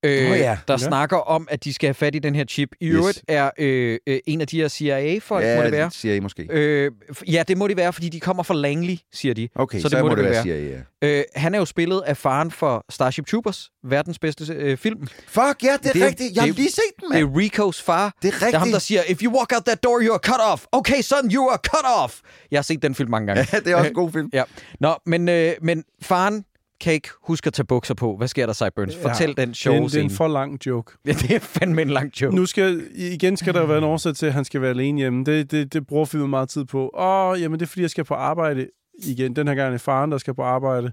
Øh, 0.03 0.13
ja. 0.39 0.59
der 0.69 0.75
Ja. 0.75 0.77
snakker 0.79 1.17
om, 1.17 1.49
at 1.51 1.65
de 1.65 1.73
skal 1.73 1.87
have 1.89 1.95
fat 1.95 2.15
i 2.15 2.19
den 2.19 2.35
her 2.35 2.45
chip. 2.45 2.69
I 2.81 2.87
Yes. 2.87 2.95
øvrigt 2.95 3.23
er 3.29 3.51
øh, 3.59 3.99
øh, 4.07 4.19
en 4.27 4.41
af 4.41 4.47
de 4.47 4.57
her 4.61 4.69
CIA-folk, 4.69 5.45
ja 5.45 5.57
må 5.57 5.63
det 5.63 5.73
være. 5.73 5.91
siger 5.91 6.15
I 6.15 6.21
måske. 6.21 6.47
Øh, 6.51 6.91
ja, 7.29 7.43
det 7.49 7.59
må 7.59 7.69
det 7.69 7.77
være, 7.77 7.93
fordi 7.93 8.09
de 8.09 8.21
kommer 8.21 8.43
fra 8.43 8.55
Langley, 8.55 8.97
siger 9.13 9.35
de. 9.35 9.49
Okay, 9.55 9.79
så 9.79 9.83
så, 9.83 9.89
det 9.89 9.99
så 9.99 10.03
må 10.03 10.09
må 10.09 10.15
det 10.15 10.25
det 10.25 10.31
være. 10.31 10.45
være 10.47 10.61
CIA, 10.61 10.79
ja. 11.03 11.19
Øh, 11.19 11.25
han 11.37 11.55
er 11.55 11.59
jo 11.59 11.65
spillet 11.65 12.03
af 12.07 12.17
faren 12.17 12.51
for 12.51 12.85
Starship 12.91 13.27
Troopers, 13.27 13.71
verdens 13.85 14.19
bedste 14.19 14.45
øh, 14.55 14.77
film. 14.77 15.07
Fuck, 15.29 15.41
ja, 15.41 15.77
det 15.83 15.89
er 15.89 15.93
Det 15.93 16.03
rigtigt. 16.03 16.35
Jeg 16.35 16.43
har 16.43 16.47
det 16.47 16.57
lige 16.57 16.71
set 16.71 16.83
den, 17.01 17.11
Det 17.13 17.21
mand. 17.25 17.35
er 17.35 17.39
Ricos 17.39 17.83
far. 17.83 18.15
Det 18.23 18.29
er 18.29 18.39
Det 18.47 18.55
er 18.55 18.59
ham, 18.59 18.69
der 18.69 18.77
rigtigt. 18.77 18.83
siger, 18.83 19.03
if 19.09 19.23
you 19.23 19.33
walk 19.39 19.53
out 19.55 19.65
that 19.65 19.83
door, 19.83 20.01
you 20.03 20.13
are 20.13 20.21
cut 20.25 20.41
off. 20.53 20.65
Okay, 20.73 21.01
son, 21.03 21.31
you 21.33 21.49
are 21.49 21.59
cut 21.77 21.87
off. 22.05 22.21
Jeg 22.51 22.59
har 22.59 22.63
set 22.63 22.83
den 22.83 22.95
film 22.95 23.11
mange 23.11 23.27
gange. 23.27 23.47
Ja, 23.53 23.59
det 23.59 23.67
er 23.73 23.77
også 23.77 23.89
en 23.89 23.95
god 23.95 24.13
film. 24.13 24.31
Ja. 24.33 24.43
Nå, 24.81 24.95
men, 25.07 25.29
øh, 25.29 25.53
men 25.63 25.85
faren 26.03 26.45
kan 26.81 26.93
ikke 26.93 27.09
huske 27.23 27.47
at 27.47 27.53
tage 27.53 27.67
bukser 27.67 27.95
på. 27.95 28.17
Hvad 28.17 28.29
sker 28.29 28.47
der, 28.47 28.53
Sideburns? 28.53 28.97
Fortæl 28.97 29.37
den 29.37 29.49
det, 29.49 29.67
er 29.67 29.71
en, 29.71 29.83
det 29.83 29.95
er 29.95 30.01
en 30.01 30.11
for 30.11 30.29
lang 30.29 30.67
joke. 30.67 30.93
Ja, 31.07 31.13
det 31.13 31.31
er 31.31 31.39
fandme 31.39 31.83
en 31.83 31.91
lang 31.91 32.21
joke. 32.21 32.37
Nu 32.37 32.47
skal, 32.47 32.87
igen 32.95 33.37
skal 33.37 33.55
der 33.55 33.67
være 33.67 33.79
en 33.79 33.85
årsag 33.85 34.15
til, 34.15 34.27
at 34.27 34.33
han 34.33 34.45
skal 34.45 34.61
være 34.61 34.71
alene 34.71 34.99
hjemme. 34.99 35.25
Det, 35.25 35.51
det, 35.51 35.73
det 35.73 35.87
bruger 35.87 36.05
filmen 36.05 36.31
meget 36.31 36.49
tid 36.49 36.65
på. 36.65 36.91
Åh, 36.99 37.41
jamen 37.41 37.61
det 37.61 37.67
er 37.67 37.69
fordi, 37.69 37.83
jeg 37.83 37.91
skal 37.91 38.05
på 38.05 38.15
arbejde 38.15 38.67
igen. 39.03 39.37
Den 39.37 39.49
her 39.49 39.55
gang 39.55 39.67
er 39.67 39.71
det 39.71 39.81
faren, 39.81 40.13
der 40.13 40.19
skal 40.19 40.35
på 40.35 40.43
arbejde. 40.43 40.93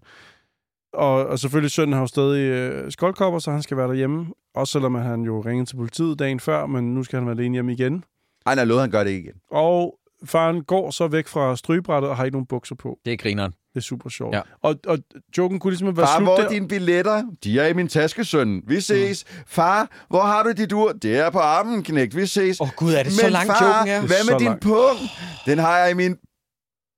Og, 0.94 1.28
og 1.28 1.40
selvfølgelig 1.40 1.72
sønnen 1.72 1.94
har 1.94 2.02
jo 2.02 2.08
stadig 2.08 2.42
øh, 2.42 2.92
skoldkopper, 2.92 3.40
så 3.40 3.52
han 3.52 3.62
skal 3.62 3.78
være 3.78 3.88
derhjemme. 3.88 4.26
Også 4.56 4.72
selvom 4.72 4.96
han 4.96 5.22
jo 5.22 5.42
ringede 5.42 5.70
til 5.70 5.76
politiet 5.76 6.20
dagen 6.20 6.40
før, 6.40 6.66
men 6.66 6.94
nu 6.94 7.04
skal 7.04 7.20
han 7.20 7.26
være 7.28 7.36
alene 7.36 7.54
hjemme 7.54 7.74
igen. 7.74 8.04
Ej, 8.46 8.56
nej, 8.56 8.64
lod 8.66 8.80
han 8.80 8.92
gør 8.92 9.04
det 9.04 9.12
ikke 9.12 9.24
igen. 9.30 9.40
Og 9.52 10.00
faren 10.26 10.64
går 10.64 10.92
så 10.92 11.08
væk 11.08 11.28
fra 11.28 11.56
strygebrættet 11.56 12.10
og 12.10 12.18
har 12.18 12.26
ikke 12.26 12.36
nogen 12.36 12.46
bukser 12.46 12.76
på. 12.76 13.00
Det 13.06 13.14
er 13.14 13.18
grineren. 13.18 13.52
Det 13.52 13.76
er 13.76 13.80
super 13.82 14.10
sjovt. 14.10 14.36
Ja. 14.36 14.42
Og, 14.62 14.76
og 14.88 14.98
joken 15.38 15.60
kunne 15.60 15.72
ligesom 15.72 15.98
være 15.98 16.06
Far, 16.08 16.18
slut 16.18 16.28
hvor 16.28 16.36
der. 16.38 16.46
er 16.46 16.50
dine 16.50 16.68
billetter? 16.68 17.24
De 17.44 17.60
er 17.60 17.68
i 17.68 17.74
min 17.74 17.88
taske, 17.88 18.26
søn. 18.26 18.62
Vi 18.68 18.82
ses. 18.82 19.26
Far, 19.48 20.06
hvor 20.10 20.22
har 20.22 20.44
du 20.44 20.52
dit 20.52 20.72
ur? 20.74 20.92
Det 20.92 21.18
er 21.18 21.30
på 21.30 21.40
armen, 21.40 21.84
knægt. 21.84 22.16
Vi 22.16 22.26
ses. 22.26 22.62
Åh 22.62 22.68
oh, 22.68 22.74
gud, 22.76 22.94
er 22.94 23.04
det 23.04 23.12
så 23.12 23.26
Men 23.26 23.32
lang 23.32 23.48
far, 23.48 23.78
joken 23.80 23.94
er? 23.94 24.00
hvad 24.00 24.18
Så 24.24 24.32
med 24.32 24.40
din 24.40 24.48
langt. 24.48 24.64
pung? 24.64 24.98
Den 25.46 25.58
har 25.58 25.78
jeg 25.78 25.92
i 25.92 25.94
min 25.94 26.16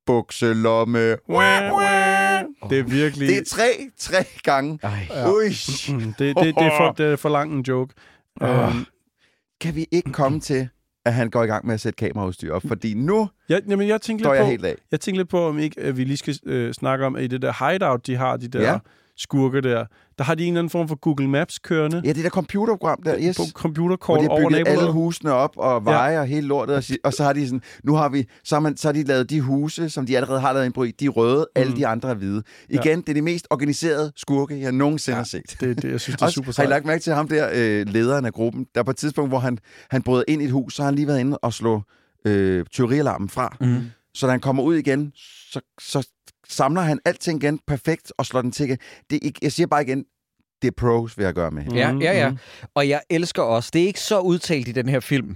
bukselomme. 0.06 1.16
Wah, 1.30 1.74
wah. 1.74 2.44
Det 2.70 2.80
er 2.80 2.84
virkelig... 2.84 3.28
Det 3.28 3.38
er 3.38 3.44
tre, 3.48 3.70
tre 3.98 4.26
gange. 4.44 4.80
Ej. 4.84 5.08
Ja. 5.10 5.30
Ui. 5.32 5.50
Mm, 5.90 6.00
det, 6.00 6.20
det, 6.20 6.36
det, 6.38 6.66
er 6.66 6.78
for, 6.78 6.92
det 6.92 7.06
er 7.12 7.16
for 7.16 7.30
lang 7.30 7.52
en 7.54 7.62
joke. 7.62 7.94
Åh. 8.42 8.68
Um, 8.68 8.86
Kan 9.62 9.76
vi 9.76 9.86
ikke 9.92 10.12
komme 10.12 10.40
til, 10.40 10.70
at 11.06 11.14
han 11.14 11.30
går 11.30 11.44
i 11.44 11.48
gang 11.48 11.66
med 11.66 11.74
at 11.74 11.80
sætte 11.82 11.98
kameraudstyr 11.98 12.54
op? 12.54 12.64
Fordi 12.68 12.94
nu 12.94 13.30
jeg, 13.50 13.62
jamen, 13.70 13.88
jeg 13.88 14.02
tænkte 14.02 14.26
lidt 14.26 14.36
jeg 14.36 14.44
på, 14.44 14.50
helt 14.50 14.66
af. 14.66 14.76
jeg 14.92 15.00
tænkte 15.00 15.20
lidt 15.20 15.30
på, 15.30 15.48
om 15.48 15.60
ikke 15.60 15.82
at 15.82 15.98
vi 15.98 16.04
lige 16.04 16.18
skal 16.18 16.40
øh, 16.46 16.74
snakke 16.74 17.06
om, 17.06 17.16
at 17.16 17.24
i 17.24 17.28
det 17.28 17.42
der 17.42 17.70
hideout, 17.70 18.08
de 18.08 18.16
har, 18.16 18.38
de 18.38 18.48
der 18.48 18.62
Ja. 18.62 18.78
Ja. 19.20 19.24
skurke 19.24 19.62
der, 19.62 19.86
der 20.18 20.24
har 20.24 20.36
de 20.36 20.44
en 20.44 20.54
eller 20.54 20.60
anden 20.60 20.70
form 20.70 20.88
for 20.88 20.96
Google 20.96 21.28
Maps 21.30 21.60
kørende 21.60 22.02
Ja, 22.06 22.14
det 22.14 22.24
der 22.24 22.30
computerprogram 22.30 23.02
der, 23.04 23.16
yes. 23.20 23.38
på 23.38 23.44
Hvor 23.44 23.52
computerkort 23.52 24.20
de 24.20 24.24
har 24.24 24.30
over 24.30 24.64
alle 24.66 24.92
husene 24.92 25.34
op 25.34 25.54
og 25.58 25.86
veje 25.86 26.14
ja. 26.14 26.20
og 26.20 26.26
hele 26.26 26.48
lortet. 26.48 26.76
Og, 26.76 26.84
og 27.04 27.14
så 27.14 27.24
har 27.24 27.34
de 27.34 27.46
sådan, 27.46 27.62
nu 27.84 27.96
har 27.96 28.10
vi, 28.10 28.26
så 28.44 28.56
har, 28.56 28.60
man, 28.60 28.78
så 28.78 28.88
har 28.88 28.94
de 28.94 29.04
lavet 29.04 29.30
de 29.30 29.42
huse, 29.42 29.90
som 29.90 30.06
de 30.06 30.18
allerede 30.18 30.40
har 30.40 30.54
lavet 30.54 30.66
indbrud 30.66 30.88
i, 30.88 30.92
de 30.92 31.06
er 31.06 31.10
røde, 31.10 31.48
mm. 31.56 31.62
alle 31.62 31.76
de 31.76 31.88
andre 31.88 32.10
er 32.10 32.14
hvide. 32.14 32.44
Igen, 32.70 33.02
det 33.02 33.10
er 33.10 33.14
de 33.14 33.22
mest 33.22 33.48
organiserede 33.50 34.12
skurke, 34.16 34.62
jeg 34.62 34.72
nogensinde 34.72 35.16
ja. 35.16 35.20
har 35.20 35.26
set. 35.26 35.58
Det, 35.60 35.82
det, 35.82 35.92
jeg 35.92 36.00
synes, 36.00 36.16
det 36.16 36.22
er 36.22 36.26
Også, 36.26 36.36
super 36.36 36.46
har 36.46 36.52
I 36.52 36.54
sejt. 36.54 36.70
lagt 36.70 36.86
mærke 36.86 37.04
til 37.04 37.14
ham 37.14 37.28
der, 37.28 37.50
øh, 37.54 37.88
lederen 37.88 38.26
af 38.26 38.34
gruppen, 38.34 38.66
der 38.76 38.84
på 38.84 38.92
et 38.92 38.98
tidspunkt, 38.98 39.32
hvor 39.32 39.40
han, 39.40 39.58
han 39.92 40.02
brød 40.02 40.24
ind 40.28 40.42
i 40.42 40.46
et 40.46 40.52
hus, 40.52 40.76
så 40.76 40.82
har 40.82 40.88
han 40.88 40.96
lige 40.96 41.08
været 41.08 41.20
inde 41.20 41.38
og 41.38 41.54
slå 41.54 41.82
øh, 42.26 42.66
tyverialarmen 42.66 43.30
fra. 43.30 43.58
Mm. 43.62 43.82
Så 44.14 44.26
da 44.28 44.32
han 44.32 44.40
kommer 44.40 44.64
ud 44.64 44.76
igen, 44.76 45.12
så, 45.52 45.62
så 45.82 46.08
samler 46.50 46.82
han 46.82 47.00
alting 47.06 47.44
igen 47.44 47.60
perfekt 47.68 48.14
og 48.18 48.26
slår 48.26 48.42
den 48.42 48.52
til 48.52 48.66
igen. 48.66 48.78
Det 49.10 49.20
er 49.26 49.30
jeg 49.42 49.52
siger 49.52 49.68
bare 49.68 49.82
igen, 49.82 50.06
det 50.62 50.68
er 50.68 50.72
pros, 50.78 51.18
vil 51.18 51.24
jeg 51.24 51.34
gøre 51.34 51.52
med. 51.52 51.64
Ja, 51.74 51.92
ja, 52.02 52.12
ja. 52.20 52.30
mhm. 52.30 52.38
Og 52.76 52.90
jeg 52.90 53.02
elsker 53.10 53.42
også, 53.42 53.70
det 53.74 53.82
er 53.84 53.88
ikke 53.88 54.00
så 54.02 54.20
udtalt 54.20 54.68
i 54.68 54.72
den 54.72 54.90
her 54.90 55.00
film, 55.00 55.36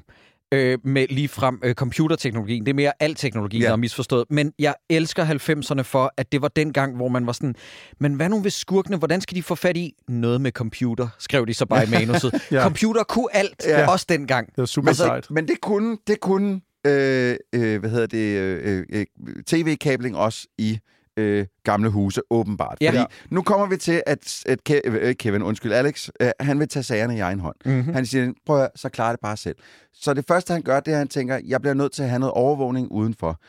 øh, 0.54 0.78
med 0.84 1.08
lige 1.10 1.28
frem 1.28 1.60
øh, 1.64 1.76
computerteknologien. 1.76 2.66
Det 2.66 2.70
er 2.70 2.74
mere 2.76 2.92
al 3.00 3.16
teknologi, 3.16 3.60
Ja. 3.60 3.66
der 3.66 3.72
er 3.72 3.76
misforstået. 3.76 4.26
Men 4.30 4.54
jeg 4.60 4.76
elsker 4.90 5.26
90'erne 5.26 5.82
for, 5.82 6.14
at 6.18 6.32
det 6.32 6.42
var 6.42 6.48
den 6.48 6.74
gang, 6.74 6.96
hvor 6.96 7.08
man 7.08 7.26
var 7.26 7.32
sådan, 7.32 7.56
men 8.00 8.14
hvad 8.14 8.30
nu 8.30 8.42
hvis 8.42 8.54
skurkene, 8.54 8.98
hvordan 8.98 9.22
skal 9.22 9.36
de 9.36 9.44
få 9.44 9.56
fat 9.56 9.78
i 9.78 9.94
noget 10.08 10.42
med 10.42 10.52
computer, 10.52 11.08
skrev 11.20 11.48
de 11.48 11.54
så 11.54 11.66
bare 11.66 11.84
i 11.84 11.90
manuset. 12.00 12.34
Ja. 12.52 12.64
Computer 12.64 13.04
kunne 13.04 13.28
alt, 13.36 13.66
Ja. 13.68 13.92
også 13.92 14.06
dengang. 14.10 14.48
Det 14.48 14.58
var 14.58 14.66
super 14.66 14.86
Men, 14.86 14.96
sejt. 14.96 15.32
men 15.32 15.48
det 15.48 15.62
kunne, 15.62 15.98
det 16.08 16.20
kunne 16.20 16.62
øh, 16.88 17.36
øh, 17.56 17.80
hvad 17.80 17.90
hedder 17.90 18.08
det, 18.08 18.38
øh, 18.38 18.84
øh, 18.94 19.06
tv-kabling 19.48 20.18
også 20.18 20.48
i 20.58 20.80
øh, 21.18 21.46
gamle 21.64 21.90
huse, 21.90 22.22
åbenbart. 22.30 22.78
Ja. 22.82 22.90
Fordi 22.92 23.14
nu 23.30 23.42
kommer 23.42 23.66
vi 23.68 23.78
til, 23.78 24.04
at, 24.06 24.44
at 24.46 24.60
Ke- 24.70 24.82
øh, 24.86 25.16
Kevin, 25.16 25.42
undskyld, 25.42 25.72
Alex, 25.72 26.10
øh, 26.22 26.30
han 26.40 26.60
vil 26.60 26.68
tage 26.68 26.84
sagerne 26.84 27.18
i 27.18 27.20
egen 27.20 27.40
hånd. 27.40 27.56
Mm-hmm. 27.66 27.94
Han 27.94 28.06
siger, 28.06 28.34
prøv 28.46 28.62
at, 28.62 28.70
så 28.76 28.90
klarer 28.90 29.12
det 29.12 29.20
bare 29.20 29.38
selv. 29.38 29.56
Så 29.94 30.14
det 30.14 30.26
første, 30.28 30.54
han 30.54 30.62
gør, 30.62 30.80
det 30.80 30.92
er, 30.92 30.96
at 30.96 30.98
han 31.00 31.08
tænker, 31.08 31.40
jeg 31.46 31.62
bliver 31.62 31.74
nødt 31.74 31.92
til 31.92 32.04
at 32.04 32.10
have 32.10 32.20
noget 32.20 32.34
overvågning 32.34 32.92
udenfor. 32.92 33.40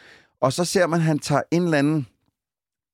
Og 0.40 0.52
så 0.52 0.64
ser 0.64 0.86
man, 0.86 0.98
at 1.00 1.04
han 1.04 1.18
tager 1.18 1.42
en 1.50 1.62
eller 1.64 1.78
anden 1.78 2.06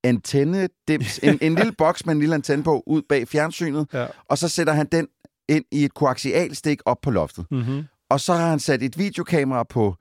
antenne, 0.04 0.68
dims, 0.88 1.18
en, 1.22 1.38
en 1.42 1.54
lille 1.54 1.72
boks 1.72 2.06
med 2.06 2.14
en 2.14 2.20
lille 2.20 2.34
antenne 2.34 2.62
på, 2.62 2.82
ud 2.86 3.02
bag 3.08 3.28
fjernsynet, 3.28 3.86
Ja. 3.92 4.06
og 4.28 4.38
så 4.38 4.48
sætter 4.48 4.72
han 4.72 4.86
den 4.92 5.08
ind 5.48 5.64
i 5.70 5.84
et 5.84 5.94
koaxialstik 5.94 6.80
op 6.86 7.00
på 7.02 7.10
loftet. 7.10 7.46
Mm-hmm. 7.50 7.82
Og 8.10 8.20
så 8.20 8.32
har 8.34 8.50
han 8.50 8.58
sat 8.58 8.82
et 8.82 8.98
videokamera 8.98 9.62
på 9.64 9.94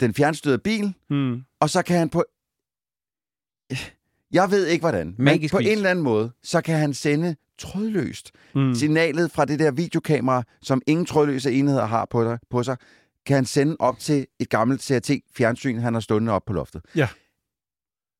den 0.00 0.14
fjernstyrede 0.14 0.58
bil, 0.58 0.94
Mm. 1.10 1.42
og 1.60 1.70
så 1.70 1.82
kan 1.82 1.98
han 1.98 2.08
på... 2.08 2.24
Jeg 4.32 4.50
ved 4.50 4.66
ikke 4.66 4.82
hvordan, 4.82 5.06
men 5.06 5.24
Magisk 5.24 5.52
på 5.54 5.58
vis. 5.58 5.66
en 5.66 5.72
eller 5.72 5.90
anden 5.90 6.02
måde, 6.04 6.30
så 6.42 6.60
kan 6.60 6.78
han 6.78 6.94
sende 6.94 7.36
trådløst 7.58 8.30
Mm. 8.54 8.74
signalet 8.74 9.30
fra 9.32 9.44
det 9.44 9.58
der 9.58 9.70
videokamera, 9.70 10.42
som 10.62 10.82
ingen 10.86 11.06
trådløse 11.06 11.52
enheder 11.52 11.84
har 11.86 12.04
på, 12.10 12.24
dig, 12.24 12.38
på 12.50 12.62
sig, 12.62 12.76
kan 13.26 13.34
han 13.34 13.44
sende 13.44 13.76
op 13.78 13.98
til 13.98 14.26
et 14.38 14.48
gammelt 14.48 14.82
CRT-fjernsyn, 14.82 15.78
han 15.78 15.94
har 15.94 16.00
stående 16.00 16.32
op 16.32 16.42
på 16.46 16.52
loftet. 16.52 16.82
Ja. 16.96 17.08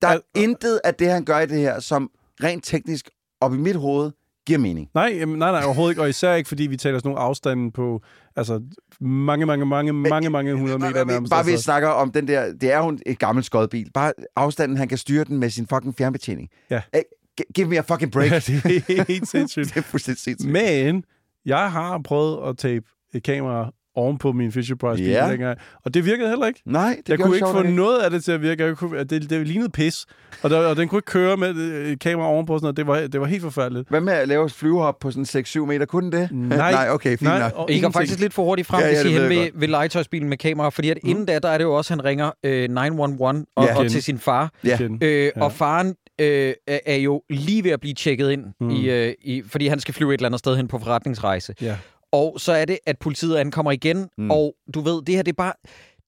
Der 0.03 0.09
er 0.09 0.12
Al- 0.12 0.22
intet 0.34 0.80
af 0.84 0.94
det, 0.94 1.09
han 1.11 1.24
gør 1.24 1.38
i 1.38 1.46
det 1.46 1.59
her, 1.59 1.80
som 1.80 2.11
rent 2.42 2.64
teknisk 2.64 3.11
op 3.40 3.55
i 3.55 3.57
mit 3.57 3.76
hoved 3.76 4.11
giver 4.47 4.59
mening. 4.59 4.88
Nej, 4.95 5.24
nej, 5.24 5.51
nej, 5.53 5.62
overhovedet 5.64 5.93
ikke. 5.93 6.03
Og 6.03 6.09
især 6.09 6.34
ikke, 6.34 6.49
fordi 6.49 6.66
vi 6.66 6.76
taler 6.76 6.99
sådan 6.99 7.09
nogle 7.09 7.20
afstande 7.20 7.70
på 7.72 8.03
altså, 8.36 8.62
mange, 9.01 9.47
mange, 9.47 9.66
mange, 9.66 9.93
mange, 9.93 10.30
mange 10.30 10.55
hundrede 10.55 10.78
meter 10.78 10.93
Bare, 10.93 11.05
nærmest. 11.07 11.30
bare 11.30 11.45
vi 11.45 11.51
altså. 11.51 11.64
snakker 11.64 11.88
om 11.88 12.12
den 12.12 12.28
der, 12.28 12.53
det 12.61 12.72
er 12.72 12.78
jo 12.78 12.88
en- 12.88 13.01
et 13.07 13.18
gammelt 13.18 13.47
skodbil. 13.47 13.91
Bare 13.95 14.12
afstanden, 14.36 14.76
han 14.76 14.88
kan 14.88 14.99
styre 14.99 15.24
den 15.24 15.38
med 15.38 15.51
sin 15.51 15.66
fucking 15.66 15.95
fjernbetjening. 15.99 16.49
Ja. 16.70 16.80
Gi- 17.38 17.45
give 17.55 17.68
me 17.68 17.78
a 17.78 17.80
fucking 17.80 18.12
break. 18.12 18.30
Ja, 18.30 18.38
det 18.38 18.84
er 18.99 19.05
helt 19.09 19.28
sindssygt. 19.28 19.68
det 19.74 19.76
er 19.76 19.82
fuldstændig 19.82 20.20
sindssygt. 20.22 20.53
Men 20.53 21.05
jeg 21.47 21.72
har 21.72 22.01
prøvet 22.05 22.49
at 22.49 22.59
tape 22.59 22.86
et 23.14 23.22
kamera 23.22 23.70
oven 23.95 24.18
på 24.18 24.32
min 24.32 24.53
Fisher 24.53 24.76
Price 24.76 25.03
bil 25.03 25.11
Ja. 25.11 25.30
dengang, 25.30 25.59
og 25.84 25.95
det 25.95 26.05
virkede 26.05 26.28
heller 26.28 26.47
ikke. 26.47 26.62
Nej, 26.66 26.97
det 26.97 27.09
jeg 27.09 27.18
kunne 27.18 27.34
ikke 27.36 27.47
få 27.47 27.62
nok 27.62 27.72
noget 27.72 27.99
af 27.99 28.11
det 28.11 28.24
til 28.24 28.32
at 28.32 28.43
virke. 28.43 28.64
Jeg 28.64 28.76
kunne, 28.76 28.99
at 28.99 29.11
det, 29.11 29.30
det 29.30 29.47
lignede 29.47 29.70
pis. 29.70 30.07
Og, 30.43 30.51
der, 30.51 30.59
og 30.66 30.76
den 30.76 30.88
kunne 30.88 30.99
ikke 30.99 31.07
køre 31.07 31.36
med 31.36 31.55
øh, 31.57 31.88
et 31.93 32.01
kamera 32.01 32.26
ovenpå. 32.26 32.57
Sådan 32.59 32.64
noget. 32.64 32.76
Det, 32.76 32.86
var, 32.86 32.97
det 33.07 33.20
var 33.20 33.26
helt 33.26 33.43
forfærdeligt. 33.43 33.88
Hvad 33.88 34.01
med 34.01 34.12
at 34.12 34.28
lave 34.28 34.47
et 34.47 34.53
flyvehop 34.53 34.99
på 34.99 35.11
sådan 35.11 35.45
6-7 35.47 35.59
meter? 35.66 35.86
Kunne 35.86 36.11
den 36.11 36.20
det? 36.20 36.28
Nej. 36.32 36.70
Nej, 36.72 36.86
okay, 36.91 37.11
fint 37.11 37.22
nok. 37.22 37.43
og 37.43 37.49
I 37.49 37.53
går 37.53 37.68
ingenting. 37.68 37.95
faktisk 37.95 38.20
lidt 38.20 38.32
for 38.34 38.45
hurtigt 38.45 38.68
frem, 38.68 38.80
Ja, 38.80 38.88
ja, 38.88 39.03
det 39.03 39.11
I 39.11 39.14
ved 39.14 39.28
ved, 39.28 39.49
ved 39.55 39.68
legetøjsbilen 39.68 40.28
med 40.28 40.36
kamera, 40.36 40.68
fordi 40.68 40.91
at 40.91 40.99
Mm. 41.03 41.09
inden 41.11 41.26
da, 41.26 41.38
der 41.38 41.49
er 41.49 41.59
det 41.59 41.64
jo 41.64 41.72
også, 41.74 41.93
han 41.95 42.05
ringer 42.05 42.30
øh, 42.45 42.68
911 42.70 43.47
og, 43.57 43.64
Ja. 43.64 43.78
og 43.78 43.91
til 43.91 44.03
sin 44.03 44.18
far. 44.18 44.51
Ja. 44.64 44.78
Øh. 45.03 45.30
Og 45.36 45.53
faren 45.53 45.95
øh, 46.20 46.55
er 46.86 46.97
jo 46.97 47.22
lige 47.30 47.64
ved 47.64 47.70
at 47.70 47.80
blive 47.80 47.95
tjekket 47.95 48.30
ind, 48.30 48.45
Mm. 48.61 48.66
mm. 48.66 48.70
i, 48.70 48.91
øh, 48.91 49.14
i, 49.22 49.43
fordi 49.47 49.66
han 49.66 49.80
skal 49.80 49.95
flyve 49.95 50.14
et 50.14 50.18
eller 50.18 50.28
andet 50.28 50.38
sted 50.38 50.57
hen 50.57 50.68
på 50.68 50.78
forretningsrejse. 50.78 51.55
Ja. 51.62 51.76
Og 52.12 52.40
så 52.40 52.52
er 52.52 52.64
det, 52.64 52.78
at 52.86 52.98
politiet 52.98 53.36
ankommer 53.36 53.72
igen, 53.72 54.08
Mm. 54.18 54.30
og 54.30 54.54
du 54.74 54.80
ved, 54.80 55.02
det 55.02 55.14
her, 55.14 55.22
det 55.22 55.32
er 55.32 55.36
bare... 55.36 55.52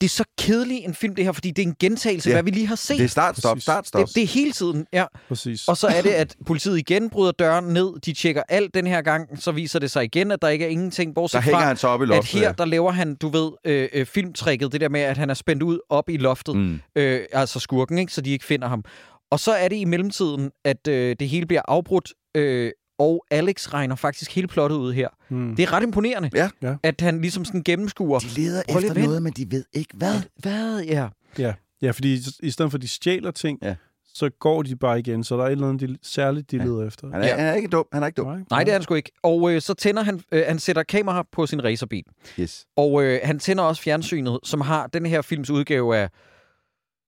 Det 0.00 0.06
er 0.08 0.10
så 0.10 0.24
kedeligt 0.38 0.84
en 0.84 0.94
film, 0.94 1.14
det 1.14 1.24
her, 1.24 1.32
fordi 1.32 1.50
det 1.50 1.62
er 1.62 1.66
en 1.66 1.74
gentagelse 1.80 2.28
af, 2.28 2.30
Ja. 2.30 2.34
hvad 2.34 2.42
vi 2.42 2.50
lige 2.50 2.66
har 2.66 2.74
set. 2.74 2.98
Det 2.98 3.04
er 3.04 3.08
start, 3.08 3.38
stop, 3.38 3.54
Præcis. 3.54 3.62
start, 3.62 3.86
stop. 3.86 4.06
det, 4.06 4.14
det 4.14 4.22
er 4.22 4.26
hele 4.26 4.52
tiden, 4.52 4.86
ja. 4.92 5.04
Præcis. 5.28 5.68
Og 5.68 5.76
så 5.76 5.86
er 5.86 6.02
det, 6.02 6.10
at 6.10 6.36
politiet 6.46 6.78
igen 6.78 7.10
bryder 7.10 7.32
døren 7.32 7.64
ned. 7.64 8.00
De 8.00 8.12
tjekker 8.12 8.42
alt 8.48 8.74
den 8.74 8.86
her 8.86 9.02
gang. 9.02 9.42
Så 9.42 9.52
viser 9.52 9.78
det 9.78 9.90
sig 9.90 10.04
igen, 10.04 10.30
at 10.30 10.42
der 10.42 10.48
ikke 10.48 10.64
er 10.64 10.68
ingenting, 10.68 11.08
Der 11.10 11.14
bortset 11.14 11.42
hænger 11.42 11.58
fra, 11.60 11.66
han 11.66 11.76
så 11.76 11.88
op 11.88 12.00
i 12.00 12.04
at 12.04 12.08
loftet. 12.08 12.40
her, 12.40 12.52
der 12.52 12.64
laver 12.64 12.90
han, 12.92 13.14
du 13.14 13.28
ved, 13.28 13.50
øh, 13.64 13.88
øh, 13.92 14.06
filmtrækket, 14.06 14.72
det 14.72 14.80
der 14.80 14.88
med, 14.88 15.00
at 15.00 15.16
han 15.18 15.30
er 15.30 15.34
spændt 15.34 15.62
ud 15.62 15.78
op 15.88 16.08
i 16.10 16.16
loftet. 16.16 16.56
Mm. 16.56 16.80
Øh, 16.96 17.20
altså 17.32 17.60
skurken, 17.60 17.98
ikke? 17.98 18.12
Så 18.12 18.20
de 18.20 18.30
ikke 18.30 18.44
finder 18.44 18.68
ham. 18.68 18.84
Og 19.30 19.40
så 19.40 19.52
er 19.52 19.68
det 19.68 19.76
i 19.76 19.84
mellemtiden, 19.84 20.50
at 20.64 20.88
øh, 20.88 21.16
det 21.20 21.28
hele 21.28 21.46
bliver 21.46 21.62
afbrudt, 21.68 22.12
øh, 22.36 22.70
og 22.98 23.24
Alex 23.30 23.72
regner 23.74 23.94
faktisk 23.96 24.34
hele 24.34 24.46
plottet 24.48 24.76
ud 24.76 24.92
her. 24.92 25.08
Mm. 25.28 25.56
Det 25.56 25.62
er 25.62 25.72
ret 25.72 25.82
imponerende, 25.82 26.30
Ja. 26.34 26.48
Ja. 26.62 26.74
at 26.82 27.00
han 27.00 27.20
ligesom 27.20 27.44
sådan 27.44 27.62
gennemskuer. 27.62 28.18
De 28.18 28.26
leder 28.26 28.62
Prøv 28.70 28.80
lige 28.80 28.90
efter 28.90 29.02
noget, 29.04 29.22
men 29.22 29.32
de 29.32 29.50
ved 29.50 29.64
ikke 29.72 29.90
hvad. 29.96 30.14
Hvad? 30.36 30.82
Ja. 30.82 31.08
Ja. 31.38 31.54
ja, 31.82 31.90
fordi 31.90 32.14
i- 32.14 32.46
i 32.46 32.50
stedet 32.50 32.70
for, 32.70 32.78
at 32.78 32.82
de 32.82 32.88
stjæler 32.88 33.30
ting, 33.30 33.58
Ja. 33.62 33.74
så 34.14 34.30
går 34.40 34.62
de 34.62 34.76
bare 34.76 34.98
igen. 34.98 35.24
Så 35.24 35.36
der 35.36 35.42
er 35.42 35.46
et 35.46 35.52
eller 35.52 35.68
andet 35.68 35.88
de, 35.88 35.96
særligt, 36.02 36.50
de 36.50 36.56
Ja. 36.56 36.64
leder 36.64 36.86
efter. 36.86 37.10
Han 37.12 37.22
er, 37.22 37.26
Ja. 37.26 37.36
han 37.36 37.46
er 37.46 37.54
ikke 37.54 37.68
dum. 37.68 37.84
Han 37.92 38.02
er 38.02 38.06
ikke 38.06 38.16
dum. 38.16 38.26
Nej, 38.26 38.40
Nej, 38.50 38.64
det 38.64 38.68
er 38.68 38.72
han 38.72 38.82
sgu 38.82 38.94
ikke. 38.94 39.12
Og 39.22 39.52
øh, 39.54 39.60
så 39.60 39.74
tænder 39.74 40.02
han, 40.02 40.20
øh, 40.32 40.44
han 40.48 40.58
sætter 40.58 40.82
kamera 40.82 41.26
på 41.32 41.46
sin 41.46 41.64
racerbil. 41.64 42.04
Yes. 42.40 42.66
Og 42.76 43.02
øh, 43.02 43.20
han 43.24 43.38
tænder 43.38 43.64
også 43.64 43.82
fjernsynet, 43.82 44.38
som 44.44 44.60
har 44.60 44.86
den 44.86 45.06
her 45.06 45.22
films 45.22 45.50
udgave 45.50 45.96
af 45.96 46.08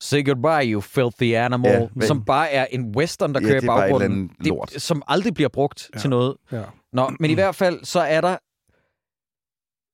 Say 0.01 0.24
Goodbye, 0.24 0.72
You 0.72 0.80
Filthy 0.80 1.34
Animal, 1.34 1.70
Ja, 1.72 1.86
men- 1.95 2.07
som 2.09 2.24
bare 2.24 2.51
er 2.51 2.66
en 2.70 2.97
western, 2.97 3.34
der 3.34 3.40
Ja, 3.40 3.47
kører 3.47 3.62
i 3.62 3.66
baggrunden. 3.66 4.12
andet 4.12 4.47
lort. 4.47 4.70
Det, 4.74 4.82
som 4.82 5.03
aldrig 5.09 5.34
bliver 5.34 5.49
brugt 5.49 5.90
Ja. 5.95 5.99
til 5.99 6.11
noget. 6.11 6.36
Ja. 6.53 6.62
Nå, 6.92 7.11
men 7.20 7.30
i 7.30 7.34
hvert 7.34 7.55
fald, 7.55 7.84
så 7.84 8.01
er 8.01 8.20
der 8.20 8.36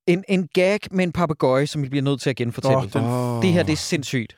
en, 0.06 0.24
en 0.28 0.48
gag 0.54 0.78
med 0.90 1.04
en 1.04 1.12
papegøje, 1.12 1.66
som 1.66 1.82
vi 1.82 1.88
bliver 1.88 2.02
nødt 2.02 2.20
til 2.20 2.30
at 2.30 2.36
genfortælle. 2.36 2.76
Oh, 2.76 2.84
den- 2.92 3.04
Oh. 3.04 3.42
Det 3.42 3.52
her, 3.52 3.62
det 3.62 3.72
er 3.72 3.76
sindssygt. 3.76 4.36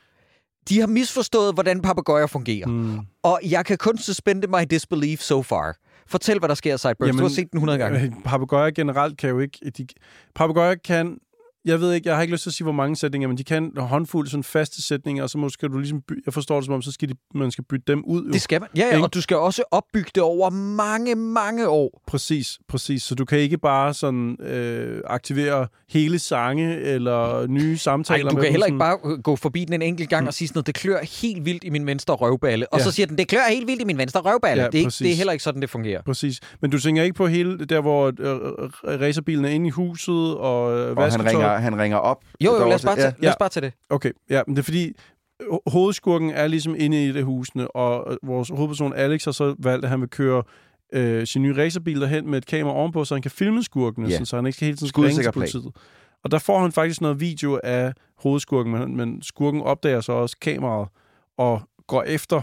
De 0.69 0.79
har 0.79 0.87
misforstået, 0.87 1.53
hvordan 1.53 1.81
papegøjer 1.81 2.27
fungerer. 2.27 2.67
Mm. 2.67 2.99
Og 3.23 3.39
jeg 3.49 3.65
kan 3.65 3.77
kun 3.77 3.97
suspende 3.97 4.47
my 4.47 4.65
disbelief 4.69 5.19
so 5.19 5.41
far. 5.41 5.75
Fortæl, 6.07 6.39
hvad 6.39 6.49
der 6.49 6.55
sker, 6.55 6.77
Sideburns. 6.77 7.07
Jamen, 7.07 7.19
Du 7.19 7.23
har 7.23 7.29
set 7.29 7.51
den 7.51 7.57
100 7.57 7.79
gange. 7.79 8.01
Øh, 8.01 8.11
Papagøjer 8.25 8.71
generelt 8.71 9.17
kan 9.17 9.29
jo 9.29 9.39
ikke... 9.39 9.71
De, 9.77 9.87
papagøjer 10.35 10.75
kan... 10.75 11.17
Jeg 11.65 11.81
ved 11.81 11.93
ikke, 11.93 12.07
jeg 12.09 12.15
har 12.15 12.21
ikke 12.21 12.33
lyst 12.33 12.43
til 12.43 12.49
at 12.49 12.53
sige, 12.53 12.65
hvor 12.65 12.71
mange 12.71 12.95
sætninger, 12.95 13.27
men 13.27 13.37
de 13.37 13.43
kan 13.43 13.63
en 13.63 13.71
håndfuld 13.77 14.27
sådan 14.27 14.43
faste 14.43 14.81
sætninger, 14.87 15.23
og 15.23 15.29
så 15.29 15.37
måske 15.37 15.67
du 15.67 15.77
ligesom... 15.77 16.01
By, 16.07 16.13
jeg 16.25 16.33
forstår 16.33 16.55
det 16.55 16.65
som 16.65 16.73
om, 16.73 16.81
så 16.81 16.91
skal 16.91 17.09
de, 17.09 17.13
man 17.35 17.51
skal 17.51 17.63
bytte 17.69 17.83
dem 17.87 18.03
ud. 18.05 18.23
Jo. 18.25 18.31
Det 18.31 18.41
skal 18.41 18.61
man. 18.61 18.69
Ja, 18.77 18.85
ja, 18.85 18.91
Ikke? 18.93 19.03
og 19.03 19.13
du 19.13 19.21
skal 19.21 19.37
også 19.37 19.63
opbygge 19.71 20.11
det 20.15 20.23
over 20.23 20.49
mange, 20.49 21.15
mange 21.15 21.67
år. 21.67 22.01
Præcis, 22.07 22.59
præcis. 22.67 23.03
Så 23.03 23.15
du 23.15 23.25
kan 23.25 23.39
ikke 23.39 23.57
bare 23.57 23.93
sådan 23.93 24.37
øh, 24.41 25.01
aktivere 25.07 25.67
hele 25.89 26.19
sange 26.19 26.75
eller 26.79 27.47
nye 27.47 27.71
Ej, 27.71 27.75
samtaler. 27.77 28.29
du 28.29 28.35
med 28.35 28.43
kan 28.43 28.51
heller 28.51 28.65
sådan, 28.65 28.73
ikke 28.73 28.79
bare 28.79 29.13
øh, 29.13 29.19
gå 29.19 29.35
forbi 29.35 29.65
den 29.65 29.73
en 29.73 29.81
enkelt 29.81 30.09
gang 30.09 30.27
og 30.27 30.33
sige 30.33 30.47
sådan 30.47 30.57
noget, 30.57 30.67
det 30.67 30.75
klør 30.75 30.99
helt 31.21 31.45
vildt 31.45 31.63
i 31.63 31.69
min 31.69 31.85
venstre 31.85 32.13
røvballe. 32.13 32.73
Og 32.73 32.79
Ja. 32.79 32.83
så 32.83 32.91
siger 32.91 33.07
den, 33.07 33.17
det 33.17 33.27
klør 33.27 33.41
helt 33.49 33.67
vildt 33.67 33.81
i 33.81 33.85
min 33.85 33.97
venstre 33.97 34.21
røvballe. 34.21 34.63
Ja, 34.63 34.69
det, 34.69 34.75
er 34.75 34.79
ikke, 34.79 34.91
det 34.99 35.11
er 35.11 35.15
heller 35.15 35.31
ikke 35.33 35.43
sådan, 35.43 35.61
det 35.61 35.69
fungerer. 35.69 36.01
Præcis. 36.01 36.39
Men 36.61 36.71
du 36.71 36.79
tænker 36.79 37.03
ikke 37.03 37.15
på 37.15 37.27
hele 37.27 37.57
der, 37.65 37.81
hvor 37.81 38.07
øh, 38.19 38.99
racerbilen 39.01 39.45
er 39.45 39.49
inde 39.49 39.67
i 39.67 39.69
huset 39.69 40.35
og 40.37 40.77
øh, 40.79 40.81
Og 40.81 40.87
han 40.87 40.97
vasketøj? 40.97 41.52
Ringer, 41.55 41.69
han 41.71 41.79
ringer 41.81 41.97
op. 41.97 42.23
Jo, 42.41 42.53
jo, 42.53 42.65
lad 42.65 42.73
os 42.75 42.81
til- 42.81 42.87
bare, 42.87 42.95
tage, 42.95 43.07
ja. 43.07 43.13
lad 43.19 43.29
os 43.29 43.35
bare 43.39 43.49
tage 43.49 43.65
det. 43.65 43.73
Okay, 43.89 44.11
ja, 44.29 44.41
men 44.47 44.55
det 44.55 44.61
er 44.61 44.63
fordi, 44.63 44.91
ho- 45.43 45.63
hovedskurken 45.71 46.29
er 46.29 46.47
ligesom 46.47 46.75
inde 46.77 47.05
i 47.07 47.11
det 47.11 47.23
husene, 47.23 47.71
og 47.75 48.11
øh, 48.11 48.17
vores 48.23 48.49
hovedperson 48.49 48.93
Alex 48.93 49.25
har 49.25 49.31
så 49.31 49.55
valgt, 49.59 49.85
at 49.85 49.89
han 49.91 50.01
vil 50.01 50.09
køre 50.09 50.43
øh, 50.93 51.27
sin 51.27 51.41
nye 51.41 51.57
racerbil 51.63 52.01
derhen 52.01 52.29
med 52.29 52.37
et 52.37 52.45
kamera 52.45 52.73
ovenpå, 52.73 53.05
så 53.05 53.15
han 53.15 53.21
kan 53.21 53.31
filme 53.31 53.63
skurkene, 53.63 54.07
Ja. 54.07 54.11
sådan, 54.13 54.25
så 54.25 54.35
han 54.35 54.45
ikke 54.45 54.55
skal 54.55 54.65
hele 54.65 54.77
tiden 54.77 54.87
skal 54.89 55.03
ringe 55.03 55.23
til 55.23 55.31
politiet. 55.31 55.71
Og 56.23 56.31
der 56.31 56.39
får 56.39 56.59
han 56.61 56.71
faktisk 56.71 57.01
noget 57.01 57.19
video 57.19 57.59
af 57.63 57.93
hovedskurken, 58.17 58.71
men, 58.71 58.97
men 58.97 59.21
skurken 59.21 59.61
opdager 59.61 60.01
så 60.01 60.11
også 60.11 60.37
kameraet 60.41 60.87
og 61.37 61.61
går 61.87 62.03
efter 62.03 62.41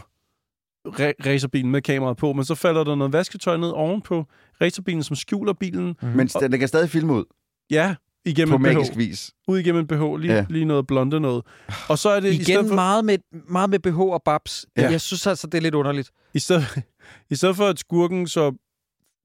ra- 0.88 1.26
racerbilen 1.26 1.70
med 1.70 1.82
kameraet 1.82 2.16
på, 2.16 2.32
men 2.32 2.44
så 2.44 2.54
falder 2.54 2.84
der 2.84 2.94
noget 2.94 3.12
vasketøj 3.12 3.56
ned 3.56 3.68
ovenpå 3.70 4.24
racerbilen, 4.60 5.02
som 5.02 5.16
skjuler 5.16 5.52
bilen. 5.52 5.96
Men 6.02 6.26
den, 6.26 6.52
den 6.52 6.58
kan 6.60 6.68
stadig 6.68 6.90
filme 6.90 7.12
ud 7.12 7.24
Ja, 7.70 7.94
igennem 8.24 8.50
på 8.50 8.56
en 8.56 8.62
BH. 8.62 8.66
magisk 8.66 8.96
vis. 8.96 9.30
Ud 9.48 9.58
igennem 9.58 9.80
en 9.80 9.86
BH, 9.86 10.20
lige, 10.20 10.34
Ja. 10.34 10.44
lige 10.50 10.64
noget 10.64 10.86
blonde 10.86 11.20
noget. 11.20 11.42
Og 11.88 11.98
så 11.98 12.08
er 12.08 12.20
det 12.20 12.32
i 12.34 12.44
stedet 12.44 12.48
Igen 12.48 12.68
for... 12.68 12.74
meget 12.74 13.04
med, 13.04 13.18
meget 13.48 13.70
med 13.70 13.78
BH 13.78 14.00
og 14.00 14.22
babs. 14.24 14.66
Ja. 14.76 14.90
Jeg 14.90 15.00
synes 15.00 15.26
altså, 15.26 15.46
det 15.46 15.58
er 15.58 15.62
lidt 15.62 15.74
underligt. 15.74 16.10
I 16.34 16.38
stedet, 16.38 16.82
I 17.30 17.34
stedet 17.34 17.56
for, 17.56 17.66
at 17.66 17.78
skurken 17.78 18.28
så 18.28 18.52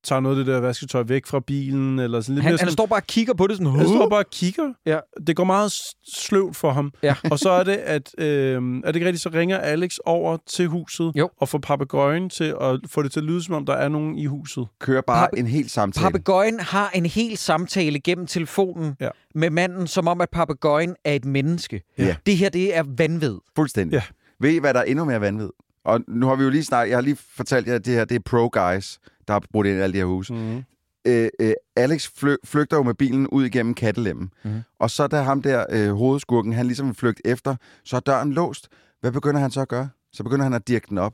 tager 0.06 0.20
noget 0.20 0.40
af 0.40 0.46
det 0.46 0.54
der 0.54 0.60
vasketøj 0.60 1.04
væk 1.08 1.26
fra 1.26 1.40
bilen, 1.40 2.00
eller 2.00 2.22
sådan 2.22 2.36
lidt 2.36 2.44
Han, 2.44 2.52
mere 2.52 2.58
han 2.58 2.60
sådan, 2.60 2.72
står 2.72 2.86
bare 2.86 3.00
og 3.00 3.08
kigger 3.08 3.34
på 3.34 3.48
det 3.48 3.58
sådan, 3.58 3.72
han 3.72 3.88
står 3.88 4.10
bare 4.10 4.20
og 4.20 4.30
kigger. 4.32 4.74
Ja. 4.86 5.00
Det 5.28 5.36
går 5.36 5.44
meget 5.44 5.72
sløvt 6.14 6.56
for 6.56 6.72
ham. 6.72 6.92
Ja. 7.04 7.16
Og 7.32 7.40
så 7.40 7.50
er 7.50 7.64
det, 7.64 7.72
at 7.76 8.16
øh, 8.18 8.28
er 8.56 8.88
det 8.88 8.96
ikke 8.96 9.06
rigtigt, 9.08 9.22
så 9.24 9.30
ringer 9.34 9.58
Alex 9.58 9.98
over 10.06 10.38
til 10.48 10.68
huset 10.68 11.12
Jo. 11.16 11.30
og 11.38 11.50
får 11.50 11.58
papegøjen 11.58 12.30
til 12.30 12.56
at 12.62 12.80
få 12.88 13.04
det 13.04 13.12
til 13.12 13.20
at 13.20 13.24
lyde, 13.24 13.44
som 13.44 13.56
om 13.56 13.66
der 13.66 13.74
er 13.74 13.90
nogen 13.90 14.18
i 14.18 14.26
huset. 14.26 14.68
Kører 14.80 15.02
bare 15.08 15.28
Pape- 15.28 15.40
en 15.40 15.48
helt 15.48 15.72
samtale. 15.72 16.04
Papegøjen 16.04 16.60
har 16.60 16.90
en 16.96 17.06
hel 17.06 17.38
samtale 17.38 18.00
gennem 18.00 18.28
telefonen 18.28 18.96
Ja. 19.02 19.10
med 19.36 19.50
manden, 19.50 19.88
som 19.88 20.08
om, 20.08 20.22
at 20.22 20.30
papegøjen 20.30 20.96
er 21.06 21.14
et 21.14 21.26
menneske. 21.26 21.82
Ja. 21.98 22.16
Det 22.26 22.38
her, 22.38 22.50
det 22.50 22.78
er 22.78 22.84
vanvid. 22.98 23.36
Fuldstændig. 23.56 23.96
Ja. 23.96 24.02
Ved 24.40 24.50
I, 24.52 24.58
hvad 24.58 24.74
der 24.74 24.80
er 24.80 24.84
endnu 24.84 25.06
mere 25.06 25.22
vanvid? 25.22 25.50
Og 25.86 26.00
nu 26.08 26.28
har 26.28 26.36
vi 26.36 26.44
jo 26.44 26.50
lige 26.50 26.64
snakket, 26.64 26.90
jeg 26.90 26.98
har 26.98 27.02
lige 27.02 27.18
fortalt 27.36 27.68
jer, 27.68 27.76
at 27.76 27.86
det 27.86 27.94
her 27.94 28.06
det 28.06 28.16
er 28.16 28.20
pro 28.26 28.50
guys, 28.54 29.00
der 29.28 29.34
har 29.34 29.44
brugt 29.52 29.68
ind 29.68 29.78
i 29.78 29.82
alle 29.82 29.94
de 29.94 29.98
her 29.98 30.06
huse. 30.06 30.34
Mm. 30.34 30.64
øh, 31.08 31.30
øh, 31.40 31.54
Alex 31.76 32.10
fly, 32.18 32.36
flygter 32.44 32.78
jo 32.78 32.84
med 32.84 32.94
bilen 32.94 33.28
ud 33.28 33.46
igennem 33.46 33.74
kattelemmen. 33.74 34.30
Mm. 34.44 34.62
Og 34.80 34.92
så 34.92 35.08
da 35.08 35.22
ham 35.22 35.42
der 35.42 35.66
øh, 35.70 35.94
hovedskurken, 35.94 36.54
han 36.54 36.66
ligesom 36.66 36.88
vil 36.88 36.96
flygte 36.96 37.28
efter, 37.28 37.56
så 37.84 37.96
er 37.96 38.00
døren 38.00 38.34
låst. 38.34 38.68
Hvad 39.02 39.12
begynder 39.12 39.40
han 39.40 39.52
så 39.52 39.62
at 39.62 39.68
gøre? 39.68 39.90
Så 40.14 40.24
begynder 40.24 40.44
han 40.44 40.54
at 40.54 40.68
dirke 40.68 40.86
den 40.90 40.98
op. 40.98 41.14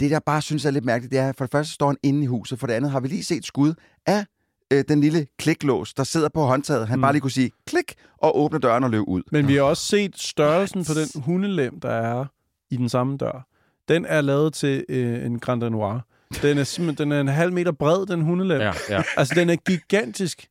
Det, 0.00 0.10
jeg 0.10 0.22
bare 0.26 0.42
synes 0.42 0.64
er 0.64 0.70
lidt 0.70 0.84
mærkeligt, 0.84 1.10
det 1.10 1.18
er, 1.18 1.28
at 1.28 1.36
for 1.36 1.44
det 1.44 1.52
første 1.52 1.72
står 1.72 1.86
han 1.86 1.96
inde 2.02 2.22
i 2.22 2.26
huset, 2.26 2.58
for 2.58 2.66
det 2.66 2.74
andet 2.74 2.90
har 2.90 3.00
vi 3.00 3.08
lige 3.08 3.24
set 3.24 3.46
skud 3.46 3.74
af 4.06 4.24
øh, 4.72 4.84
den 4.88 5.00
lille 5.00 5.26
kliklås, 5.38 5.94
der 5.94 6.04
sidder 6.04 6.28
på 6.28 6.40
håndtaget. 6.40 6.88
Han 6.88 6.98
mm. 6.98 7.02
bare 7.02 7.12
lige 7.12 7.20
kunne 7.20 7.30
sige 7.30 7.50
klik 7.66 7.94
og 8.18 8.38
åbne 8.38 8.58
døren 8.58 8.84
og 8.84 8.90
løbe 8.90 9.08
ud. 9.08 9.22
Men 9.32 9.48
vi 9.48 9.54
har 9.54 9.62
også 9.62 9.86
set 9.86 10.18
størrelsen 10.18 10.84
på 10.84 10.92
den 10.94 11.22
hundelem, 11.22 11.80
der 11.80 11.90
er 11.90 12.24
i 12.70 12.76
den 12.76 12.88
samme 12.88 13.16
dør. 13.16 13.46
Den 13.88 14.04
er 14.04 14.20
lavet 14.20 14.54
til 14.54 14.84
øh, 14.88 15.26
en 15.26 15.38
Grand 15.38 15.60
Danois. 15.60 16.02
Den 16.42 16.58
er 16.58 16.64
simpelthen 16.64 17.08
den 17.10 17.12
er 17.16 17.20
en 17.20 17.28
halv 17.28 17.52
meter 17.52 17.72
bred, 17.72 18.06
den 18.06 18.20
hundelem. 18.22 18.60
Ja, 18.60 18.72
ja. 18.90 19.02
Altså, 19.16 19.34
den 19.36 19.50
er 19.50 19.56
gigantisk. 19.56 20.46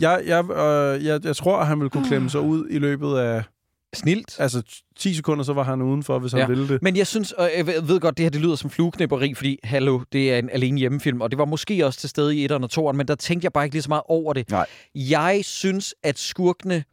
Jeg, 0.00 0.22
jeg, 0.26 0.44
øh, 0.50 1.04
jeg, 1.04 1.24
jeg 1.24 1.36
tror, 1.36 1.56
at 1.58 1.66
han 1.66 1.78
ville 1.78 1.90
kunne 1.90 2.06
klemme 2.08 2.30
sig 2.30 2.40
ud 2.40 2.66
i 2.70 2.78
løbet 2.78 3.16
af 3.18 3.42
Snilt. 3.94 4.36
altså 4.40 4.62
10 4.98 5.14
sekunder, 5.14 5.44
så 5.44 5.52
var 5.52 5.62
han 5.62 5.82
udenfor, 5.82 6.18
hvis 6.18 6.32
han 6.32 6.40
Ja. 6.40 6.46
ville 6.46 6.68
det. 6.68 6.82
Men 6.82 6.96
jeg 6.96 7.06
synes, 7.06 7.32
og 7.32 7.50
jeg 7.56 7.66
ved- 7.66 7.82
ved 7.82 8.00
godt, 8.00 8.16
det 8.16 8.24
her 8.24 8.30
det 8.30 8.40
lyder 8.40 8.56
som 8.56 8.70
flueknæpperi, 8.70 9.34
fordi 9.34 9.58
hallo, 9.64 10.00
det 10.12 10.32
er 10.34 10.38
en 10.38 10.50
alene 10.52 10.78
hjemmefilm, 10.78 11.20
og 11.20 11.30
det 11.30 11.38
var 11.38 11.44
måske 11.44 11.86
også 11.86 12.00
til 12.00 12.08
stede 12.08 12.36
i 12.36 12.46
1'eren 12.46 12.62
og 12.62 12.68
2'eren, 12.90 12.92
men 12.96 13.08
der 13.08 13.14
tænkte 13.14 13.44
jeg 13.44 13.52
bare 13.52 13.64
ikke 13.64 13.74
lige 13.74 13.82
så 13.82 13.88
meget 13.88 14.02
over 14.08 14.32
det. 14.32 14.50
Nej. 14.50 14.66
Jeg 14.94 15.40
synes, 15.42 15.94
at 16.02 16.18
skurkene, 16.18 16.84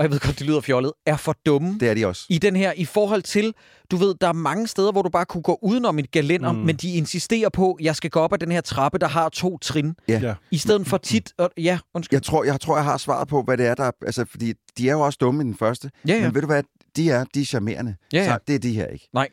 og 0.00 0.04
jeg 0.04 0.10
ved 0.12 0.20
godt, 0.20 0.38
det 0.38 0.46
lyder 0.46 0.60
fjollet, 0.60 0.92
er 1.06 1.16
for 1.16 1.36
dumme 1.46 1.78
Det 1.80 1.88
er 1.90 1.94
de 1.94 2.06
også. 2.06 2.26
i 2.28 2.38
den 2.38 2.56
her, 2.56 2.72
i 2.76 2.84
forhold 2.84 3.22
til, 3.22 3.54
du 3.90 3.96
ved, 3.96 4.14
der 4.20 4.28
er 4.28 4.32
mange 4.32 4.66
steder, 4.66 4.92
hvor 4.92 5.02
du 5.02 5.08
bare 5.08 5.24
kunne 5.24 5.42
gå 5.42 5.58
udenom 5.62 5.98
et 5.98 6.10
galender, 6.10 6.52
mm. 6.52 6.58
men 6.58 6.76
de 6.76 6.94
insisterer 6.94 7.48
på, 7.48 7.72
at 7.72 7.84
jeg 7.84 7.96
skal 7.96 8.10
gå 8.10 8.20
op 8.20 8.32
ad 8.32 8.38
den 8.38 8.52
her 8.52 8.60
trappe, 8.60 8.98
der 8.98 9.08
har 9.08 9.28
to 9.28 9.58
trin, 9.58 9.94
Ja. 10.08 10.18
Ja. 10.22 10.34
i 10.50 10.58
stedet 10.58 10.86
for 10.86 10.96
tit, 10.96 11.32
og, 11.38 11.50
ja, 11.56 11.78
undskyld. 11.94 12.16
Jeg 12.16 12.22
tror, 12.22 12.44
jeg 12.44 12.60
tror, 12.60 12.76
jeg 12.76 12.84
har 12.84 12.96
svaret 12.96 13.28
på, 13.28 13.42
hvad 13.42 13.56
det 13.56 13.66
er, 13.66 13.74
der... 13.74 13.84
er- 13.84 13.90
Altså, 14.06 14.24
fordi 14.30 14.52
de 14.78 14.88
er 14.88 14.92
jo 14.92 15.00
også 15.00 15.16
dumme 15.20 15.42
i 15.42 15.46
den 15.46 15.54
første. 15.56 15.90
Ja, 16.08 16.14
ja. 16.14 16.22
Men 16.22 16.34
ved 16.34 16.40
du 16.40 16.46
hvad? 16.46 16.62
De 16.96 17.10
er, 17.10 17.24
de 17.34 17.40
er 17.40 17.44
charmerende. 17.44 17.94
Ja, 18.12 18.18
ja. 18.18 18.24
Så 18.32 18.38
det 18.46 18.54
er 18.54 18.58
de 18.58 18.72
her 18.74 18.86
ikke. 18.86 19.08
Nej. 19.14 19.28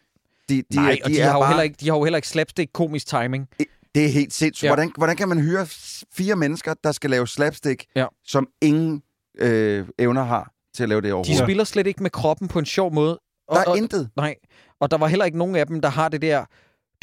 De, 0.50 0.56
de, 0.72 0.76
Nej, 0.76 0.92
er, 0.92 0.98
og 1.04 1.10
de, 1.10 1.20
er 1.20 1.26
har 1.26 1.34
jo 1.34 1.40
bare, 1.40 1.48
heller 1.50 1.64
ikke, 1.64 1.76
de 1.80 1.90
har 1.90 1.96
jo 1.98 2.04
heller 2.04 2.18
ikke 2.18 2.28
slapstick 2.28 2.72
komisk 2.74 3.08
timing. 3.08 3.48
Det 3.96 4.06
er 4.06 4.10
helt 4.10 4.34
sindssygt. 4.34 4.64
Ja. 4.64 4.70
Hvordan, 4.70 4.92
hvordan 4.98 5.16
kan 5.16 5.30
man 5.30 5.40
hyre 5.42 5.68
fire 6.14 6.36
mennesker, 6.36 6.74
der 6.84 6.92
skal 6.92 7.10
lave 7.10 7.28
slapstick, 7.28 7.86
Ja. 7.96 8.06
som 8.26 8.48
ingen 8.62 9.02
øh, 9.40 9.86
evner 10.00 10.24
har 10.24 10.52
til 10.78 10.84
at 10.84 10.90
lave 10.90 11.02
det 11.02 11.08
De 11.08 11.14
overhovedet? 11.14 11.46
spiller 11.46 11.64
slet 11.64 11.88
ikke 11.88 12.04
med 12.04 12.12
kroppen 12.12 12.48
på 12.48 12.60
en 12.60 12.66
sjov 12.66 12.94
måde. 12.94 13.20
Og, 13.48 13.56
Der 13.56 13.62
er 13.62 13.66
og, 13.66 13.78
intet. 13.78 14.10
Nej, 14.16 14.36
og 14.82 14.92
der 14.92 14.98
var 14.98 15.08
heller 15.08 15.26
ikke 15.26 15.38
nogen 15.38 15.56
af 15.56 15.68
dem, 15.68 15.82
der 15.82 15.90
har 15.90 16.10
det 16.10 16.22
der, 16.22 16.46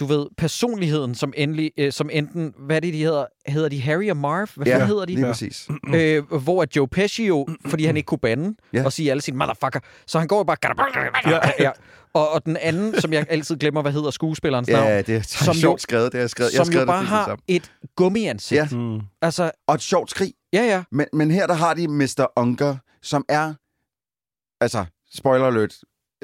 du 0.01 0.05
ved, 0.05 0.27
personligheden, 0.39 1.15
som 1.15 1.33
endelig, 1.37 1.71
øh, 1.79 1.93
som 1.93 2.11
enten, 2.13 2.55
hvad 2.59 2.77
er 2.77 2.81
det, 2.81 2.95
de 2.95 2.99
hedder? 2.99 3.27
Hedder 3.49 3.69
de 3.69 3.81
Harry 3.83 4.11
og 4.11 4.17
Marv? 4.17 4.49
Hvad 4.57 4.67
ja, 4.67 4.85
hedder 4.87 5.05
de? 5.05 5.15
lige 5.15 5.27
Ja. 5.27 5.33
præcis. 5.33 5.69
Øh, 5.95 6.33
hvor 6.33 6.63
at 6.63 6.77
Joe 6.77 6.89
Pesci 6.89 7.27
jo, 7.27 7.47
fordi 7.67 7.85
han 7.85 7.97
ikke 7.97 8.07
kunne 8.07 8.19
bande 8.19 8.55
Ja. 8.73 8.85
og 8.85 8.93
sige 8.93 9.11
alle 9.11 9.21
sine 9.21 9.37
motherfucker, 9.37 9.81
så 10.07 10.19
han 10.19 10.29
går 10.29 10.37
jo 10.39 10.45
bare... 10.45 10.57
Ja. 11.27 11.39
Ja. 11.61 11.71
Og, 12.15 12.31
og 12.33 12.45
den 12.47 12.57
anden, 12.57 13.01
som 13.01 13.13
jeg 13.13 13.27
altid 13.29 13.57
glemmer, 13.57 13.83
hvad 13.83 13.93
hedder 13.93 14.11
skuespillerens 14.11 14.69
navn, 14.69 14.87
Ja, 14.89 15.03
det 15.03 15.17
er 15.17 15.23
Som 15.23 15.45
som 15.45 15.55
jo- 15.55 15.61
sjovt 15.61 15.83
skrevet. 15.83 16.13
Det 16.13 16.19
jeg 16.19 16.31
skrevet. 16.31 16.53
jeg 16.53 16.57
som 16.57 16.67
skrevet 16.67 16.81
jo 16.83 16.87
bare 16.87 17.01
det 17.01 17.09
har 17.09 17.25
sammen. 17.25 17.43
et 17.49 17.73
gummiansigt. 17.97 18.59
Ja. 18.73 18.77
Mm. 18.79 19.01
Altså, 19.23 19.51
Og 19.69 19.75
et 19.75 19.83
sjovt 19.83 20.11
skrig. 20.11 20.33
ja, 20.53 20.63
ja. 20.63 20.83
Men, 20.93 21.07
men 21.13 21.31
her 21.31 21.47
der 21.47 21.55
har 21.55 21.75
de 21.75 21.89
Mr. 21.89 22.27
Unger, 22.37 22.77
som 23.03 23.25
er, 23.29 23.55
altså, 24.61 24.85
spoiler 25.15 25.47
alert, 25.47 25.75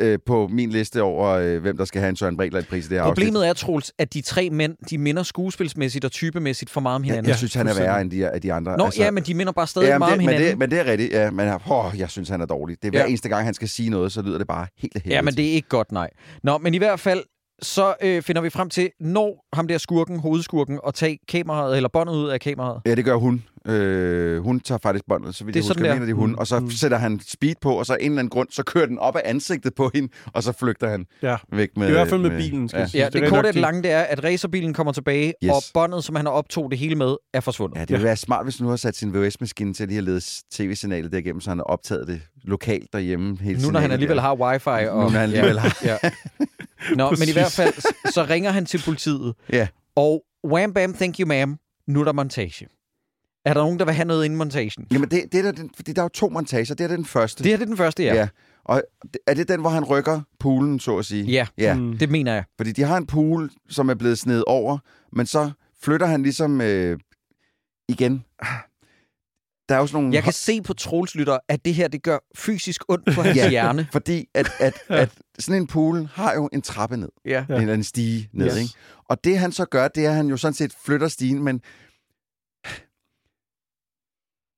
øh, 0.01 0.19
på 0.27 0.49
min 0.49 0.71
liste 0.71 1.03
over, 1.03 1.29
øh, 1.29 1.61
hvem 1.61 1.77
der 1.77 1.85
skal 1.85 2.01
have 2.01 2.09
en 2.09 2.17
Søren 2.17 2.37
Bregler 2.37 2.63
pris 2.63 2.87
i 2.87 2.89
det 2.89 2.97
her 2.97 3.03
afsnit. 3.03 3.15
Problemet 3.27 3.49
er, 3.49 3.53
Troels, 3.53 3.93
at 3.99 4.15
de 4.15 4.21
tre 4.23 4.51
mænd, 4.51 4.77
de 4.91 4.99
minder 4.99 5.23
skuespilsmæssigt 5.23 6.05
og 6.05 6.13
typemæssigt 6.13 6.71
for 6.71 6.81
meget 6.81 6.97
om 6.97 7.03
Ja, 7.05 7.07
hinanden. 7.07 7.29
jeg 7.29 7.37
synes, 7.37 7.55
han 7.55 7.67
er 7.67 7.75
værre 7.75 8.01
end 8.01 8.11
de, 8.11 8.31
de 8.43 8.53
andre. 8.53 8.77
Nå, 8.77 8.85
altså, 8.85 9.03
ja, 9.03 9.11
men 9.11 9.23
de 9.23 9.35
minder 9.35 9.53
bare 9.53 9.67
stadig 9.67 9.87
ja, 9.89 9.99
meget 9.99 10.11
det, 10.13 10.19
om 10.19 10.25
men, 10.25 10.29
hinanden. 10.29 10.51
det, 10.51 10.59
men 10.59 10.71
det 10.71 10.79
er 10.81 10.85
rigtigt. 10.85 11.13
Ja, 11.13 11.31
men 11.31 11.49
åh, 11.71 11.93
jeg 11.99 12.11
synes, 12.11 12.29
han 12.29 12.41
er 12.41 12.47
dårlig. 12.47 12.77
Det 12.83 12.89
er 12.89 12.91
hver 12.91 13.01
Ja. 13.01 13.07
eneste 13.07 13.29
gang, 13.29 13.45
han 13.45 13.55
skal 13.55 13.69
sige 13.69 13.91
noget, 13.91 14.13
så 14.13 14.23
lyder 14.23 14.39
det 14.39 14.47
bare 14.47 14.67
helt 14.79 14.93
helvede. 14.95 15.15
Ja, 15.15 15.23
men 15.23 15.35
det 15.35 15.47
er 15.49 15.53
ikke 15.53 15.69
godt, 15.69 15.93
nej. 15.93 16.11
Nå, 16.43 16.59
men 16.59 16.75
i 16.75 16.79
hvert 16.79 17.01
fald, 17.01 17.23
så 17.63 17.95
øh, 18.03 18.23
finder 18.23 18.43
vi 18.43 18.51
frem 18.51 18.71
til, 18.71 18.91
når 19.01 19.45
ham 19.53 19.67
der 19.69 19.79
skurken, 19.79 20.21
hovedskurken, 20.21 20.81
at 20.87 20.95
tage 20.95 21.19
kameraet, 21.29 21.77
eller 21.77 21.89
båndet 21.89 22.15
ud 22.15 22.29
af 22.29 22.41
kameraet. 22.41 22.81
Ja, 22.87 22.95
det 22.95 23.05
gør 23.05 23.15
hun. 23.15 23.45
Øh, 23.67 24.43
hun 24.43 24.61
tager 24.61 24.79
faktisk 24.83 25.05
båndet, 25.09 25.35
så 25.35 25.45
vidt 25.45 25.55
Det 25.55 25.61
er 25.61 25.65
jeg 25.65 25.69
husker, 25.69 25.75
sådan 25.75 25.85
der. 25.91 25.95
mener 25.95 26.07
de 26.07 26.13
hun. 26.13 26.29
Mm, 26.31 26.35
Og 26.39 26.47
så 26.47 26.61
mm. 26.61 26.71
sætter 26.71 26.99
han 26.99 27.21
speed 27.29 27.55
på, 27.63 27.73
og 27.73 27.87
så 27.87 27.93
af 27.93 27.97
en 28.01 28.05
eller 28.07 28.19
anden 28.19 28.31
grund, 28.31 28.49
så 28.51 28.63
kører 28.63 28.87
den 28.87 28.99
op 28.99 29.17
af 29.17 29.23
ansigtet 29.25 29.75
på 29.75 29.91
hende, 29.95 30.09
og 30.27 30.43
så 30.43 30.53
flygter 30.53 30.89
han 30.91 31.07
Ja. 31.23 31.37
væk 31.53 31.69
med... 31.77 31.89
I 31.89 31.91
hvert 31.91 32.09
fald 32.09 32.21
med 32.21 32.31
bilen, 32.31 32.69
skal 32.69 32.79
ja. 32.79 32.81
jeg 32.83 32.91
sige. 32.91 33.01
Ja, 33.01 33.05
Det 33.07 33.13
det, 33.13 33.19
er 33.19 33.23
det 33.23 33.31
korte 33.31 33.47
og 33.49 33.53
det 33.55 33.61
lange, 33.61 33.83
det 33.83 33.91
er, 33.91 34.01
at 34.03 34.25
racerbilen 34.25 34.75
kommer 34.75 34.93
tilbage, 34.93 35.35
Yes. 35.45 35.51
og 35.51 35.63
båndet, 35.75 36.05
som 36.05 36.17
han 36.17 36.25
har 36.27 36.33
optog 36.33 36.71
det 36.71 36.79
hele 36.79 36.95
med, 36.95 37.17
er 37.35 37.41
forsvundet. 37.41 37.77
Ja, 37.77 37.81
det 37.81 37.91
ville 37.91 38.05
være 38.05 38.17
smart, 38.17 38.47
hvis 38.47 38.61
nu 38.61 38.69
har 38.69 38.77
sat 38.77 38.97
sin 38.97 39.15
VHS-maskine 39.15 39.75
til 39.75 39.89
lige 39.89 39.99
at 39.99 40.05
lede 40.05 40.21
tv-signalet 40.53 41.13
derigennem, 41.13 41.41
så 41.41 41.51
han 41.51 41.59
har 41.59 41.65
optaget 41.65 42.07
det 42.09 42.21
lokalt 42.45 42.93
derhjemme. 42.93 43.39
Hele 43.41 43.63
nu 43.63 43.71
når 43.71 43.81
han 43.81 43.91
alligevel 43.91 44.17
der. 44.17 44.23
har 44.23 44.35
wifi. 44.35 44.69
Og, 44.89 44.97
Nu 44.97 45.03
når 45.03 45.09
han 45.09 45.21
alligevel 45.21 45.55
ja, 45.55 45.61
har- 45.61 45.77
Ja. 45.85 45.97
Nå, 46.97 47.05
men 47.05 47.13
i 47.15 47.17
Præcis. 47.19 47.35
hvert 47.35 47.53
fald, 47.53 47.75
så, 48.13 48.25
ringer 48.25 48.51
han 48.51 48.67
til 48.67 48.83
politiet, 48.85 49.35
Ja. 49.53 49.69
og 49.97 50.25
wham 50.47 50.73
bam, 50.75 50.95
thank 50.95 51.21
you 51.21 51.29
ma'am, 51.33 51.85
nu 51.89 52.01
er 52.01 52.05
der 52.05 52.13
montage. 52.13 52.69
Er 53.45 53.55
der 53.55 53.61
nogen, 53.63 53.79
der 53.79 53.85
vil 53.85 53.95
have 53.95 54.05
noget 54.07 54.25
inden 54.25 54.37
montagen? 54.39 54.87
Jamen, 54.93 55.11
det, 55.11 55.25
det 55.33 55.39
er 55.39 55.43
der, 55.43 55.53
den, 55.53 55.71
fordi 55.77 55.93
der 55.93 56.03
er 56.03 56.05
jo 56.05 56.09
to 56.09 56.29
montager. 56.29 56.75
Det 56.75 56.81
er 56.85 56.89
den 56.89 57.05
første. 57.05 57.45
Det 57.45 57.51
her 57.53 57.57
det 57.57 57.63
er 57.63 57.67
den 57.67 57.77
første, 57.77 58.03
ja. 58.03 58.15
ja. 58.15 58.29
Og 58.65 58.83
er 59.27 59.35
det 59.35 59.49
den, 59.49 59.61
hvor 59.61 59.71
han 59.71 59.85
rykker 59.85 60.21
poolen, 60.41 60.81
så 60.81 60.99
at 60.99 61.05
sige? 61.07 61.25
Ja, 61.25 61.47
Ja, 61.59 61.75
Mm. 61.75 61.99
det 61.99 62.11
mener 62.11 62.35
jeg. 62.35 62.45
fordi 62.57 62.73
de 62.73 62.83
har 62.83 62.97
en 62.97 63.07
pool, 63.07 63.51
som 63.69 63.89
er 63.91 63.95
blevet 63.95 64.19
snedet 64.19 64.45
over, 64.45 64.79
men 65.13 65.27
så 65.27 65.51
flytter 65.83 66.07
han 66.07 66.23
ligesom 66.23 66.61
øh, 66.61 66.99
igen. 67.89 68.25
Der 69.69 69.75
er 69.77 69.81
jo 69.81 69.87
sådan 69.87 70.03
nogle... 70.03 70.15
Jeg 70.15 70.23
kan 70.23 70.33
se 70.33 70.63
på 70.63 70.75
Troels 70.75 71.15
lytter, 71.15 71.39
at 71.49 71.65
det 71.65 71.75
her 71.75 71.89
det 71.89 72.03
gør 72.03 72.19
fysisk 72.37 72.83
ondt 72.89 73.15
på 73.15 73.23
hans 73.23 73.37
Ja. 73.37 73.51
hjerne. 73.51 73.89
Fordi 73.93 74.27
at, 74.35 74.51
at, 74.61 74.75
at 74.89 75.11
sådan 75.41 75.63
en 75.63 75.67
pool 75.67 76.09
har 76.13 76.35
jo 76.35 76.49
en 76.53 76.63
trappe 76.63 76.97
ned. 76.97 77.09
Ja. 77.25 77.45
En 77.49 77.55
eller 77.55 77.61
anden 77.73 77.85
stige 77.85 78.29
ned, 78.33 78.47
Yes. 78.47 78.57
ikke? 78.57 78.75
Og 79.09 79.25
det 79.25 79.39
han 79.39 79.53
så 79.53 79.65
gør, 79.65 79.89
det 79.89 80.05
er, 80.07 80.11
at 80.11 80.17
han 80.17 80.27
jo 80.29 80.37
sådan 80.37 80.55
set 80.55 80.75
flytter 80.85 81.09
stigen, 81.09 81.43
men 81.43 81.61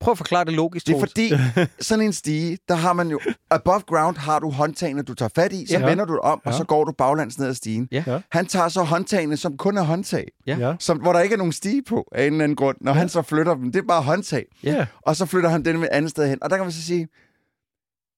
Prøv 0.00 0.12
at 0.12 0.18
forklare 0.18 0.44
det 0.44 0.52
logisk, 0.52 0.86
det 0.86 0.94
er 0.96 1.00
fordi, 1.00 1.32
sådan 1.88 2.04
en 2.04 2.12
stige, 2.12 2.58
der 2.68 2.74
har 2.74 2.92
man 2.92 3.08
jo... 3.08 3.20
Above 3.50 3.80
ground 3.80 4.16
har 4.16 4.38
du 4.38 4.50
håndtagene, 4.50 5.02
du 5.02 5.14
tager 5.14 5.28
fat 5.34 5.52
i, 5.52 5.66
så 5.66 5.78
Ja. 5.78 5.86
vender 5.86 6.04
du 6.04 6.12
det 6.12 6.20
om, 6.20 6.40
ja. 6.44 6.50
og 6.50 6.56
så 6.56 6.64
går 6.64 6.84
du 6.84 6.92
baglands 6.92 7.38
ned 7.38 7.46
ad 7.48 7.54
stigen. 7.54 7.88
Ja. 7.92 8.20
Han 8.30 8.46
tager 8.46 8.68
så 8.68 8.82
håndtagene, 8.82 9.36
som 9.36 9.56
kun 9.56 9.76
er 9.76 9.82
håndtag, 9.82 10.26
Ja. 10.46 10.76
Som, 10.78 10.98
hvor 10.98 11.12
der 11.12 11.20
ikke 11.20 11.32
er 11.32 11.36
nogen 11.36 11.52
stige 11.52 11.82
på 11.82 12.08
af 12.12 12.26
en 12.26 12.32
eller 12.32 12.44
anden 12.44 12.56
grund. 12.56 12.76
Når 12.80 12.92
ja. 12.92 12.98
han 12.98 13.08
så 13.08 13.22
flytter 13.22 13.54
dem, 13.54 13.72
det 13.72 13.78
er 13.78 13.86
bare 13.88 14.02
håndtag. 14.02 14.44
Ja. 14.62 14.86
Og 15.02 15.16
så 15.16 15.26
flytter 15.26 15.48
han 15.50 15.64
den 15.64 15.78
med 15.78 15.88
et 15.88 15.92
andet 15.92 16.10
sted 16.10 16.28
hen. 16.28 16.42
Og 16.42 16.50
der 16.50 16.56
kan 16.56 16.64
man 16.64 16.72
så 16.72 16.82
sige, 16.82 17.08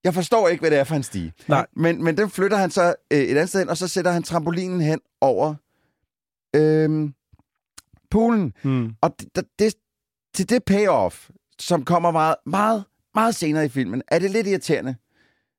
jeg 0.05 0.13
forstår 0.13 0.47
ikke, 0.47 0.61
hvad 0.61 0.71
det 0.71 0.79
er 0.79 0.83
for 0.83 0.95
en 0.95 1.03
stige. 1.03 1.33
Nej. 1.47 1.65
Men, 1.75 2.03
men 2.03 2.17
den 2.17 2.29
flytter 2.29 2.57
han 2.57 2.71
så 2.71 2.95
øh, 3.11 3.19
et 3.19 3.29
andet 3.29 3.49
sted 3.49 3.59
hen, 3.59 3.69
og 3.69 3.77
så 3.77 3.87
sætter 3.87 4.11
han 4.11 4.23
trampolinen 4.23 4.81
hen 4.81 4.99
over 5.21 5.55
øh, 6.55 7.09
poolen. 8.11 8.53
Mm. 8.63 8.93
Og 9.01 9.15
det, 9.35 9.45
det- 9.59 9.75
til 10.33 10.49
det 10.49 10.63
payoff, 10.63 11.29
som 11.59 11.85
kommer 11.85 12.11
meget, 12.11 12.35
meget, 12.45 12.83
meget 13.15 13.35
senere 13.35 13.65
i 13.65 13.69
filmen, 13.69 14.01
er 14.07 14.19
det 14.19 14.31
lidt 14.31 14.47
irriterende. 14.47 14.95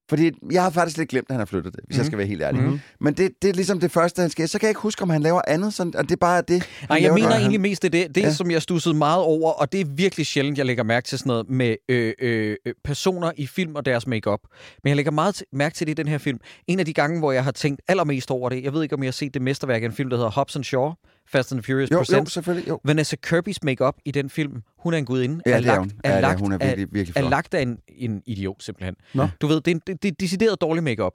Fordi 0.08 0.30
jeg 0.52 0.62
har 0.62 0.70
faktisk 0.70 0.98
lidt 0.98 1.08
glemt, 1.08 1.26
at 1.28 1.34
han 1.34 1.40
har 1.40 1.44
flyttet 1.46 1.72
det, 1.74 1.80
hvis 1.86 1.96
mm. 1.96 1.98
jeg 1.98 2.06
skal 2.06 2.18
være 2.18 2.26
helt 2.26 2.42
ærlig. 2.42 2.60
Mhm. 2.62 2.70
Mm. 2.70 2.80
Men 3.00 3.14
det, 3.14 3.30
det 3.42 3.50
er 3.50 3.54
ligesom 3.54 3.80
det 3.80 3.90
første, 3.90 4.20
han 4.22 4.30
skal. 4.30 4.48
Så 4.48 4.58
kan 4.58 4.66
jeg 4.66 4.70
ikke 4.70 4.80
huske, 4.80 5.02
om 5.02 5.10
han 5.10 5.22
laver 5.22 5.40
andet. 5.46 5.74
Sådan, 5.74 5.96
og 5.96 6.04
det 6.04 6.12
er 6.12 6.16
bare 6.16 6.42
det. 6.48 6.68
Nej, 6.88 6.98
jeg 7.02 7.14
mener 7.14 7.28
han- 7.30 7.40
egentlig 7.40 7.60
mest 7.60 7.82
det, 7.82 7.92
det, 7.92 8.14
det 8.14 8.22
ja. 8.22 8.32
Som 8.32 8.50
jeg 8.50 8.62
stussede 8.62 8.94
meget 8.94 9.22
over, 9.22 9.52
og 9.52 9.72
det 9.72 9.80
er 9.80 9.84
virkelig 9.84 10.26
sjældent, 10.26 10.58
jeg 10.58 10.66
lægger 10.66 10.84
mærke 10.84 11.06
til 11.06 11.18
sådan 11.18 11.28
noget 11.30 11.50
med 11.50 11.76
øh, 11.88 12.14
øh, 12.20 12.56
personer 12.84 13.32
i 13.36 13.46
film 13.46 13.74
og 13.74 13.86
deres 13.86 14.06
makeup. 14.06 14.40
Men 14.84 14.88
jeg 14.88 14.96
lægger 14.96 15.12
meget 15.12 15.42
mærke 15.52 15.74
til 15.74 15.86
det 15.86 15.90
i 15.92 15.94
den 16.02 16.08
her 16.08 16.18
film. 16.18 16.38
En 16.66 16.78
af 16.80 16.86
de 16.86 16.92
gange, 16.92 17.18
hvor 17.18 17.32
jeg 17.32 17.44
har 17.44 17.50
tænkt 17.52 17.82
allermest 17.88 18.30
over 18.30 18.48
det, 18.48 18.64
jeg 18.64 18.72
ved 18.72 18.82
ikke, 18.82 18.94
om 18.94 19.02
jeg 19.02 19.06
har 19.08 19.12
set 19.12 19.34
det 19.34 19.42
mesterværk 19.42 19.82
af 19.82 19.86
en 19.86 19.92
film, 19.92 20.10
der 20.10 20.16
hedder 20.16 20.30
Hobbs 20.30 20.56
and 20.56 20.64
Shaw, 20.64 20.92
Fast 21.28 21.52
and 21.52 21.60
the 21.60 21.66
Furious 21.66 21.90
Jo, 21.90 21.94
jo, 21.96 21.98
Presents. 22.00 22.32
selvfølgelig. 22.32 22.68
Jo. 22.68 22.80
Vanessa 22.84 23.16
Kirby's 23.26 23.58
makeup 23.62 23.94
i 24.04 24.10
den 24.10 24.30
film, 24.30 24.62
hun 24.78 24.94
er 24.94 24.98
en 24.98 25.04
gudinde, 25.04 25.40
Ja, 25.46 25.50
er 25.52 25.56
det 25.60 25.62
er 25.64 25.66
lagt, 25.66 25.78
hun. 25.78 25.92
Ja, 26.04 26.10
er, 26.10 26.20
lagt 26.20 26.40
hun 26.40 26.52
er 26.52 26.58
virkelig, 26.58 26.88
virkelig 26.92 27.16
er 27.16 27.20
flot. 27.20 27.30
lagt 27.30 27.54
af 27.54 27.62
en, 27.62 27.78
en 27.88 28.22
idiot, 28.26 28.62
simpelthen. 28.62 28.94
Nå. 29.14 29.28
Du 29.40 29.46
ved, 29.46 29.60
det 29.60 29.70
er, 29.70 29.74
en, 29.74 29.80
det, 29.86 30.02
det 30.02 30.08
er 30.10 30.14
decideret 30.20 30.60
dårlig 30.60 30.82
makeup. 30.82 31.12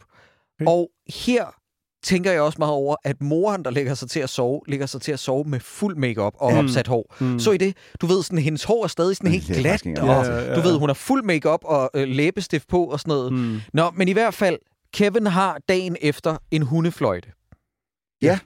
Okay. 0.60 0.66
Og 0.68 0.90
her 1.26 1.46
tænker 2.04 2.32
jeg 2.32 2.42
også 2.42 2.56
meget 2.60 2.74
over, 2.74 2.96
at 3.04 3.22
moren, 3.22 3.66
der 3.66 3.72
lægger 3.72 3.94
sig 3.94 4.10
til 4.10 4.20
at 4.20 4.30
sove, 4.30 4.62
lægger 4.68 4.86
sig 4.86 5.02
til 5.02 5.12
at 5.12 5.20
sove 5.20 5.44
med 5.44 5.60
fuld 5.60 5.96
makeup 5.96 6.34
og 6.36 6.52
Mm. 6.54 6.58
opsat 6.60 6.88
hår. 6.88 7.16
Mm. 7.20 7.40
Så 7.40 7.52
i 7.52 7.58
det, 7.58 7.78
du 8.02 8.06
ved, 8.06 8.24
sådan, 8.24 8.38
hendes 8.40 8.64
hår 8.64 8.84
er 8.84 8.88
stadig 8.88 9.16
sådan 9.18 9.32
helt 9.32 9.50
er 9.50 9.54
glat, 9.60 9.88
og 9.88 10.08
Ja, 10.08 10.14
ja, 10.22 10.40
ja. 10.50 10.56
du 10.56 10.62
ved, 10.62 10.78
hun 10.78 10.90
har 10.90 10.94
fuld 10.94 11.24
makeup 11.24 11.60
og 11.64 11.90
øh, 11.94 12.08
læbestift 12.08 12.68
på 12.68 12.86
og 12.86 13.00
sådan 13.00 13.10
noget. 13.10 13.34
Mm. 13.34 13.60
Nå, 13.74 13.92
men 13.96 14.08
i 14.08 14.12
hvert 14.14 14.34
fald, 14.34 14.60
Kevin 14.94 15.26
har 15.26 15.58
dagen 15.70 15.98
efter 16.02 16.38
en 16.52 16.62
hundefløjte. 16.62 17.30
Ja. 18.22 18.40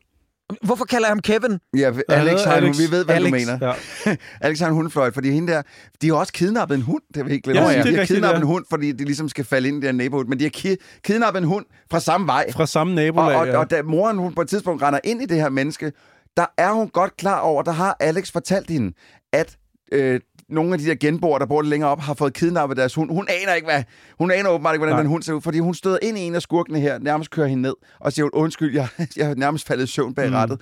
Hvorfor 0.62 0.86
kalder 0.86 1.08
jeg 1.08 1.12
ham 1.12 1.20
Kevin? 1.20 1.60
Ja, 1.78 1.92
Alex, 2.10 2.44
har 2.44 2.54
Alex. 2.54 2.78
Vi 2.80 2.92
ved, 2.92 3.06
hvad 3.06 3.16
Alex. 3.16 3.32
du 3.32 3.36
mener. 3.36 3.74
Ja. 4.06 4.16
Alex 4.48 4.60
har 4.60 4.68
en 4.68 4.74
hundefløjt, 4.74 5.14
fordi 5.14 5.32
hende 5.32 5.52
der, 5.54 5.62
de 6.02 6.08
har 6.08 6.16
også 6.16 6.34
kidnappet 6.34 6.76
en 6.76 6.82
hund, 6.82 7.02
det 7.08 7.18
har 7.18 7.24
vi 7.24 7.32
ikke 7.32 7.44
glemt. 7.44 7.60
Ja, 7.60 7.64
er 7.64 7.68
de 7.70 7.76
har 7.78 7.86
rigtigt, 7.86 8.08
kidnappet 8.08 8.38
ja. 8.40 8.42
en 8.42 8.48
hund, 8.48 8.66
fordi 8.70 8.92
de 8.92 9.06
ligesom 9.06 9.30
skal 9.30 9.46
falde 9.46 9.68
ind 9.68 9.78
i 9.78 9.80
det 9.82 9.88
her 9.88 9.92
neighborhood, 9.98 10.26
men 10.28 10.40
de 10.40 10.44
har 10.44 10.52
ki- 10.58 11.00
kidnappet 11.04 11.42
en 11.42 11.48
hund 11.48 11.66
fra 11.92 12.00
samme 12.00 12.28
vej. 12.28 12.52
Fra 12.52 12.66
samme 12.66 12.92
Og, 12.92 12.96
nabolag, 12.96 13.36
og, 13.36 13.48
ja. 13.48 13.58
og 13.58 13.70
da 13.70 13.82
moren 13.82 14.18
hun 14.18 14.34
på 14.34 14.42
et 14.42 14.50
tidspunkt 14.50 14.82
render 14.84 15.00
ind 15.04 15.22
i 15.22 15.26
det 15.26 15.38
her 15.38 15.50
menneske, 15.50 15.92
der 16.38 16.46
er 16.58 16.72
hun 16.72 16.88
godt 16.90 17.18
klar 17.18 17.40
over, 17.40 17.62
der 17.64 17.72
har 17.72 17.98
Alex 18.00 18.32
fortalt 18.32 18.70
hende, 18.70 18.94
at 19.34 19.58
øh, 19.92 20.20
nogle 20.50 20.74
af 20.74 20.80
de 20.80 20.86
der 20.86 20.96
genboere, 20.96 21.40
der 21.40 21.46
bor 21.46 21.62
lidt 21.62 21.70
længere 21.70 21.90
op, 21.90 22.00
har 22.00 22.14
fået 22.14 22.34
kidnappet 22.34 22.78
deres 22.78 22.96
hund. 22.96 23.10
Hun 23.12 23.28
aner 23.30 23.54
ikke, 23.54 23.68
hvad... 23.68 23.84
Hun 24.20 24.32
aner 24.32 24.50
åbenbart 24.50 24.76
ikke, 24.76 24.80
hvordan 24.80 24.94
Nej. 24.96 25.02
den 25.02 25.10
hund 25.10 25.24
ser 25.24 25.34
ud, 25.34 25.42
fordi 25.42 25.60
hun 25.60 25.74
støder 25.74 25.98
ind 26.02 26.18
i 26.18 26.22
en 26.22 26.36
af 26.36 26.42
skurkene 26.42 26.80
her, 26.80 27.00
nærmest 27.00 27.32
kører 27.32 27.48
hende 27.48 27.62
ned, 27.62 27.74
og 28.00 28.14
siger, 28.14 28.30
undskyld, 28.34 28.74
jeg, 28.76 28.88
jeg 29.18 29.28
har 29.28 29.36
nærmest 29.36 29.68
faldet 29.68 29.84
i 29.84 29.88
søvn 29.88 30.14
bag 30.16 30.28
Mm. 30.30 30.34
rattet. 30.36 30.62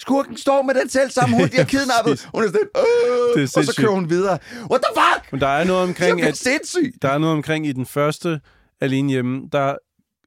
Skurken 0.00 0.36
står 0.36 0.62
med 0.62 0.74
den 0.74 0.88
selv 0.88 1.10
samme 1.10 1.36
hund, 1.36 1.50
de 1.50 1.56
har 1.56 1.64
kidnappet. 1.76 2.28
Hun 2.34 2.42
er 2.42 2.46
sådan, 2.46 2.60
Det 2.74 2.80
er 3.36 3.40
øh, 3.42 3.48
og 3.56 3.64
så 3.64 3.74
kører 3.78 3.92
hun 3.92 4.10
videre. 4.10 4.38
What 4.70 4.80
the 4.82 5.02
fuck? 5.02 5.32
Men 5.32 5.40
der 5.40 5.46
er 5.48 5.64
noget 5.64 5.82
Det 5.82 5.88
omkring, 5.88 6.20
er 6.22 6.28
at 6.28 6.36
sindssygt. 6.36 7.02
der 7.02 7.08
er 7.08 7.18
noget 7.18 7.36
omkring 7.36 7.66
i 7.66 7.72
den 7.72 7.86
første 7.86 8.40
alene 8.80 9.10
hjemme, 9.10 9.48
der 9.52 9.74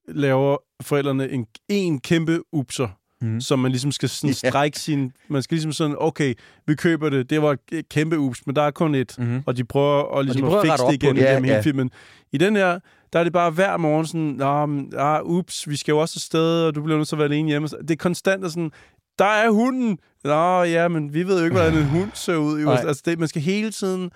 laver 0.08 0.58
forældrene 0.82 1.30
en, 1.30 1.46
en 1.70 2.00
kæmpe 2.00 2.42
upser. 2.54 2.88
Mm. 3.22 3.42
som 3.42 3.60
man 3.60 3.72
ligesom 3.72 3.92
skal 3.92 4.10
sådan 4.10 4.34
strække 4.34 4.80
sin... 4.80 5.12
Man 5.28 5.42
skal 5.44 5.56
ligesom 5.56 5.72
sådan, 5.72 5.96
okay, 6.00 6.34
vi 6.68 6.76
køber 6.76 7.10
det, 7.10 7.30
det 7.30 7.42
var 7.42 7.58
et 7.72 7.90
kæmpe 7.90 8.20
ups, 8.20 8.46
men 8.48 8.56
der 8.56 8.62
er 8.62 8.72
kun 8.72 8.96
et, 8.96 9.16
Mhm. 9.18 9.44
og 9.46 9.58
de 9.58 9.64
prøver 9.64 10.18
at, 10.20 10.26
ligesom 10.26 10.42
prøver 10.42 10.62
at 10.62 10.66
at 10.66 10.72
rette 10.72 10.84
fikse 10.84 10.86
op 10.86 10.92
det 10.92 11.04
igen 11.04 11.16
det. 11.16 11.22
Ja, 11.22 11.28
gennem 11.34 11.44
hele 11.50 11.64
filmen. 11.64 11.92
I 12.32 12.38
den 12.38 12.56
her, 12.56 12.80
der 13.14 13.20
er 13.20 13.24
det 13.24 13.34
bare 13.34 13.52
hver 13.52 13.78
morgen 13.78 14.06
sådan, 14.06 14.90
ah, 14.98 15.20
ups, 15.24 15.70
vi 15.70 15.76
skal 15.76 15.92
jo 15.92 15.98
også 16.00 16.14
afsted, 16.18 16.64
og 16.66 16.76
du 16.76 16.82
bliver 16.84 16.98
nødt 16.98 17.08
til 17.08 17.16
at 17.16 17.20
være 17.20 17.28
alene 17.28 17.50
hjemme. 17.50 17.68
Det 17.68 17.92
er 17.92 17.96
konstant 17.96 18.44
og 18.44 18.50
sådan, 18.52 18.72
der 19.20 19.26
er 19.26 19.50
hunden. 19.50 19.98
Nå, 20.24 20.64
ja, 20.64 20.88
men 20.88 21.14
vi 21.14 21.28
ved 21.28 21.38
jo 21.40 21.44
ikke, 21.44 21.56
hvordan 21.56 21.78
en 21.78 21.86
hund 21.86 22.10
ser 22.14 22.36
ud. 22.36 22.62
Jo. 22.62 22.72
Altså, 22.88 23.04
det, 23.06 23.20
man 23.20 23.28
skal 23.28 23.42
hele 23.42 23.72
tiden 23.72 24.12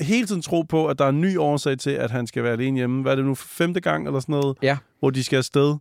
hele 0.00 0.26
tiden 0.26 0.42
tro 0.42 0.62
på, 0.62 0.86
at 0.86 0.98
der 0.98 1.04
er 1.04 1.08
en 1.08 1.20
ny 1.20 1.38
årsag 1.38 1.78
til, 1.78 1.90
at 1.90 2.10
han 2.10 2.26
skal 2.26 2.42
være 2.42 2.52
alene 2.52 2.76
hjemme. 2.76 3.02
Hvad 3.02 3.12
er 3.12 3.16
det 3.16 3.24
nu, 3.24 3.34
femte 3.34 3.80
gang 3.80 4.06
eller 4.06 4.20
sådan 4.20 4.32
noget? 4.32 4.56
Ja. 4.62 4.76
Hvor 4.98 5.10
de 5.10 5.24
skal 5.24 5.36
afsted. 5.36 5.76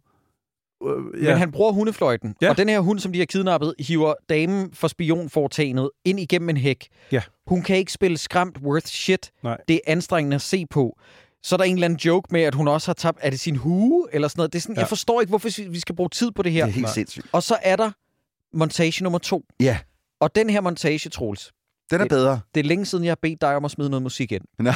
Øh, 0.87 1.21
Men 1.23 1.37
han 1.37 1.51
bruger 1.51 1.71
hundefløjten, 1.71 2.35
Ja. 2.41 2.49
og 2.49 2.57
den 2.57 2.69
her 2.69 2.79
hund, 2.79 2.99
som 2.99 3.11
de 3.13 3.19
har 3.19 3.25
kidnappet, 3.25 3.73
hiver 3.79 4.13
damen 4.29 4.69
for 4.73 4.87
spionforetagendet 4.87 5.89
ind 6.05 6.19
igennem 6.19 6.49
en 6.49 6.57
hæk. 6.57 6.87
Ja. 7.11 7.21
Hun 7.47 7.61
kan 7.61 7.77
ikke 7.77 7.91
spille 7.91 8.17
skræmt 8.17 8.57
worth 8.61 8.85
shit. 8.87 9.31
Nej. 9.43 9.57
Det 9.67 9.75
er 9.75 9.79
anstrengende 9.91 10.35
at 10.35 10.41
se 10.41 10.65
på. 10.69 10.99
Så 11.43 11.55
er 11.55 11.57
der 11.57 11.63
en 11.63 11.73
eller 11.73 11.85
anden 11.85 11.99
joke 11.99 12.27
med, 12.31 12.41
at 12.41 12.55
hun 12.55 12.67
også 12.67 12.87
har 12.87 12.93
tabt... 12.93 13.17
Er 13.21 13.29
det 13.29 13.39
sin 13.39 13.55
hue? 13.55 14.07
Eller 14.13 14.27
sådan 14.27 14.39
noget. 14.39 14.53
Det 14.53 14.59
er 14.59 14.61
sådan, 14.61 14.75
Ja. 14.75 14.79
Jeg 14.81 14.89
forstår 14.89 15.21
ikke, 15.21 15.29
hvorfor 15.31 15.69
vi- 15.69 15.79
skal 15.79 15.95
bruge 15.95 16.09
tid 16.09 16.31
på 16.31 16.41
det 16.43 16.51
her. 16.51 16.63
Det 16.65 16.69
er 16.71 16.73
helt 16.73 16.83
Nej. 16.85 16.93
sindssygt. 16.93 17.25
Og 17.31 17.43
så 17.43 17.57
er 17.63 17.75
der 17.75 17.91
montage 18.57 19.03
nummer 19.03 19.19
to. 19.19 19.43
Ja, 19.59 19.77
Og 20.21 20.35
den 20.35 20.49
her 20.49 20.61
montage, 20.61 21.09
Troels, 21.09 21.51
den 21.91 21.99
er 21.99 22.03
Det- 22.03 22.09
bedre. 22.09 22.39
det 22.55 22.59
er 22.59 22.63
længe 22.63 22.85
siden, 22.85 23.03
jeg 23.03 23.11
har 23.11 23.17
bedt 23.21 23.41
dig 23.41 23.55
om 23.55 23.65
at 23.65 23.71
smide 23.71 23.89
noget 23.89 24.03
musik 24.03 24.31
ind. 24.31 24.43
Nå. 24.59 24.71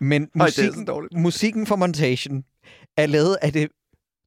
Men 0.00 0.22
Ej, 0.22 0.28
det 0.28 0.34
er 0.34 0.38
musikken, 0.44 0.84
dårligt. 0.84 1.14
musikken 1.14 1.66
for 1.66 1.76
montagen 1.76 2.44
er 2.96 3.06
lavet 3.06 3.36
af 3.42 3.52
det 3.52 3.68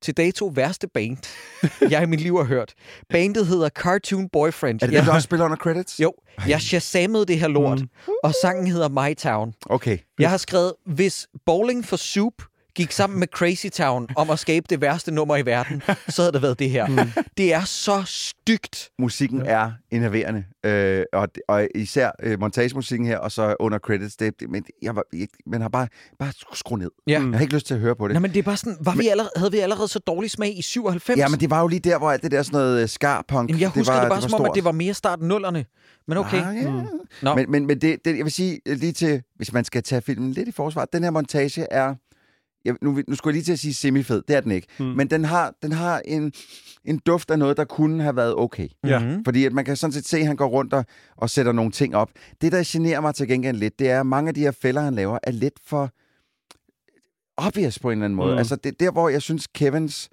til 0.02 0.18
dato 0.18 0.46
værste 0.56 0.88
band, 0.88 1.18
jeg 1.92 2.04
i 2.04 2.06
mit 2.06 2.22
liv 2.22 2.38
har 2.38 2.44
hørt. 2.44 2.74
Bandet 3.10 3.48
hedder 3.48 3.70
Cartoon 3.70 4.30
Boyfriend. 4.30 4.82
Er 4.82 4.86
det 4.86 4.94
jeg, 4.94 5.02
den, 5.02 5.08
der 5.08 5.14
også 5.14 5.26
spiller 5.26 5.46
under 5.46 5.58
credits? 5.58 6.00
Jo, 6.00 6.14
jeg 6.48 6.62
shazammede 6.62 7.26
det 7.26 7.40
her 7.40 7.48
lort, 7.48 7.80
Mm. 7.82 7.88
og 8.24 8.34
sangen 8.42 8.68
hedder 8.68 8.90
My 8.90 9.16
Town. 9.16 9.54
Okay. 9.66 9.98
Jeg 10.20 10.30
har 10.30 10.38
skrevet, 10.38 10.74
hvis 10.86 11.28
Bowling 11.46 11.86
for 11.86 11.96
Soup 11.96 12.34
gik 12.76 12.92
sammen 12.92 13.20
med 13.20 13.28
Crazy 13.28 13.68
Town 13.68 14.08
om 14.16 14.30
at 14.30 14.40
skabe 14.40 14.66
det 14.70 14.82
værste 14.82 15.12
nummer 15.12 15.38
i 15.38 15.46
verden, 15.46 15.82
så 16.10 16.22
havde 16.22 16.32
det 16.32 16.42
været 16.42 16.60
det 16.60 16.70
her. 16.70 16.88
Mm. 16.88 17.24
Det 17.38 17.54
er 17.54 17.64
så 17.64 18.04
stygt. 18.06 18.90
Musikken 19.00 19.46
ja. 19.46 19.52
er 19.52 19.72
enerverende, 19.92 20.44
øh, 20.64 21.04
og, 21.14 21.28
og 21.48 21.68
især 21.76 22.12
øh, 22.24 22.40
montagemusikken 22.40 23.08
her, 23.08 23.18
og 23.18 23.32
så 23.32 23.56
under 23.60 23.80
credits, 23.80 24.16
det, 24.16 24.40
det, 24.40 24.50
men 24.50 24.66
jeg, 24.82 24.96
var, 24.96 25.04
jeg, 25.14 25.28
man 25.46 25.62
har 25.62 25.70
bare, 25.70 25.88
bare 26.20 26.32
skru 26.54 26.76
ned. 26.76 26.92
Ja. 27.08 27.14
Jeg 27.14 27.22
har 27.22 27.40
ikke 27.40 27.54
lyst 27.54 27.68
til 27.68 27.74
at 27.74 27.80
høre 27.80 27.96
på 27.96 28.08
det. 28.08 28.14
Nå, 28.14 28.20
men 28.20 28.32
det 28.32 28.40
er 28.40 28.44
bare 28.44 28.58
sådan, 28.58 28.78
var 28.82 28.96
vi 28.96 29.08
allerede, 29.08 29.32
havde 29.36 29.52
vi 29.52 29.60
allerede 29.60 29.88
så 29.88 30.00
dårlig 30.00 30.32
smag 30.32 30.58
i 30.58 30.62
97? 30.62 31.18
Ja, 31.18 31.28
men 31.28 31.40
det 31.40 31.50
var 31.50 31.62
jo 31.62 31.68
lige 31.68 31.80
der, 31.80 31.98
hvor 31.98 32.12
alt 32.12 32.24
det 32.24 32.32
der 32.32 32.44
sådan 32.44 32.60
noget 32.60 32.82
øh, 32.82 32.90
skarpunk, 32.90 33.50
Jamen, 33.50 33.62
jeg 33.62 33.70
husker 33.70 33.94
det, 33.94 34.02
var, 34.02 34.10
bare 34.10 34.22
det 34.22 34.30
som 34.30 34.34
om, 34.34 34.40
stort. 34.40 34.50
at 34.50 34.56
det 34.56 34.64
var 34.64 34.72
mere 34.72 34.94
start 34.94 35.22
nullerne. 35.22 35.66
Men 36.08 36.18
okay. 36.18 36.46
Ah, 36.46 36.56
ja. 36.56 36.70
Mm. 36.70 36.88
Nå. 37.22 37.36
Men, 37.36 37.52
men, 37.52 37.68
men 37.68 37.82
det, 37.82 38.06
det, 38.06 38.18
jeg 38.18 38.26
vil 38.26 38.32
sige 38.32 38.60
øh, 38.66 38.78
lige 38.78 38.92
til, 38.92 39.22
hvis 39.36 39.54
man 39.54 39.66
skal 39.66 39.84
tage 39.84 40.02
filmen 40.02 40.32
lidt 40.32 40.48
i 40.48 40.52
forsvar, 40.52 40.86
den 40.86 41.04
her 41.04 41.12
montage 41.12 41.68
er, 41.72 41.96
jeg, 42.66 42.76
nu, 42.82 43.02
nu 43.08 43.16
skulle 43.16 43.32
jeg 43.32 43.36
lige 43.36 43.44
til 43.44 43.52
at 43.54 43.60
sige 43.60 43.74
semifed, 43.74 44.22
det 44.28 44.36
er 44.36 44.42
den 44.42 44.52
ikke, 44.52 44.68
Mm. 44.80 44.86
men 44.86 45.10
den 45.10 45.26
har, 45.26 45.54
den 45.62 45.72
har 45.72 46.02
en, 46.06 46.32
en 46.86 47.00
duft 47.06 47.32
af 47.32 47.40
noget, 47.40 47.58
der 47.58 47.66
kunne 47.66 48.04
have 48.04 48.16
været 48.16 48.36
okay. 48.36 48.68
Ja. 48.84 49.00
Mhm. 49.00 49.26
Fordi 49.26 49.46
at 49.46 49.54
man 49.54 49.66
kan 49.66 49.76
sådan 49.76 49.92
set 49.92 50.06
se, 50.06 50.18
at 50.18 50.28
han 50.28 50.36
går 50.36 50.48
rundt 50.48 50.74
og, 50.74 50.86
og 51.18 51.30
sætter 51.30 51.52
nogle 51.52 51.72
ting 51.72 51.96
op. 51.96 52.10
Det, 52.42 52.52
der 52.52 52.64
generer 52.66 53.02
mig 53.02 53.16
til 53.16 53.28
gengæld 53.28 53.58
lidt, 53.58 53.80
det 53.80 53.90
er, 53.90 54.00
at 54.00 54.06
mange 54.06 54.28
af 54.28 54.34
de 54.34 54.42
her 54.42 54.52
fælder, 54.52 54.82
han 54.82 54.96
laver, 54.96 55.20
er 55.24 55.32
lidt 55.32 55.60
for 55.66 55.90
obvious 57.38 57.80
på 57.80 57.90
en 57.90 57.92
eller 57.98 58.06
anden 58.06 58.16
måde. 58.18 58.32
Mm. 58.32 58.38
Altså, 58.38 58.56
det, 58.56 58.80
der, 58.80 58.92
hvor 58.92 59.10
jeg 59.10 59.22
synes, 59.22 59.48
Kevins 59.48 60.10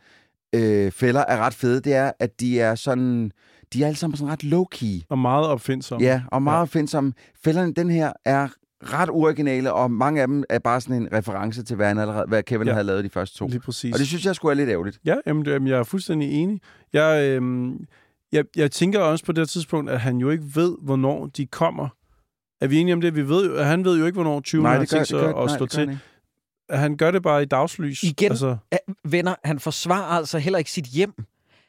øh, 0.55 0.92
fælder 0.92 1.20
er 1.28 1.36
ret 1.38 1.55
fede, 1.55 1.80
det 1.80 1.94
er, 1.94 2.12
at 2.18 2.40
de 2.40 2.61
er 2.61 2.74
sådan... 2.74 3.30
De 3.72 3.82
er 3.82 3.86
alle 3.86 3.96
sammen 3.99 4.16
sådan 4.16 4.32
ret 4.32 4.44
low-key. 4.44 5.07
Og 5.09 5.18
meget 5.18 5.46
opfindsom. 5.46 6.01
Ja, 6.01 6.22
og 6.32 6.42
meget 6.42 6.61
ja. 6.74 6.78
findsomme. 6.78 7.12
Fælderne, 7.44 7.72
den 7.74 7.90
her, 7.90 8.12
er 8.24 8.49
ret 8.85 9.09
uoriginale, 9.11 9.72
og 9.72 9.91
mange 9.91 10.20
af 10.22 10.26
dem 10.29 10.45
er 10.49 10.59
bare 10.59 10.81
sådan 10.81 11.03
en 11.03 11.09
reference 11.12 11.62
til, 11.62 11.76
hvad, 11.76 11.87
han 11.89 11.99
allerede, 11.99 12.24
hvad 12.29 12.43
Kevin 12.43 12.66
Ja. 12.66 12.72
havde 12.72 12.85
lavet 12.87 13.05
de 13.05 13.11
første 13.11 13.37
to. 13.39 13.47
Lige 13.47 13.61
præcis. 13.61 13.93
Og 13.93 13.99
det 13.99 14.07
synes 14.07 14.26
jeg 14.26 14.35
skulle 14.35 14.53
er 14.53 14.57
lidt 14.57 14.68
ærgerligt. 14.70 14.99
Ja, 15.05 15.14
jamen, 15.26 15.45
det- 15.45 15.53
jamen, 15.53 15.68
jeg 15.68 15.79
er 15.79 15.83
fuldstændig 15.85 16.31
enig. 16.33 16.61
Jeg, 16.93 17.22
øhm, 17.29 17.87
jeg, 18.33 18.45
jeg 18.57 18.70
tænker 18.70 19.01
også 19.01 19.24
på 19.24 19.33
det 19.33 19.39
her 19.41 19.47
tidspunkt, 19.47 19.91
at 19.91 20.01
han 20.01 20.16
jo 20.18 20.31
ikke 20.31 20.45
ved, 20.55 20.76
hvornår 20.83 21.26
de 21.26 21.47
kommer. 21.47 21.89
Er 22.61 22.66
vi 22.66 22.79
enige 22.79 22.95
om 22.95 23.01
det? 23.01 23.14
Vi 23.16 23.29
ved, 23.29 23.47
jo- 23.51 23.55
at 23.57 23.66
han 23.66 23.85
ved 23.85 23.99
jo 23.99 24.07
ikke, 24.07 24.16
hvornår 24.16 24.41
20 24.41 24.66
har 24.66 24.85
tænkt 24.85 25.09
sig 25.09 25.29
at 25.29 25.35
nej, 25.35 25.47
slå 25.47 25.53
det 25.53 25.59
gør 25.59 25.66
til. 25.66 25.79
han 25.81 25.89
ikke. 25.91 26.03
Han 26.70 26.97
gør 26.97 27.11
det 27.11 27.22
bare 27.22 27.43
i 27.43 27.47
dagslys. 27.47 28.03
Igen. 28.03 28.31
Altså, 28.31 28.57
venner, 29.05 29.35
han 29.45 29.59
forsvarer 29.59 30.05
altså 30.05 30.39
heller 30.39 30.59
ikke 30.59 30.70
sit 30.70 30.85
hjem. 30.85 31.12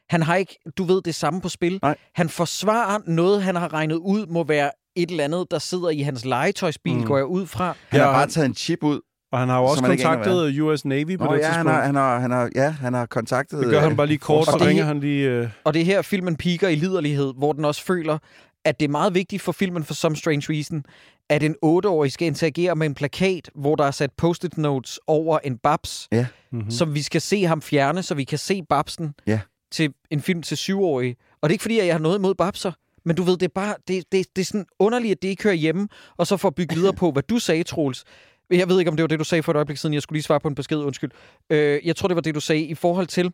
Han 0.08 0.22
har 0.22 0.36
ikke, 0.36 0.58
du 0.78 0.84
ved, 0.84 1.02
det 1.02 1.14
samme 1.14 1.40
på 1.40 1.48
spil. 1.48 1.78
Nej. 1.82 1.96
Han 2.14 2.28
forsvarer 2.28 2.98
noget, 3.06 3.42
han 3.42 3.56
har 3.56 3.72
regnet 3.72 3.96
ud, 3.96 4.26
må 4.26 4.44
være 4.44 4.70
et 4.96 5.10
eller 5.10 5.24
andet, 5.24 5.46
der 5.50 5.58
sidder 5.58 5.88
i 5.90 6.00
hans 6.00 6.24
legetøjsbil, 6.24 6.96
Mm. 6.96 7.04
går 7.06 7.16
jeg 7.16 7.26
ud 7.26 7.46
fra. 7.46 7.64
Han 7.88 8.00
Ja, 8.00 8.04
har 8.04 8.12
bare 8.12 8.20
han- 8.20 8.30
taget 8.30 8.46
en 8.46 8.54
chip 8.54 8.82
ud. 8.82 9.00
og 9.32 9.38
han 9.38 9.48
har 9.48 9.58
jo 9.58 9.64
også 9.64 9.82
han 9.82 9.90
kontaktet 9.90 10.60
US 10.60 10.84
Navy 10.84 11.18
på 11.18 11.24
Nå, 11.24 11.32
det 11.34 11.38
ja, 11.40 11.44
han 11.46 11.52
tidspunkt. 11.54 11.70
har, 11.76 11.84
han 11.86 11.94
har, 11.94 12.18
han 12.18 12.30
har, 12.30 12.50
ja, 12.54 12.70
han 12.70 12.94
har 12.94 13.06
kontaktet... 13.06 13.58
det 13.60 13.70
gør 13.70 13.80
han 13.80 13.90
øh, 13.90 13.96
bare 13.96 14.06
lige 14.06 14.18
kort, 14.18 14.44
så 14.46 14.50
Og 14.52 14.58
det 14.58 14.66
ringer 14.68 14.82
her- 14.84 14.88
han 14.88 15.00
lige... 15.00 15.28
Øh, 15.30 15.48
Og 15.64 15.74
det 15.74 15.80
er 15.82 15.86
her, 15.86 16.02
filmen 16.02 16.36
piker 16.36 16.68
i 16.68 16.74
liderlighed, 16.74 17.32
hvor 17.36 17.52
den 17.52 17.64
også 17.64 17.82
føler, 17.84 18.18
at 18.64 18.80
det 18.80 18.84
er 18.86 18.90
meget 18.90 19.14
vigtigt 19.14 19.42
for 19.42 19.52
filmen 19.52 19.84
for 19.84 19.94
Some 19.94 20.16
Strange 20.16 20.46
Reason, 20.52 20.84
at 21.28 21.42
en 21.42 21.54
8-årig 21.64 22.12
skal 22.12 22.26
interagere 22.26 22.76
med 22.76 22.86
en 22.86 22.94
plakat, 22.94 23.50
hvor 23.54 23.76
der 23.76 23.84
er 23.84 23.90
sat 23.90 24.10
post-it 24.16 24.58
notes 24.58 25.00
over 25.06 25.38
en 25.44 25.58
babs, 25.58 26.08
Ja. 26.12 26.26
mm-hmm. 26.52 26.70
som 26.70 26.94
vi 26.94 27.02
skal 27.02 27.20
se 27.20 27.44
ham 27.44 27.62
fjerne, 27.62 28.02
så 28.02 28.14
vi 28.14 28.24
kan 28.24 28.38
se 28.38 28.62
babsen 28.68 29.14
Ja. 29.26 29.40
til 29.72 29.92
en 30.10 30.20
film 30.22 30.42
til 30.42 30.54
7-årige. 30.56 31.16
Og 31.42 31.48
det 31.48 31.52
er 31.52 31.54
ikke 31.54 31.62
fordi, 31.62 31.78
at 31.78 31.86
jeg 31.86 31.94
har 31.94 32.00
noget 32.00 32.18
imod 32.18 32.34
babser, 32.34 32.72
men 33.04 33.16
du 33.16 33.22
ved, 33.22 33.32
det 33.36 33.42
er 33.42 33.52
bare 33.54 33.74
det, 33.88 34.04
det, 34.12 34.26
det 34.36 34.42
er 34.42 34.46
sådan 34.46 34.66
underligt, 34.78 35.12
at 35.12 35.22
det 35.22 35.28
ikke 35.28 35.42
hører 35.42 35.54
hjemme, 35.54 35.88
og 36.16 36.26
så 36.26 36.36
for 36.36 36.48
at 36.48 36.54
bygge 36.54 36.74
videre 36.74 36.92
på, 36.92 37.10
hvad 37.12 37.22
du 37.22 37.38
sagde, 37.38 37.62
Troels. 37.62 38.04
Jeg 38.50 38.68
ved 38.68 38.78
ikke, 38.78 38.90
om 38.90 38.96
det 38.96 39.02
var 39.02 39.08
det, 39.08 39.18
du 39.18 39.24
sagde 39.24 39.42
for 39.42 39.52
et 39.52 39.56
øjeblik 39.56 39.78
siden. 39.78 39.94
Jeg 39.94 40.02
skulle 40.02 40.16
lige 40.16 40.22
svare 40.22 40.40
på 40.40 40.48
en 40.48 40.54
besked, 40.54 40.78
undskyld. 40.78 41.10
Øh, 41.50 41.80
jeg 41.84 41.96
tror, 41.96 42.08
det 42.08 42.14
var 42.14 42.20
det, 42.20 42.34
du 42.34 42.40
sagde 42.40 42.62
i 42.62 42.74
forhold 42.74 43.06
til, 43.06 43.32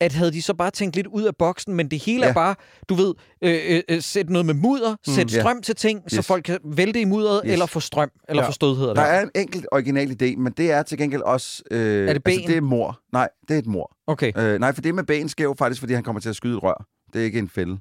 at 0.00 0.12
havde 0.12 0.32
de 0.32 0.42
så 0.42 0.54
bare 0.54 0.70
tænkt 0.70 0.96
lidt 0.96 1.06
ud 1.06 1.22
af 1.22 1.36
boksen, 1.36 1.74
men 1.74 1.88
det 1.90 1.98
hele 1.98 2.18
ja. 2.20 2.24
Ja. 2.26 2.30
er 2.30 2.34
bare, 2.34 2.54
du 2.88 2.94
ved, 2.94 3.14
øh, 3.42 3.60
øh, 3.76 3.82
øh, 3.88 4.02
sæt 4.02 4.30
noget 4.30 4.46
med 4.46 4.54
mudder, 4.54 4.90
mm, 4.90 5.14
sæt 5.14 5.34
ja. 5.34 5.40
strøm 5.40 5.62
til 5.62 5.76
ting, 5.76 6.02
så 6.08 6.16
Yes. 6.16 6.26
folk 6.26 6.44
kan 6.44 6.58
vælte 6.64 7.00
i 7.00 7.04
mudderet, 7.04 7.40
Yes. 7.44 7.52
eller 7.52 7.66
få 7.66 7.80
strøm, 7.80 8.10
eller 8.28 8.42
Ja. 8.42 8.48
få 8.48 8.52
stød, 8.52 8.76
hedder 8.76 8.94
Der 8.94 9.02
det. 9.04 9.14
er 9.14 9.20
en 9.22 9.30
enkelt 9.34 9.66
original 9.72 10.10
idé, 10.22 10.36
men 10.36 10.52
det 10.56 10.70
er 10.70 10.82
til 10.82 10.98
gengæld 10.98 11.22
også... 11.22 11.62
Øh, 11.70 12.08
Er 12.08 12.12
det 12.12 12.24
ben? 12.24 12.32
Altså, 12.32 12.48
det 12.48 12.56
er 12.56 12.60
mor. 12.60 13.00
Nej, 13.12 13.28
det 13.48 13.54
er 13.54 13.58
et 13.58 13.66
mor. 13.66 13.96
Okay. 14.06 14.32
Øh, 14.38 14.60
nej, 14.60 14.72
for 14.74 14.82
det 14.82 14.94
med 14.94 15.04
ben 15.04 15.28
sker 15.28 15.44
jo 15.44 15.54
faktisk, 15.58 15.80
fordi 15.80 15.94
han 15.94 16.02
kommer 16.02 16.20
til 16.20 16.28
at 16.28 16.36
skyde 16.36 16.56
et 16.56 16.62
rør. 16.62 16.86
Det 17.12 17.20
er 17.20 17.24
ikke 17.24 17.38
en 17.38 17.48
fælde, 17.48 17.78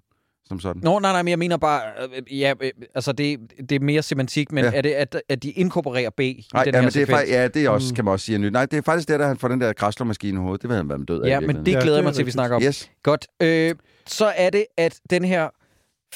som 0.54 0.60
sådan. 0.60 0.82
Nå, 0.86 0.99
nej, 0.99 1.12
nej, 1.12 1.22
men 1.22 1.30
jeg 1.30 1.39
mener 1.39 1.58
bare, 1.58 1.82
øh, 2.30 2.39
ja, 2.39 2.54
øh, 2.62 2.72
altså 2.95 3.12
det, 3.12 3.39
det 3.70 3.72
er 3.72 3.80
mere 3.80 4.01
semantik, 4.01 4.51
men 4.51 4.64
ja. 4.64 4.70
Ja. 4.72 4.78
er 4.78 4.82
det, 4.82 4.89
at, 4.91 5.22
at 5.30 5.43
de 5.43 5.51
inkorporerer 5.51 6.10
B 6.10 6.20
i 6.20 6.47
Nej, 6.54 6.64
den 6.64 6.74
ja, 6.74 6.80
her 6.80 6.82
men 6.82 6.93
det 6.93 6.95
er 6.95 7.06
sekvens? 7.06 7.18
faktisk, 7.18 7.34
ja, 7.34 7.47
det 7.47 7.66
er 7.66 7.70
også, 7.70 7.91
Mm. 7.91 7.95
kan 7.95 8.06
man 8.06 8.12
også 8.12 8.26
sige, 8.26 8.36
er 8.36 8.39
nyt. 8.39 8.51
Nej, 8.54 8.66
det 8.66 8.78
er 8.78 8.82
faktisk 8.82 9.08
der, 9.08 9.18
der 9.18 9.28
han 9.28 9.38
får 9.38 9.47
den 9.47 9.62
der 9.62 9.74
græsslåmaskine 9.74 10.38
i 10.39 10.41
hovedet. 10.41 10.62
Det 10.62 10.70
vil 10.70 10.78
han 10.78 10.89
være 10.89 10.97
med 10.97 11.06
død 11.08 11.22
af. 11.22 11.28
i 11.28 11.30
Ja, 11.30 11.39
men 11.39 11.47
virkeligheden. 11.47 11.66
det 11.66 11.72
Ja, 11.72 11.80
glæder 11.80 11.91
det 11.91 11.97
jeg 11.97 12.04
mig 12.04 12.14
til, 12.14 12.22
at 12.22 12.26
vi 12.26 12.32
snakker 12.32 12.56
om. 12.58 12.64
Yes. 12.64 12.91
Godt. 13.04 13.28
Øh, 13.41 13.76
så 14.08 14.26
er 14.38 14.49
det, 14.49 14.66
at 14.78 14.99
den 15.10 15.26
her 15.26 15.49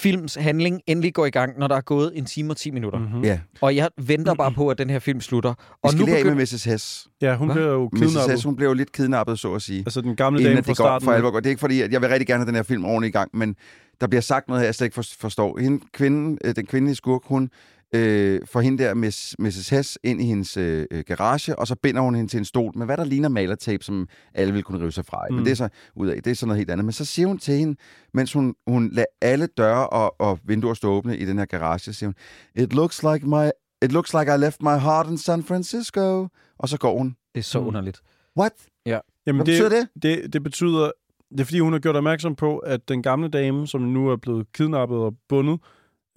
films 0.02 0.36
handling 0.36 0.82
endelig 0.88 1.14
går 1.14 1.26
i 1.26 1.30
gang, 1.30 1.60
når 1.60 1.68
der 1.68 1.76
er 1.76 1.82
gået 1.82 2.12
en 2.16 2.26
time 2.26 2.52
og 2.54 2.58
10 2.58 2.72
minutter. 2.72 3.00
Mm. 3.00 3.06
Mm-hmm. 3.06 3.24
Ja, 3.24 3.40
Og 3.62 3.76
jeg 3.76 3.90
venter 3.98 4.34
bare 4.34 4.52
på, 4.52 4.70
at 4.70 4.78
den 4.78 4.90
her 4.90 5.00
film 5.00 5.22
slutter. 5.22 5.50
vi 5.54 5.64
Og 5.84 5.92
skal 5.92 6.00
nu 6.00 6.06
begynder... 6.06 6.36
med 6.36 6.44
Mrs. 6.44 6.64
Hess. 6.64 7.08
Ja, 7.22 7.36
hun 7.36 7.48
Hva? 7.48 7.54
bliver 7.54 7.68
jo 7.72 7.90
Mrs. 7.94 8.00
kidnappet. 8.00 8.32
Hess, 8.32 8.44
hun 8.44 8.56
blev 8.56 8.68
jo 8.68 8.74
lidt 8.74 8.92
kidnappet, 8.92 9.40
så 9.40 9.54
at 9.54 9.62
sige. 9.62 9.80
Altså 9.80 10.02
den 10.02 10.16
gamle 10.16 10.44
dame 10.44 10.56
fra 10.56 10.60
det 10.62 10.68
går 10.68 10.74
starten. 10.74 11.06
for 11.06 11.12
alvor. 11.12 11.32
Det 11.32 11.46
er 11.46 11.50
ikke 11.50 11.60
fordi, 11.60 11.82
at 11.82 11.92
jeg 11.92 12.02
vil 12.02 12.10
rigtig 12.10 12.28
gerne 12.28 12.40
have 12.40 12.48
den 12.48 12.56
her 12.56 12.64
film 12.64 12.86
ordentligt 12.86 13.10
i 13.16 13.18
gang, 13.18 13.30
men 13.34 13.56
der 14.02 14.08
bliver 14.08 14.22
sagt 14.22 14.48
noget 14.48 14.62
her, 14.62 14.66
jeg 14.68 14.76
slet 14.76 14.86
ikke 14.86 14.96
for- 14.96 15.04
forstår. 15.20 15.58
Hende, 15.60 15.84
kvinden, 15.94 16.38
øh, 16.46 16.56
den 16.56 16.66
kvindelige 16.66 16.96
skurk, 16.96 17.22
hun 17.26 17.50
øh, 17.96 18.42
får 18.46 18.62
hende 18.62 18.84
der, 18.84 18.94
Miss, 18.94 19.36
Mrs. 19.40 19.70
Hess, 19.70 20.00
ind 20.04 20.22
i 20.22 20.26
hendes 20.26 20.58
øh, 20.58 20.86
øh, 20.92 21.04
garage, 21.08 21.60
og 21.60 21.68
så 21.68 21.76
binder 21.76 22.02
hun 22.02 22.16
hende 22.16 22.32
til 22.32 22.38
en 22.38 22.46
stol 22.46 22.72
med, 22.78 22.86
hvad 22.86 22.98
der 22.98 23.04
ligner 23.06 23.30
malertape, 23.30 23.84
som 23.84 24.08
alle 24.34 24.54
vil 24.54 24.64
kunne 24.64 24.80
rive 24.82 24.92
sig 24.92 25.06
fra. 25.06 25.22
Mm. 25.30 25.34
Mm. 25.34 25.36
Men 25.36 25.46
det 25.46 25.52
er 25.52 25.56
så 25.56 25.70
ud 25.96 26.08
af, 26.08 26.24
det 26.24 26.32
er 26.32 26.36
sådan 26.36 26.48
noget 26.48 26.58
helt 26.58 26.72
andet. 26.72 26.86
Men 26.86 26.92
så 26.92 27.06
siger 27.06 27.28
hun 27.28 27.38
til 27.38 27.54
hende, 27.54 27.76
mens 28.14 28.34
hun, 28.34 28.56
hun 28.68 28.90
lader 28.94 29.06
alle 29.22 29.48
døre 29.48 29.88
og, 29.90 30.22
og 30.22 30.40
vinduer 30.44 30.74
stå 30.74 30.92
åbne 30.92 31.18
i 31.18 31.26
den 31.26 31.38
her 31.38 31.46
garage, 31.46 31.80
så 31.80 31.94
siger 31.94 32.08
hun, 32.08 32.16
It 32.64 32.74
looks 32.74 33.04
like 33.04 33.28
my 33.28 33.50
It 33.82 33.92
looks 33.92 34.14
like 34.14 34.36
I 34.36 34.38
left 34.38 34.62
my 34.62 34.78
heart 34.80 35.08
in 35.10 35.18
San 35.18 35.44
Francisco. 35.44 36.28
Og 36.60 36.70
så 36.70 36.78
går 36.78 36.98
hun. 36.98 37.16
Det 37.36 37.40
er 37.40 37.44
så 37.44 37.60
Mm. 37.62 37.68
underligt. 37.68 38.02
What? 38.40 38.52
Jamen, 38.86 39.02
Hvad 39.26 39.46
betyder 39.46 39.70
det? 39.70 39.88
det? 40.04 40.34
Det 40.34 40.44
betyder... 40.44 40.92
Det 41.32 41.40
er 41.40 41.44
fordi, 41.44 41.60
hun 41.60 41.74
har 41.74 41.80
gjort 41.80 41.96
opmærksom 41.96 42.36
på, 42.36 42.58
at 42.58 42.90
den 42.90 43.04
gamle 43.04 43.28
dame, 43.30 43.68
som 43.68 43.82
nu 43.82 44.10
er 44.10 44.16
blevet 44.16 44.52
kidnappet 44.54 44.98
og 44.98 45.14
bundet, 45.30 45.60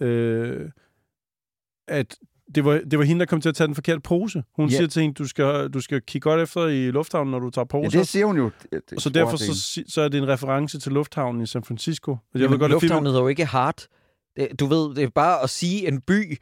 øh, 0.01 0.69
at 1.91 2.15
det 2.55 2.65
var, 2.65 2.81
det 2.91 2.99
var 2.99 3.05
hende, 3.05 3.19
der 3.19 3.25
kom 3.25 3.41
til 3.41 3.49
at 3.49 3.55
tage 3.55 3.67
den 3.67 3.75
forkerte 3.75 3.99
pose. 4.01 4.43
Hun 4.55 4.69
Ja. 4.69 4.75
siger 4.75 4.87
til 4.87 5.01
hende, 5.01 5.13
du 5.13 5.27
skal, 5.27 5.69
du 5.69 5.81
skal 5.81 6.01
kigge 6.01 6.23
godt 6.29 6.41
efter 6.41 6.67
i 6.67 6.91
lufthavnen, 6.91 7.31
når 7.31 7.39
du 7.39 7.49
tager 7.49 7.65
Ja, 7.73 7.85
poser. 7.85 7.99
det 7.99 8.07
siger 8.07 8.25
hun 8.25 8.37
jo. 8.37 8.43
Det- 8.61 8.71
det 8.89 8.93
og 8.95 9.01
så 9.01 9.09
derfor 9.09 9.37
så, 9.37 9.81
det 9.81 9.93
så 9.93 10.01
er 10.01 10.07
det 10.07 10.17
en 10.17 10.27
reference 10.27 10.79
til 10.79 10.91
lufthavnen 10.91 11.41
i 11.41 11.45
San 11.45 11.63
Francisco. 11.63 12.11
Jeg 12.33 12.39
Jamen, 12.41 12.51
ved 12.51 12.59
godt, 12.59 12.71
lufthavnen 12.71 13.05
hedder 13.05 13.21
jo 13.21 13.27
ikke 13.27 13.45
hard. 13.45 13.85
Det- 14.37 14.59
Du 14.59 14.65
ved, 14.65 14.95
det 14.95 15.03
er 15.03 15.09
bare 15.15 15.43
at 15.43 15.49
sige 15.49 15.87
en 15.87 16.01
by. 16.01 16.37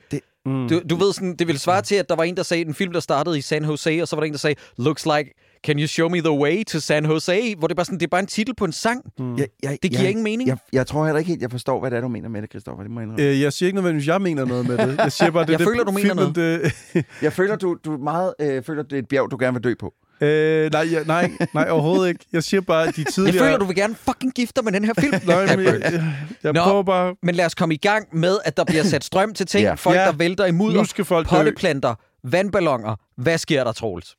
Mm. 0.46 0.68
Du, 0.70 0.82
du 0.90 0.96
ved 0.96 1.14
sådan, 1.14 1.36
det 1.36 1.48
ville 1.48 1.60
svare 1.60 1.82
til, 1.82 1.96
at 1.96 2.10
der 2.10 2.16
var 2.16 2.24
en, 2.24 2.38
der 2.38 2.44
sagde 2.44 2.66
en 2.66 2.74
film, 2.74 2.94
der 2.94 3.00
startede 3.00 3.38
i 3.38 3.42
San 3.42 3.66
Jose, 3.66 4.02
og 4.02 4.08
så 4.08 4.16
var 4.16 4.22
der 4.22 4.28
en, 4.28 4.32
der 4.34 4.40
sagde, 4.40 4.56
looks 4.78 5.06
like, 5.06 5.34
can 5.66 5.80
you 5.80 5.88
show 5.88 6.10
me 6.10 6.20
the 6.22 6.32
way 6.32 6.64
to 6.64 6.80
San 6.80 7.06
Jose? 7.06 7.56
Hvor 7.58 7.68
det 7.68 7.74
er 7.74 7.76
bare 7.76 7.86
sådan, 7.86 8.00
det 8.00 8.06
er 8.06 8.10
bare 8.10 8.20
en 8.22 8.28
titel 8.28 8.56
på 8.56 8.66
en 8.66 8.72
sang. 8.72 9.02
Jeg, 9.20 9.48
jeg, 9.64 9.78
Det 9.84 9.92
giver 9.92 10.02
jeg, 10.02 10.10
ingen 10.10 10.24
mening. 10.24 10.50
Jeg, 10.50 10.58
jeg 10.74 10.88
tror 10.88 11.06
heller 11.06 11.20
ikke 11.20 11.30
helt, 11.30 11.42
jeg 11.42 11.52
forstår, 11.52 11.80
hvad 11.80 11.92
det 11.92 11.98
er, 11.98 12.02
du 12.02 12.08
mener 12.08 12.30
med 12.30 12.42
det, 12.42 12.50
Christoffer. 12.50 12.84
Det 12.84 12.92
må 12.92 13.00
jeg 13.00 13.06
indrømme. 13.10 13.24
Øh, 13.26 13.42
jeg 13.42 13.54
siger 13.54 13.68
ikke 13.68 13.76
nødvendigvis, 13.76 14.08
jeg 14.08 14.22
mener 14.22 14.46
noget 14.46 14.68
med 14.68 14.78
det. 14.78 14.98
Jeg 14.98 15.12
siger 15.12 15.32
bare, 15.32 15.46
det, 15.46 15.52
Jeg 15.52 15.60
det, 15.60 15.68
føler, 15.68 15.84
du 15.84 15.92
mener 15.92 16.16
filmen, 16.16 16.36
Det, 16.36 17.06
Jeg 17.22 17.34
føler, 17.34 17.56
du, 17.56 17.78
du 17.86 17.98
meget, 17.98 18.34
øh, 18.42 18.64
føler, 18.64 18.84
det 18.84 18.94
er 18.94 19.00
et 19.00 19.08
bjerg, 19.08 19.28
du 19.32 19.38
gerne 19.40 19.54
vil 19.54 19.64
dø 19.64 19.74
på. 19.80 19.94
øh, 20.22 20.72
nej, 20.72 20.88
ja, 20.92 21.04
nej, 21.04 21.32
nej, 21.54 21.70
overhovedet 21.70 22.10
ikke. 22.10 22.26
Jeg 22.34 22.44
siger 22.44 22.62
bare, 22.62 22.88
at 22.88 22.96
de 22.96 23.02
Jeg 23.02 23.14
tidligere... 23.14 23.44
føler, 23.46 23.58
du 23.58 23.66
vil 23.66 23.76
gerne 23.76 23.96
fucking 23.96 24.34
gifte 24.34 24.54
dig 24.56 24.64
med 24.64 24.72
den 24.74 24.86
her 24.86 24.94
film. 25.00 25.14
Nej, 25.28 25.56
men 25.56 25.66
jeg, 25.66 25.80
jeg, 25.82 26.04
jeg 26.44 26.54
Nå. 26.54 26.64
prøver 26.64 26.84
bare... 26.84 27.16
Men 27.24 27.36
lad 27.36 27.46
os 27.46 27.56
komme 27.56 27.74
i 27.76 27.78
gang 27.78 28.08
med, 28.14 28.38
at 28.46 28.58
der 28.58 28.64
bliver 28.64 28.84
sat 28.84 29.04
strøm 29.04 29.34
til 29.34 29.46
ting. 29.46 29.64
Ja. 29.64 29.74
Folk, 29.74 29.96
Ja. 29.96 30.06
der 30.06 30.12
vælter 30.12 30.46
i 30.46 30.52
Nu 30.52 30.58
mudder, 30.58 31.24
potteplanter, 31.30 31.96
vandballoner. 32.24 32.96
Hvad 33.18 33.38
sker 33.38 33.64
der, 33.64 33.72
Troels? 33.72 34.16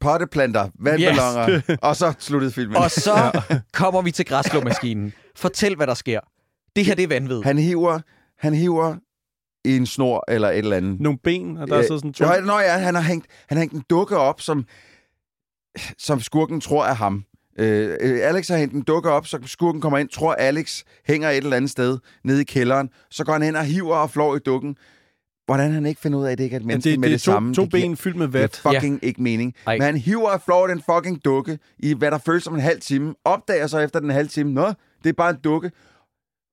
Potteplanter, 0.00 0.68
vandballoner, 0.80 1.50
yes. 1.50 1.78
og 1.82 1.96
så 1.96 2.14
sluttede 2.18 2.52
filmen. 2.52 2.76
Og 2.76 2.90
så 2.90 3.42
kommer 3.72 4.02
vi 4.02 4.10
til 4.10 4.24
græsslåmaskinen. 4.24 5.12
Fortæl, 5.36 5.76
hvad 5.76 5.86
der 5.86 5.94
sker. 5.94 6.20
Det 6.76 6.84
her, 6.84 6.94
det 6.94 7.02
er 7.02 7.08
vanvid. 7.08 7.42
Han 7.42 7.58
hiver, 7.58 8.00
han 8.38 8.54
hiver 8.54 8.96
i 9.64 9.76
en 9.76 9.86
snor 9.86 10.24
eller 10.28 10.50
et 10.50 10.58
eller 10.58 10.76
andet. 10.76 11.00
Nogle 11.00 11.18
ben, 11.24 11.56
og 11.56 11.68
der 11.68 11.74
er 11.74 11.78
Øh, 11.78 11.84
så 11.84 11.98
sådan 11.98 12.12
to... 12.12 12.24
Nå, 12.24 12.40
nå 12.40 12.58
ja, 12.58 12.78
han 12.78 12.94
har 12.94 13.02
hængt, 13.02 13.26
han 13.48 13.56
har 13.56 13.62
hængt 13.62 13.74
en 13.74 13.84
dukke 13.90 14.16
op, 14.16 14.40
som, 14.40 14.64
som 15.98 16.20
skurken 16.20 16.60
tror 16.60 16.84
er 16.84 16.94
ham. 16.94 17.24
Øh, 17.58 17.96
øh, 18.00 18.18
Alex 18.22 18.48
har 18.48 18.56
hængt 18.56 18.74
en 18.74 18.82
dukke 18.82 19.10
op, 19.10 19.26
så 19.26 19.38
skurken 19.46 19.80
kommer 19.80 19.98
ind, 19.98 20.08
tror 20.08 20.34
Alex 20.34 20.82
hænger 21.06 21.30
et 21.30 21.36
eller 21.36 21.56
andet 21.56 21.70
sted 21.70 21.98
nede 22.24 22.40
i 22.40 22.44
kælderen. 22.44 22.88
Så 23.10 23.24
går 23.24 23.32
han 23.32 23.42
hen 23.42 23.56
og 23.56 23.64
hiver 23.64 23.96
og 23.96 24.10
flår 24.10 24.36
i 24.36 24.38
dukken. 24.38 24.76
Hvordan 25.48 25.72
han 25.72 25.86
ikke 25.86 26.00
finder 26.00 26.18
ud 26.18 26.24
af, 26.24 26.32
at 26.32 26.38
det 26.38 26.44
ikke 26.44 26.54
er 26.54 26.60
et 26.60 26.62
Ja, 26.62 26.66
menneske 26.66 26.90
det, 26.90 27.00
med 27.00 27.08
det 27.08 27.12
det, 27.14 27.22
to, 27.22 27.32
samme. 27.32 27.54
to 27.54 27.62
det 27.62 27.70
giver- 27.70 27.82
ben 27.82 27.96
fyldt 27.96 28.16
med 28.16 28.26
Det 28.26 28.32
vat. 28.34 28.60
er 28.64 28.72
fucking 28.72 28.98
ikke 29.02 29.22
mening. 29.22 29.54
Ej. 29.66 29.74
Men 29.74 29.82
han 29.82 29.96
hiver 29.96 30.28
og 30.30 30.40
flår 30.44 30.66
den 30.66 30.82
fucking 30.92 31.24
dukke 31.24 31.58
i, 31.78 31.94
hvad 31.94 32.10
der 32.10 32.18
føles 32.18 32.44
som 32.44 32.54
en 32.54 32.60
halv 32.60 32.80
time. 32.80 33.14
Opdager 33.24 33.66
så 33.66 33.78
efter 33.78 34.00
den 34.00 34.10
halve 34.10 34.28
time, 34.28 34.52
nå, 34.52 34.66
det 35.02 35.08
er 35.08 35.12
bare 35.12 35.30
en 35.30 35.36
dukke. 35.44 35.70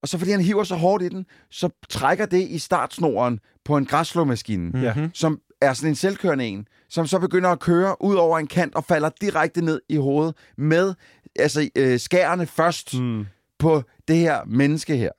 Og 0.03 0.07
så 0.09 0.17
fordi 0.17 0.31
han 0.31 0.41
hiver 0.41 0.63
så 0.63 0.75
hårdt 0.75 1.03
i 1.03 1.09
den, 1.09 1.25
så 1.51 1.69
trækker 1.89 2.25
det 2.25 2.41
i 2.49 2.59
startsnoren 2.59 3.39
på 3.65 3.77
en 3.77 3.85
græsslåmaskine, 3.85 4.81
Ja. 4.81 4.93
Mhm. 4.93 5.09
som 5.13 5.39
er 5.61 5.73
sådan 5.73 5.89
en 5.89 5.95
selvkørende 5.95 6.45
en, 6.45 6.67
som 6.89 7.07
så 7.07 7.19
begynder 7.19 7.49
at 7.49 7.59
køre 7.59 7.95
ud 8.01 8.15
over 8.15 8.39
en 8.39 8.47
kant 8.47 8.75
og 8.75 8.83
falder 8.83 9.09
direkte 9.21 9.61
ned 9.61 9.81
i 9.89 9.95
hovedet 9.95 10.35
med 10.57 10.93
altså, 11.39 11.69
øh, 11.75 11.99
skærene 11.99 12.45
først. 12.45 12.99
Mm. 12.99 13.25
på 13.59 13.83
det 14.07 14.15
her 14.15 14.39
menneske 14.47 14.97
her. 14.97 15.09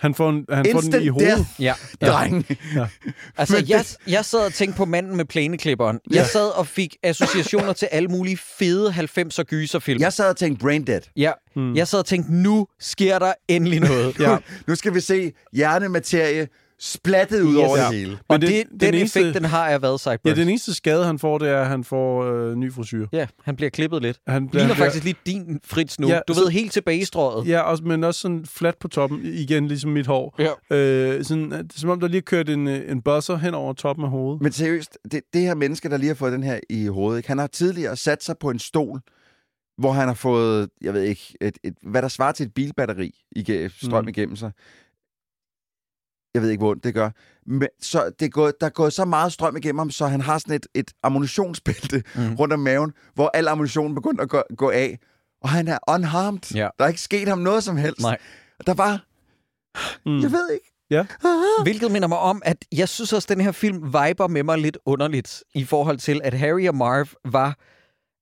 Han 0.00 0.14
får, 0.14 0.30
en, 0.30 0.44
han 0.50 0.64
får 0.72 0.80
den 0.80 0.86
Instant 0.86 1.04
i 1.04 1.08
hovedet. 1.08 1.36
death, 1.36 1.48
Ja. 1.62 1.74
ja. 2.02 2.06
dreng. 2.06 2.46
Altså, 3.38 3.56
Men 3.56 3.68
jeg, 3.68 3.84
jeg 4.06 4.24
sad 4.24 4.46
og 4.46 4.52
tænkte 4.52 4.76
på 4.76 4.84
manden 4.84 5.16
med 5.16 5.24
plæneklipperen. 5.24 5.98
Jeg 6.10 6.26
sad 6.26 6.48
og 6.48 6.66
fik 6.66 6.96
associationer 7.02 7.72
til 7.72 7.88
alle 7.92 8.08
mulige 8.08 8.36
fede 8.58 8.90
90'er 8.90 9.42
gyserfilm. 9.42 10.00
Jeg 10.00 10.12
sad 10.12 10.28
og 10.30 10.36
tænkte 10.36 10.62
brain 10.62 10.86
dead. 10.86 11.00
Ja, 11.16 11.32
Hmm. 11.54 11.76
jeg 11.76 11.88
sad 11.88 11.98
og 11.98 12.06
tænkte, 12.06 12.34
nu 12.34 12.66
sker 12.80 13.18
der 13.18 13.32
endelig 13.48 13.80
noget. 13.80 14.18
Ja. 14.20 14.36
Nu 14.66 14.74
skal 14.74 14.94
vi 14.94 15.00
se 15.00 15.32
hjernematerie 15.52 16.48
splattet 16.80 17.42
ud 17.42 17.52
Yes. 17.54 17.58
over 17.58 17.78
Ja. 17.78 17.88
det 17.88 17.94
hele. 17.98 18.18
Og 18.28 18.40
det, 18.40 18.48
det- 18.48 18.66
den, 18.70 18.80
den 18.80 18.94
eneste- 18.94 19.20
effekt, 19.20 19.34
den 19.34 19.44
har 19.44 19.68
af 19.68 19.78
hvad, 19.78 19.90
Ja, 19.90 19.96
Cyberpunk? 19.98 20.36
den 20.36 20.48
eneste 20.48 20.74
skade, 20.74 21.04
han 21.04 21.18
får, 21.18 21.38
det 21.38 21.48
er, 21.48 21.60
at 21.60 21.66
han 21.66 21.84
får 21.84 22.24
øh, 22.24 22.54
ny 22.56 22.72
frisyr. 22.72 23.06
Ja, 23.12 23.26
han 23.44 23.56
bliver 23.56 23.70
klippet 23.70 24.02
lidt. 24.02 24.18
Han 24.26 24.48
bliver, 24.48 24.60
Ligner 24.62 24.74
han 24.74 24.76
bliver- 24.76 24.86
faktisk 24.86 25.04
lidt 25.04 25.16
din 25.26 25.60
Fritz 25.64 25.98
nu. 25.98 26.08
Ja, 26.08 26.20
du 26.28 26.34
så- 26.34 26.40
ved, 26.40 26.48
helt 26.50 26.72
tilbage 26.72 26.98
i 26.98 27.04
strøget. 27.04 27.48
Ja, 27.48 27.60
også, 27.60 27.84
men 27.84 28.04
også 28.04 28.20
sådan 28.20 28.46
flat 28.46 28.74
på 28.80 28.88
toppen, 28.88 29.20
igen 29.24 29.68
ligesom 29.68 29.90
mit 29.90 30.06
hår. 30.06 30.40
Ja. 30.70 30.76
Øh, 30.76 31.24
sådan, 31.24 31.50
det 31.50 31.58
er 31.74 31.78
som 31.78 31.90
om, 31.90 32.00
der 32.00 32.08
lige 32.08 32.18
er 32.18 32.22
kørt 32.22 32.48
en, 32.48 32.68
øh, 32.68 32.90
en 32.90 33.02
buzzer 33.02 33.36
hen 33.36 33.54
over 33.54 33.72
toppen 33.72 34.04
af 34.04 34.10
hovedet. 34.10 34.42
Men 34.42 34.52
seriøst, 34.52 34.98
det, 35.12 35.20
det 35.32 35.40
her 35.42 35.54
menneske, 35.54 35.88
der 35.88 35.96
lige 35.96 36.08
har 36.08 36.14
fået 36.14 36.32
den 36.32 36.42
her 36.42 36.60
i 36.70 36.86
hovedet, 36.86 37.18
ikke? 37.18 37.28
han 37.28 37.38
har 37.38 37.46
tidligere 37.46 37.96
sat 37.96 38.24
sig 38.24 38.34
på 38.40 38.50
en 38.50 38.58
stol, 38.58 39.00
hvor 39.78 39.92
han 39.92 40.08
har 40.08 40.14
fået, 40.14 40.68
jeg 40.82 40.94
ved 40.94 41.02
ikke, 41.02 41.34
et, 41.40 41.58
et, 41.64 41.74
hvad 41.82 42.02
der 42.02 42.08
svarer 42.08 42.32
til 42.32 42.46
et 42.46 42.54
bilbatteri 42.54 43.10
i 43.36 43.68
strøm 43.82 44.04
mm. 44.04 44.08
igennem 44.08 44.36
sig. 44.36 44.50
Jeg 46.34 46.42
ved 46.42 46.50
ikke, 46.50 46.60
hvor 46.60 46.70
ondt 46.70 46.84
det 46.84 46.94
gør. 46.94 47.10
Men 47.46 47.68
så 47.82 48.10
det 48.18 48.26
er 48.26 48.30
gået, 48.30 48.54
der 48.60 48.66
er 48.66 48.70
gået 48.70 48.92
så 48.92 49.04
meget 49.04 49.32
strøm 49.32 49.56
igennem 49.56 49.78
ham, 49.78 49.90
så 49.90 50.06
han 50.06 50.20
har 50.20 50.38
sådan 50.38 50.54
et, 50.54 50.66
et 50.74 50.90
ammunitionsbælte 51.02 52.02
Mm. 52.16 52.34
rundt 52.34 52.52
om 52.54 52.60
maven, 52.60 52.92
hvor 53.14 53.30
al 53.34 53.48
ammunitionen 53.48 53.94
begynder 53.94 54.22
at 54.22 54.28
gå, 54.28 54.42
gå 54.56 54.70
af. 54.70 54.98
Og 55.42 55.48
han 55.48 55.68
er 55.68 55.78
unharmed. 55.88 56.54
Ja. 56.54 56.68
Der 56.78 56.84
er 56.84 56.88
ikke 56.88 57.00
sket 57.00 57.28
ham 57.28 57.38
noget 57.38 57.64
som 57.64 57.76
helst. 57.76 58.00
Nej. 58.00 58.18
Der 58.66 58.74
var, 58.74 59.04
Mm. 60.06 60.20
jeg 60.22 60.32
ved 60.32 60.50
ikke. 60.52 60.70
Ja. 60.90 61.06
Hvilket 61.62 61.90
minder 61.92 62.08
mig 62.08 62.18
om, 62.18 62.42
at 62.44 62.64
jeg 62.72 62.88
synes 62.88 63.12
også, 63.12 63.26
at 63.32 63.36
den 63.36 63.44
her 63.44 63.52
film 63.52 63.82
viber 63.84 64.26
med 64.28 64.42
mig 64.42 64.58
lidt 64.58 64.78
underligt 64.86 65.42
i 65.54 65.64
forhold 65.64 65.98
til, 65.98 66.20
at 66.24 66.34
Harry 66.34 66.68
og 66.68 66.74
Marv 66.74 67.06
var... 67.24 67.58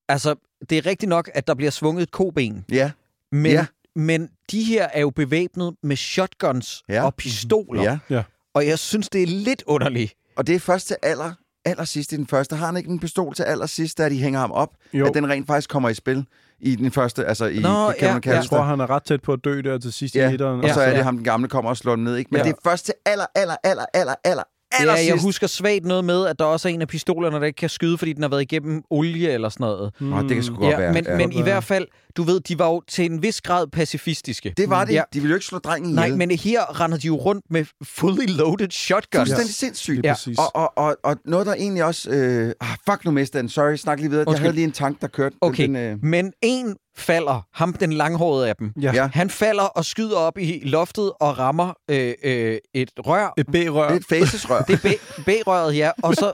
Altså, 0.09 0.35
det 0.71 0.79
er 0.79 0.87
rigtigt 0.87 1.09
nok, 1.09 1.31
at 1.35 1.47
der 1.47 1.55
bliver 1.55 1.71
svunget 1.71 2.03
et 2.03 2.11
koben, 2.11 2.65
Ja, 2.73 2.91
men, 3.33 3.53
Ja. 3.53 3.67
Men 3.97 4.29
de 4.51 4.63
her 4.65 4.89
er 4.93 5.01
jo 5.01 5.11
bevæbnet 5.11 5.75
med 5.83 5.97
shotguns 5.97 6.83
Ja. 6.89 7.05
og 7.05 7.15
pistoler, 7.15 7.99
ja. 8.11 8.23
og 8.55 8.67
jeg 8.67 8.79
synes, 8.79 9.09
det 9.09 9.23
er 9.23 9.27
lidt 9.27 9.63
underligt. 9.67 10.15
Og 10.37 10.47
det 10.47 10.55
er 10.55 10.61
først 10.61 10.87
til 10.87 10.97
aller, 11.03 11.33
aller 11.65 11.85
sidst 11.85 12.13
i 12.13 12.17
den 12.17 12.27
første. 12.27 12.57
Har 12.57 12.67
han 12.67 12.77
ikke 12.77 12.91
en 12.91 13.01
pistol 13.01 13.35
til 13.35 13.43
aller 13.43 13.67
sidst, 13.67 13.99
da 13.99 14.09
de 14.09 14.23
hænger 14.23 14.41
ham 14.41 14.53
op? 14.53 14.71
Jo. 14.93 15.07
At 15.07 15.15
den 15.15 15.29
rent 15.29 15.47
faktisk 15.47 15.71
kommer 15.71 15.89
i 15.89 15.95
spil 15.95 16.25
i 16.61 16.77
den 16.77 16.91
første, 16.91 17.25
altså 17.27 17.47
i 17.47 17.59
Nå, 17.59 17.69
i 17.69 17.93
ja, 17.93 18.01
Cameron 18.01 18.23
ja. 18.27 18.35
Jeg 18.35 18.45
tror, 18.45 18.63
han 18.63 18.81
er 18.81 18.91
ret 18.91 19.03
tæt 19.05 19.23
på 19.23 19.33
at 19.33 19.41
dø 19.45 19.61
der 19.61 19.79
til 19.79 19.93
sidst 19.93 20.15
Ja, 20.17 20.31
i 20.31 20.35
etteren. 20.35 20.65
og 20.65 20.71
så 20.71 20.81
er 20.81 20.91
det 20.91 20.97
Ja. 20.99 21.03
ham, 21.03 21.17
den 21.17 21.25
gamle, 21.25 21.49
kommer 21.49 21.71
og 21.71 21.77
slår 21.77 21.95
den 21.97 22.05
ned. 22.05 22.17
Ikke? 22.17 22.29
Men 22.31 22.39
Ja. 22.39 22.45
ja. 22.47 22.51
det 22.53 22.57
er 22.65 22.71
først 22.71 22.85
til 22.85 22.95
aller, 23.07 23.27
aller, 23.35 23.57
aller, 23.65 23.85
aller, 23.95 24.15
aller, 24.25 24.43
Ja, 24.81 24.93
jeg 24.93 25.19
husker 25.23 25.47
svagt 25.47 25.85
noget 25.85 26.05
med, 26.05 26.27
at 26.27 26.39
der 26.39 26.45
også 26.45 26.69
er 26.69 26.73
en 26.73 26.83
af 26.83 26.89
pistolerne, 26.89 27.37
der 27.41 27.45
ikke 27.45 27.57
kan 27.57 27.69
skyde, 27.69 27.99
fordi 27.99 28.13
den 28.13 28.23
har 28.23 28.31
været 28.31 28.43
igennem 28.43 28.83
olie 28.91 29.31
eller 29.31 29.49
sådan 29.49 29.65
noget. 29.65 29.93
Mm. 30.01 30.07
Nå, 30.07 30.23
det 30.23 30.31
kan 30.31 30.43
sgu 30.43 30.55
godt 30.55 30.71
Ja, 30.73 30.79
være. 30.79 30.93
men, 30.93 31.05
ja. 31.05 31.17
men 31.17 31.33
i 31.33 31.43
hvert 31.43 31.65
fald, 31.65 31.87
du 32.17 32.23
ved, 32.23 32.41
de 32.41 32.59
var 32.59 32.67
jo 32.69 32.83
til 32.89 33.05
en 33.13 33.23
vis 33.23 33.41
grad 33.41 33.67
pacifistiske. 33.67 34.55
Det 34.57 34.71
var 34.71 34.85
det. 34.85 34.93
Ja. 34.95 35.03
De 35.13 35.21
ville 35.21 35.31
jo 35.33 35.37
ikke 35.37 35.47
slå 35.47 35.59
drengen 35.59 35.95
Nej, 35.95 36.05
ihjel. 36.05 36.19
men 36.19 36.31
her 36.31 36.81
render 36.81 36.99
de 36.99 37.07
jo 37.07 37.17
rundt 37.17 37.45
med 37.51 37.65
fully 37.85 38.27
loaded 38.29 38.71
shotguns. 38.71 39.29
Fuldstændig 39.29 39.55
sindssygt. 39.55 39.97
Lige 39.97 40.07
Ja, 40.09 40.15
præcis. 40.15 40.39
Og, 40.39 40.57
og, 40.57 40.73
og, 40.79 40.97
og 41.05 41.17
noget, 41.25 41.47
der 41.47 41.55
egentlig 41.55 41.85
også... 41.85 42.11
Øh, 42.11 42.53
ah, 42.61 42.69
fuck 42.91 43.05
nu 43.05 43.25
den. 43.33 43.49
Sorry, 43.49 43.77
snak 43.77 43.99
lige 43.99 44.11
videre. 44.11 44.21
Jeg 44.21 44.29
Undskyld. 44.29 44.45
havde 44.45 44.55
lige 44.55 44.65
en 44.65 44.73
tank, 44.73 45.01
der 45.01 45.07
kørte. 45.09 45.37
Okay, 45.41 45.63
Den, 45.67 45.77
øh, 45.77 45.97
men 46.03 46.33
en 46.43 46.77
falder, 46.97 47.47
ham 47.53 47.73
den 47.73 47.93
langhårede 47.93 48.49
af 48.49 48.57
dem. 48.57 48.73
Ja. 48.83 48.93
ja. 48.95 49.09
Han 49.13 49.31
falder 49.31 49.63
og 49.63 49.85
skyder 49.85 50.17
op 50.17 50.39
i 50.39 50.61
loftet 50.65 51.13
og 51.21 51.39
rammer 51.39 51.75
øh, 51.91 52.15
øh, 52.25 52.59
et 52.75 52.91
rør. 52.99 53.35
Et 53.39 53.47
B-rør. 53.47 53.89
Det 53.89 53.95
er 53.95 54.01
et 54.01 54.07
facesrør. 54.09 54.63
Det 54.63 54.85
er 54.85 54.89
B- 54.89 55.25
B-røret, 55.25 55.77
ja. 55.77 55.91
Og 56.03 56.15
så 56.15 56.33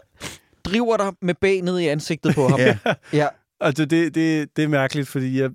driver 0.64 0.96
der 0.96 1.12
med 1.22 1.34
B 1.34 1.64
ned 1.64 1.78
i 1.78 1.86
ansigtet 1.86 2.34
på 2.34 2.48
ham. 2.48 2.60
Ja. 2.60 2.78
ja. 3.12 3.28
Altså, 3.60 3.84
det, 3.84 4.14
det, 4.14 4.56
det 4.56 4.64
er 4.64 4.68
mærkeligt, 4.68 5.08
fordi 5.08 5.40
jeg, 5.40 5.50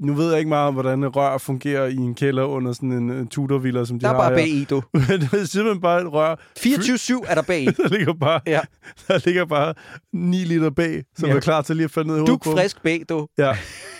nu 0.00 0.14
ved 0.14 0.30
jeg 0.30 0.38
ikke 0.38 0.48
meget 0.48 0.68
om, 0.68 0.74
hvordan 0.74 1.16
rør 1.16 1.38
fungerer 1.38 1.86
i 1.86 1.96
en 1.96 2.14
kælder 2.14 2.42
under 2.44 2.72
sådan 2.72 2.92
en 2.92 3.10
uh, 3.20 3.26
tudorvilla, 3.26 3.84
som 3.84 3.98
de 3.98 4.02
Der 4.04 4.10
er 4.10 4.14
har 4.14 4.20
bare 4.20 4.34
B 4.34 4.38
her. 4.38 4.46
i, 4.46 4.64
du. 4.70 4.82
Men 5.08 5.20
det 5.20 5.32
er 5.32 5.44
simpelthen 5.44 5.80
bare 5.80 6.00
et 6.00 6.12
rør. 6.12 6.34
24-7 6.58 7.30
er 7.30 7.34
der 7.34 7.42
B 7.42 7.50
i. 7.50 7.64
Der 7.82 7.88
ligger 7.88 8.12
bare, 8.14 8.40
Ja. 8.46 8.60
der 9.08 9.20
ligger 9.24 9.44
bare 9.44 9.74
9 10.12 10.36
liter 10.36 10.70
B, 10.70 10.80
som 11.16 11.28
Ja. 11.28 11.34
er 11.36 11.40
klar 11.40 11.62
til 11.62 11.76
lige 11.76 11.84
at 11.84 11.90
falde 11.90 12.06
ned 12.08 12.16
i 12.16 12.18
hovedet 12.18 12.44
Duk 12.44 12.44
frisk 12.58 12.82
B, 12.82 12.86
du. 13.08 13.26
Ja. 13.38 13.50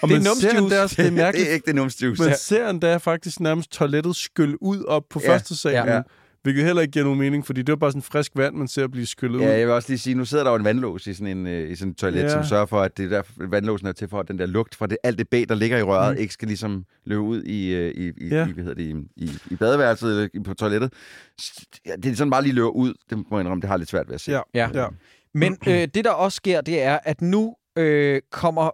Og 0.02 0.08
Det 0.08 0.16
er 0.26 0.34
ser 0.40 0.58
endda 0.58 0.82
det 0.86 0.98
er 0.98 1.10
mærkeligt, 1.10 1.44
det 1.46 1.50
er 1.50 1.54
ikke 1.54 1.66
det 1.66 1.74
numsjuice. 1.74 2.22
man 2.22 2.36
ser 2.38 2.70
endda 2.70 2.96
faktisk 2.96 3.40
nærmest 3.40 3.70
toilettet 3.72 4.16
skylle 4.16 4.62
ud 4.62 4.84
op 4.84 5.02
på 5.10 5.20
Ja. 5.24 5.30
første 5.32 5.56
salen. 5.56 5.86
Ja. 5.86 5.94
Ja. 5.94 6.02
Hvilket 6.44 6.64
heller 6.64 6.82
ikke 6.82 6.92
giver 6.92 7.04
nogen 7.04 7.18
mening, 7.18 7.46
fordi 7.46 7.62
det 7.62 7.72
er 7.72 7.76
bare 7.76 7.90
sådan 7.90 8.02
frisk 8.02 8.32
vand, 8.36 8.54
man 8.54 8.68
ser 8.68 8.86
blive 8.88 9.06
skyllet 9.06 9.40
Ja, 9.40 9.46
ud. 9.46 9.50
jeg 9.52 9.66
vil 9.66 9.74
også 9.74 9.88
lige 9.88 9.98
sige, 9.98 10.14
nu 10.14 10.24
sidder 10.24 10.44
der 10.44 10.50
jo 10.50 10.56
en 10.56 10.64
vandlås 10.64 11.06
i 11.06 11.14
sådan 11.14 11.36
en, 11.38 11.46
øh, 11.46 11.70
i 11.70 11.74
sådan 11.76 11.90
en 11.90 11.94
toilet, 11.94 12.18
Ja. 12.18 12.24
ja. 12.24 12.30
som 12.30 12.44
sørger 12.44 12.66
for, 12.66 12.80
at 12.80 12.96
det 12.98 13.10
der 13.10 13.22
vandlåsen 13.36 13.86
er 13.86 13.92
til 13.92 14.08
for, 14.08 14.20
at 14.20 14.28
den 14.28 14.38
der 14.38 14.46
lugt 14.46 14.74
fra 14.74 14.86
det, 14.86 14.98
alt 15.04 15.18
det 15.18 15.28
bag, 15.28 15.48
der 15.48 15.54
ligger 15.54 15.78
i 15.78 15.82
røret, 15.82 16.14
mm. 16.16 16.20
ikke 16.20 16.32
skal 16.34 16.48
ligesom 16.48 16.84
løbe 17.04 17.20
ud 17.20 17.42
i, 17.42 17.74
øh, 17.74 17.90
i, 17.94 18.06
i, 18.06 18.28
Ja. 18.28 18.36
ja. 18.36 18.46
i, 18.48 18.52
hvad 18.52 18.64
hedder 18.64 18.74
det, 18.74 19.06
i, 19.16 19.24
i, 19.24 19.30
i 19.50 19.56
badeværelset 19.56 20.10
eller 20.10 20.28
i- 20.34 20.40
på 20.40 20.54
toilettet. 20.54 20.92
Ja, 21.86 21.96
det 21.96 22.06
er 22.12 22.14
sådan 22.16 22.30
bare 22.30 22.42
lige 22.42 22.52
løber 22.54 22.68
ud. 22.70 22.94
Det 23.10 23.18
må 23.18 23.24
jeg 23.30 23.40
indrømme, 23.40 23.60
det 23.62 23.68
har 23.70 23.76
lidt 23.76 23.88
svært 23.90 24.08
ved 24.08 24.14
at 24.14 24.20
se. 24.20 24.32
Ja. 24.32 24.40
Ja. 24.54 24.68
Ja. 24.74 24.86
Men 25.34 25.56
øh, 25.68 25.88
det, 25.94 26.04
der 26.04 26.10
også 26.10 26.36
sker, 26.36 26.60
det 26.60 26.82
er, 26.82 26.98
at 27.04 27.20
nu 27.20 27.54
øh, 27.78 28.20
kommer 28.32 28.70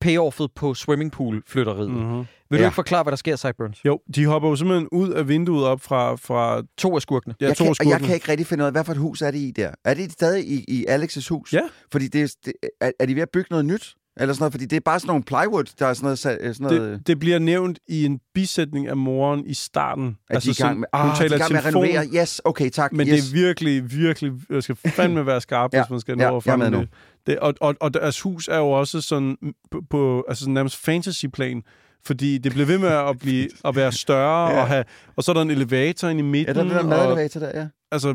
payoffet 0.00 0.50
på 0.54 0.74
swimmingpool-flytteriet. 0.74 1.90
Mm. 1.90 1.96
Mm-hmm. 1.96 2.24
Vil 2.50 2.58
du 2.58 2.62
Ja. 2.62 2.68
ikke 2.68 2.74
forklare, 2.74 3.02
hvad 3.02 3.10
der 3.10 3.16
sker, 3.16 3.36
Cyburns? 3.36 3.84
Jo, 3.84 4.00
de 4.14 4.26
hopper 4.26 4.48
jo 4.48 4.56
simpelthen 4.56 4.88
ud 4.92 5.10
af 5.10 5.28
vinduet 5.28 5.64
op 5.66 5.80
fra, 5.80 6.14
fra 6.16 6.62
To 6.78 6.94
af 6.96 7.02
skurkene. 7.02 7.34
ja, 7.40 7.46
jeg, 7.46 7.56
to 7.56 7.64
kan, 7.64 7.66
af 7.66 7.70
og 7.70 7.76
jeg 7.86 7.90
skurkene. 7.90 8.06
kan 8.06 8.14
ikke 8.14 8.28
rigtig 8.28 8.46
finde 8.46 8.62
ud 8.62 8.66
af, 8.66 8.72
hvad 8.72 8.84
for 8.84 8.92
et 8.92 8.98
hus 8.98 9.22
er 9.22 9.30
det 9.30 9.38
i 9.38 9.50
der? 9.56 9.70
Er 9.84 9.94
det 9.94 10.12
stadig 10.12 10.48
i, 10.48 10.64
i 10.68 10.86
Alex' 10.88 11.28
hus? 11.28 11.52
Ja. 11.52 11.60
Fordi 11.92 12.08
det, 12.08 12.22
er- 12.22 12.36
det, 12.44 12.52
er, 12.80 12.90
er 13.00 13.06
de 13.06 13.14
ved 13.14 13.22
at 13.22 13.28
bygge 13.32 13.46
noget 13.50 13.64
nyt? 13.66 13.94
Eller 14.20 14.34
sådan 14.34 14.42
noget, 14.42 14.52
fordi 14.52 14.66
det 14.66 14.76
er 14.76 14.80
bare 14.84 15.00
sådan 15.00 15.08
nogle 15.08 15.22
plywood, 15.24 15.64
der 15.78 15.86
er 15.86 15.94
sådan 15.94 16.04
noget... 16.04 16.16
sa- 16.26 16.52
Sådan 16.52 16.54
noget 16.78 16.98
Det, 16.98 17.06
det 17.06 17.18
bliver 17.18 17.38
nævnt 17.38 17.78
i 17.88 18.04
en 18.04 18.20
bisætning 18.34 18.86
af 18.88 18.96
moren 18.96 19.46
i 19.46 19.54
starten. 19.54 20.16
at 20.30 20.42
de 20.44 20.48
er 20.48 20.52
i 20.52 20.62
gang 20.62 20.80
med, 20.80 20.88
Altså 20.92 21.02
hun 21.02 21.10
ah, 21.10 21.16
de 21.18 21.22
er 21.22 21.26
i 21.26 21.28
taler 21.28 21.38
gang 21.38 21.52
med 21.52 21.58
at 21.58 21.66
renovere. 21.66 22.06
Yes, 22.22 22.40
okay, 22.44 22.70
tak. 22.70 22.92
Men 22.92 23.08
yes. 23.08 23.22
det 23.22 23.30
er 23.30 23.42
virkelig, 23.42 23.92
virkelig... 23.96 24.32
Jeg 24.50 24.62
skal 24.62 24.76
fandme 24.76 25.26
være 25.26 25.40
skarp, 25.40 25.70
Ja, 25.74 25.82
hvis 25.82 25.90
man 25.90 26.00
skal 26.00 26.16
nå 26.16 26.24
ja, 26.24 26.30
er 26.32 26.40
fange 26.40 26.70
nu. 26.70 26.78
det. 26.80 26.88
det. 27.26 27.38
Og, 27.38 27.54
og, 27.60 27.74
og 27.80 27.94
deres 27.94 28.20
hus 28.20 28.48
er 28.48 28.56
jo 28.58 28.70
også 28.70 29.00
sådan 29.00 29.36
på, 29.70 29.82
på 29.90 30.24
altså 30.28 30.40
sådan 30.40 30.54
nærmest 30.54 30.76
fantasyplan. 30.76 31.62
Fordi 32.08 32.38
det 32.38 32.52
bliver 32.52 32.66
ved 32.66 32.78
med 32.78 32.88
at, 32.88 33.18
blive, 33.18 33.48
at 33.64 33.76
være 33.76 33.92
større, 33.92 34.48
Ja. 34.50 34.54
ja. 34.56 34.60
og, 34.62 34.68
have, 34.68 34.84
og 35.16 35.24
så 35.24 35.32
er 35.32 35.34
der 35.34 35.42
en 35.42 35.50
elevator 35.50 36.08
ind 36.08 36.20
i 36.20 36.22
Ja, 36.22 36.28
midten. 36.28 36.54
der 36.54 36.60
er 36.60 36.64
den 36.64 36.72
der 36.72 36.78
og, 36.78 36.86
madelevator 36.88 37.40
der, 37.40 37.60
ja. 37.60 37.66
altså, 37.92 38.14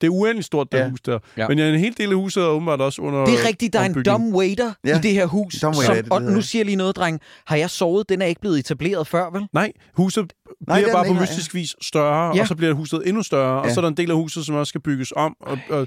det 0.00 0.06
er 0.06 0.10
uendeligt 0.10 0.46
stort, 0.46 0.72
der 0.72 0.78
Ja. 0.78 0.84
ja. 0.84 0.90
hus 0.90 1.00
der. 1.00 1.12
Ja. 1.36 1.42
Ja. 1.42 1.48
Men 1.48 1.58
ja, 1.58 1.68
en 1.68 1.78
hel 1.78 1.94
del 1.98 2.10
af 2.10 2.16
huset 2.16 2.42
er 2.42 2.46
åbenbart 2.46 2.80
også 2.80 3.02
under 3.02 3.24
Det 3.24 3.34
er 3.34 3.48
rigtigt, 3.48 3.72
der 3.72 3.80
er 3.80 3.84
en 3.84 4.02
dumb 4.02 4.34
waiter 4.34 4.72
Ja. 4.84 4.98
i 4.98 5.00
det 5.00 5.12
her 5.12 5.26
hus. 5.26 5.54
Dumb 5.62 5.76
waiter, 5.76 5.86
som, 5.86 5.94
det 5.96 6.04
det, 6.04 6.12
og 6.12 6.20
det 6.20 6.32
nu 6.32 6.40
siger 6.42 6.60
jeg 6.60 6.66
lige 6.66 6.76
noget, 6.76 6.96
dreng. 6.96 7.20
Har 7.46 7.56
jeg 7.56 7.70
sovet? 7.70 8.08
Den 8.08 8.22
er 8.22 8.26
ikke 8.26 8.40
blevet 8.40 8.58
etableret 8.58 9.06
før, 9.06 9.30
vel? 9.32 9.46
Nej, 9.52 9.72
huset 9.96 10.32
Nej, 10.68 10.80
bliver 10.80 10.92
bare 10.92 11.06
på 11.06 11.12
mystisk 11.12 11.54
vis 11.54 11.74
større, 11.82 12.36
Ja. 12.36 12.40
og 12.42 12.48
så 12.48 12.54
bliver 12.54 12.72
huset 12.72 13.02
endnu 13.08 13.22
større, 13.22 13.60
og 13.60 13.66
Ja. 13.68 13.74
så 13.74 13.80
er 13.80 13.82
der 13.82 13.88
en 13.88 13.96
del 13.96 14.10
af 14.10 14.16
huset, 14.16 14.46
som 14.46 14.54
også 14.54 14.68
skal 14.68 14.80
bygges 14.80 15.12
om. 15.16 15.36
Og, 15.40 15.58
og, 15.70 15.86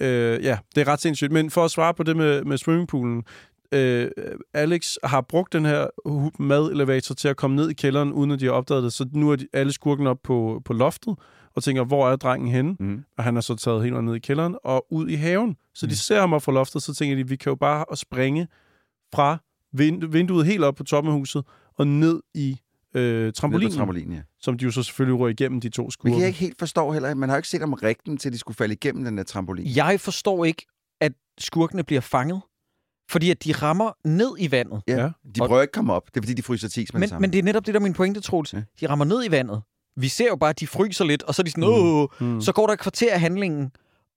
øh, 0.00 0.44
ja, 0.44 0.58
det 0.74 0.80
er 0.80 0.88
ret 0.88 1.00
sindssygt. 1.00 1.32
Men 1.32 1.50
for 1.50 1.64
at 1.64 1.70
svare 1.70 1.94
på 1.94 2.02
det 2.02 2.16
med, 2.16 2.44
med 2.44 2.58
swimmingpoolen, 2.58 3.22
øh, 3.72 4.10
Alex 4.54 4.94
har 5.04 5.20
brugt 5.20 5.52
den 5.52 5.64
her 5.64 5.86
madelevator 6.42 7.14
til 7.14 7.28
at 7.28 7.36
komme 7.36 7.56
ned 7.56 7.70
i 7.70 7.74
kælderen, 7.74 8.12
uden 8.12 8.30
at 8.30 8.40
de 8.40 8.44
har 8.44 8.52
opdaget 8.52 8.82
det. 8.82 8.92
Så 8.92 9.08
nu 9.12 9.30
er 9.30 9.36
de, 9.36 9.46
alle 9.52 9.72
skurkene 9.72 10.10
op 10.10 10.18
på, 10.24 10.62
på 10.64 10.72
loftet, 10.72 11.16
og 11.54 11.62
tænker, 11.62 11.84
hvor 11.84 12.10
er 12.10 12.16
drengen 12.16 12.48
henne? 12.48 12.76
Mm. 12.80 13.04
Og 13.18 13.24
han 13.24 13.36
er 13.36 13.40
så 13.40 13.56
taget 13.56 13.82
helt 13.82 14.04
ned 14.04 14.14
i 14.14 14.18
kælderen 14.18 14.56
og 14.64 14.86
ud 14.90 15.08
i 15.08 15.14
haven. 15.14 15.56
Så 15.74 15.86
de 15.86 15.96
ser 15.96 16.20
ham 16.20 16.32
op 16.32 16.42
fra 16.42 16.52
loftet, 16.52 16.82
så 16.82 16.94
tænker 16.94 17.16
de, 17.16 17.28
vi 17.28 17.36
kan 17.36 17.50
jo 17.50 17.56
bare 17.56 17.96
springe 17.96 18.48
fra 19.14 19.38
vind- 19.72 20.12
vinduet 20.12 20.46
helt 20.46 20.64
op 20.64 20.74
på 20.74 20.84
toppen 20.84 21.12
af 21.12 21.18
huset 21.18 21.44
og 21.74 21.86
ned 21.86 22.20
i 22.34 22.60
øh, 22.94 23.32
trampolinen, 23.32 23.72
trampolinen, 23.72 24.12
ja. 24.12 24.22
som 24.40 24.58
de 24.58 24.64
jo 24.64 24.70
så 24.70 24.82
selvfølgelig 24.82 25.20
rører 25.20 25.30
igennem 25.30 25.60
de 25.60 25.68
to 25.68 25.90
skurke. 25.90 26.16
kan 26.16 26.26
ikke 26.26 26.38
helt 26.38 26.58
forstå 26.58 26.92
heller, 26.92 27.14
man 27.14 27.28
har 27.28 27.36
jo 27.36 27.38
ikke 27.38 27.48
set 27.48 27.62
om 27.62 27.72
rigten 27.72 28.16
til, 28.16 28.32
de 28.32 28.38
skulle 28.38 28.56
falde 28.56 28.74
igennem 28.74 29.04
den 29.04 29.18
der 29.18 29.24
trampolin. 29.24 29.66
Jeg 29.76 30.00
forstår 30.00 30.44
ikke, 30.44 30.66
at 31.00 31.12
skurkene 31.38 31.84
bliver 31.84 32.00
fanget. 32.00 32.40
Fordi 33.10 33.30
at 33.30 33.44
de 33.44 33.52
rammer 33.52 33.92
ned 34.04 34.30
i 34.38 34.50
vandet. 34.50 34.82
Ja. 34.88 35.10
De 35.34 35.38
prøver 35.38 35.60
ikke 35.62 35.70
at 35.70 35.74
komme 35.74 35.92
op. 35.92 36.06
Det 36.06 36.16
er 36.16 36.22
fordi, 36.22 36.34
de 36.34 36.42
fryser 36.42 36.68
tis 36.68 36.92
med 36.92 36.98
det 36.98 37.00
Men, 37.00 37.08
samme. 37.08 37.20
men 37.20 37.32
det 37.32 37.38
er 37.38 37.42
netop 37.42 37.66
det, 37.66 37.74
der 37.74 37.80
er 37.80 37.82
min 37.82 37.92
pointe, 37.92 38.20
Troels. 38.20 38.52
Ja. 38.54 38.62
De 38.80 38.88
rammer 38.88 39.04
ned 39.04 39.24
i 39.24 39.30
vandet. 39.30 39.62
Vi 39.96 40.08
ser 40.08 40.26
jo 40.28 40.36
bare, 40.36 40.50
at 40.50 40.60
de 40.60 40.66
fryser 40.66 41.04
lidt, 41.04 41.22
og 41.22 41.34
så 41.34 41.42
er 41.42 41.44
de 41.44 41.50
sådan, 41.50 42.08
Mm. 42.20 42.26
Mm. 42.34 42.40
så 42.40 42.52
går 42.52 42.66
der 42.66 42.72
et 42.74 42.78
kvarter 42.80 43.12
af 43.14 43.20
handlingen, 43.20 43.70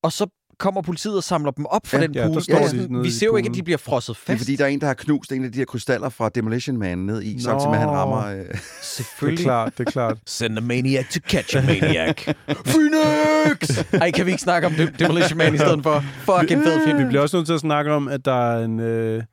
og 0.04 0.12
så 0.12 0.28
kommer 0.62 0.82
politiet 0.82 1.18
og 1.18 1.24
samler 1.24 1.52
dem 1.52 1.66
op 1.66 1.88
fra 1.88 1.98
Ja, 1.98 2.04
den 2.08 2.16
ja, 2.16 2.22
der 2.22 2.28
pool. 2.28 2.36
de 2.38 2.44
sådan, 2.70 3.04
vi 3.04 3.12
ser 3.12 3.26
jo 3.26 3.36
ikke, 3.36 3.50
at 3.50 3.56
de 3.56 3.64
bliver 3.64 3.78
frosset 3.78 4.16
Det 4.16 4.22
er 4.22 4.34
fast. 4.34 4.40
fordi, 4.44 4.56
der 4.56 4.64
er 4.64 4.68
en, 4.68 4.82
der 4.82 4.88
har 4.88 4.94
knust 4.94 5.32
en 5.32 5.44
af 5.46 5.52
de 5.52 5.58
her 5.58 5.66
krystaller 5.66 6.10
fra 6.10 6.30
Demolition 6.30 6.78
Man 6.78 6.98
ned 6.98 7.22
i, 7.22 7.34
Nå. 7.34 7.40
samtidig 7.40 7.70
med, 7.72 7.78
at 7.80 7.84
han 7.86 7.90
rammer... 7.90 8.26
Øh, 8.26 8.36
Det 8.38 8.46
er 8.52 8.58
Selvfølgelig. 8.82 9.46
klart, 9.46 9.74
det 9.78 9.88
er 9.88 9.92
klart. 9.92 10.18
Send 10.28 10.58
a 10.58 10.62
maniac 10.62 11.06
to 11.14 11.20
catch 11.30 11.58
a 11.58 11.62
maniac. 11.62 12.16
Phoenix! 12.72 13.84
Ej, 13.94 14.12
kan 14.12 14.26
vi 14.26 14.32
ikke 14.32 14.42
snakke 14.44 14.68
om 14.68 14.74
Dem- 14.74 14.94
Demolition 15.00 15.38
Man 15.38 15.56
i 15.56 15.58
stedet 15.58 15.84
for? 15.84 16.04
Fucking 16.26 16.64
fed 16.64 16.86
film. 16.86 17.00
Vi 17.00 17.06
bliver 17.06 17.22
også 17.22 17.38
nødt 17.38 17.46
til 17.48 17.54
at 17.54 17.60
snakke 17.60 17.92
om, 17.94 18.08
at 18.08 18.26
der 18.26 18.52
er 18.54 18.66
en... 18.66 18.80
Øh, 18.80 19.24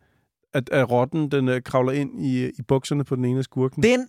at, 0.54 0.68
at 0.72 0.90
rotten, 0.90 1.30
den 1.30 1.48
øh, 1.48 1.62
kravler 1.64 1.92
ind 1.92 2.10
i, 2.24 2.44
i 2.46 2.62
bukserne 2.68 3.04
på 3.04 3.16
den 3.16 3.24
ene 3.24 3.38
af 3.38 3.44
skurken. 3.44 3.82
Den, 3.82 4.06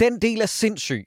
den 0.00 0.18
del 0.22 0.40
er 0.40 0.46
sindssyg. 0.46 1.04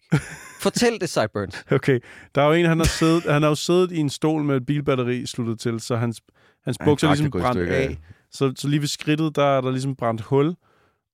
Fortæl 0.60 0.98
det, 1.02 1.10
Cyburns. 1.10 1.64
Okay, 1.72 2.00
der 2.36 2.42
er 2.42 2.46
jo 2.48 2.54
en, 2.54 2.66
han 2.66 2.78
har, 2.78 2.86
siddet, 2.86 3.24
han 3.24 3.42
har 3.42 3.50
jo 3.50 3.56
siddet 3.56 3.92
i 3.92 3.98
en 3.98 4.10
stol 4.10 4.44
med 4.44 4.56
et 4.56 4.66
bilbatteri 4.66 5.26
sluttet 5.26 5.60
til, 5.60 5.80
så 5.80 5.96
hans, 5.96 6.22
hans 6.66 6.78
bukser 6.86 7.08
er 7.08 7.12
ligesom 7.16 7.32
brændt 7.32 7.60
af. 7.70 7.90
ja. 7.90 7.96
Så, 8.32 8.54
så 8.58 8.68
lige 8.68 8.80
ved 8.82 8.88
skridtet, 8.88 9.36
der 9.36 9.46
er 9.58 9.62
der 9.62 9.72
ligesom 9.72 9.96
brændt 9.96 10.22
hul. 10.22 10.56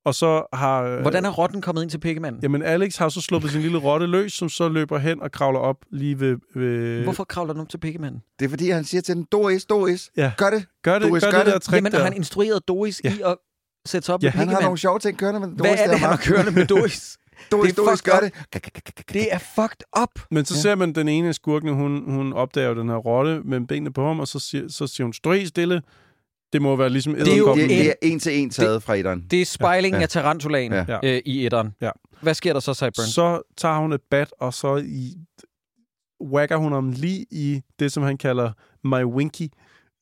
Og 0.05 0.15
så 0.15 0.43
har... 0.53 0.83
øh, 0.83 1.01
Hvordan 1.01 1.25
er 1.25 1.29
rotten 1.29 1.61
kommet 1.61 1.81
ind 1.81 1.89
til 1.91 1.97
pikkemanden? 1.99 2.41
Jamen, 2.43 2.61
Alex 2.63 2.95
har 2.97 3.09
så 3.09 3.21
sluppet 3.21 3.51
sin 3.51 3.61
lille 3.61 3.77
rotte 3.77 4.05
løs, 4.07 4.33
som 4.33 4.49
så 4.49 4.69
løber 4.69 4.97
hen 4.97 5.21
og 5.21 5.31
kravler 5.31 5.59
op 5.59 5.77
lige 5.91 6.19
ved... 6.19 6.37
ved 6.55 7.03
Hvorfor 7.03 7.23
kravler 7.23 7.53
den 7.53 7.61
op 7.61 7.69
til 7.69 7.77
pikkemanden? 7.77 8.21
det 8.39 8.45
er 8.45 8.49
fordi, 8.49 8.69
han 8.69 8.83
siger 8.83 9.01
til 9.01 9.15
den, 9.15 9.23
Doris, 9.31 9.65
Doris, 9.65 10.11
Ja. 10.17 10.31
gør 10.37 10.49
det. 10.49 10.65
Gør 10.83 10.99
det, 10.99 11.09
Doris, 11.09 11.23
gør 11.23 11.31
gør 11.31 11.37
det 11.37 11.45
der 11.47 11.53
det. 11.53 11.61
trick 11.61 11.75
Jamen, 11.75 11.91
der. 11.91 12.03
han 12.03 12.13
instrueret 12.13 12.67
Doris 12.67 13.01
Ja. 13.03 13.13
i 13.13 13.21
at 13.25 13.35
sætte 13.85 14.05
sig 14.05 14.15
op 14.15 14.23
Ja, 14.23 14.27
med 14.27 14.31
Han 14.31 14.49
har 14.49 14.61
nogle 14.61 14.77
sjove 14.77 14.99
ting 14.99 15.17
kørende 15.17 15.39
med 15.39 15.47
Doris. 15.47 15.59
Hvad 15.59 15.71
er 15.71 15.75
der 15.75 15.83
det, 15.91 15.99
han 15.99 15.99
har 15.99 16.07
meget. 16.07 16.19
kørende 16.19 16.51
med 16.51 16.65
Doris? 16.65 17.17
Doris, 17.51 17.73
Det 17.73 17.79
er 17.79 17.83
Doris, 17.85 17.99
fucked 18.01 18.11
gør 18.11 18.27
up. 18.27 18.63
det. 18.63 19.13
Det 19.13 19.33
er 19.33 19.37
fucked 19.55 20.01
up. 20.01 20.09
Men 20.31 20.45
så 20.45 20.53
Ja. 20.53 20.57
ja. 20.57 20.61
ser 20.61 20.75
man 20.75 20.95
den 20.95 21.07
ene 21.07 21.27
af 21.27 21.35
skurkene, 21.35 21.71
hun, 21.71 22.11
hun 22.11 22.33
opdager 22.33 22.73
den 22.73 22.89
her 22.89 22.95
rotte 22.95 23.41
med 23.45 23.67
benene 23.67 23.93
på 23.93 24.07
ham, 24.07 24.19
og 24.19 24.27
så 24.27 24.39
siger, 24.39 24.67
så 24.69 24.87
siger 24.87 25.05
hun, 25.05 25.33
helt 25.37 25.49
stille. 25.49 25.81
Det 26.53 26.61
må 26.61 26.75
være 26.75 26.89
ligesom 26.89 27.13
er 27.13 27.17
jo 27.17 27.23
edderkoppen. 27.23 27.69
Det, 27.69 27.69
det 27.69 27.85
en- 27.85 27.89
er 27.89 27.93
en 28.01 28.19
til 28.19 28.37
en 28.39 28.49
taget 28.49 28.83
fra 28.83 28.95
etteren. 28.95 29.27
Det 29.31 29.41
er 29.41 29.45
spejlingen 29.45 29.99
Ja. 29.99 30.03
af 30.03 30.09
tarantulaen 30.09 30.71
Ja. 30.71 30.85
Ja. 30.87 30.99
øh, 31.15 31.21
i 31.25 31.45
etteren. 31.45 31.71
Ja. 31.81 31.89
Hvad 32.21 32.33
sker 32.33 32.53
der 32.53 32.59
så, 32.59 32.73
Cyburns? 32.73 33.13
Så 33.13 33.41
tager 33.57 33.77
hun 33.79 33.93
et 33.93 34.01
bat, 34.11 34.33
og 34.39 34.53
så 34.53 34.75
i, 34.85 35.13
whacker 36.23 36.57
hun 36.57 36.71
ham 36.71 36.91
lige 36.91 37.25
i 37.31 37.61
det, 37.79 37.91
som 37.91 38.03
han 38.03 38.17
kalder 38.17 38.51
my 38.83 39.03
winky. 39.03 39.47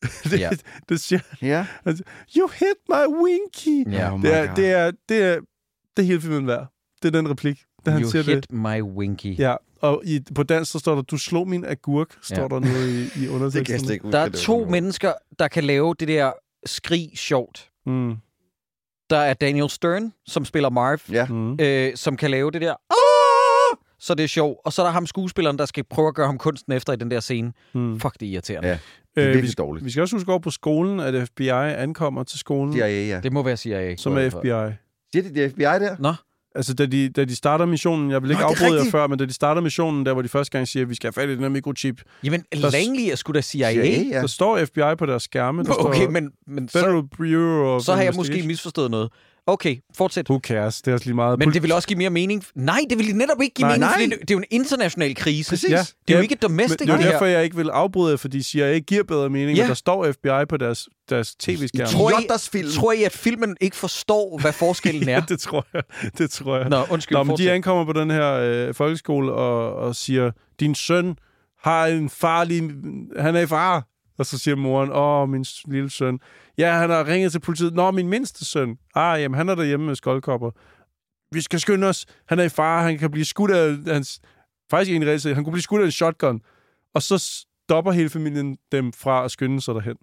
det, 0.32 0.40
Ja. 0.40 0.50
det 0.90 1.00
siger 1.00 1.20
Ja. 1.42 1.66
han, 1.84 1.98
you 2.38 2.48
hit 2.60 2.78
my 2.90 3.06
winky. 3.24 3.94
Ja. 3.94 4.12
Oh 4.14 4.20
my 4.20 4.26
det, 4.26 4.34
er, 4.38 4.56
det, 4.56 4.72
er, 4.72 4.92
det, 5.10 5.24
er, 5.24 5.40
det 5.98 6.04
er 6.04 6.08
hele 6.08 6.22
filmen 6.22 6.48
værd. 6.48 6.68
Det 7.04 7.16
er 7.16 7.22
den 7.22 7.30
replik, 7.30 7.60
da 7.86 7.92
han 7.92 8.02
you 8.02 8.10
siger 8.10 8.24
hit 8.24 8.36
det. 8.50 8.52
my 8.52 8.82
winky. 8.82 9.40
Ja, 9.40 9.56
og 9.82 10.02
i, 10.06 10.20
på 10.36 10.44
dansk 10.44 10.72
så 10.72 10.80
står 10.80 10.96
der, 10.96 11.02
du 11.02 11.18
slog 11.18 11.48
min 11.48 11.66
agurk, 11.66 12.08
står 12.22 12.42
Ja. 12.42 12.48
der 12.48 12.60
nu 12.60 12.68
i, 12.68 13.02
i 13.02 13.04
Det 13.04 13.12
kan 13.22 13.30
underteksten. 13.30 13.80
slet 13.80 13.94
ikke 13.94 14.12
Der 14.12 14.20
er 14.20 14.30
det 14.30 14.40
to 14.40 14.66
mennesker, 14.70 15.14
der 15.40 15.48
kan 15.48 15.64
lave 15.64 15.96
det 16.00 16.08
der 16.08 16.32
skrig 16.66 17.12
sjovt. 17.16 17.70
Mm. 17.86 18.16
Der 19.10 19.18
er 19.18 19.34
Daniel 19.34 19.70
Stern, 19.70 20.14
som 20.26 20.46
spiller 20.46 20.70
Marv, 20.70 21.00
Ja. 21.12 21.26
Mm. 21.26 21.58
øh, 21.62 21.96
som 21.96 22.18
kan 22.18 22.32
lave 22.32 22.52
det 22.52 22.62
der... 22.62 22.72
"Ah!" 22.92 23.78
Så 24.00 24.16
det 24.16 24.24
er 24.24 24.28
sjovt. 24.28 24.58
Og 24.66 24.74
så 24.74 24.82
er 24.82 24.86
der 24.86 24.92
ham 24.92 25.06
skuespilleren, 25.06 25.58
der 25.58 25.66
skal 25.66 25.84
prøve 25.90 26.08
at 26.08 26.16
gøre 26.16 26.26
ham 26.26 26.38
kunsten 26.38 26.74
efter 26.74 26.94
i 26.94 26.96
den 26.96 27.12
der 27.12 27.20
scene. 27.20 27.54
Mm. 27.74 28.00
Fuck, 28.00 28.14
det 28.20 28.26
er 28.28 28.32
irriterende. 28.32 28.68
Ja. 28.68 28.74
Det 29.16 29.24
er 29.24 29.28
Øh, 29.30 29.34
virkelig 29.34 29.48
vi, 29.50 29.54
dårligt. 29.58 29.86
vi 29.86 29.92
skal 29.92 30.02
også 30.02 30.16
huske 30.16 30.30
over 30.30 30.40
på 30.40 30.50
skolen, 30.52 31.00
at 31.00 31.28
FBI 31.28 31.48
ankommer 31.50 32.24
til 32.24 32.40
skolen, 32.40 32.74
CIA, 32.74 32.88
ja. 33.08 33.20
Det 33.20 33.34
må 33.34 33.44
være 33.44 33.58
CIA. 33.58 33.96
som 33.96 34.18
er 34.18 34.30
FBI. 34.30 34.48
Siger 35.14 35.24
de, 35.30 35.34
det 35.34 35.38
er 35.46 35.50
FBI 35.50 35.62
der? 35.64 35.96
Nå, 36.00 36.14
Altså, 36.56 36.74
da 36.74 36.86
de, 36.86 37.10
da 37.10 37.26
de 37.26 37.36
starter 37.36 37.66
missionen, 37.66 38.12
jeg 38.12 38.22
vil 38.24 38.32
ikke 38.32 38.42
Nå, 38.44 38.48
afbryde 38.48 38.84
jer 38.84 38.92
før, 38.92 39.08
men 39.08 39.20
da 39.20 39.26
de 39.26 39.34
starter 39.34 39.62
missionen, 39.62 40.06
der 40.06 40.14
hvor 40.14 40.22
de 40.22 40.30
første 40.30 40.52
gang 40.52 40.68
siger, 40.68 40.84
at 40.84 40.90
vi 40.90 40.96
skal 40.96 41.08
have 41.08 41.14
fat 41.24 41.30
i 41.30 41.34
den 41.36 41.42
her 41.42 41.50
mikrochip, 41.50 42.02
jamen 42.24 42.44
Der- 42.54 42.72
Langley 42.72 43.12
er 43.12 43.16
sgu 43.16 43.32
da 43.32 43.42
CIA. 43.42 43.72
CIA, 43.74 43.84
ja. 43.84 44.02
ja. 44.12 44.20
der 44.22 44.28
står 44.28 44.66
FBI 44.66 44.96
på 44.98 45.06
deres 45.06 45.24
skærme. 45.24 45.64
Der 45.64 45.74
Okay, 45.74 46.02
står 46.02 46.10
men, 46.10 46.32
men 46.48 46.70
så, 46.70 46.80
Federal 46.80 47.04
Bureau 47.18 47.66
of 47.76 47.82
så 47.82 47.94
har 47.94 48.04
jeg 48.04 48.14
måske 48.16 48.44
misforstået 48.48 48.92
noget. 48.92 49.12
Okay, 49.48 49.76
fortsæt. 49.98 50.30
Who 50.30 50.40
cares? 50.40 50.82
Det 50.82 50.92
er 50.92 50.94
også 50.94 51.06
lige 51.06 51.16
meget. 51.16 51.40
Men 51.40 51.54
det 51.54 51.64
vil 51.64 51.72
også 51.72 51.88
give 51.88 51.98
mere 51.98 52.10
mening. 52.10 52.44
Nej, 52.56 52.80
det 52.90 52.98
vil 52.98 53.16
netop 53.16 53.42
ikke 53.42 53.54
give 53.54 53.68
Nej, 53.68 53.78
mening, 53.78 53.80
nej. 53.90 53.94
fordi 53.94 54.06
det, 54.10 54.20
det 54.22 54.32
er 54.32 54.36
jo 54.36 54.40
en 54.40 54.46
international 54.52 55.16
krise. 55.16 55.50
Præcis. 55.50 55.70
Ja. 55.72 55.78
Det 56.08 56.14
er 56.14 56.18
jo 56.18 56.22
ikke 56.22 56.36
domestic, 56.36 56.80
men 56.80 56.88
det 56.88 56.94
er 56.94 56.98
det 56.98 57.04
jo 57.04 57.06
her. 57.06 57.12
derfor, 57.12 57.26
jeg 57.26 57.44
ikke 57.44 57.56
vil 57.56 57.70
afbryde 57.70 58.18
fordi 58.18 58.44
CIA 58.44 58.80
giver 58.80 59.04
bedre 59.04 59.30
mening, 59.30 59.58
Ja. 59.58 59.64
ja. 59.64 59.68
der 59.68 59.74
står 59.74 60.12
FBI 60.12 60.46
på 60.50 60.58
deres, 60.58 60.88
deres 61.10 61.36
tv-skærm. 61.36 61.88
Tror 61.88 62.10
I- 62.10 62.14
Jotters 62.14 62.50
film. 62.50 62.70
Tror 62.72 62.92
I, 62.92 63.04
at 63.04 63.12
filmen 63.12 63.58
ikke 63.62 63.76
forstår, 63.76 64.40
hvad 64.42 64.54
forskellen 64.54 65.10
er? 65.10 65.14
Ja, 65.14 65.24
det 65.30 65.40
tror 65.40 65.66
jeg. 65.74 65.84
Det 66.18 66.30
tror 66.32 66.58
jeg. 66.58 66.70
Nå, 66.70 66.84
undskyld, 66.90 67.16
Nå, 67.18 67.24
men 67.24 67.30
fortsæt. 67.30 67.46
de 67.46 67.52
ankommer 67.52 67.86
på 67.86 67.94
den 67.94 68.12
her 68.12 68.34
øh, 68.34 68.74
folkeskole 68.74 69.32
og, 69.34 69.76
og 69.76 69.96
siger, 69.96 70.32
din 70.60 70.76
søn 70.76 71.16
har 71.64 71.86
en 71.88 72.10
farlig... 72.10 72.62
Han 73.20 73.36
er 73.36 73.40
i 73.40 73.48
fare. 73.48 73.82
Og 74.18 74.26
så 74.26 74.38
siger 74.38 74.56
moren, 74.56 74.90
åh, 74.92 75.30
min 75.30 75.46
lille 75.68 75.90
søn. 75.90 76.20
Ja, 76.58 76.74
han 76.74 76.90
har 76.90 77.08
ringet 77.08 77.32
til 77.32 77.40
politiet. 77.40 77.74
Nå, 77.74 77.92
min 77.92 78.08
mindste 78.10 78.46
søn. 78.46 78.78
Ah, 78.96 79.22
jamen, 79.22 79.38
han 79.38 79.50
er 79.50 79.56
derhjemme 79.56 79.86
med 79.86 79.96
skoldkopper. 79.96 80.52
Vi 81.36 81.42
skal 81.42 81.60
skynde 81.60 81.88
os. 81.88 82.06
Han 82.28 82.40
er 82.40 82.44
i 82.44 82.50
fare. 82.50 82.84
Han 82.84 82.98
kan 82.98 83.12
blive 83.12 83.26
skudt 83.26 83.52
af 83.52 83.78
hans... 83.94 84.20
Faktisk 84.72 84.96
en 84.96 85.06
reelt, 85.08 85.24
han 85.36 85.44
kunne 85.44 85.52
blive 85.54 85.62
skudt 85.64 85.82
af 85.82 85.86
en 85.86 85.92
shotgun. 85.92 86.42
Og 86.96 87.02
så 87.02 87.18
stopper 87.66 87.92
hele 87.92 88.10
familien 88.10 88.58
dem 88.72 88.94
fra 88.94 89.26
at 89.26 89.32
skynde 89.32 89.62
sig 89.62 89.76
derhen. 89.76 89.96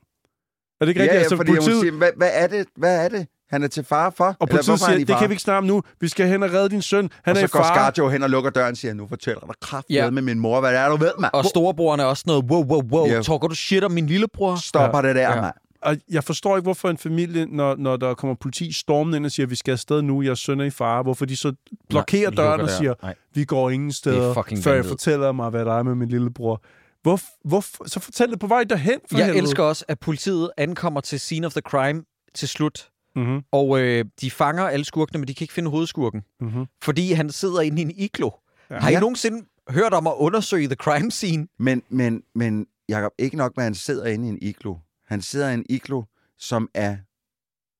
Er 0.80 0.84
det 0.84 0.88
ikke 0.88 1.00
Ja, 1.00 1.04
rigtigt? 1.04 1.14
ja, 1.16 1.20
altså, 1.20 1.36
fordi 1.36 1.50
politiet, 1.52 1.80
siger, 1.80 1.92
hvad, 1.92 2.10
hvad, 2.16 2.30
er 2.32 2.46
det, 2.46 2.66
hvad 2.76 3.04
er 3.04 3.08
det, 3.08 3.26
han 3.50 3.62
er 3.62 3.68
til 3.68 3.84
fare 3.84 4.12
for? 4.12 4.36
og 4.38 4.48
politiet 4.48 4.72
er 4.72 4.76
siger, 4.76 4.98
det 5.04 5.16
kan 5.18 5.28
vi 5.28 5.32
ikke 5.32 5.42
snakke 5.42 5.58
om 5.58 5.64
nu. 5.64 5.82
Vi 6.00 6.08
skal 6.08 6.26
hen 6.28 6.42
og 6.42 6.52
redde 6.52 6.68
din 6.68 6.82
søn. 6.82 7.10
Han 7.24 7.36
og 7.36 7.42
er 7.42 7.46
så 7.46 7.52
går 7.52 7.62
fare. 7.62 7.92
Scarjo 7.92 8.08
hen 8.08 8.22
og 8.22 8.30
lukker 8.30 8.50
døren 8.50 8.70
og 8.70 8.76
siger, 8.76 8.94
nu 8.94 9.06
fortæller 9.08 9.40
jeg 9.42 9.48
dig 9.48 9.56
kraft 9.60 9.86
Ja. 9.90 10.10
med 10.10 10.22
min 10.22 10.38
mor, 10.38 10.60
hvad 10.60 10.74
er, 10.74 10.88
du 10.88 10.96
ved, 10.96 11.12
mand. 11.18 11.30
Og 11.34 11.44
storebroren 11.44 12.00
er 12.00 12.04
også 12.04 12.24
noget, 12.26 12.44
wow, 12.44 12.64
wow, 12.64 12.82
wow, 12.82 13.06
Ja. 13.06 13.22
talker 13.22 13.48
du 13.48 13.54
shit 13.54 13.84
om 13.84 13.92
min 13.92 14.06
lillebror? 14.06 14.56
Stopper 14.56 15.00
det 15.02 15.14
der, 15.16 15.34
Ja. 15.34 15.40
mand. 15.40 15.54
Og 15.82 15.96
jeg 16.10 16.24
forstår 16.24 16.56
ikke, 16.56 16.62
hvorfor 16.62 16.90
en 16.90 16.98
familie, 16.98 17.46
når, 17.46 17.76
når 17.76 17.96
der 17.96 18.14
kommer 18.14 18.34
politi 18.40 18.72
stormende 18.72 19.16
ind 19.16 19.24
og 19.26 19.32
siger, 19.32 19.46
at 19.46 19.50
vi 19.50 19.56
skal 19.56 19.72
afsted 19.72 20.02
nu, 20.02 20.22
jeres 20.22 20.38
søn 20.38 20.60
er 20.60 20.64
i 20.64 20.70
fare, 20.70 21.02
hvorfor 21.02 21.24
de 21.24 21.36
så 21.36 21.52
blokerer 21.88 22.30
Nej, 22.30 22.34
døren 22.44 22.60
og 22.60 22.70
siger, 22.70 22.94
Nej. 23.02 23.14
vi 23.34 23.44
går 23.44 23.70
ingen 23.70 23.92
steder, 23.92 24.34
før 24.34 24.42
jeg 24.50 24.64
vanvid. 24.66 24.88
fortæller 24.88 25.32
mig, 25.32 25.50
hvad 25.50 25.64
der 25.64 25.78
er 25.78 25.82
med 25.82 25.94
min 25.94 26.08
lillebror. 26.08 26.62
Hvor, 27.02 27.20
hvor, 27.44 27.64
så 27.88 28.00
fortæl 28.00 28.30
det 28.30 28.38
på 28.40 28.46
vej 28.46 28.64
derhen, 28.64 28.98
for 29.10 29.16
Jeg 29.18 29.26
helvede. 29.26 29.42
elsker 29.42 29.62
også, 29.62 29.84
at 29.88 29.98
politiet 30.00 30.50
ankommer 30.56 31.00
til 31.00 31.20
scene 31.20 31.46
of 31.46 31.52
the 31.52 31.60
crime 31.60 32.02
til 32.34 32.48
slut. 32.48 32.88
Mm-hmm. 33.16 33.40
Og 33.52 33.80
øh, 33.80 34.04
de 34.20 34.30
fanger 34.30 34.62
alle 34.64 34.84
skurkene, 34.84 35.18
men 35.18 35.28
de 35.28 35.34
kan 35.34 35.44
ikke 35.44 35.54
finde 35.54 35.70
hovedskurken. 35.70 36.22
Mm-hmm. 36.40 36.66
Fordi 36.82 37.12
han 37.12 37.30
sidder 37.30 37.60
inde 37.60 37.78
i 37.82 37.84
en 37.84 37.92
iglo. 37.96 38.30
Ja. 38.70 38.78
Har 38.78 38.88
I 38.88 38.92
Ja. 38.92 39.00
nogensinde 39.00 39.46
hørt 39.68 39.94
om 39.94 40.06
at 40.06 40.14
undersøge 40.16 40.66
the 40.66 40.74
crime 40.76 41.10
scene? 41.10 41.46
Men, 41.58 41.82
men, 41.88 42.22
men 42.34 42.66
Jacob, 42.88 43.12
ikke 43.18 43.36
nok 43.36 43.52
med, 43.56 43.64
at 43.64 43.66
han 43.66 43.74
sidder 43.74 44.06
inde 44.06 44.26
i 44.26 44.28
en 44.28 44.38
iglo. 44.42 44.76
Han 45.06 45.22
sidder 45.22 45.50
i 45.50 45.54
en 45.54 45.64
iglo, 45.68 46.02
som 46.38 46.68
er 46.74 46.96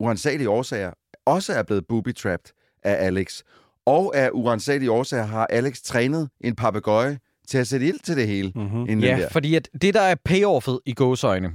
uansagelige 0.01 0.51
årsager 0.51 0.91
også 1.27 1.53
er 1.53 1.63
blevet 1.63 1.85
booby-trapped 1.89 2.53
af 2.83 3.07
Alex. 3.07 3.43
Og 3.87 4.17
af 4.17 4.31
uansagelige 4.33 4.91
årsager 4.91 5.25
har 5.25 5.47
Alex 5.47 5.81
trænet 5.83 6.29
en 6.41 6.57
papegøje 6.57 7.19
til 7.49 7.59
at 7.59 7.67
sætte 7.67 7.87
ild 7.87 7.99
til 7.99 8.17
det 8.17 8.27
hele. 8.27 8.53
Mhm. 8.55 8.81
Inden 8.81 9.01
Ja, 9.01 9.17
der. 9.17 9.29
fordi 9.29 9.55
at 9.55 9.69
det, 9.83 9.95
der 9.95 10.01
er 10.01 10.15
payoffet 10.25 10.81
i 10.87 10.93
gåsøjne 10.93 11.53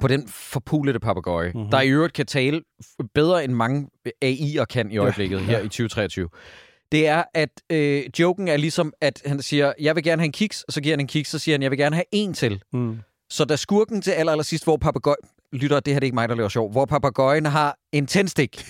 på 0.00 0.08
den 0.08 0.28
forpulede 0.28 1.00
papegøje, 1.00 1.48
Mhm. 1.48 1.56
mm-hmm. 1.58 1.70
der 1.70 1.80
i 1.80 1.88
øvrigt 1.88 2.14
kan 2.14 2.26
tale 2.26 2.62
bedre 3.14 3.44
end 3.44 3.52
mange 3.52 3.88
AI'er 4.24 4.64
kan 4.64 4.90
i 4.90 4.96
øjeblikket 4.96 5.36
ja, 5.40 5.42
her 5.44 5.58
i 5.58 5.62
2023, 5.62 6.28
det 6.92 7.06
er, 7.06 7.24
at 7.34 7.48
øh, 7.70 8.02
joken 8.18 8.48
er 8.48 8.56
ligesom, 8.56 8.92
at 9.00 9.22
han 9.26 9.42
siger, 9.42 9.72
jeg 9.80 9.96
vil 9.96 10.04
gerne 10.04 10.20
have 10.22 10.26
en 10.26 10.32
kiks, 10.32 10.62
og 10.62 10.72
så 10.72 10.80
giver 10.80 10.92
han 10.92 11.00
en 11.00 11.06
kiks, 11.06 11.30
så 11.30 11.38
siger 11.38 11.54
han, 11.54 11.62
jeg 11.62 11.70
vil 11.70 11.78
gerne 11.78 11.96
have 11.96 12.04
en 12.12 12.34
til. 12.34 12.62
Mm. 12.72 12.98
Så 13.30 13.44
da 13.44 13.56
skurken 13.56 14.02
til 14.02 14.10
aller, 14.10 14.32
aller 14.32 14.42
sidst, 14.42 14.64
hvor 14.64 14.76
papegøje... 14.76 15.16
Lytter, 15.52 15.80
det 15.80 15.92
her 15.94 16.00
det 16.00 16.04
er 16.04 16.06
ikke 16.06 16.14
mig, 16.14 16.28
der 16.28 16.34
laver 16.34 16.48
sjov. 16.48 16.70
Hvor 16.72 16.84
papegøjen 16.86 17.46
har 17.46 17.78
en 17.92 18.06
tændstik, 18.06 18.64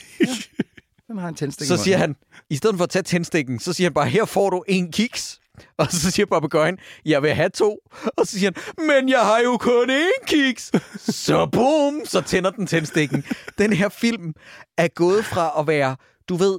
Den 1.09 1.19
har 1.19 1.29
en 1.29 1.35
tændstik 1.35 1.67
så 1.67 1.77
siger 1.77 1.97
han, 1.97 2.17
i 2.51 2.57
stedet 2.57 2.77
for 2.77 2.85
at 2.85 2.91
tage 2.91 3.03
tændstikken, 3.03 3.59
så 3.59 3.73
siger 3.73 3.89
han 3.89 3.95
bare, 3.95 4.09
her 4.09 4.25
får 4.25 4.51
du 4.51 4.65
en 4.69 4.93
kiks. 4.93 5.41
Og 5.79 5.87
så 5.91 6.11
siger 6.11 6.27
papegøjen, 6.27 6.79
jeg 7.05 7.23
vil 7.23 7.35
have 7.35 7.49
to. 7.49 7.79
Og 8.17 8.27
så 8.27 8.39
siger 8.39 8.51
han, 8.55 8.87
men 8.87 9.09
jeg 9.09 9.21
har 9.21 9.39
jo 9.39 9.57
kun 9.57 9.91
én 9.91 10.25
kiks. 10.27 10.73
Så 11.27 11.47
boom, 11.47 12.01
så 12.05 12.21
tænder 12.21 12.51
den 12.51 12.67
tændstikken. 12.67 13.25
Den 13.59 13.73
her 13.73 13.89
film 13.89 14.33
er 14.79 14.89
gået 14.89 15.25
fra 15.25 15.61
at 15.61 15.67
være, 15.67 15.97
du 16.29 16.37
ved, 16.37 16.59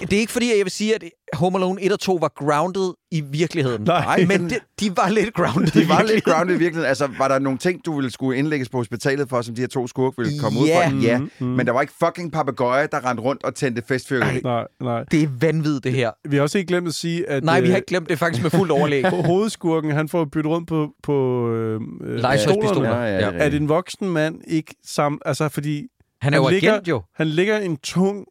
det 0.00 0.12
er 0.12 0.20
ikke 0.20 0.32
fordi, 0.32 0.50
at 0.52 0.56
jeg 0.58 0.64
vil 0.64 0.72
sige, 0.72 0.94
at 0.94 1.04
Home 1.32 1.58
Alone 1.58 1.82
1 1.82 1.92
og 1.92 2.00
2 2.00 2.14
var 2.20 2.32
grounded 2.36 2.92
i 3.10 3.20
virkeligheden. 3.20 3.82
Nej. 3.84 4.24
men 4.28 4.50
de, 4.50 4.54
de 4.80 4.96
var 4.96 5.08
lidt 5.08 5.34
grounded 5.34 5.82
De 5.82 5.88
var 5.88 6.02
lidt 6.02 6.24
grounded 6.24 6.54
i 6.54 6.58
virkeligheden. 6.58 6.88
Altså, 6.88 7.08
var 7.18 7.28
der 7.28 7.38
nogle 7.38 7.58
ting, 7.58 7.80
du 7.86 7.94
ville 7.94 8.10
skulle 8.10 8.38
indlægges 8.38 8.68
på 8.68 8.76
hospitalet 8.78 9.28
for, 9.28 9.42
som 9.42 9.54
de 9.54 9.60
her 9.60 9.68
to 9.68 9.86
skurke 9.86 10.16
ville 10.22 10.38
komme 10.40 10.60
ud 10.60 10.66
Ja. 10.66 10.88
for? 10.88 10.96
Ja, 11.02 11.18
Mm, 11.18 11.30
mm. 11.38 11.46
men 11.46 11.66
der 11.66 11.72
var 11.72 11.80
ikke 11.80 11.92
fucking 12.04 12.32
papegøje, 12.32 12.88
der 12.92 13.08
rendte 13.10 13.22
rundt 13.22 13.44
og 13.44 13.54
tændte 13.54 13.82
festfyrkeri. 13.88 14.40
Nej, 14.44 14.64
nej. 14.80 15.04
Det 15.10 15.22
er 15.22 15.28
vanvittigt, 15.40 15.84
det 15.84 15.92
her. 15.92 16.10
Vi 16.28 16.36
har 16.36 16.42
også 16.42 16.58
ikke 16.58 16.68
glemt 16.68 16.88
at 16.88 16.94
sige, 16.94 17.28
at 17.28 17.44
Nej, 17.44 17.60
vi 17.60 17.66
øh, 17.66 17.70
har 17.70 17.76
ikke 17.76 17.86
glemt 17.88 18.08
det 18.08 18.18
faktisk 18.18 18.42
med 18.42 18.50
fuldt 18.50 18.72
overlæg. 18.72 19.06
ho- 19.06 19.26
hovedskurken, 19.32 19.90
han 19.90 20.08
får 20.08 20.24
byttet 20.24 20.50
rundt 20.52 20.68
på, 20.68 20.88
på 21.02 21.48
øh, 21.52 21.80
øh, 22.04 22.14
Legetøjspistoler. 22.16 22.88
Ja, 22.96 23.02
ja, 23.02 23.06
det 23.06 23.14
er 23.14 23.20
Ja. 23.20 23.26
rigtigt. 23.26 23.42
At 23.44 23.54
en 23.54 23.68
voksen 23.68 24.08
mand 24.08 24.40
ikke 24.46 24.74
sammen... 24.86 25.18
Altså, 25.24 25.48
fordi 25.48 25.86
Han 26.20 26.32
er 26.34 26.38
jo 26.38 26.44
Han 26.44 26.52
ligger- 26.52 26.72
agent 26.72 26.88
jo. 26.88 27.02
han 27.16 27.26
lægger 27.26 27.58
en 27.58 27.76
tung, 27.76 28.24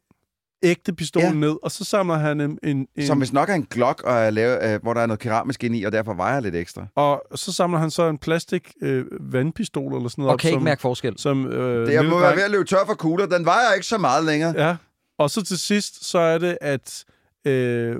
ægte 0.62 0.92
pistol 0.92 1.22
Ja. 1.22 1.32
ned, 1.32 1.56
og 1.62 1.70
så 1.70 1.84
samler 1.84 2.14
han 2.16 2.40
en... 2.40 2.58
en, 2.62 2.86
en 2.96 3.06
Som 3.06 3.18
hvis 3.18 3.32
nok 3.32 3.48
er 3.50 3.54
en 3.54 3.66
glok, 3.70 4.02
og 4.02 4.12
er 4.14 4.30
lavet, 4.30 4.58
øh, 4.74 4.82
hvor 4.82 4.94
der 4.94 5.00
er 5.00 5.06
noget 5.06 5.20
keramisk 5.20 5.64
ind 5.64 5.76
i, 5.76 5.84
og 5.84 5.92
derfor 5.92 6.14
vejer 6.14 6.40
lidt 6.40 6.54
ekstra. 6.56 6.86
Og 6.94 7.22
så 7.34 7.52
samler 7.52 7.78
han 7.78 7.90
så 7.90 8.08
en 8.08 8.18
plastik 8.18 8.72
øh, 8.82 9.04
vandpistol 9.20 9.94
eller 9.94 10.08
sådan 10.08 10.22
noget 10.22 10.32
Og 10.32 10.38
kan 10.38 10.48
op, 10.48 10.52
ikke 10.52 10.56
som, 10.56 10.62
mærke 10.64 10.80
forskel. 10.80 11.18
som 11.18 11.46
øh, 11.46 11.52
Det 11.86 11.94
er, 11.94 12.02
lille 12.02 12.10
må 12.14 12.20
være 12.20 12.36
ved 12.36 12.42
at 12.42 12.50
løbe 12.50 12.64
tør 12.64 12.84
for 12.86 12.94
kugler. 12.94 13.26
Den 13.26 13.44
vejer 13.44 13.72
ikke 13.74 13.86
så 13.86 13.98
meget 13.98 14.24
længere. 14.24 14.66
Ja, 14.68 14.76
og 15.18 15.30
så 15.30 15.42
til 15.44 15.58
sidst, 15.58 16.04
så 16.10 16.18
er 16.18 16.38
det, 16.38 16.58
at 16.60 17.04
øh, 17.44 17.96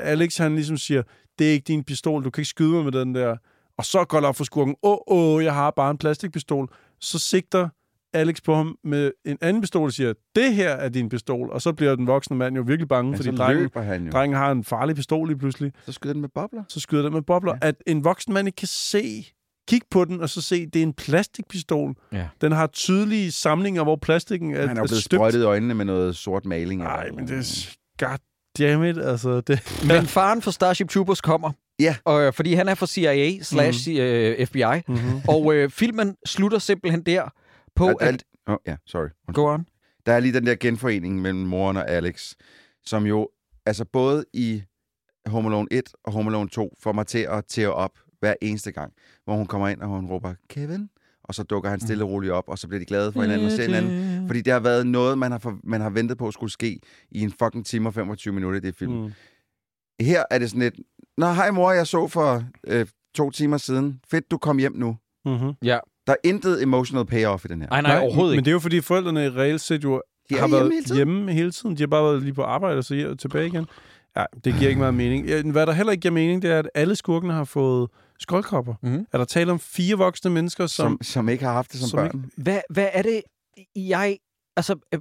Alex 0.00 0.36
han 0.36 0.54
ligesom 0.54 0.76
siger, 0.76 1.02
det 1.38 1.48
er 1.48 1.52
ikke 1.52 1.64
din 1.64 1.84
pistol, 1.84 2.24
du 2.24 2.30
kan 2.30 2.40
ikke 2.40 2.48
skyde 2.48 2.70
mig 2.70 2.84
med 2.84 2.92
den 2.92 3.14
der. 3.14 3.36
Og 3.78 3.84
så 3.84 4.04
går 4.04 4.20
der 4.20 4.28
op 4.28 4.36
for 4.36 4.44
skurken, 4.44 4.74
åh, 4.82 4.96
åh, 5.06 5.44
jeg 5.44 5.54
har 5.54 5.70
bare 5.70 5.90
en 5.90 5.98
plastikpistol. 5.98 6.68
Så 7.00 7.18
sigter 7.18 7.68
Alex 8.12 8.42
på 8.42 8.54
ham 8.54 8.76
med 8.84 9.10
en 9.24 9.38
anden 9.40 9.60
pistol 9.62 9.84
og 9.86 9.92
siger, 9.92 10.12
det 10.36 10.54
her 10.54 10.70
er 10.70 10.88
din 10.88 11.08
pistol. 11.08 11.50
Og 11.50 11.62
så 11.62 11.72
bliver 11.72 11.96
den 11.96 12.06
voksne 12.06 12.36
mand 12.36 12.56
jo 12.56 12.62
virkelig 12.66 12.88
bange, 12.88 13.10
Men 13.10 13.16
fordi 13.16 13.36
drengen, 13.36 13.70
han 13.76 14.04
jo. 14.04 14.10
drengen 14.10 14.36
har 14.36 14.50
en 14.52 14.64
farlig 14.64 14.96
pistol 14.96 15.28
lige 15.28 15.38
pludselig. 15.38 15.72
Så 15.86 15.92
skyder 15.92 16.12
den 16.12 16.20
med 16.20 16.28
bobler. 16.34 16.62
Så 16.68 16.80
skyder 16.80 17.02
den 17.02 17.12
med 17.12 17.22
bobler. 17.22 17.52
Ja. 17.62 17.68
At 17.68 17.74
en 17.86 18.04
voksen 18.04 18.34
mand 18.34 18.48
ikke 18.48 18.56
kan 18.56 18.68
se, 18.68 19.26
kigge 19.68 19.86
på 19.90 20.04
den, 20.04 20.20
og 20.20 20.28
så 20.30 20.42
se, 20.42 20.66
det 20.66 20.76
er 20.78 20.82
en 20.82 20.92
plastikpistol. 20.92 21.94
Ja. 22.12 22.28
Den 22.40 22.52
har 22.52 22.66
tydelige 22.66 23.32
samlinger, 23.32 23.82
hvor 23.82 23.96
plastikken 23.96 24.54
er, 24.54 24.60
Han 24.66 24.68
er 24.68 24.74
jo 24.74 24.82
er 24.82 24.86
blevet 24.86 25.02
støbt. 25.02 25.18
sprøjtet 25.18 25.40
i 25.40 25.44
øjnene 25.44 25.74
med 25.74 25.84
noget 25.84 26.16
sort 26.16 26.46
maling. 26.46 26.82
Nej, 26.82 27.10
men 27.10 27.26
det 27.28 27.38
er... 27.38 27.76
God 28.06 28.18
damn 28.58 28.84
it, 28.84 28.98
altså. 28.98 29.40
Det, 29.40 29.60
Men 29.88 30.06
faren 30.06 30.42
for 30.42 30.50
Starship 30.50 30.88
Troopers 30.88 31.20
kommer. 31.20 31.50
Ja. 31.80 31.96
Og, 32.04 32.22
øh, 32.22 32.32
fordi 32.32 32.54
han 32.54 32.68
er 32.68 32.74
fra 32.74 32.86
CIA 32.86 33.42
slash 33.42 33.88
øh, 33.92 34.46
FBI. 34.46 34.62
mm-hmm. 34.88 35.20
Og 35.28 35.54
øh, 35.54 35.70
filmen 35.70 36.14
slutter 36.26 36.58
simpelthen 36.58 37.02
der 37.02 37.22
på, 37.90 37.96
At- 38.00 38.14
at... 38.14 38.24
Åh, 38.48 38.56
ja, 38.66 38.76
sorry. 38.86 39.08
Go 39.34 39.54
on. 39.54 39.66
Der 40.06 40.12
er 40.12 40.20
lige 40.20 40.32
den 40.34 40.46
der 40.46 40.54
genforening 40.54 41.20
mellem 41.20 41.40
moren 41.40 41.76
og 41.76 41.88
Alex, 41.90 42.34
som 42.84 43.06
jo, 43.06 43.28
altså 43.66 43.84
både 43.84 44.24
i 44.32 44.62
Home 45.26 45.48
Alone 45.48 45.68
1 45.70 45.82
og 46.04 46.12
Home 46.12 46.30
Alone 46.30 46.48
2, 46.48 46.74
får 46.80 46.92
mig 46.92 47.06
til 47.06 47.18
at 47.30 47.44
tære 47.46 47.72
op 47.72 47.98
hver 48.20 48.34
eneste 48.42 48.72
gang, 48.72 48.92
hvor 49.24 49.36
hun 49.36 49.46
kommer 49.46 49.68
ind, 49.68 49.80
og 49.80 49.88
hun 49.88 50.06
råber, 50.06 50.34
Kevin, 50.48 50.88
og 51.24 51.34
så 51.34 51.42
dukker 51.42 51.70
han 51.70 51.80
stille 51.80 52.04
og 52.04 52.10
roligt 52.10 52.32
op, 52.32 52.44
og 52.48 52.58
så 52.58 52.68
bliver 52.68 52.78
de 52.78 52.84
glade 52.86 53.12
for 53.12 53.20
hinanden 53.22 53.46
og 53.46 53.52
ser 53.52 53.62
hinanden. 53.66 54.26
Fordi 54.26 54.40
det 54.40 54.52
har 54.52 54.60
været 54.60 54.86
noget, 54.86 55.18
man 55.18 55.30
har, 55.32 55.38
for, 55.38 55.58
man 55.64 55.80
har 55.80 55.90
ventet 55.90 56.18
på 56.18 56.30
skulle 56.30 56.52
ske 56.52 56.80
i 57.10 57.20
en 57.20 57.32
fucking 57.42 57.66
time 57.66 57.88
og 57.88 57.94
25 57.94 58.34
minutter 58.34 58.58
i 58.58 58.60
det 58.60 58.74
film. 58.76 58.92
Mm. 58.92 58.98
Mm. 59.02 59.12
Her 60.00 60.24
er 60.30 60.38
det 60.38 60.50
sådan 60.50 60.60
lidt, 60.62 60.74
Nå, 61.16 61.26
hej 61.26 61.50
mor, 61.50 61.72
jeg 61.72 61.86
så 61.86 62.08
for 62.08 62.44
øh, 62.66 62.86
to 63.14 63.30
timer 63.30 63.56
siden. 63.56 64.00
Fedt, 64.10 64.30
du 64.30 64.38
kom 64.38 64.58
hjem 64.58 64.72
nu. 64.76 64.96
Mm-hmm. 65.24 65.52
Ja. 65.62 65.78
Der 66.06 66.12
er 66.12 66.16
intet 66.24 66.62
emotional 66.62 67.06
payoff 67.06 67.44
i 67.44 67.48
den 67.48 67.60
her. 67.62 67.68
Nej, 67.68 67.80
nej, 67.80 67.98
overhovedet 67.98 68.30
Men 68.32 68.38
ikke. 68.38 68.44
det 68.44 68.50
er 68.50 68.52
jo 68.52 68.58
fordi 68.58 68.80
forældrene 68.80 69.36
reelt 69.36 69.60
set 69.60 69.84
jo 69.84 70.02
De 70.28 70.34
har 70.34 70.40
hjemme 70.48 70.56
været 70.56 70.72
hele 70.72 70.84
tiden. 70.84 70.96
hjemme 70.96 71.32
hele 71.32 71.50
tiden. 71.52 71.76
De 71.76 71.82
har 71.82 71.86
bare 71.86 72.04
været 72.04 72.22
lige 72.22 72.34
på 72.34 72.42
arbejde 72.42 72.78
og 72.78 72.84
så 72.84 73.14
tilbage 73.18 73.46
igen. 73.46 73.66
Ja, 74.16 74.24
det 74.44 74.54
giver 74.54 74.68
ikke 74.68 74.78
meget 74.78 74.94
mening. 74.94 75.26
Ja, 75.26 75.42
Hvad 75.42 75.66
der 75.66 75.72
heller 75.72 75.90
ikke 75.92 76.00
giver 76.02 76.12
mening, 76.12 76.42
det 76.42 76.50
er, 76.50 76.58
at 76.58 76.68
alle 76.74 76.96
skurkene 76.96 77.32
har 77.32 77.44
fået 77.44 77.90
skoldkopper. 78.20 78.74
Mhm. 78.82 79.06
Er 79.12 79.18
der 79.18 79.24
tale 79.24 79.52
om 79.52 79.58
fire 79.58 79.96
voksne 79.96 80.30
mennesker, 80.30 80.66
som... 80.66 80.86
Som, 80.86 81.02
som 81.02 81.28
ikke 81.28 81.44
har 81.44 81.52
haft 81.52 81.72
det 81.72 81.80
som, 81.80 81.88
som 81.88 81.96
børn. 81.98 82.06
ikke- 82.06 82.28
Hvad, 82.36 82.60
hvad 82.70 82.88
er 82.92 83.02
det, 83.02 83.22
jeg... 83.76 84.18
Altså, 84.56 84.76
øh, 84.94 85.00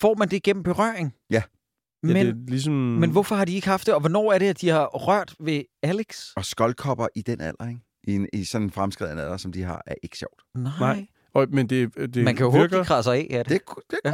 får 0.00 0.14
man 0.18 0.28
det 0.28 0.42
gennem 0.42 0.62
berøring? 0.62 1.14
Ja. 1.30 1.34
Ja, 1.36 1.42
Men, 2.02 2.16
det 2.16 2.28
er 2.28 2.34
ligesom... 2.48 2.72
men 2.72 3.10
hvorfor 3.10 3.34
har 3.34 3.44
de 3.44 3.52
ikke 3.54 3.68
haft 3.68 3.86
det? 3.86 3.94
Og 3.94 4.00
hvornår 4.00 4.32
er 4.32 4.38
det, 4.38 4.46
at 4.46 4.60
de 4.60 4.68
har 4.68 4.86
rørt 4.86 5.34
ved 5.40 5.62
Alex? 5.82 6.26
Og 6.36 6.44
skoldkopper 6.44 7.06
i 7.16 7.22
den 7.22 7.40
alder, 7.40 7.68
ikke? 7.68 7.80
I, 8.04 8.14
en, 8.14 8.26
i 8.32 8.44
sådan 8.44 8.66
en 8.66 8.70
fremskreden 8.70 9.18
alder, 9.18 9.36
som 9.36 9.52
de 9.52 9.62
har, 9.62 9.82
er 9.86 9.94
ikke 10.02 10.18
sjovt. 10.18 10.42
Nej. 10.54 10.72
Nej. 10.80 11.06
Og, 11.34 11.46
men 11.50 11.66
det, 11.66 11.94
det, 12.14 12.24
Man 12.24 12.36
kan 12.36 12.44
jo 12.44 12.50
håbe, 12.50 12.60
virker, 12.62 12.78
de 12.78 12.84
krasser 12.84 13.12
af. 13.12 13.26
Ja, 13.30 13.38
det. 13.38 13.48
Det, 13.48 13.60
det 13.90 13.98
Ja. 14.04 14.12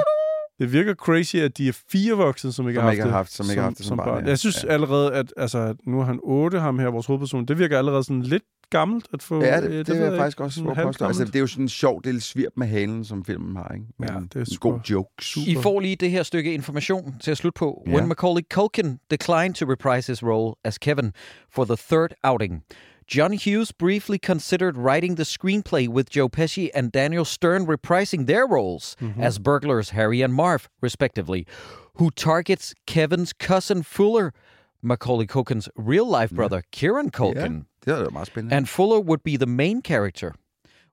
det 0.58 0.72
virker 0.72 0.94
crazy, 0.94 1.36
at 1.36 1.58
de 1.58 1.68
er 1.68 1.78
fire 1.92 2.14
voksne, 2.14 2.52
som 2.52 2.68
ikke 2.68 2.76
Som 2.78 2.82
har 2.82 2.88
haft 2.88 2.94
ikke 2.94 3.02
har 3.02 3.08
det. 3.08 3.14
haft- 3.16 3.32
som 3.32 3.46
ikke 3.50 3.60
har 3.60 3.68
haft 3.68 3.78
det 3.78 3.86
som 3.86 3.96
barn, 3.98 4.24
ja. 4.24 4.28
Jeg 4.30 4.38
synes 4.38 4.64
Ja. 4.64 4.68
allerede, 4.72 5.12
at 5.14 5.32
altså, 5.36 5.74
nu 5.86 6.00
er 6.00 6.04
han 6.04 6.20
otte, 6.22 6.60
ham 6.60 6.78
her, 6.78 6.88
vores 6.88 7.06
hovedperson. 7.06 7.44
Det 7.46 7.58
virker 7.58 7.78
allerede 7.78 8.04
sådan 8.04 8.22
lidt 8.22 8.42
gammelt 8.70 9.06
at 9.12 9.22
få... 9.22 9.42
Ja, 9.42 9.56
øh, 9.56 9.62
det, 9.62 9.70
det, 9.70 9.86
det 9.86 9.88
ved 9.88 9.94
vil 9.94 10.02
jeg 10.04 10.12
ikke, 10.12 10.18
faktisk 10.22 10.40
også 10.40 10.74
påstå. 10.82 11.04
Altså, 11.06 11.24
det 11.24 11.36
er 11.36 11.40
jo 11.40 11.46
sådan 11.46 11.64
en 11.64 11.68
sjov 11.68 12.00
lille 12.04 12.20
svirp 12.20 12.52
med 12.56 12.66
halen, 12.66 13.04
som 13.04 13.24
filmen 13.24 13.56
har, 13.56 13.68
ikke? 13.74 13.86
Med 13.98 14.08
Ja, 14.08 14.14
det 14.14 14.34
er 14.36 14.40
en 14.40 14.46
super. 14.46 14.70
god 14.70 14.80
jokes. 14.90 15.36
I 15.36 15.54
får 15.62 15.80
lige 15.80 15.96
det 15.96 16.10
her 16.10 16.22
stykke 16.22 16.54
information 16.54 17.14
til 17.20 17.30
at 17.30 17.36
slutte 17.36 17.58
på. 17.58 17.82
Ja. 17.86 17.92
When 17.94 18.08
Macaulay 18.08 18.42
Culkin 18.52 18.98
declined 19.10 19.54
to 19.54 19.66
reprise 19.72 20.12
his 20.12 20.22
role 20.22 20.54
as 20.64 20.78
Kevin 20.78 21.12
for 21.54 21.64
the 21.64 21.76
third 21.90 22.08
outing, 22.22 22.62
John 23.06 23.32
Hughes 23.32 23.70
briefly 23.70 24.18
considered 24.18 24.76
writing 24.76 25.14
the 25.14 25.22
screenplay 25.22 25.86
with 25.88 26.10
Joe 26.10 26.28
Pesci 26.28 26.70
and 26.74 26.90
Daniel 26.90 27.24
Stern 27.24 27.64
reprising 27.66 28.26
their 28.26 28.46
roles 28.48 28.96
as 29.18 29.38
burglars 29.38 29.90
Harry 29.90 30.22
and 30.22 30.34
Marv, 30.34 30.68
respectively, 30.80 31.46
who 31.94 32.10
targets 32.10 32.74
Kevin's 32.86 33.32
cousin 33.32 33.84
Fuller, 33.84 34.32
Macaulay 34.82 35.26
Culkin's 35.26 35.68
real-life 35.76 36.30
brother 36.32 36.64
Kieran 36.72 37.10
Culkin. 37.10 37.66
Er 37.88 38.02
da 38.04 38.10
meget 38.10 38.26
spændende. 38.26 38.52
and 38.52 38.68
Fuller 38.68 38.98
would 39.00 39.22
be 39.22 39.36
the 39.36 39.46
main 39.46 39.80
character. 39.82 40.34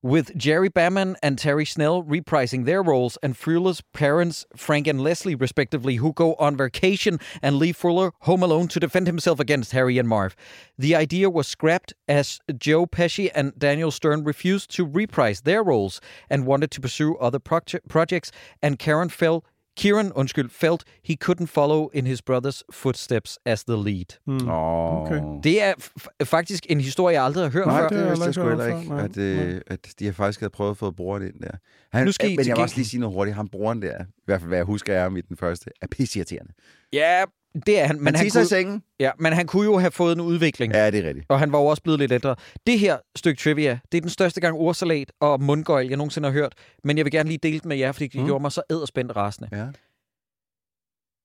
With 0.04 0.36
Jerry 0.36 0.68
Baman 0.68 1.16
and 1.24 1.38
Terry 1.38 1.64
Snell 1.64 2.04
reprising 2.04 2.66
their 2.66 2.84
roles, 2.84 3.18
and 3.24 3.38
Fuller's 3.38 3.80
parents, 3.94 4.46
Frank 4.54 4.86
and 4.86 5.00
Leslie, 5.00 5.34
respectively, 5.34 5.96
who 5.96 6.12
go 6.12 6.34
on 6.34 6.58
vacation 6.58 7.22
and 7.42 7.56
leave 7.56 7.78
Fuller 7.78 8.12
home 8.20 8.44
alone 8.44 8.68
to 8.68 8.82
defend 8.82 9.08
himself 9.08 9.40
against 9.40 9.72
Harry 9.72 9.98
and 9.98 10.10
Marv. 10.10 10.36
The 10.78 10.94
idea 10.94 11.30
was 11.30 11.48
scrapped 11.48 11.94
as 12.10 12.42
Joe 12.58 12.86
Pesci 12.86 13.32
and 13.34 13.58
Daniel 13.58 13.92
Stern 13.92 14.26
refused 14.26 14.70
to 14.72 14.86
reprise 14.86 15.40
their 15.44 15.64
roles 15.64 16.02
and 16.30 16.46
wanted 16.46 16.70
to 16.72 16.82
pursue 16.82 17.16
other 17.16 17.40
proje- 17.40 17.80
projects, 17.88 18.30
and 18.62 18.78
Karen 18.78 19.08
felt 19.08 19.46
Kieran, 19.78 20.12
undskyld, 20.14 20.50
felt 20.50 20.84
he 21.06 21.16
couldn't 21.24 21.46
follow 21.48 21.90
in 21.94 22.08
his 22.08 22.22
brother's 22.30 22.62
footsteps 22.72 23.40
as 23.46 23.64
the 23.64 23.76
lead. 23.76 24.06
Mm. 24.28 24.48
Åh. 24.50 25.02
Okay. 25.02 25.22
Det 25.44 25.64
er 25.64 25.74
f- 25.82 26.08
faktisk 26.24 26.66
en 26.70 26.82
historie, 26.82 27.14
jeg 27.16 27.24
aldrig 27.24 27.44
har 27.44 27.52
hørt 27.52 27.68
Nej, 27.68 27.82
før. 27.82 27.88
det, 27.90 28.08
vidste 28.10 28.26
jeg 28.26 28.34
sgu 28.34 28.48
heller 28.48 28.80
ikke 28.80 28.94
at, 28.94 29.18
øh, 29.18 29.62
at 29.68 29.88
de 30.00 30.06
har 30.06 30.12
faktisk 30.14 30.40
havde 30.40 30.52
prøvet 30.52 30.72
at 30.72 30.78
få 30.78 30.92
broren 30.92 31.24
ind 31.24 31.40
der. 31.42 31.52
Han, 31.94 32.06
Nu 32.06 32.12
skal 32.12 32.32
I 32.32 32.36
men 32.36 32.48
jeg 32.48 32.56
vil 32.56 32.62
også 32.62 32.76
lige 32.76 32.86
sige 32.86 33.00
noget 33.00 33.16
hurtigt. 33.16 33.36
Han 33.36 33.48
broren 33.48 33.82
der, 33.82 34.04
i 34.04 34.24
hvert 34.26 34.40
fald 34.42 34.48
hvad 34.48 34.58
jeg 34.58 34.66
husker 34.66 34.94
er 34.94 35.06
om 35.06 35.18
i 35.18 35.22
den 35.22 35.38
første, 35.38 35.70
er 35.82 35.88
pisseirriterende. 35.92 36.54
Ja, 36.94 37.24
det 37.66 37.80
er 37.80 37.86
han. 37.88 37.96
Men 37.98 38.06
han, 38.06 38.16
han 38.16 38.26
tisser 38.26 38.40
i 38.40 38.44
kunne, 38.44 38.48
sengen. 38.50 38.84
ja, 39.00 39.12
men 39.20 39.34
han 39.34 39.48
kunne 39.48 39.66
jo 39.66 39.78
have 39.78 39.92
fået 39.92 40.14
en 40.16 40.22
udvikling. 40.22 40.74
Ja, 40.74 40.92
det 40.92 41.00
er 41.00 41.08
rigtigt. 41.08 41.26
Og 41.30 41.40
han 41.40 41.52
var 41.52 41.60
jo 41.60 41.66
også 41.66 41.84
blevet 41.84 42.00
lidt 42.00 42.12
ældre. 42.12 42.36
Det 42.68 42.80
her 42.80 42.98
stykke 43.16 43.42
trivia, 43.42 43.80
det 43.92 43.98
er 43.98 44.02
den 44.02 44.10
største 44.10 44.42
gang 44.42 44.58
ordsalat 44.58 45.12
og 45.20 45.42
mundgøjl, 45.42 45.88
jeg 45.88 45.98
nogensinde 45.98 46.28
har 46.28 46.34
hørt. 46.34 46.54
Men 46.84 46.98
jeg 46.98 47.06
vil 47.06 47.12
gerne 47.12 47.30
lige 47.30 47.38
dele 47.44 47.56
det 47.58 47.66
med 47.66 47.78
jer, 47.78 47.92
fordi 47.92 48.08
det 48.08 48.20
Mm. 48.22 48.26
gjorde 48.26 48.42
mig 48.42 48.52
så 48.52 48.62
æderspændt 48.72 49.16
rasende. 49.16 49.50
Ja. 49.52 49.68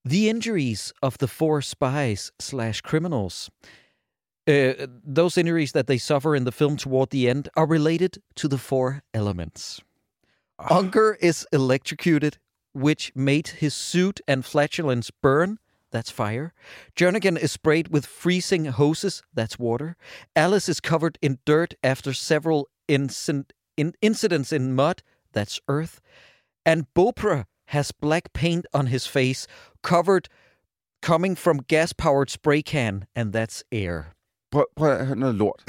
The 0.06 0.26
injuries 0.28 0.92
of 1.02 1.18
the 1.18 1.28
four 1.28 1.60
spies 1.60 2.32
slash 2.40 2.82
criminals. 2.82 3.50
Uh, 4.50 4.72
those 5.14 5.36
injuries 5.40 5.72
that 5.72 5.86
they 5.86 5.98
suffer 5.98 6.34
in 6.34 6.44
the 6.44 6.52
film 6.52 6.76
toward 6.76 7.10
the 7.10 7.28
end 7.30 7.44
are 7.56 7.66
related 7.66 8.10
to 8.36 8.48
the 8.48 8.58
four 8.58 9.00
elements. 9.14 9.80
Unger 10.70 11.14
is 11.20 11.46
electrocuted 11.52 12.38
which 12.74 13.12
made 13.14 13.48
his 13.60 13.74
suit 13.74 14.20
and 14.28 14.44
flatulence 14.44 15.10
burn. 15.22 15.58
That's 15.92 16.10
fire. 16.10 16.52
Jernigan 16.96 17.38
is 17.38 17.52
sprayed 17.52 17.88
with 17.88 18.06
freezing 18.06 18.66
hoses. 18.66 19.22
That's 19.34 19.58
water. 19.58 19.96
Alice 20.36 20.68
is 20.68 20.80
covered 20.80 21.18
in 21.22 21.38
dirt 21.46 21.74
after 21.82 22.12
several 22.12 22.68
incin- 22.88 23.50
in- 23.76 23.94
incidents 24.02 24.52
in 24.52 24.74
mud. 24.74 25.02
That's 25.32 25.60
earth. 25.68 26.00
And 26.66 26.86
Bopra 26.94 27.44
has 27.68 27.92
black 27.92 28.32
paint 28.34 28.66
on 28.74 28.86
his 28.86 29.06
face, 29.06 29.46
covered 29.82 30.28
coming 31.02 31.36
from 31.36 31.58
gas-powered 31.68 32.30
spray 32.30 32.62
can, 32.62 33.06
and 33.14 33.32
that's 33.32 33.62
air. 33.72 34.14
Prøv, 34.50 34.64
prøv 34.76 34.90
at 34.90 35.06
høre 35.06 35.16
noget 35.16 35.34
lort. 35.34 35.62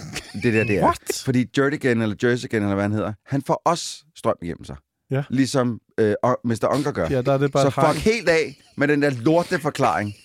Det 0.44 0.54
der, 0.54 0.64
det 0.64 0.78
er. 0.78 0.84
What? 0.84 1.22
Fordi 1.26 1.46
Jertigan, 1.58 2.02
eller 2.02 2.16
Jersigan, 2.24 2.62
eller 2.64 2.76
hvad 2.76 2.84
han 2.84 2.92
hedder, 2.92 3.14
han 3.26 3.42
får 3.42 3.62
også 3.66 4.04
strøm 4.16 4.36
igennem 4.42 4.64
sig. 4.64 4.76
Ja. 5.12 5.24
Ligesom 5.30 5.80
øh, 6.00 6.16
Mr. 6.44 6.68
Unker 6.74 6.92
gør. 6.92 7.08
Ja, 7.10 7.22
der 7.22 7.34
er 7.34 7.38
det 7.38 7.52
bare 7.52 7.72
Så 7.72 7.94
fuck 7.94 8.06
helt 8.06 8.30
af 8.30 8.60
med 8.78 8.88
den 8.88 9.02
der 9.02 9.10
lorte 9.10 9.60
forklaring. 9.60 10.16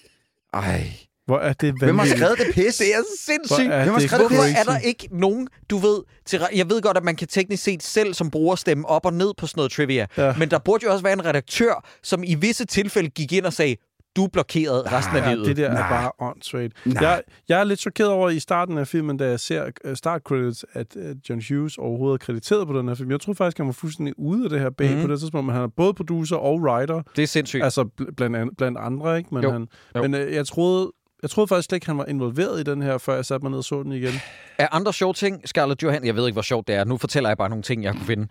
Ej. 0.54 0.92
Hvor 1.26 1.38
er 1.38 1.52
det 1.52 1.74
Hvem 1.78 1.98
har 1.98 2.04
vanvittigt. 2.04 2.18
skrevet 2.18 2.38
det 2.38 2.54
pis? 2.54 2.76
Det 2.76 2.94
er 2.94 2.98
sindssygt. 3.20 3.66
Hvor 3.66 3.74
er 3.74 3.82
Hvem 3.82 3.92
har 3.92 4.00
det 4.00 4.10
skrevet 4.10 4.30
det? 4.30 4.38
Crazy. 4.38 4.54
er 4.58 4.64
der 4.64 4.78
ikke 4.78 5.08
nogen, 5.10 5.48
du 5.70 5.78
ved... 5.78 6.02
Til, 6.26 6.40
jeg 6.54 6.70
ved 6.70 6.82
godt, 6.82 6.96
at 6.96 7.04
man 7.04 7.16
kan 7.16 7.28
teknisk 7.28 7.62
set 7.62 7.82
selv 7.82 8.14
som 8.14 8.30
bruger 8.30 8.56
stemme 8.56 8.88
op 8.88 9.06
og 9.06 9.12
ned 9.12 9.32
på 9.38 9.46
sådan 9.46 9.58
noget 9.58 9.72
trivia. 9.72 10.06
Ja. 10.16 10.34
Men 10.38 10.50
der 10.50 10.58
burde 10.58 10.84
jo 10.86 10.92
også 10.92 11.02
være 11.02 11.12
en 11.12 11.24
redaktør, 11.24 11.84
som 12.02 12.24
i 12.24 12.34
visse 12.34 12.64
tilfælde 12.64 13.08
gik 13.10 13.32
ind 13.32 13.46
og 13.46 13.52
sagde, 13.52 13.76
du 14.16 14.24
er 14.24 14.28
blokeret 14.28 14.92
resten 14.92 15.16
af 15.16 15.20
Ja, 15.20 15.32
livet. 15.34 15.46
det 15.46 15.56
der 15.56 15.72
Nej. 15.72 15.82
er 15.82 15.88
bare 15.88 16.10
åndssvagt. 16.28 16.72
Jeg, 16.86 17.22
jeg 17.48 17.60
er 17.60 17.64
lidt 17.64 17.80
chokeret 17.80 18.10
over 18.10 18.30
i 18.30 18.38
starten 18.38 18.78
af 18.78 18.88
filmen, 18.88 19.16
da 19.16 19.28
jeg 19.28 19.40
ser 19.40 19.64
uh, 19.88 19.94
start 19.94 20.22
credits, 20.22 20.64
at 20.72 20.96
uh, 20.96 21.02
John 21.30 21.42
Hughes 21.48 21.78
overhovedet 21.78 22.20
er 22.20 22.24
krediteret 22.24 22.66
på 22.66 22.78
den 22.78 22.88
her 22.88 22.94
film. 22.94 23.10
Jeg 23.10 23.20
troede 23.20 23.36
faktisk, 23.36 23.56
han 23.58 23.66
var 23.66 23.72
fuldstændig 23.72 24.14
ude 24.18 24.44
af 24.44 24.50
det 24.50 24.60
her 24.60 24.70
bag 24.70 24.96
mm. 24.96 25.02
på 25.02 25.08
det 25.08 25.20
tidspunkt, 25.20 25.46
men 25.46 25.54
han 25.54 25.62
er 25.64 25.68
både 25.68 25.94
producer 25.94 26.36
og 26.36 26.60
writer, 26.60 27.02
det 27.16 27.22
er 27.22 27.26
sindssygt. 27.26 27.64
altså 27.64 27.88
bl- 28.00 28.14
blandt, 28.16 28.36
an, 28.36 28.50
blandt 28.58 28.78
andre, 28.78 29.18
ikke? 29.18 29.34
Men, 29.34 29.42
Jo. 29.42 29.50
han, 29.50 29.66
Jo. 29.96 30.02
men 30.02 30.14
uh, 30.14 30.20
jeg 30.20 30.46
troede... 30.46 30.92
Jeg 31.22 31.30
troede 31.30 31.48
faktisk 31.48 31.66
slet 31.68 31.76
ikke, 31.76 31.86
han 31.86 31.98
var 31.98 32.04
involveret 32.04 32.60
i 32.60 32.62
den 32.62 32.82
her, 32.82 32.98
før 32.98 33.14
jeg 33.14 33.24
satte 33.24 33.44
mig 33.44 33.50
ned 33.50 33.58
og 33.58 33.64
så 33.64 33.82
den 33.82 33.92
igen. 33.92 34.12
Er 34.58 34.68
andre 34.70 34.92
sjove 34.92 35.12
ting, 35.14 35.48
Scarlett 35.48 35.82
Johansson, 35.82 36.06
jeg 36.06 36.16
ved 36.16 36.26
ikke, 36.26 36.34
hvor 36.34 36.42
sjovt 36.42 36.68
det 36.68 36.74
er, 36.76 36.84
nu 36.84 36.96
fortæller 36.96 37.30
jeg 37.30 37.36
bare 37.38 37.48
nogle 37.48 37.62
ting, 37.62 37.84
jeg 37.84 37.92
kunne 37.92 38.04
finde. 38.06 38.26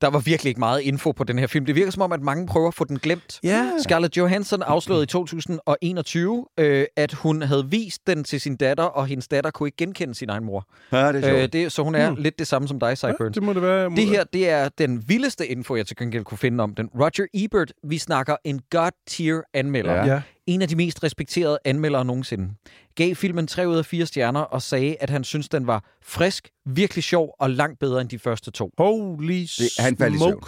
Der 0.00 0.08
var 0.10 0.18
virkelig 0.18 0.48
ikke 0.50 0.58
meget 0.60 0.80
info 0.80 1.12
på 1.12 1.24
den 1.24 1.38
her 1.38 1.46
film. 1.46 1.66
Det 1.66 1.74
virker 1.74 1.90
som 1.90 2.02
om, 2.02 2.12
at 2.12 2.22
mange 2.22 2.46
prøver 2.46 2.68
at 2.68 2.74
få 2.74 2.84
den 2.84 2.98
glemt. 2.98 3.40
Ja. 3.42 3.70
Scarlett 3.82 4.16
Johansson 4.16 4.62
afslørede 4.62 5.02
i 5.02 5.06
2021, 5.06 6.46
øh, 6.58 6.84
at 6.96 7.12
hun 7.12 7.42
havde 7.42 7.66
vist 7.70 8.06
den 8.06 8.24
til 8.24 8.40
sin 8.40 8.56
datter, 8.56 8.84
og 8.84 9.06
hendes 9.06 9.28
datter 9.28 9.50
kunne 9.50 9.66
ikke 9.66 9.76
genkende 9.76 10.14
sin 10.14 10.28
egen 10.30 10.44
mor. 10.44 10.66
Ja, 10.92 11.12
det 11.12 11.24
er 11.24 11.28
sjovt. 11.28 11.42
Øh, 11.42 11.48
det, 11.52 11.72
så 11.72 11.82
hun 11.82 11.94
er 11.94 12.08
Hmm. 12.10 12.22
lidt 12.22 12.38
det 12.38 12.46
samme 12.46 12.68
som 12.68 12.80
dig, 12.80 12.86
Ja, 12.88 12.94
Sideburns. 12.94 13.34
det 13.34 13.42
må 13.42 13.52
det 13.52 13.62
være. 13.62 13.90
Det 13.90 14.06
her, 14.06 14.24
det 14.24 14.48
er 14.50 14.68
den 14.78 15.04
vildeste 15.08 15.46
info, 15.46 15.76
jeg 15.76 15.86
til 15.86 15.96
gengæld 15.96 16.24
kunne 16.24 16.38
finde 16.38 16.64
om 16.64 16.74
den. 16.74 16.86
Roger 17.00 17.26
Ebert, 17.34 17.72
vi 17.84 17.98
snakker 17.98 18.36
en 18.44 18.60
god-tier 18.70 19.40
anmelder. 19.54 19.94
Ja. 19.94 20.04
Ja. 20.06 20.20
En 20.48 20.62
af 20.62 20.68
de 20.68 20.76
mest 20.76 21.02
respekterede 21.04 21.58
anmeldere 21.64 22.04
nogensinde. 22.04 22.54
Gav 22.94 23.14
filmen 23.14 23.46
3 23.46 23.68
ud 23.68 23.76
af 23.76 23.84
4 23.86 24.06
stjerner 24.06 24.40
og 24.40 24.62
sagde, 24.62 24.96
at 25.00 25.10
han 25.10 25.24
synes, 25.24 25.48
den 25.48 25.66
var 25.66 25.84
frisk, 26.02 26.48
virkelig 26.66 27.04
sjov 27.04 27.34
og 27.40 27.50
langt 27.50 27.78
bedre 27.78 28.00
end 28.00 28.08
de 28.08 28.18
første 28.18 28.50
to. 28.50 28.70
Holy 28.78 29.32
Det, 29.40 29.70
han 29.78 29.96
faldt 29.96 30.14
i 30.16 30.18
søvn. 30.18 30.42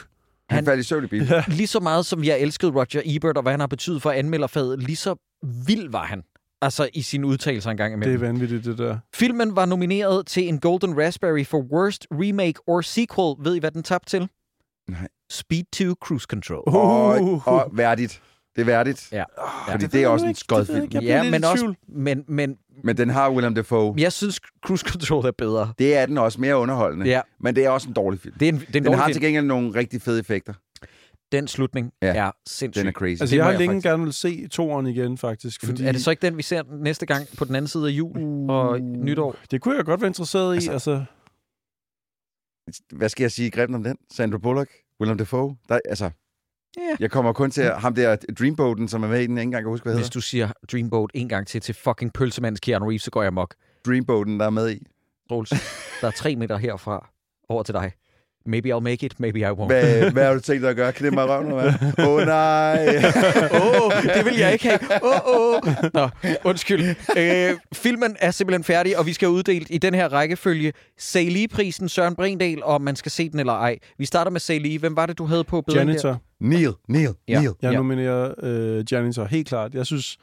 Han, 0.51 0.57
Han- 0.57 0.65
faldt 0.65 0.81
i 0.81 0.83
søvn 0.83 1.05
i 1.05 1.07
bilen. 1.07 1.29
Lige 1.49 1.67
så 1.67 1.81
meget 1.81 2.07
som 2.07 2.25
jeg 2.25 2.41
elskede 2.41 2.73
Roger 2.73 3.03
Ebert 3.05 3.37
og 3.37 3.43
hvad 3.43 3.53
han 3.53 3.61
har 3.61 3.67
betydet 3.67 4.03
for 4.03 4.11
anmelderfaget, 4.11 4.83
lige 4.83 4.97
så 4.97 5.15
vild 5.67 5.91
var 5.91 6.05
han. 6.05 6.23
Altså 6.63 6.89
i 6.95 7.03
sine 7.03 7.27
udtalelser 7.27 7.71
engang 7.71 7.93
Det 7.95 8.01
er 8.03 8.07
imellem. 8.07 8.23
vanvittigt, 8.35 8.65
det 8.65 8.79
der. 8.79 8.99
Filmen 9.15 9.57
var 9.57 9.67
nomineret 9.67 10.27
til 10.27 10.49
en 10.49 10.61
Golden 10.61 10.99
Raspberry 11.05 11.45
for 11.47 11.59
Worst 11.73 12.07
Remake 12.11 12.61
or 12.67 12.81
Sequel. 12.81 13.35
Ved 13.45 13.55
I, 13.55 13.59
hvad 13.59 13.71
den 13.71 13.83
tabte 13.83 14.11
til? 14.11 14.29
Nej. 14.89 15.09
Speed 15.31 15.65
2 15.73 15.95
Cruise 16.05 16.27
Control. 16.31 16.63
Og, 16.67 17.43
og 17.47 17.71
værdigt. 17.73 18.23
Det 18.57 18.61
er 18.61 18.65
værdigt. 18.67 19.09
Ja. 19.13 19.25
Fordi 19.71 19.85
det 19.85 19.93
det 19.93 20.03
er 20.03 20.09
også 20.09 20.27
jeg 20.27 20.31
en 20.31 20.57
jeg 20.59 20.67
film. 20.67 20.89
Jeg 20.93 21.03
Ja, 21.03 21.31
men 21.31 21.45
også, 21.45 21.75
men, 21.89 22.25
men 22.29 22.57
Men 22.85 22.97
den 22.97 23.11
har 23.11 23.31
Willem 23.31 23.55
Dafoe. 23.55 23.95
jeg 23.99 24.13
synes, 24.13 24.41
Cruise 24.67 24.85
Control 24.89 25.25
er 25.27 25.31
bedre. 25.39 25.73
Det 25.79 25.97
er 25.97 26.07
den 26.07 26.19
også 26.19 26.41
mere 26.41 26.57
underholdende. 26.57 27.07
Ja. 27.07 27.21
Men 27.41 27.57
det 27.57 27.65
er 27.65 27.71
også 27.71 27.89
en 27.89 27.95
dårlig 27.95 28.21
film. 28.21 28.35
Det 28.41 28.49
er 28.49 28.53
en, 28.53 28.59
det 28.59 28.63
er 28.63 28.67
en 28.69 28.75
Den 28.75 28.85
dårlig 28.85 28.99
har 28.99 29.07
film. 29.07 29.15
til 29.15 29.23
gengæld 29.23 29.45
nogle 29.47 29.75
rigtig 29.75 30.03
fede 30.03 30.21
effekter. 30.21 30.53
Den 31.33 31.49
slutning 31.49 31.93
Ja. 32.03 32.15
er 32.17 32.31
sindssyg. 32.49 32.81
Den 32.81 32.89
er 32.89 32.93
crazy. 32.93 33.21
Altså, 33.23 33.37
jeg 33.37 33.45
har 33.45 33.51
jeg 33.51 33.59
længe 33.59 33.75
faktisk- 33.75 33.87
gerne 33.87 34.03
vil 34.05 34.13
se 34.13 34.49
toeren 34.49 34.87
igen, 34.87 35.19
faktisk. 35.19 35.65
Fordi 35.67 35.85
Er 35.85 35.93
det 35.93 36.03
så 36.05 36.11
ikke 36.11 36.27
den, 36.27 36.37
vi 36.37 36.43
ser 36.43 36.63
næste 36.83 37.07
gang 37.07 37.27
på 37.39 37.45
den 37.45 37.55
anden 37.55 37.69
side 37.69 37.87
af 37.87 37.91
jul 37.91 38.17
og 38.51 38.81
nytår? 38.81 39.37
Det 39.51 39.61
kunne 39.61 39.77
jeg 39.77 39.85
godt 39.85 40.01
være 40.01 40.09
interesseret 40.09 40.55
i. 40.55 40.69
Altså- 40.69 40.73
Altså, 42.69 42.85
Hvad 42.97 43.09
skal 43.09 43.25
jeg 43.25 43.31
sige 43.33 43.51
grimt 43.51 43.75
om 43.75 43.83
den? 43.83 43.97
Sandra 44.13 44.39
Bullock? 44.39 44.71
Willem 45.01 45.19
Dafoe? 45.19 45.57
Der, 45.69 45.79
altså, 45.89 46.11
Ja. 46.77 46.97
jeg 47.01 47.11
kommer 47.11 47.33
kun 47.33 47.51
til 47.51 47.63
at, 47.63 47.81
ham 47.81 47.95
der 47.95 48.17
Dreamboaten, 48.39 48.89
som 48.89 49.03
er 49.03 49.09
med 49.09 49.21
i 49.21 49.27
den, 49.27 49.37
jeg 49.37 49.43
ikke 49.43 49.47
engang 49.49 49.65
kan 49.65 49.71
huske, 49.71 49.85
hvad 49.85 49.95
Hvis 49.95 50.05
hedder. 50.07 50.15
du 50.15 50.21
siger 50.21 50.49
Dreamboat 50.73 51.11
en 51.15 51.29
gang 51.29 51.47
til 51.47 51.61
til 51.61 51.75
fucking 51.75 52.13
pølsemands 52.13 52.61
Keanu 52.61 52.85
Reeves, 52.87 53.03
så 53.03 53.11
går 53.11 53.23
jeg 53.23 53.33
mok. 53.35 53.55
Dreamboaten, 53.87 54.41
der 54.41 54.47
er 54.47 54.51
med 54.51 54.71
i. 54.71 54.87
Troels, 55.29 55.51
der 56.01 56.07
er 56.07 56.11
tre 56.11 56.37
meter 56.37 56.57
herfra 56.57 57.09
over 57.49 57.63
til 57.63 57.75
dig. 57.75 57.93
Maybe 58.47 58.69
I'll 58.77 58.81
make 58.81 59.07
it, 59.07 59.21
maybe 59.21 59.39
I 59.41 59.45
won't. 59.45 59.67
Hvad, 59.67 60.11
hvad 60.13 60.25
har 60.27 60.35
du 60.35 60.41
tænkt 60.41 60.63
dig 60.63 60.71
at 60.71 60.77
gøre? 60.77 60.93
Knip 60.93 61.13
mig 61.13 61.29
røven, 61.29 61.47
eller 61.47 61.61
hvad? 61.63 62.07
Åh, 62.07 62.13
oh, 62.15 62.27
nej. 62.27 62.97
Åh, 63.61 63.87
oh, 63.87 64.03
det 64.17 64.25
vil 64.25 64.37
jeg 64.39 64.53
ikke 64.53 64.69
have. 64.69 64.79
Åh, 65.03 65.11
oh, 65.25 65.57
oh. 65.57 65.75
Nå, 65.95 66.09
undskyld. 66.45 66.95
Øh, 67.17 67.57
filmen 67.73 68.17
er 68.21 68.31
simpelthen 68.31 68.65
færdig, 68.65 68.99
og 68.99 69.07
vi 69.07 69.13
skal 69.13 69.29
have 69.29 69.35
uddelt 69.37 69.67
i 69.71 69.79
den 69.79 69.95
her 69.95 70.09
rækkefølge 70.09 70.73
Salih-prisen 70.99 71.89
Søren 71.89 72.15
Brindal, 72.17 72.63
og 72.63 72.75
om 72.75 72.83
man 72.83 72.97
skal 72.97 73.13
se 73.13 73.29
den 73.31 73.41
eller 73.41 73.53
ej. 73.53 73.79
Vi 73.99 74.05
starter 74.05 74.31
med 74.31 74.41
Salih. 74.41 74.81
Hvem 74.81 74.97
var 74.97 75.07
det, 75.07 75.19
du 75.19 75.25
havde 75.25 75.45
på 75.45 75.61
bedringen 75.61 75.97
der? 75.97 76.09
Janitor. 76.09 76.23
Neil, 76.41 76.73
Neil, 76.89 77.09
Ja. 77.29 77.41
Neil. 77.41 77.53
Jeg 77.63 77.73
nominerer 77.75 78.35
øh, 78.43 78.85
Janitor, 78.93 79.25
helt 79.25 79.49
klart. 79.49 79.75
Jeg 79.75 79.87
synes, 79.87 80.17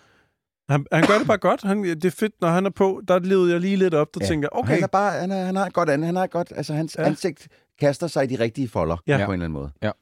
han, 0.69 0.85
han 0.91 1.07
gør 1.07 1.17
det 1.17 1.27
bare 1.27 1.37
godt. 1.37 1.61
Han, 1.63 1.83
det 1.83 2.05
er 2.05 2.11
fedt, 2.11 2.33
når 2.41 2.47
han 2.47 2.65
er 2.65 2.69
på. 2.69 3.01
Der 3.07 3.19
levede 3.19 3.51
jeg 3.51 3.59
lige 3.61 3.75
lidt 3.75 3.93
op, 3.93 4.07
der 4.13 4.19
Ja. 4.23 4.27
tænker 4.27 4.49
Okay. 4.51 4.73
Han, 4.73 4.83
er 4.83 4.87
bare, 4.87 5.19
han, 5.19 5.31
er, 5.31 5.45
han 5.45 5.55
har 5.55 5.65
et 5.65 5.73
godt, 5.73 5.89
an, 5.89 6.03
han 6.03 6.15
har 6.15 6.23
et 6.23 6.31
godt, 6.31 6.53
altså 6.55 6.73
hans 6.73 6.95
ja. 6.99 7.05
ansigt 7.05 7.47
kaster 7.79 8.07
sig 8.07 8.23
i 8.23 8.27
de 8.27 8.43
rigtige 8.43 8.67
folder 8.69 8.97
Ja. 9.07 9.17
ja. 9.17 9.25
på 9.25 9.31
en 9.31 9.41
eller 9.41 9.45
anden 9.45 9.59
måde. 9.81 9.93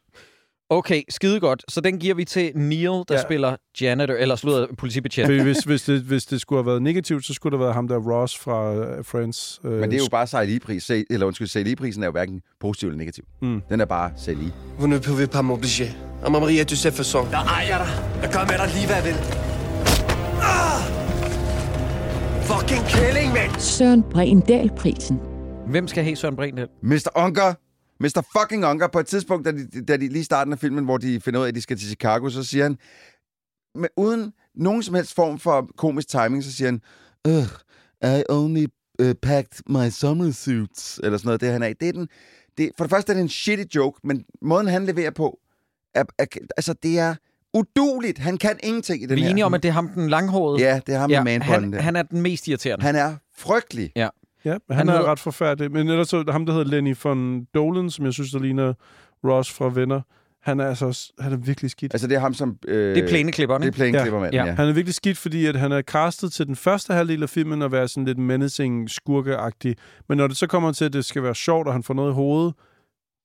Okay, 0.69 1.01
skide 1.09 1.39
godt. 1.39 1.63
Så 1.69 1.81
den 1.81 1.99
giver 1.99 2.15
vi 2.15 2.25
til 2.25 2.51
Neil, 2.55 2.81
der 2.83 3.03
ja. 3.09 3.15
Ja. 3.15 3.21
spiller 3.23 3.55
janitor, 3.81 4.13
eller 4.13 4.35
slutter 4.35 4.67
politibetjent. 4.77 5.41
Hvis, 5.43 5.57
hvis, 5.57 5.83
det, 5.83 6.01
hvis 6.01 6.25
det 6.25 6.41
skulle 6.41 6.59
have 6.63 6.65
været 6.65 6.81
negativt, 6.81 7.25
så 7.25 7.33
skulle 7.33 7.51
det 7.51 7.59
have 7.59 7.63
været 7.65 7.75
ham 7.75 7.87
der 7.87 7.97
Ross 7.97 8.37
fra 8.39 8.71
uh, 8.73 9.05
Friends. 9.05 9.59
Uh, 9.63 9.71
Men 9.71 9.91
det 9.91 9.93
er 9.93 9.97
jo 10.03 10.07
bare 10.11 10.27
Saili-pris. 10.27 10.89
Eller 10.89 11.25
undskyld, 11.27 11.47
Saili-prisen 11.47 12.03
er 12.03 12.07
jo 12.07 12.11
hverken 12.11 12.41
positiv 12.59 12.87
eller 12.89 12.97
negativ. 12.97 13.23
Mm. 13.41 13.61
Den 13.69 13.81
er 13.81 13.85
bare 13.85 14.11
Saili. 14.17 14.51
Vous 14.79 14.87
ne 14.89 14.99
pouvez 14.99 15.27
pas 15.29 15.41
m'obliger. 15.43 15.89
Ah, 16.25 16.31
ma 16.31 16.39
Maria, 16.39 16.63
tu 16.63 16.75
sais 16.75 16.99
façon. 16.99 17.27
Jeg 17.31 17.41
ejer 17.47 17.77
dig. 17.77 18.21
Jeg 18.21 18.29
gør 18.33 18.39
med 18.39 18.57
dig 18.57 18.75
lige, 18.75 18.85
hvad 18.87 18.95
jeg 18.95 19.05
vil. 19.05 19.15
Ah! 20.41 20.81
Fucking 22.41 22.85
kælling, 22.87 23.33
mand! 23.33 23.59
Søren 23.59 24.03
Brindal-prisen. 24.03 25.19
Hvem 25.67 25.87
skal 25.87 26.03
have 26.03 26.15
Søren 26.15 26.35
Brindal? 26.35 26.67
Mr. 26.83 27.07
Unker, 27.15 27.53
Mr. 27.99 28.21
fucking 28.39 28.65
Unker, 28.65 28.87
på 28.87 28.99
et 28.99 29.07
tidspunkt, 29.07 29.45
da 29.45 29.51
de, 29.51 29.85
da 29.85 29.97
de 29.97 30.07
lige 30.07 30.23
starten 30.23 30.53
af 30.53 30.59
filmen, 30.59 30.85
hvor 30.85 30.97
de 30.97 31.21
finder 31.21 31.39
ud 31.39 31.45
af, 31.45 31.49
at 31.49 31.55
de 31.55 31.61
skal 31.61 31.77
til 31.77 31.87
Chicago, 31.87 32.29
så 32.29 32.43
siger 32.43 32.63
han, 32.63 32.77
med, 33.75 33.89
uden 33.97 34.33
nogen 34.55 34.83
som 34.83 34.95
helst 34.95 35.15
form 35.15 35.39
for 35.39 35.69
komisk 35.77 36.07
timing, 36.07 36.43
så 36.43 36.53
siger 36.53 36.67
han, 36.67 36.81
Ugh, 37.27 38.19
I 38.19 38.23
only 38.29 38.65
uh, 39.01 39.11
packed 39.21 39.59
my 39.69 39.89
summer 39.89 40.31
suits, 40.31 40.99
eller 41.03 41.17
sådan 41.17 41.27
noget, 41.27 41.41
det 41.41 41.51
han 41.51 41.63
er 41.63 41.67
i. 41.67 41.73
Det 41.73 41.87
er 41.87 41.93
den, 41.93 42.07
det, 42.57 42.71
for 42.77 42.83
det 42.83 42.89
første 42.91 43.11
er 43.11 43.13
det 43.13 43.21
en 43.21 43.29
shitty 43.29 43.75
joke, 43.75 43.99
men 44.03 44.25
måden 44.41 44.67
han 44.67 44.85
leverer 44.85 45.11
på, 45.11 45.39
er, 45.95 46.03
er, 46.17 46.25
altså 46.57 46.73
det 46.73 46.99
er 46.99 47.15
uduligt. 47.53 48.17
Han 48.17 48.37
kan 48.37 48.59
ingenting 48.63 49.03
i 49.03 49.05
den 49.05 49.15
Vi 49.15 49.21
er 49.21 49.23
her. 49.25 49.31
enige 49.31 49.45
om, 49.45 49.53
at 49.53 49.63
det 49.63 49.69
er 49.69 49.73
ham 49.73 49.89
den 49.89 50.09
langhårede. 50.09 50.63
Ja, 50.67 50.79
det 50.87 50.95
er 50.95 50.99
ham 50.99 51.11
ja, 51.11 51.23
med 51.23 51.39
han, 51.39 51.73
der. 51.73 51.81
han 51.81 51.95
er 51.95 52.03
den 52.03 52.21
mest 52.21 52.47
irriterende. 52.47 52.85
Han 52.85 52.95
er 52.95 53.15
frygtelig. 53.37 53.91
Ja, 53.95 54.09
men 54.53 54.61
han, 54.69 54.77
Han 54.77 54.89
er 54.89 54.91
hedder- 54.93 55.11
ret 55.11 55.19
forfærdelig. 55.19 55.71
Men 55.71 55.89
ellers 55.89 56.07
så 56.09 56.23
ham, 56.29 56.45
der 56.45 56.53
hedder 56.53 56.67
Lenny 56.71 56.95
von 57.03 57.45
Dolan, 57.53 57.89
som 57.89 58.05
jeg 58.05 58.13
synes, 58.13 58.31
der 58.31 58.39
ligner 58.39 58.73
Ross 59.23 59.51
fra 59.53 59.69
Venner. 59.73 60.01
Han 60.43 60.59
er 60.59 60.67
altså 60.67 61.11
han 61.19 61.33
er 61.33 61.37
virkelig 61.37 61.71
skidt. 61.71 61.93
Altså 61.93 62.07
det 62.07 62.15
er 62.15 62.19
ham 62.19 62.33
som... 62.33 62.57
Øh, 62.67 62.95
det 62.95 63.03
er 63.03 63.07
plæneklipperen, 63.07 63.61
Det 63.61 63.65
er 63.65 63.69
ikke? 63.69 63.75
plæneklippermanden, 63.77 64.33
Ja. 64.33 64.43
ja. 64.43 64.49
ja. 64.49 64.55
Han 64.55 64.67
er 64.67 64.73
virkelig 64.73 64.93
skidt, 64.93 65.17
fordi 65.17 65.45
at 65.45 65.55
han 65.55 65.71
er 65.71 65.81
castet 65.81 66.33
til 66.33 66.47
den 66.47 66.55
første 66.55 66.93
halvdel 66.93 67.23
af 67.23 67.29
filmen 67.29 67.61
at 67.61 67.71
være 67.71 67.87
sådan 67.87 68.05
lidt 68.05 68.17
menacing, 68.17 68.89
skurkeagtig. 68.89 69.75
Men 70.09 70.17
når 70.17 70.27
det 70.27 70.37
så 70.37 70.47
kommer 70.47 70.71
til, 70.71 70.85
at 70.85 70.93
det 70.93 71.05
skal 71.05 71.23
være 71.23 71.35
sjovt, 71.35 71.67
og 71.67 71.73
han 71.73 71.83
får 71.83 71.93
noget 71.93 72.11
i 72.11 72.13
hovedet, 72.13 72.53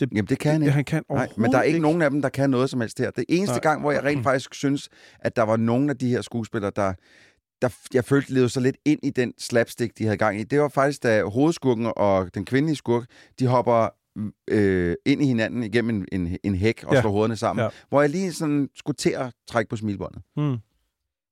Jamen 0.00 0.24
det 0.26 0.38
kan 0.38 0.52
han 0.52 0.60
det, 0.60 0.66
ikke. 0.66 0.74
han 0.74 0.84
kan 0.84 1.02
Nej, 1.10 1.28
men 1.36 1.52
der 1.52 1.58
er 1.58 1.62
ikke, 1.62 1.76
ikke 1.76 1.82
nogen 1.82 2.02
af 2.02 2.10
dem, 2.10 2.22
der 2.22 2.28
kan 2.28 2.50
noget 2.50 2.70
som 2.70 2.80
helst 2.80 2.98
her. 2.98 3.10
Det 3.10 3.24
eneste 3.28 3.52
Nej. 3.54 3.60
gang, 3.60 3.80
hvor 3.80 3.92
jeg 3.92 4.04
rent 4.04 4.22
faktisk 4.22 4.54
synes, 4.54 4.88
at 5.20 5.36
der 5.36 5.42
var 5.42 5.56
nogen 5.56 5.90
af 5.90 5.96
de 5.98 6.08
her 6.10 6.22
skuespillere, 6.22 6.72
der, 6.76 6.92
der 7.62 7.68
jeg 7.94 8.04
følte 8.04 8.32
levede 8.34 8.48
så 8.48 8.60
lidt 8.60 8.76
ind 8.84 9.00
i 9.02 9.10
den 9.10 9.32
slapstick, 9.38 9.98
de 9.98 10.04
havde 10.04 10.16
gang 10.16 10.40
i. 10.40 10.44
Det 10.44 10.60
var 10.60 10.68
faktisk, 10.68 11.02
da 11.02 11.24
hovedskurken 11.24 11.92
og 11.96 12.34
den 12.34 12.44
kvindelige 12.44 12.76
skurk, 12.76 13.04
de 13.38 13.46
hopper 13.46 13.88
øh, 14.50 14.94
ind 15.06 15.22
i 15.22 15.26
hinanden 15.26 15.62
igennem 15.62 15.96
en, 16.12 16.20
en, 16.20 16.38
en 16.44 16.54
hæk 16.54 16.84
og 16.84 16.94
Ja. 16.94 17.00
slår 17.00 17.10
hovederne 17.10 17.36
sammen. 17.36 17.60
Ja. 17.60 17.64
Ja. 17.64 17.70
Hvor 17.88 18.00
jeg 18.00 18.10
lige 18.10 18.32
sådan 18.32 18.68
skulle 18.76 18.96
til 18.96 19.10
at 19.10 19.32
trække 19.48 19.68
på 19.68 19.76
smilbåndet. 19.76 20.22
Mm. 20.36 20.56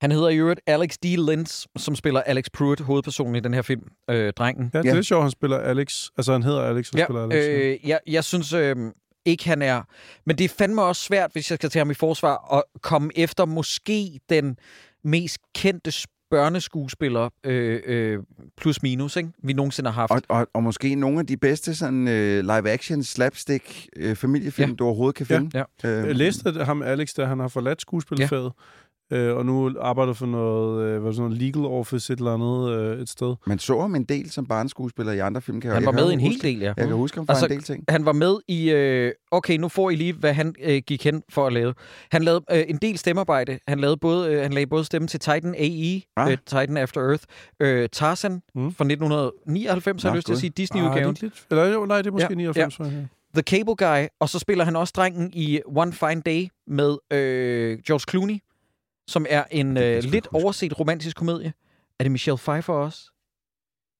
Han 0.00 0.12
hedder 0.12 0.28
i 0.28 0.36
øvrigt 0.36 0.60
Alex 0.66 0.94
D. 1.02 1.04
Lentz, 1.04 1.66
som 1.76 1.96
spiller 1.96 2.20
Alex 2.20 2.44
Pruitt, 2.52 2.80
hovedpersonen 2.80 3.34
i 3.34 3.40
den 3.40 3.54
her 3.54 3.62
film, 3.62 3.82
øh, 4.10 4.32
drengen. 4.32 4.70
Ja, 4.74 4.78
det 4.78 4.84
er 4.86 4.90
Ja. 4.90 4.94
lidt 4.94 5.06
sjovt, 5.06 5.22
han 5.22 5.30
spiller 5.30 5.58
Alex. 5.58 6.08
Altså, 6.16 6.32
han 6.32 6.42
hedder 6.42 6.62
Alex, 6.62 6.90
og 6.92 6.98
Ja, 6.98 7.04
spiller 7.04 7.22
Alex. 7.22 7.34
ja. 7.34 7.58
øh, 7.58 7.88
jeg, 7.88 8.00
jeg 8.06 8.24
synes, 8.24 8.52
øh, 8.52 8.76
ikke, 9.24 9.48
han 9.48 9.62
er... 9.62 9.82
Men 10.26 10.38
det 10.38 10.44
er 10.44 10.48
fandme 10.48 10.82
også 10.82 11.02
svært, 11.02 11.32
hvis 11.32 11.50
jeg 11.50 11.58
skal 11.58 11.70
tage 11.70 11.80
ham 11.80 11.90
i 11.90 11.94
forsvar, 11.94 12.54
at 12.56 12.62
komme 12.82 13.10
efter 13.16 13.44
måske 13.44 14.20
den 14.28 14.56
mest 15.04 15.38
kendte 15.54 15.90
børneskuespiller 16.30 17.28
øh, 17.44 17.80
øh, 17.86 18.18
plus 18.56 18.82
minus, 18.82 19.16
ikke? 19.16 19.30
vi 19.42 19.52
nogensinde 19.52 19.90
har 19.90 20.00
haft. 20.00 20.10
Og, 20.28 20.36
og, 20.38 20.48
og 20.54 20.62
måske 20.62 20.94
nogle 20.94 21.18
af 21.20 21.26
de 21.26 21.36
bedste 21.36 21.74
sådan, 21.74 22.08
øh, 22.08 22.40
live-action, 22.44 23.02
slapstick, 23.02 23.86
øh, 23.96 24.16
familiefilm, 24.16 24.70
Ja. 24.70 24.74
du 24.76 24.84
overhovedet 24.84 25.14
kan 25.16 25.26
Ja, 25.30 25.38
finde. 25.38 25.64
ja. 25.84 25.88
Øh, 26.00 26.06
Jeg 26.06 26.14
læste, 26.14 26.64
ham 26.64 26.82
Alex, 26.82 27.08
der 27.14 27.26
han 27.26 27.38
har 27.38 27.48
forladt 27.48 27.80
skuespillerfaget, 27.80 28.52
øh, 29.12 29.36
og 29.36 29.46
nu 29.46 29.72
arbejder 29.80 30.12
for 30.12 30.26
noget, 30.26 30.82
øh, 30.84 31.02
hvad 31.02 31.12
sådan 31.12 31.30
noget 31.30 31.42
legal 31.42 31.64
office 31.64 32.12
et 32.12 32.18
eller 32.18 32.34
andet 32.34 32.70
øh, 32.96 33.00
et 33.02 33.08
sted. 33.08 33.34
Man 33.46 33.58
så 33.58 33.80
ham 33.80 33.94
en 33.94 34.04
del 34.04 34.30
som 34.30 34.46
barneskuespiller 34.46 35.12
i 35.12 35.18
andre 35.18 35.40
film. 35.42 35.60
Kan 35.60 35.68
jeg- 35.68 35.76
Han 35.76 35.86
var 35.86 35.92
med 35.92 36.10
i 36.10 36.12
en 36.12 36.20
hel 36.20 36.42
del, 36.42 36.58
ja. 36.58 36.72
Jeg 36.76 36.86
kan 36.86 36.96
huske 36.96 37.16
ham 37.18 37.26
fra 37.26 37.32
Altså, 37.32 37.46
en 37.46 37.50
del 37.52 37.62
ting. 37.62 37.84
Han 37.88 38.04
var 38.04 38.12
med 38.12 38.36
i... 38.48 38.70
Øh, 38.70 39.12
okay, 39.30 39.56
nu 39.56 39.68
får 39.68 39.90
I 39.90 39.94
lige, 39.96 40.12
hvad 40.12 40.32
han 40.34 40.54
øh, 40.64 40.82
gik 40.86 41.04
hen 41.04 41.22
for 41.30 41.46
at 41.46 41.52
lave. 41.52 41.74
Han 42.12 42.22
lavede 42.22 42.44
øh, 42.52 42.64
en 42.68 42.76
del 42.76 42.98
stemmearbejde. 42.98 43.58
Han, 43.68 43.80
lavede 43.80 43.96
både, 43.96 44.32
øh, 44.32 44.42
han 44.42 44.52
lagde 44.52 44.66
både 44.66 44.84
stemme 44.84 45.08
til 45.08 45.20
Titan 45.20 45.54
AE, 45.58 46.00
Ah. 46.16 46.32
øh, 46.32 46.38
Titan 46.46 46.76
After 46.76 47.00
Earth, 47.08 47.24
øh, 47.60 47.88
Tarzan 47.92 48.42
Mm. 48.54 48.74
fra 48.74 48.84
1999, 48.84 50.02
har 50.02 50.10
Nå, 50.10 50.12
jeg 50.12 50.16
lyst 50.16 50.26
til 50.26 50.32
at 50.32 50.38
sige, 50.38 50.50
Ah, 50.50 50.56
Disney-udgaven. 50.56 51.14
det 51.14 51.22
lidt, 51.22 51.46
eller, 51.50 51.64
jo, 51.66 51.84
nej, 51.86 51.96
det 51.98 52.06
er 52.06 52.10
måske 52.12 52.24
Ja, 52.24 52.28
ja, 52.30 52.34
99. 52.34 52.78
Ja. 52.80 52.84
The 53.34 53.42
Cable 53.42 53.74
Guy, 53.76 54.06
og 54.20 54.28
så 54.28 54.38
spiller 54.38 54.64
han 54.64 54.76
også 54.76 54.92
drengen 54.96 55.30
i 55.34 55.60
One 55.76 55.92
Fine 55.92 56.20
Day 56.26 56.46
med 56.66 56.96
øh, 57.12 57.78
George 57.86 58.04
Clooney, 58.10 58.38
som 59.08 59.26
er 59.28 59.44
en 59.50 59.76
øh, 59.76 60.02
lidt 60.02 60.28
overset 60.32 60.80
romantisk 60.80 61.16
komedie. 61.16 61.52
Er 61.98 62.04
det 62.04 62.12
Michelle 62.12 62.38
Pfeiffer 62.38 62.72
også? 62.72 63.00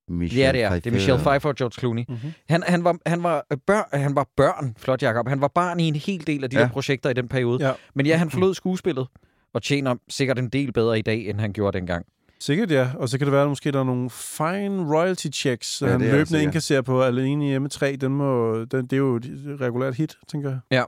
Michelle 0.09 0.45
Ja, 0.47 0.53
det 0.53 0.63
er. 0.63 0.75
Det 0.75 0.87
er 0.87 0.91
Michelle 0.91 1.23
Pfeiffer 1.23 1.49
og 1.49 1.57
George 1.57 1.81
Clooney. 1.81 2.05
Mm-hmm. 2.09 2.33
Han, 2.49 2.63
han, 2.67 2.85
var, 2.85 2.99
han, 3.07 3.23
var 3.23 3.47
øh, 3.53 3.59
børn, 3.67 4.01
han 4.01 4.17
var 4.17 4.27
børn, 4.37 4.75
flot 4.79 5.03
Jacob. 5.03 5.29
Han 5.29 5.41
var 5.41 5.49
barn 5.49 5.81
i 5.81 5.89
en 5.89 5.97
hel 5.97 6.27
del 6.27 6.45
af 6.45 6.51
de 6.51 6.57
Ja. 6.57 6.61
ja. 6.61 6.67
der 6.67 6.73
projekter 6.73 7.11
i 7.11 7.13
den 7.13 7.29
periode. 7.29 7.67
Ja. 7.67 7.73
Men 7.95 8.07
ja, 8.07 8.17
han 8.17 8.31
forlod 8.35 8.55
skuespillet 8.55 9.07
og 9.55 9.63
tjener 9.63 9.95
sikkert 10.09 10.39
en 10.39 10.49
del 10.49 10.73
bedre 10.73 10.99
i 10.99 11.03
dag, 11.03 11.27
end 11.29 11.41
han 11.41 11.53
gjorde 11.53 11.79
dengang. 11.79 12.07
Sikkert 12.41 12.71
ja, 12.71 12.91
og 12.97 13.09
så 13.09 13.19
kan 13.19 13.27
det 13.27 13.33
være, 13.33 13.43
at 13.43 13.49
måske 13.49 13.73
der 13.73 13.81
er 13.81 13.85
nogle 13.85 14.11
fine 14.11 14.97
royalty 14.97 15.27
checks, 15.35 15.83
Ja, 15.83 15.87
ja, 15.87 15.93
han 15.93 16.01
løbende 16.01 16.43
indkasserer 16.43 16.83
på 16.83 17.03
alene 17.03 17.45
hjemme 17.45 17.69
3. 17.69 17.97
Den 17.97 18.13
må, 18.13 18.59
den, 18.65 18.83
det 18.83 18.93
er 18.93 18.97
jo 18.97 19.17
et 19.17 19.57
regulært 19.61 19.95
hit, 19.95 20.17
tænker 20.29 20.51
jeg. 20.71 20.87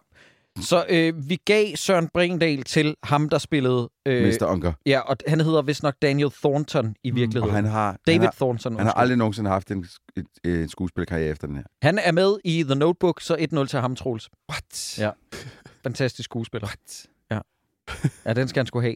Så 0.61 0.87
øh, 0.89 1.29
vi 1.29 1.39
gav 1.45 1.77
Søren 1.77 2.09
Bringendal 2.15 2.63
til 2.63 2.95
ham, 3.03 3.29
der 3.29 3.39
spillede... 3.39 3.91
Øh, 4.07 4.29
Mr. 4.29 4.47
Unker. 4.47 4.73
Ja, 4.87 5.01
og 5.01 5.17
han 5.27 5.41
hedder 5.41 5.63
vist 5.63 5.83
nok 5.83 5.95
Daniel 6.03 6.31
Thornton 6.31 6.95
i 7.05 7.11
virkeligheden. 7.11 7.49
Og 7.51 7.55
han 7.57 7.65
har, 7.65 7.99
David 8.07 8.19
han 8.19 8.27
har, 8.27 8.33
Thornton. 8.33 8.77
han 8.77 8.87
har 8.87 8.93
aldrig 8.93 9.19
nogensinde 9.19 9.51
haft 9.51 9.71
en, 9.71 9.87
et, 10.17 10.27
et 10.45 10.71
skuespillerkarriere 10.71 11.31
efter 11.31 11.47
den 11.47 11.57
her. 11.57 11.65
Han 11.83 11.99
er 11.99 12.13
med 12.13 12.37
i 12.45 12.63
The 12.63 12.75
Notebook, 12.75 13.21
så 13.21 13.35
1-0 13.37 13.67
til 13.67 13.79
ham, 13.79 13.97
Troels. 13.97 14.29
What? 14.51 14.99
Ja. 14.99 15.11
Fantastisk 15.83 16.25
skuespiller. 16.25 16.67
What? 16.67 17.07
Ja, 18.25 18.33
den 18.33 18.49
skal 18.49 18.61
han 18.61 18.67
skulle 18.67 18.83
have. 18.83 18.95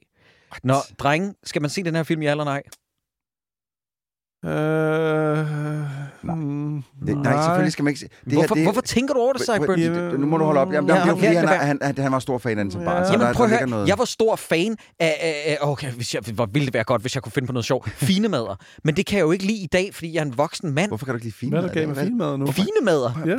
Nå, 0.62 0.74
drenge, 0.98 1.35
skal 1.44 1.62
man 1.62 1.70
se 1.70 1.82
den 1.82 1.94
her 1.94 2.02
film, 2.02 2.22
ja 2.22 2.31
eller 2.31 2.44
nej? 2.44 2.62
Øh, 4.45 4.51
Nej. 6.23 6.35
mm, 6.35 6.83
Det, 7.07 7.16
nej, 7.19 7.43
selvfølgelig 7.43 7.73
skal 7.73 7.83
man 7.85 7.91
ikke 7.91 8.01
se. 8.01 8.07
Det 8.25 8.33
hvorfor, 8.33 8.49
her, 8.49 8.55
det, 8.55 8.65
hvorfor 8.65 8.81
tænker 8.81 9.15
du 9.15 9.21
over 9.21 9.33
det, 9.33 9.43
Cyburn? 9.43 9.69
Wait, 9.81 10.21
Nu 10.21 10.27
må 10.27 10.37
du 10.39 10.45
holde 10.45 10.61
op. 10.61 10.73
Jamen, 10.73 10.91
Ja, 10.91 10.95
ja, 10.97 11.01
det 11.01 11.07
er 11.07 11.11
jo 11.11 11.16
okay, 11.16 11.25
fordi, 11.27 11.37
han, 11.37 11.45
lad 11.45 11.53
er, 11.55 11.59
han, 11.59 11.79
han, 11.83 11.99
han 11.99 12.12
var 12.12 12.19
stor 12.19 12.39
fan 12.39 12.59
af 12.59 12.65
den 12.65 12.71
som 12.71 12.81
Ja. 12.81 12.87
barn. 12.87 13.05
Så 13.07 13.12
Jamen 13.12 13.27
der, 13.27 13.33
prøv 13.35 13.49
der 13.49 13.59
høre, 13.59 13.69
noget. 13.69 13.89
jeg 13.89 13.99
var 13.99 14.05
stor 14.05 14.37
fan 14.37 14.77
af, 15.01 15.59
okay, 15.61 15.91
hvis 15.91 16.15
jeg, 16.15 16.23
hvor 16.35 16.47
ville 16.53 16.66
det 16.66 16.75
være 16.75 16.85
godt, 16.85 17.01
hvis 17.03 17.15
jeg 17.15 17.23
kunne 17.23 17.33
finde 17.33 17.47
på 17.47 17.53
noget 17.53 17.65
sjovt. 17.66 17.91
Fine 18.11 18.29
mader. 18.29 18.57
Men 18.85 18.97
det 18.97 19.07
kan 19.07 19.16
jeg 19.19 19.25
jo 19.25 19.33
ikke 19.33 19.45
lide 19.47 19.59
i 19.59 19.66
dag, 19.66 19.95
fordi 19.95 20.15
jeg 20.15 20.21
er 20.21 20.25
en 20.25 20.39
voksen 20.39 20.75
mand. 20.75 20.91
Hvorfor 20.91 21.05
kan 21.07 21.12
du 21.12 21.16
ikke 21.16 21.27
lide 21.27 21.35
fine 21.37 21.51
hvad 21.61 21.71
er 21.71 21.75
der 21.75 21.87
med 21.87 21.97
filmmad 21.97 22.37
nu? 22.39 22.47
Fine 22.47 22.69
mader. 22.83 23.11
Ja. 23.27 23.37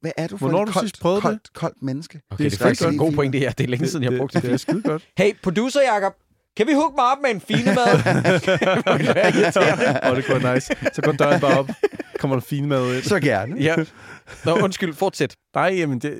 Hvad, 0.00 0.12
er 0.16 0.26
du 0.26 0.36
for 0.36 0.48
Hvornår 0.48 0.64
du 0.64 0.72
koldt, 0.72 0.92
det? 1.02 1.22
koldt, 1.22 1.52
koldt 1.54 1.82
menneske? 1.82 2.20
Okay, 2.30 2.44
Det 2.44 2.52
det 2.52 2.60
er 2.60 2.64
faktisk 2.64 2.88
en 2.88 2.98
god 2.98 3.06
godt. 3.06 3.14
pointe 3.16 3.38
her. 3.38 3.50
Det 3.52 3.64
er 3.64 3.68
længe 3.68 3.86
siden, 3.88 4.04
jeg 4.04 4.12
har 4.12 4.18
brugt 4.18 4.32
det. 4.32 4.42
det, 4.42 4.48
det 4.48 4.54
er 4.54 4.58
skide 4.58 4.82
godt. 4.82 5.02
Hey, 5.18 5.32
producer 5.42 5.80
Jacob, 5.94 6.12
kan 6.56 6.66
vi 6.66 6.72
hooke 6.72 6.94
mig 6.96 7.04
op 7.04 7.18
med 7.22 7.30
en 7.30 7.40
fine 7.40 7.74
mad? 7.74 7.94
Åh, 10.10 10.16
det 10.16 10.26
kunne 10.26 10.42
være 10.44 10.54
nice. 10.54 10.72
Så 10.92 11.02
går 11.02 11.12
døren 11.12 11.40
bare 11.40 11.58
op. 11.58 11.70
Kommer 12.18 12.36
der 12.36 12.40
fin 12.42 12.66
mad 12.66 12.94
ind. 12.94 13.02
Så 13.02 13.20
gerne. 13.20 13.56
ja. 13.60 13.74
Nå, 14.44 14.54
undskyld, 14.62 14.94
fortsæt. 14.94 15.36
Nej, 15.54 15.74
jamen 15.78 15.98
det... 15.98 16.14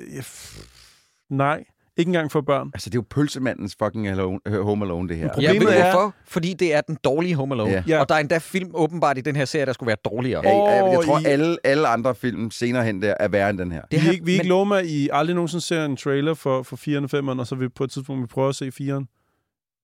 Nej, 1.29 1.63
ikke 1.97 2.09
engang 2.09 2.31
for 2.31 2.41
børn. 2.41 2.71
Altså, 2.73 2.89
det 2.89 2.95
er 2.95 2.99
jo 2.99 3.05
pølsemandens 3.09 3.75
fucking 3.83 4.07
alone, 4.07 4.39
øh, 4.47 4.61
Home 4.61 4.85
Alone, 4.85 5.09
det 5.09 5.17
her. 5.17 5.23
Ja, 5.25 5.31
Problemet 5.33 5.59
ved 5.61 5.67
du 5.67 5.73
er- 5.79 5.91
hvorfor? 5.91 6.13
Fordi 6.27 6.53
det 6.53 6.73
er 6.75 6.81
den 6.81 6.97
dårlige 7.03 7.35
Home 7.35 7.55
Alone. 7.55 7.71
Ja. 7.71 7.83
Ja. 7.87 7.99
Og 7.99 8.09
der 8.09 8.15
er 8.15 8.19
endda 8.19 8.37
film 8.37 8.71
åbenbart 8.73 9.17
i 9.17 9.21
den 9.21 9.35
her 9.35 9.45
serie, 9.45 9.65
der 9.65 9.73
skulle 9.73 9.87
være 9.87 9.97
dårligere. 10.05 10.41
Ja, 10.47 10.63
jeg, 10.63 10.83
jeg, 10.83 10.91
jeg 10.93 11.05
tror, 11.05 11.19
I- 11.19 11.25
alle, 11.25 11.57
alle 11.63 11.87
andre 11.87 12.15
film 12.15 12.51
senere 12.51 12.83
hen 12.85 13.01
der 13.01 13.13
er 13.19 13.27
værre 13.27 13.49
end 13.49 13.57
den 13.57 13.71
her. 13.71 13.81
Det 13.91 14.01
her- 14.01 14.09
vi, 14.09 14.13
ikke, 14.13 14.25
vi 14.25 14.31
ikke 14.31 14.43
men- 14.43 14.49
lover 14.49 14.65
mig, 14.65 14.85
I 14.85 15.09
aldrig 15.13 15.35
nogensinde 15.35 15.65
ser 15.65 15.85
en 15.85 15.97
trailer 15.97 16.33
for, 16.33 16.63
for 16.63 16.75
4'eren 16.75 17.15
og 17.15 17.19
5'eren, 17.33 17.39
og 17.39 17.47
så 17.47 17.55
vi 17.55 17.69
på 17.69 17.83
et 17.83 17.91
tidspunkt 17.91 18.21
vi 18.21 18.27
prøver 18.27 18.49
at 18.49 18.55
se 18.55 18.71
4'eren. 18.81 19.14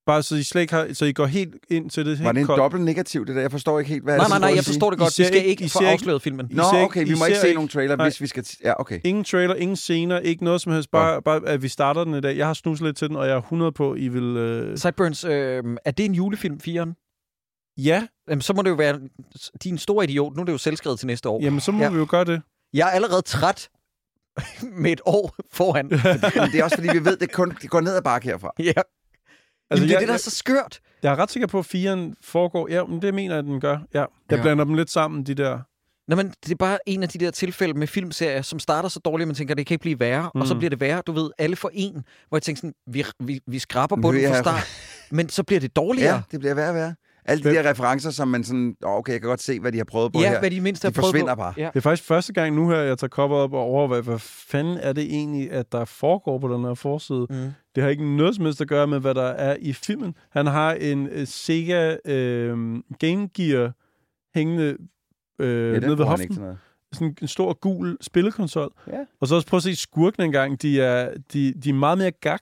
Bare 0.05 0.23
så 0.23 0.35
I 0.35 0.43
slet 0.43 0.61
ikke 0.61 0.73
har, 0.73 0.87
så 0.93 1.05
I 1.05 1.13
går 1.13 1.25
helt 1.25 1.55
ind 1.69 1.89
til 1.89 2.05
det 2.05 2.23
Var 2.23 2.31
det 2.31 2.39
en 2.39 2.45
koldt. 2.45 2.59
dobbelt 2.59 2.83
negativ, 2.83 3.25
det 3.25 3.35
der? 3.35 3.41
Jeg 3.41 3.51
forstår 3.51 3.79
ikke 3.79 3.89
helt, 3.91 4.03
hvad 4.03 4.17
Nej, 4.17 4.27
nej, 4.29 4.39
nej, 4.39 4.51
jeg 4.55 4.63
forstår 4.63 4.89
det 4.89 4.99
godt. 4.99 5.19
I 5.19 5.21
Vi 5.21 5.27
skal 5.27 5.45
ikke- 5.45 5.69
få 5.69 5.79
afsløret 5.85 6.21
filmen. 6.21 6.47
Nå, 6.51 6.63
okay, 6.73 7.03
vi 7.05 7.09
I 7.11 7.13
må 7.19 7.25
ikke 7.25 7.35
ser 7.35 7.41
se 7.41 7.47
ikke- 7.47 7.55
nogen 7.55 7.67
trailer, 7.69 7.95
Nej. 7.95 8.05
hvis 8.05 8.21
vi 8.21 8.27
skal... 8.27 8.43
t- 8.47 8.59
Ja, 8.63 8.73
okay. 8.79 8.99
Ingen 9.03 9.23
trailer, 9.23 9.55
ingen 9.55 9.75
scener, 9.75 10.19
ikke 10.19 10.43
noget 10.43 10.61
som 10.61 10.71
helst. 10.71 10.91
Bare, 10.91 11.21
bare 11.21 11.41
at 11.47 11.61
vi 11.61 11.67
starter 11.67 12.03
den 12.03 12.13
i 12.13 12.21
dag. 12.21 12.37
Jeg 12.37 12.47
har 12.47 12.53
snuset 12.53 12.85
lidt 12.85 12.97
til 12.97 13.07
den, 13.09 13.15
og 13.15 13.27
jeg 13.27 13.33
er 13.33 13.41
100 13.41 13.71
på, 13.71 13.95
I 13.95 14.07
vil... 14.07 14.23
Øh... 14.23 14.77
Sideburns, 14.77 15.23
øh, 15.23 15.63
er 15.85 15.91
det 15.91 16.05
en 16.05 16.13
julefilm, 16.15 16.59
4'eren? 16.67 17.73
Ja, 17.77 18.07
Jamen, 18.29 18.41
så 18.41 18.53
må 18.53 18.61
det 18.61 18.69
jo 18.69 18.75
være... 18.75 18.99
Din 19.63 19.77
store 19.77 20.03
idiot. 20.03 20.35
Nu 20.35 20.41
er 20.41 20.45
det 20.45 20.53
jo 20.53 20.57
selvskrevet 20.57 20.99
til 20.99 21.07
næste 21.07 21.29
år. 21.29 21.39
jamen 21.43 21.59
så 21.59 21.71
må 21.71 21.77
Ja. 21.79 21.83
ja. 21.85 21.91
vi 21.91 21.97
jo 21.97 22.07
gøre 22.09 22.25
det. 22.25 22.41
Jeg 22.73 22.87
er 22.87 22.91
allerede 22.91 23.21
træt 23.21 23.69
med 24.83 24.91
et 24.91 25.01
år 25.05 25.35
foran. 25.51 25.85
Men 26.41 26.51
det 26.51 26.59
er 26.59 26.63
også, 26.63 26.77
fordi 26.77 26.89
vi 26.93 27.05
ved, 27.05 27.17
det, 27.17 27.31
kun, 27.31 27.53
det 27.61 27.69
går 27.69 27.81
ned 27.81 27.95
ad 27.95 28.01
bakke 28.01 28.27
herfra. 28.27 28.51
ja. 28.59 28.71
Altså, 29.71 29.85
Jamen, 29.85 29.89
det 29.89 29.95
er 29.95 29.95
jeg, 29.95 30.01
det, 30.01 30.07
der 30.07 30.13
er 30.13 30.15
jeg, 30.15 30.19
så 30.19 30.29
skørt. 30.29 30.79
jeg 31.03 31.11
er 31.11 31.15
ret 31.15 31.31
sikker 31.31 31.47
på, 31.47 31.59
at 31.59 31.75
4'eren 31.75 32.13
foregår... 32.23 32.67
Ja, 32.69 32.83
men 32.85 33.01
det 33.01 33.13
mener 33.13 33.35
jeg, 33.35 33.39
at 33.39 33.45
den 33.45 33.61
gør. 33.61 33.77
Ja. 33.93 33.99
Jeg 33.99 34.07
Ja. 34.31 34.41
blander 34.41 34.63
dem 34.65 34.73
lidt 34.73 34.89
sammen, 34.91 35.23
de 35.23 35.33
der... 35.35 35.59
Nå, 36.07 36.15
men 36.15 36.33
det 36.45 36.51
er 36.51 36.55
bare 36.55 36.77
en 36.85 37.03
af 37.03 37.09
de 37.09 37.17
der 37.19 37.31
tilfælde 37.31 37.73
med 37.73 37.87
filmserier, 37.87 38.41
som 38.41 38.59
starter 38.59 38.89
så 38.89 38.99
dårligt, 38.99 39.27
man 39.27 39.35
tænker, 39.35 39.55
det 39.55 39.65
kan 39.65 39.73
ikke 39.75 39.81
blive 39.81 39.99
værre, 39.99 40.29
mm. 40.35 40.41
og 40.41 40.47
så 40.47 40.53
Mm. 40.53 40.57
bliver 40.59 40.69
det 40.69 40.79
værre, 40.79 41.01
du 41.07 41.11
ved, 41.11 41.29
alle 41.37 41.55
for 41.55 41.71
en, 41.73 41.93
hvor 42.29 42.37
jeg 42.37 42.41
tænker 42.43 42.59
sådan, 42.59 42.73
vi, 42.87 43.05
vi, 43.19 43.39
vi 43.47 43.59
skraber 43.59 43.95
bunden 43.95 44.27
fra 44.29 44.41
start, 44.41 44.67
men 45.11 45.29
så 45.29 45.43
bliver 45.43 45.59
det 45.59 45.75
dårligere. 45.81 46.15
Ja, 46.15 46.21
det 46.31 46.39
bliver 46.39 46.53
værre 46.53 46.69
og 46.69 46.75
værre. 46.75 46.95
Alle 47.25 47.43
de 47.43 47.49
Hvem- 47.49 47.63
der 47.63 47.69
referencer, 47.69 48.11
som 48.11 48.27
man 48.27 48.43
sådan... 48.43 48.75
Åh, 48.85 48.91
okay, 48.91 49.13
jeg 49.13 49.21
kan 49.21 49.27
godt 49.29 49.41
se, 49.41 49.59
hvad 49.59 49.71
de 49.71 49.77
har 49.77 49.85
prøvet 49.85 50.13
på 50.13 50.19
Ja, 50.19 50.29
her. 50.29 50.39
hvad 50.39 50.51
de 50.51 50.61
mindst 50.61 50.83
har 50.83 50.89
de 50.89 50.93
prøvet 50.93 51.05
forsvinder 51.05 51.35
på. 51.35 51.39
bare. 51.39 51.53
Ja. 51.57 51.67
Det 51.67 51.75
er 51.75 51.79
faktisk 51.81 52.07
første 52.07 52.33
gang 52.33 52.55
nu 52.55 52.69
her, 52.69 52.77
jeg 52.77 52.97
tager 52.97 53.09
kopper 53.09 53.37
op 53.37 53.53
og 53.53 53.59
overvejer, 53.59 54.01
hvad 54.01 54.19
fanden 54.19 54.77
er 54.77 54.93
det 54.93 55.03
egentlig, 55.03 55.51
at 55.51 55.71
der 55.71 55.85
foregår 55.85 56.39
på 56.39 56.53
den 56.53 56.63
her 56.63 56.73
forside. 56.73 57.27
Mm. 57.29 57.35
Det 57.75 57.83
har 57.83 57.89
ikke 57.89 58.15
noget 58.17 58.35
som 58.35 58.45
helst 58.45 58.61
at 58.61 58.67
gøre 58.67 58.87
med, 58.87 58.99
hvad 58.99 59.15
der 59.15 59.23
er 59.27 59.55
i 59.59 59.73
filmen. 59.73 60.15
Han 60.31 60.45
har 60.47 60.73
en 60.73 61.05
uh, 61.05 61.23
Sega 61.25 61.89
uh, 62.05 62.59
Game 62.99 63.29
Gear 63.35 63.71
hængende 64.35 64.77
uh, 65.39 65.45
Ja, 65.47 65.79
nede 65.79 65.97
ved 65.97 66.05
hoften. 66.05 66.35
noget. 66.39 66.57
Sådan 66.93 67.15
en 67.21 67.27
stor 67.27 67.53
gul 67.53 67.97
spillekonsol. 68.01 68.71
Ja. 68.87 68.97
Og 69.21 69.27
så 69.27 69.35
også 69.35 69.47
prøv 69.47 69.57
at 69.57 69.63
se 69.63 69.75
skurken 69.75 70.23
engang. 70.23 70.61
De 70.61 70.81
er, 70.81 71.13
de, 71.33 71.53
de 71.63 71.69
er 71.69 71.73
meget 71.73 71.97
mere 71.97 72.11
gak. 72.11 72.41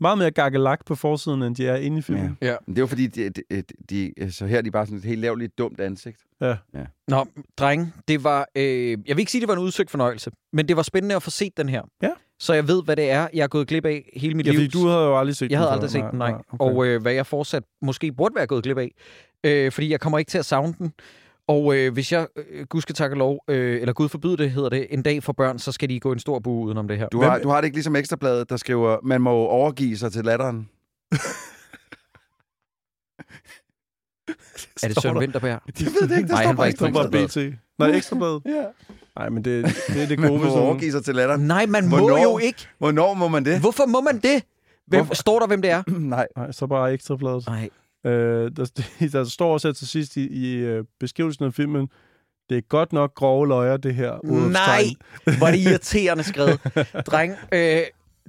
Meget 0.00 0.18
mere 0.18 0.30
gakkelagt 0.30 0.84
på 0.86 0.94
forsiden, 0.94 1.42
end 1.42 1.56
de 1.56 1.66
er 1.66 1.76
inde 1.76 1.98
i 1.98 2.02
filmen. 2.02 2.38
Ja. 2.42 2.56
Men 2.66 2.74
det 2.74 2.80
er 2.80 2.82
jo 2.82 2.86
fordi, 2.86 3.06
de, 3.06 3.28
de, 3.30 3.42
de, 3.90 4.12
de, 4.18 4.32
så 4.32 4.46
her 4.46 4.58
er 4.58 4.62
de 4.62 4.70
bare 4.70 4.86
sådan 4.86 4.98
et 4.98 5.04
helt 5.04 5.20
lavligt 5.20 5.58
dumt 5.58 5.80
ansigt. 5.80 6.16
Nå, 7.08 7.26
dreng, 7.58 7.94
det 8.08 8.24
var... 8.24 8.48
Øh, 8.56 8.90
jeg 8.90 8.98
vil 9.06 9.18
ikke 9.18 9.32
sige, 9.32 9.40
det 9.40 9.48
var 9.48 9.54
en 9.54 9.60
udsøgt 9.62 9.90
fornøjelse, 9.90 10.30
men 10.52 10.68
det 10.68 10.76
var 10.76 10.82
spændende 10.82 11.16
at 11.16 11.22
få 11.22 11.30
set 11.30 11.56
den 11.56 11.68
her. 11.68 11.82
Ja. 12.02 12.10
Så 12.40 12.54
jeg 12.54 12.68
ved, 12.68 12.82
hvad 12.84 12.96
det 12.96 13.10
er, 13.10 13.28
jeg 13.34 13.42
er 13.42 13.46
gået 13.48 13.66
glip 13.68 13.84
af 13.84 14.10
hele 14.16 14.34
mit 14.34 14.46
Ja, 14.46 14.52
liv. 14.52 14.68
du 14.68 14.86
havde 14.86 15.00
jo 15.04 15.18
aldrig 15.18 15.36
set 15.36 15.42
Jeg 15.42 15.50
den 15.50 15.58
havde 15.58 15.70
aldrig 15.72 15.90
set 15.90 16.04
den, 16.10 16.18
nej. 16.18 16.32
okay. 16.32 16.42
Og 16.60 16.86
øh, 16.86 17.02
hvad 17.02 17.12
jeg 17.12 17.26
fortsat 17.26 17.62
måske 17.82 18.12
burde 18.12 18.34
være 18.34 18.46
gået 18.46 18.64
glip 18.64 18.78
af. 18.78 18.90
Øh, 19.44 19.72
fordi 19.72 19.90
jeg 19.90 20.00
kommer 20.00 20.18
ikke 20.18 20.30
til 20.30 20.38
at 20.38 20.44
savne 20.44 20.74
den. 20.78 20.92
Og 21.48 21.76
øh, 21.76 21.92
hvis 21.92 22.12
jeg, 22.12 22.26
øh, 22.36 22.66
gud 22.66 22.80
skal 22.80 22.94
takke 22.94 23.16
lov, 23.16 23.44
øh, 23.48 23.80
eller 23.80 23.92
gud 23.92 24.08
forbyde 24.08 24.36
det, 24.36 24.50
hedder 24.50 24.68
det, 24.68 24.86
en 24.90 25.02
dag 25.02 25.22
for 25.22 25.32
børn, 25.32 25.58
så 25.58 25.72
skal 25.72 25.88
de 25.88 26.00
gå 26.00 26.12
en 26.12 26.18
stor 26.18 26.38
bue 26.38 26.64
udenom 26.66 26.88
det 26.88 26.98
her. 26.98 27.08
Du 27.08 27.20
har, 27.22 27.38
du 27.38 27.48
har 27.48 27.60
det 27.60 27.64
ikke 27.64 27.76
ligesom 27.76 27.96
Ekstrabladet, 27.96 28.50
der 28.50 28.56
skriver, 28.56 28.96
man 29.02 29.20
må 29.20 29.30
overgive 29.30 29.96
sig 29.96 30.12
til 30.12 30.24
latteren. 30.24 30.68
er 34.82 34.88
det 34.88 35.02
Søren 35.02 35.20
Vinterberg? 35.20 35.50
Jeg 35.80 35.86
ved 36.00 36.08
det 36.08 36.16
ikke, 36.16 36.28
der 36.28 36.34
Nej, 36.34 36.42
står 36.42 36.48
han 36.48 36.48
var 36.48 36.54
bare 36.54 36.68
ikke 36.68 36.78
på 36.78 36.86
Det 36.86 36.94
var. 36.94 37.26
BT. 37.26 37.58
Nej, 37.78 37.88
Ekstrabladet. 37.96 38.42
Ja. 38.46 38.64
Nej, 39.18 39.28
men 39.28 39.44
det, 39.44 39.64
det 39.88 40.02
er 40.02 40.06
det 40.06 40.18
Man 40.18 40.28
gode 40.28 40.38
må 40.38 40.44
ved 40.44 40.52
sådan 40.52 40.66
overgive 40.68 40.92
sig 40.92 41.04
til 41.04 41.14
latteren. 41.14 41.40
Nej, 41.40 41.66
man 41.66 41.88
må 41.88 41.96
Hvornår? 41.96 42.22
jo 42.22 42.38
ikke. 42.38 42.68
Hvornår 42.78 43.14
må 43.14 43.28
man 43.28 43.44
det? 43.44 43.60
Hvorfor 43.60 43.86
må 43.86 44.00
man 44.00 44.18
det? 44.18 44.42
Hvem, 44.86 44.98
Hvorfor? 44.98 45.14
står 45.14 45.38
der, 45.38 45.46
hvem 45.46 45.62
det 45.62 45.70
er? 45.70 45.82
Nej. 45.98 46.26
Nej, 46.36 46.52
så 46.52 46.66
bare 46.66 46.92
Ekstrabladet. 46.92 47.46
Nej. 47.46 47.70
Øh, 48.06 48.50
der, 48.56 48.82
der 49.12 49.24
står 49.24 49.52
også 49.52 49.68
her 49.68 49.72
til 49.72 49.88
sidst 49.88 50.16
i, 50.16 50.28
i 50.28 50.54
øh, 50.54 50.84
beskrivelsen 51.00 51.44
af 51.44 51.54
filmen, 51.54 51.88
det 52.48 52.58
er 52.58 52.62
godt 52.62 52.92
nok 52.92 53.14
grove 53.14 53.48
løjer, 53.48 53.76
det 53.76 53.94
her. 53.94 54.26
Nej, 54.50 54.84
hvor 55.38 55.46
er 55.46 55.50
det 55.50 55.58
irriterende 55.58 56.24
skrevet. 56.24 56.60
Dreng, 57.10 57.36
øh, 57.52 57.82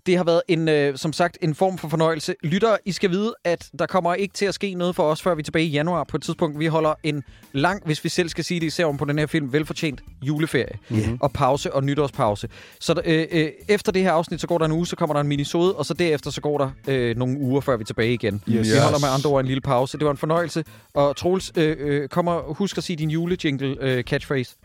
det 0.06 0.18
har 0.18 0.24
været 0.24 0.42
en, 0.48 0.68
øh, 0.68 0.98
som 0.98 1.14
sagt 1.14 1.38
en 1.42 1.56
form 1.56 1.78
for 1.78 1.88
fornøjelse. 1.88 2.36
Lytter, 2.44 2.78
I 2.86 2.92
skal 2.92 3.10
vide, 3.10 3.34
at 3.44 3.70
der 3.80 3.86
kommer 3.86 4.14
ikke 4.14 4.34
til 4.34 4.46
at 4.46 4.54
ske 4.54 4.74
noget 4.74 4.96
for 4.96 5.04
os, 5.04 5.22
før 5.22 5.36
vi 5.36 5.40
er 5.40 5.44
tilbage 5.44 5.66
i 5.66 5.70
januar 5.70 6.04
på 6.04 6.18
et 6.18 6.24
tidspunkt. 6.24 6.60
Vi 6.60 6.66
holder 6.66 6.94
en 7.04 7.24
lang, 7.54 7.82
hvis 7.86 8.04
vi 8.04 8.10
selv 8.10 8.30
skal 8.30 8.44
sige 8.44 8.60
det, 8.60 8.66
især 8.66 8.86
om 8.86 8.98
på 8.98 9.06
den 9.06 9.20
her 9.20 9.26
film, 9.26 9.54
velfortjent 9.54 10.02
juleferie. 10.22 10.78
Mhm. 10.90 11.18
Og 11.22 11.32
pause 11.32 11.74
og 11.74 11.84
nytårspause. 11.84 12.50
Så 12.80 13.02
øh, 13.06 13.26
øh, 13.32 13.50
efter 13.68 13.92
det 13.92 14.02
her 14.02 14.12
afsnit, 14.12 14.42
så 14.42 14.48
går 14.48 14.58
der 14.58 14.66
en 14.66 14.72
uge, 14.72 14.88
så 14.88 14.96
kommer 14.96 15.14
der 15.14 15.22
en 15.22 15.28
minisode, 15.28 15.76
og 15.76 15.86
så 15.86 15.94
derefter, 15.94 16.32
så 16.32 16.42
går 16.42 16.58
der 16.58 16.70
øh, 16.88 17.18
nogle 17.18 17.40
uger, 17.40 17.62
før 17.62 17.78
vi 17.78 17.82
er 17.82 17.86
tilbage 17.86 18.14
igen. 18.14 18.44
Yes. 18.50 18.68
Vi 18.68 18.78
holder 18.84 19.00
med 19.00 19.10
andre 19.10 19.30
ord 19.30 19.40
en 19.40 19.48
lille 19.48 19.62
pause. 19.62 19.98
Det 19.98 20.06
var 20.06 20.12
en 20.12 20.18
fornøjelse. 20.18 20.64
Og 20.94 21.16
Troels, 21.16 21.52
øh, 21.58 21.78
øh, 21.80 22.10
kommer, 22.10 22.42
husk 22.54 22.78
at 22.78 22.84
sige 22.84 22.98
din 22.98 23.10
julejingle 23.10 23.78
øh, 23.82 24.04
catchphrase. 24.04 24.56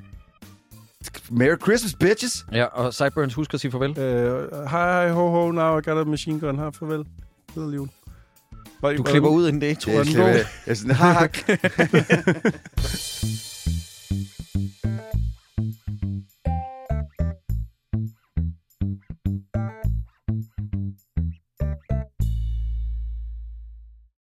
Merry 1.30 1.56
Christmas, 1.62 1.94
bitches! 1.94 2.46
Ja, 2.52 2.64
og 2.64 2.94
Sideburns, 2.94 3.34
husk 3.34 3.54
at 3.54 3.60
sige 3.60 3.70
farvel. 3.70 3.98
Øh, 3.98 4.52
hej, 4.52 4.66
hej, 4.68 5.10
ho, 5.10 5.28
ho, 5.30 5.50
now 5.50 5.78
I 5.78 5.82
got 5.82 5.98
a 5.98 6.04
machine 6.04 6.40
gun. 6.40 6.58
Hej, 6.58 6.70
farvel. 6.78 7.04
Glædelig 7.54 7.76
jul. 7.76 7.88
Du 8.96 9.02
klipper 9.02 9.28
ud 9.28 9.48
inden 9.48 9.60
det, 9.60 9.68
Jeg, 9.68 9.78
Troels. 9.78 10.14
jeg, 10.14 10.46
jeg, 10.66 10.76
jeg, 10.86 11.30
jeg, 11.46 12.04
jeg, 12.08 12.34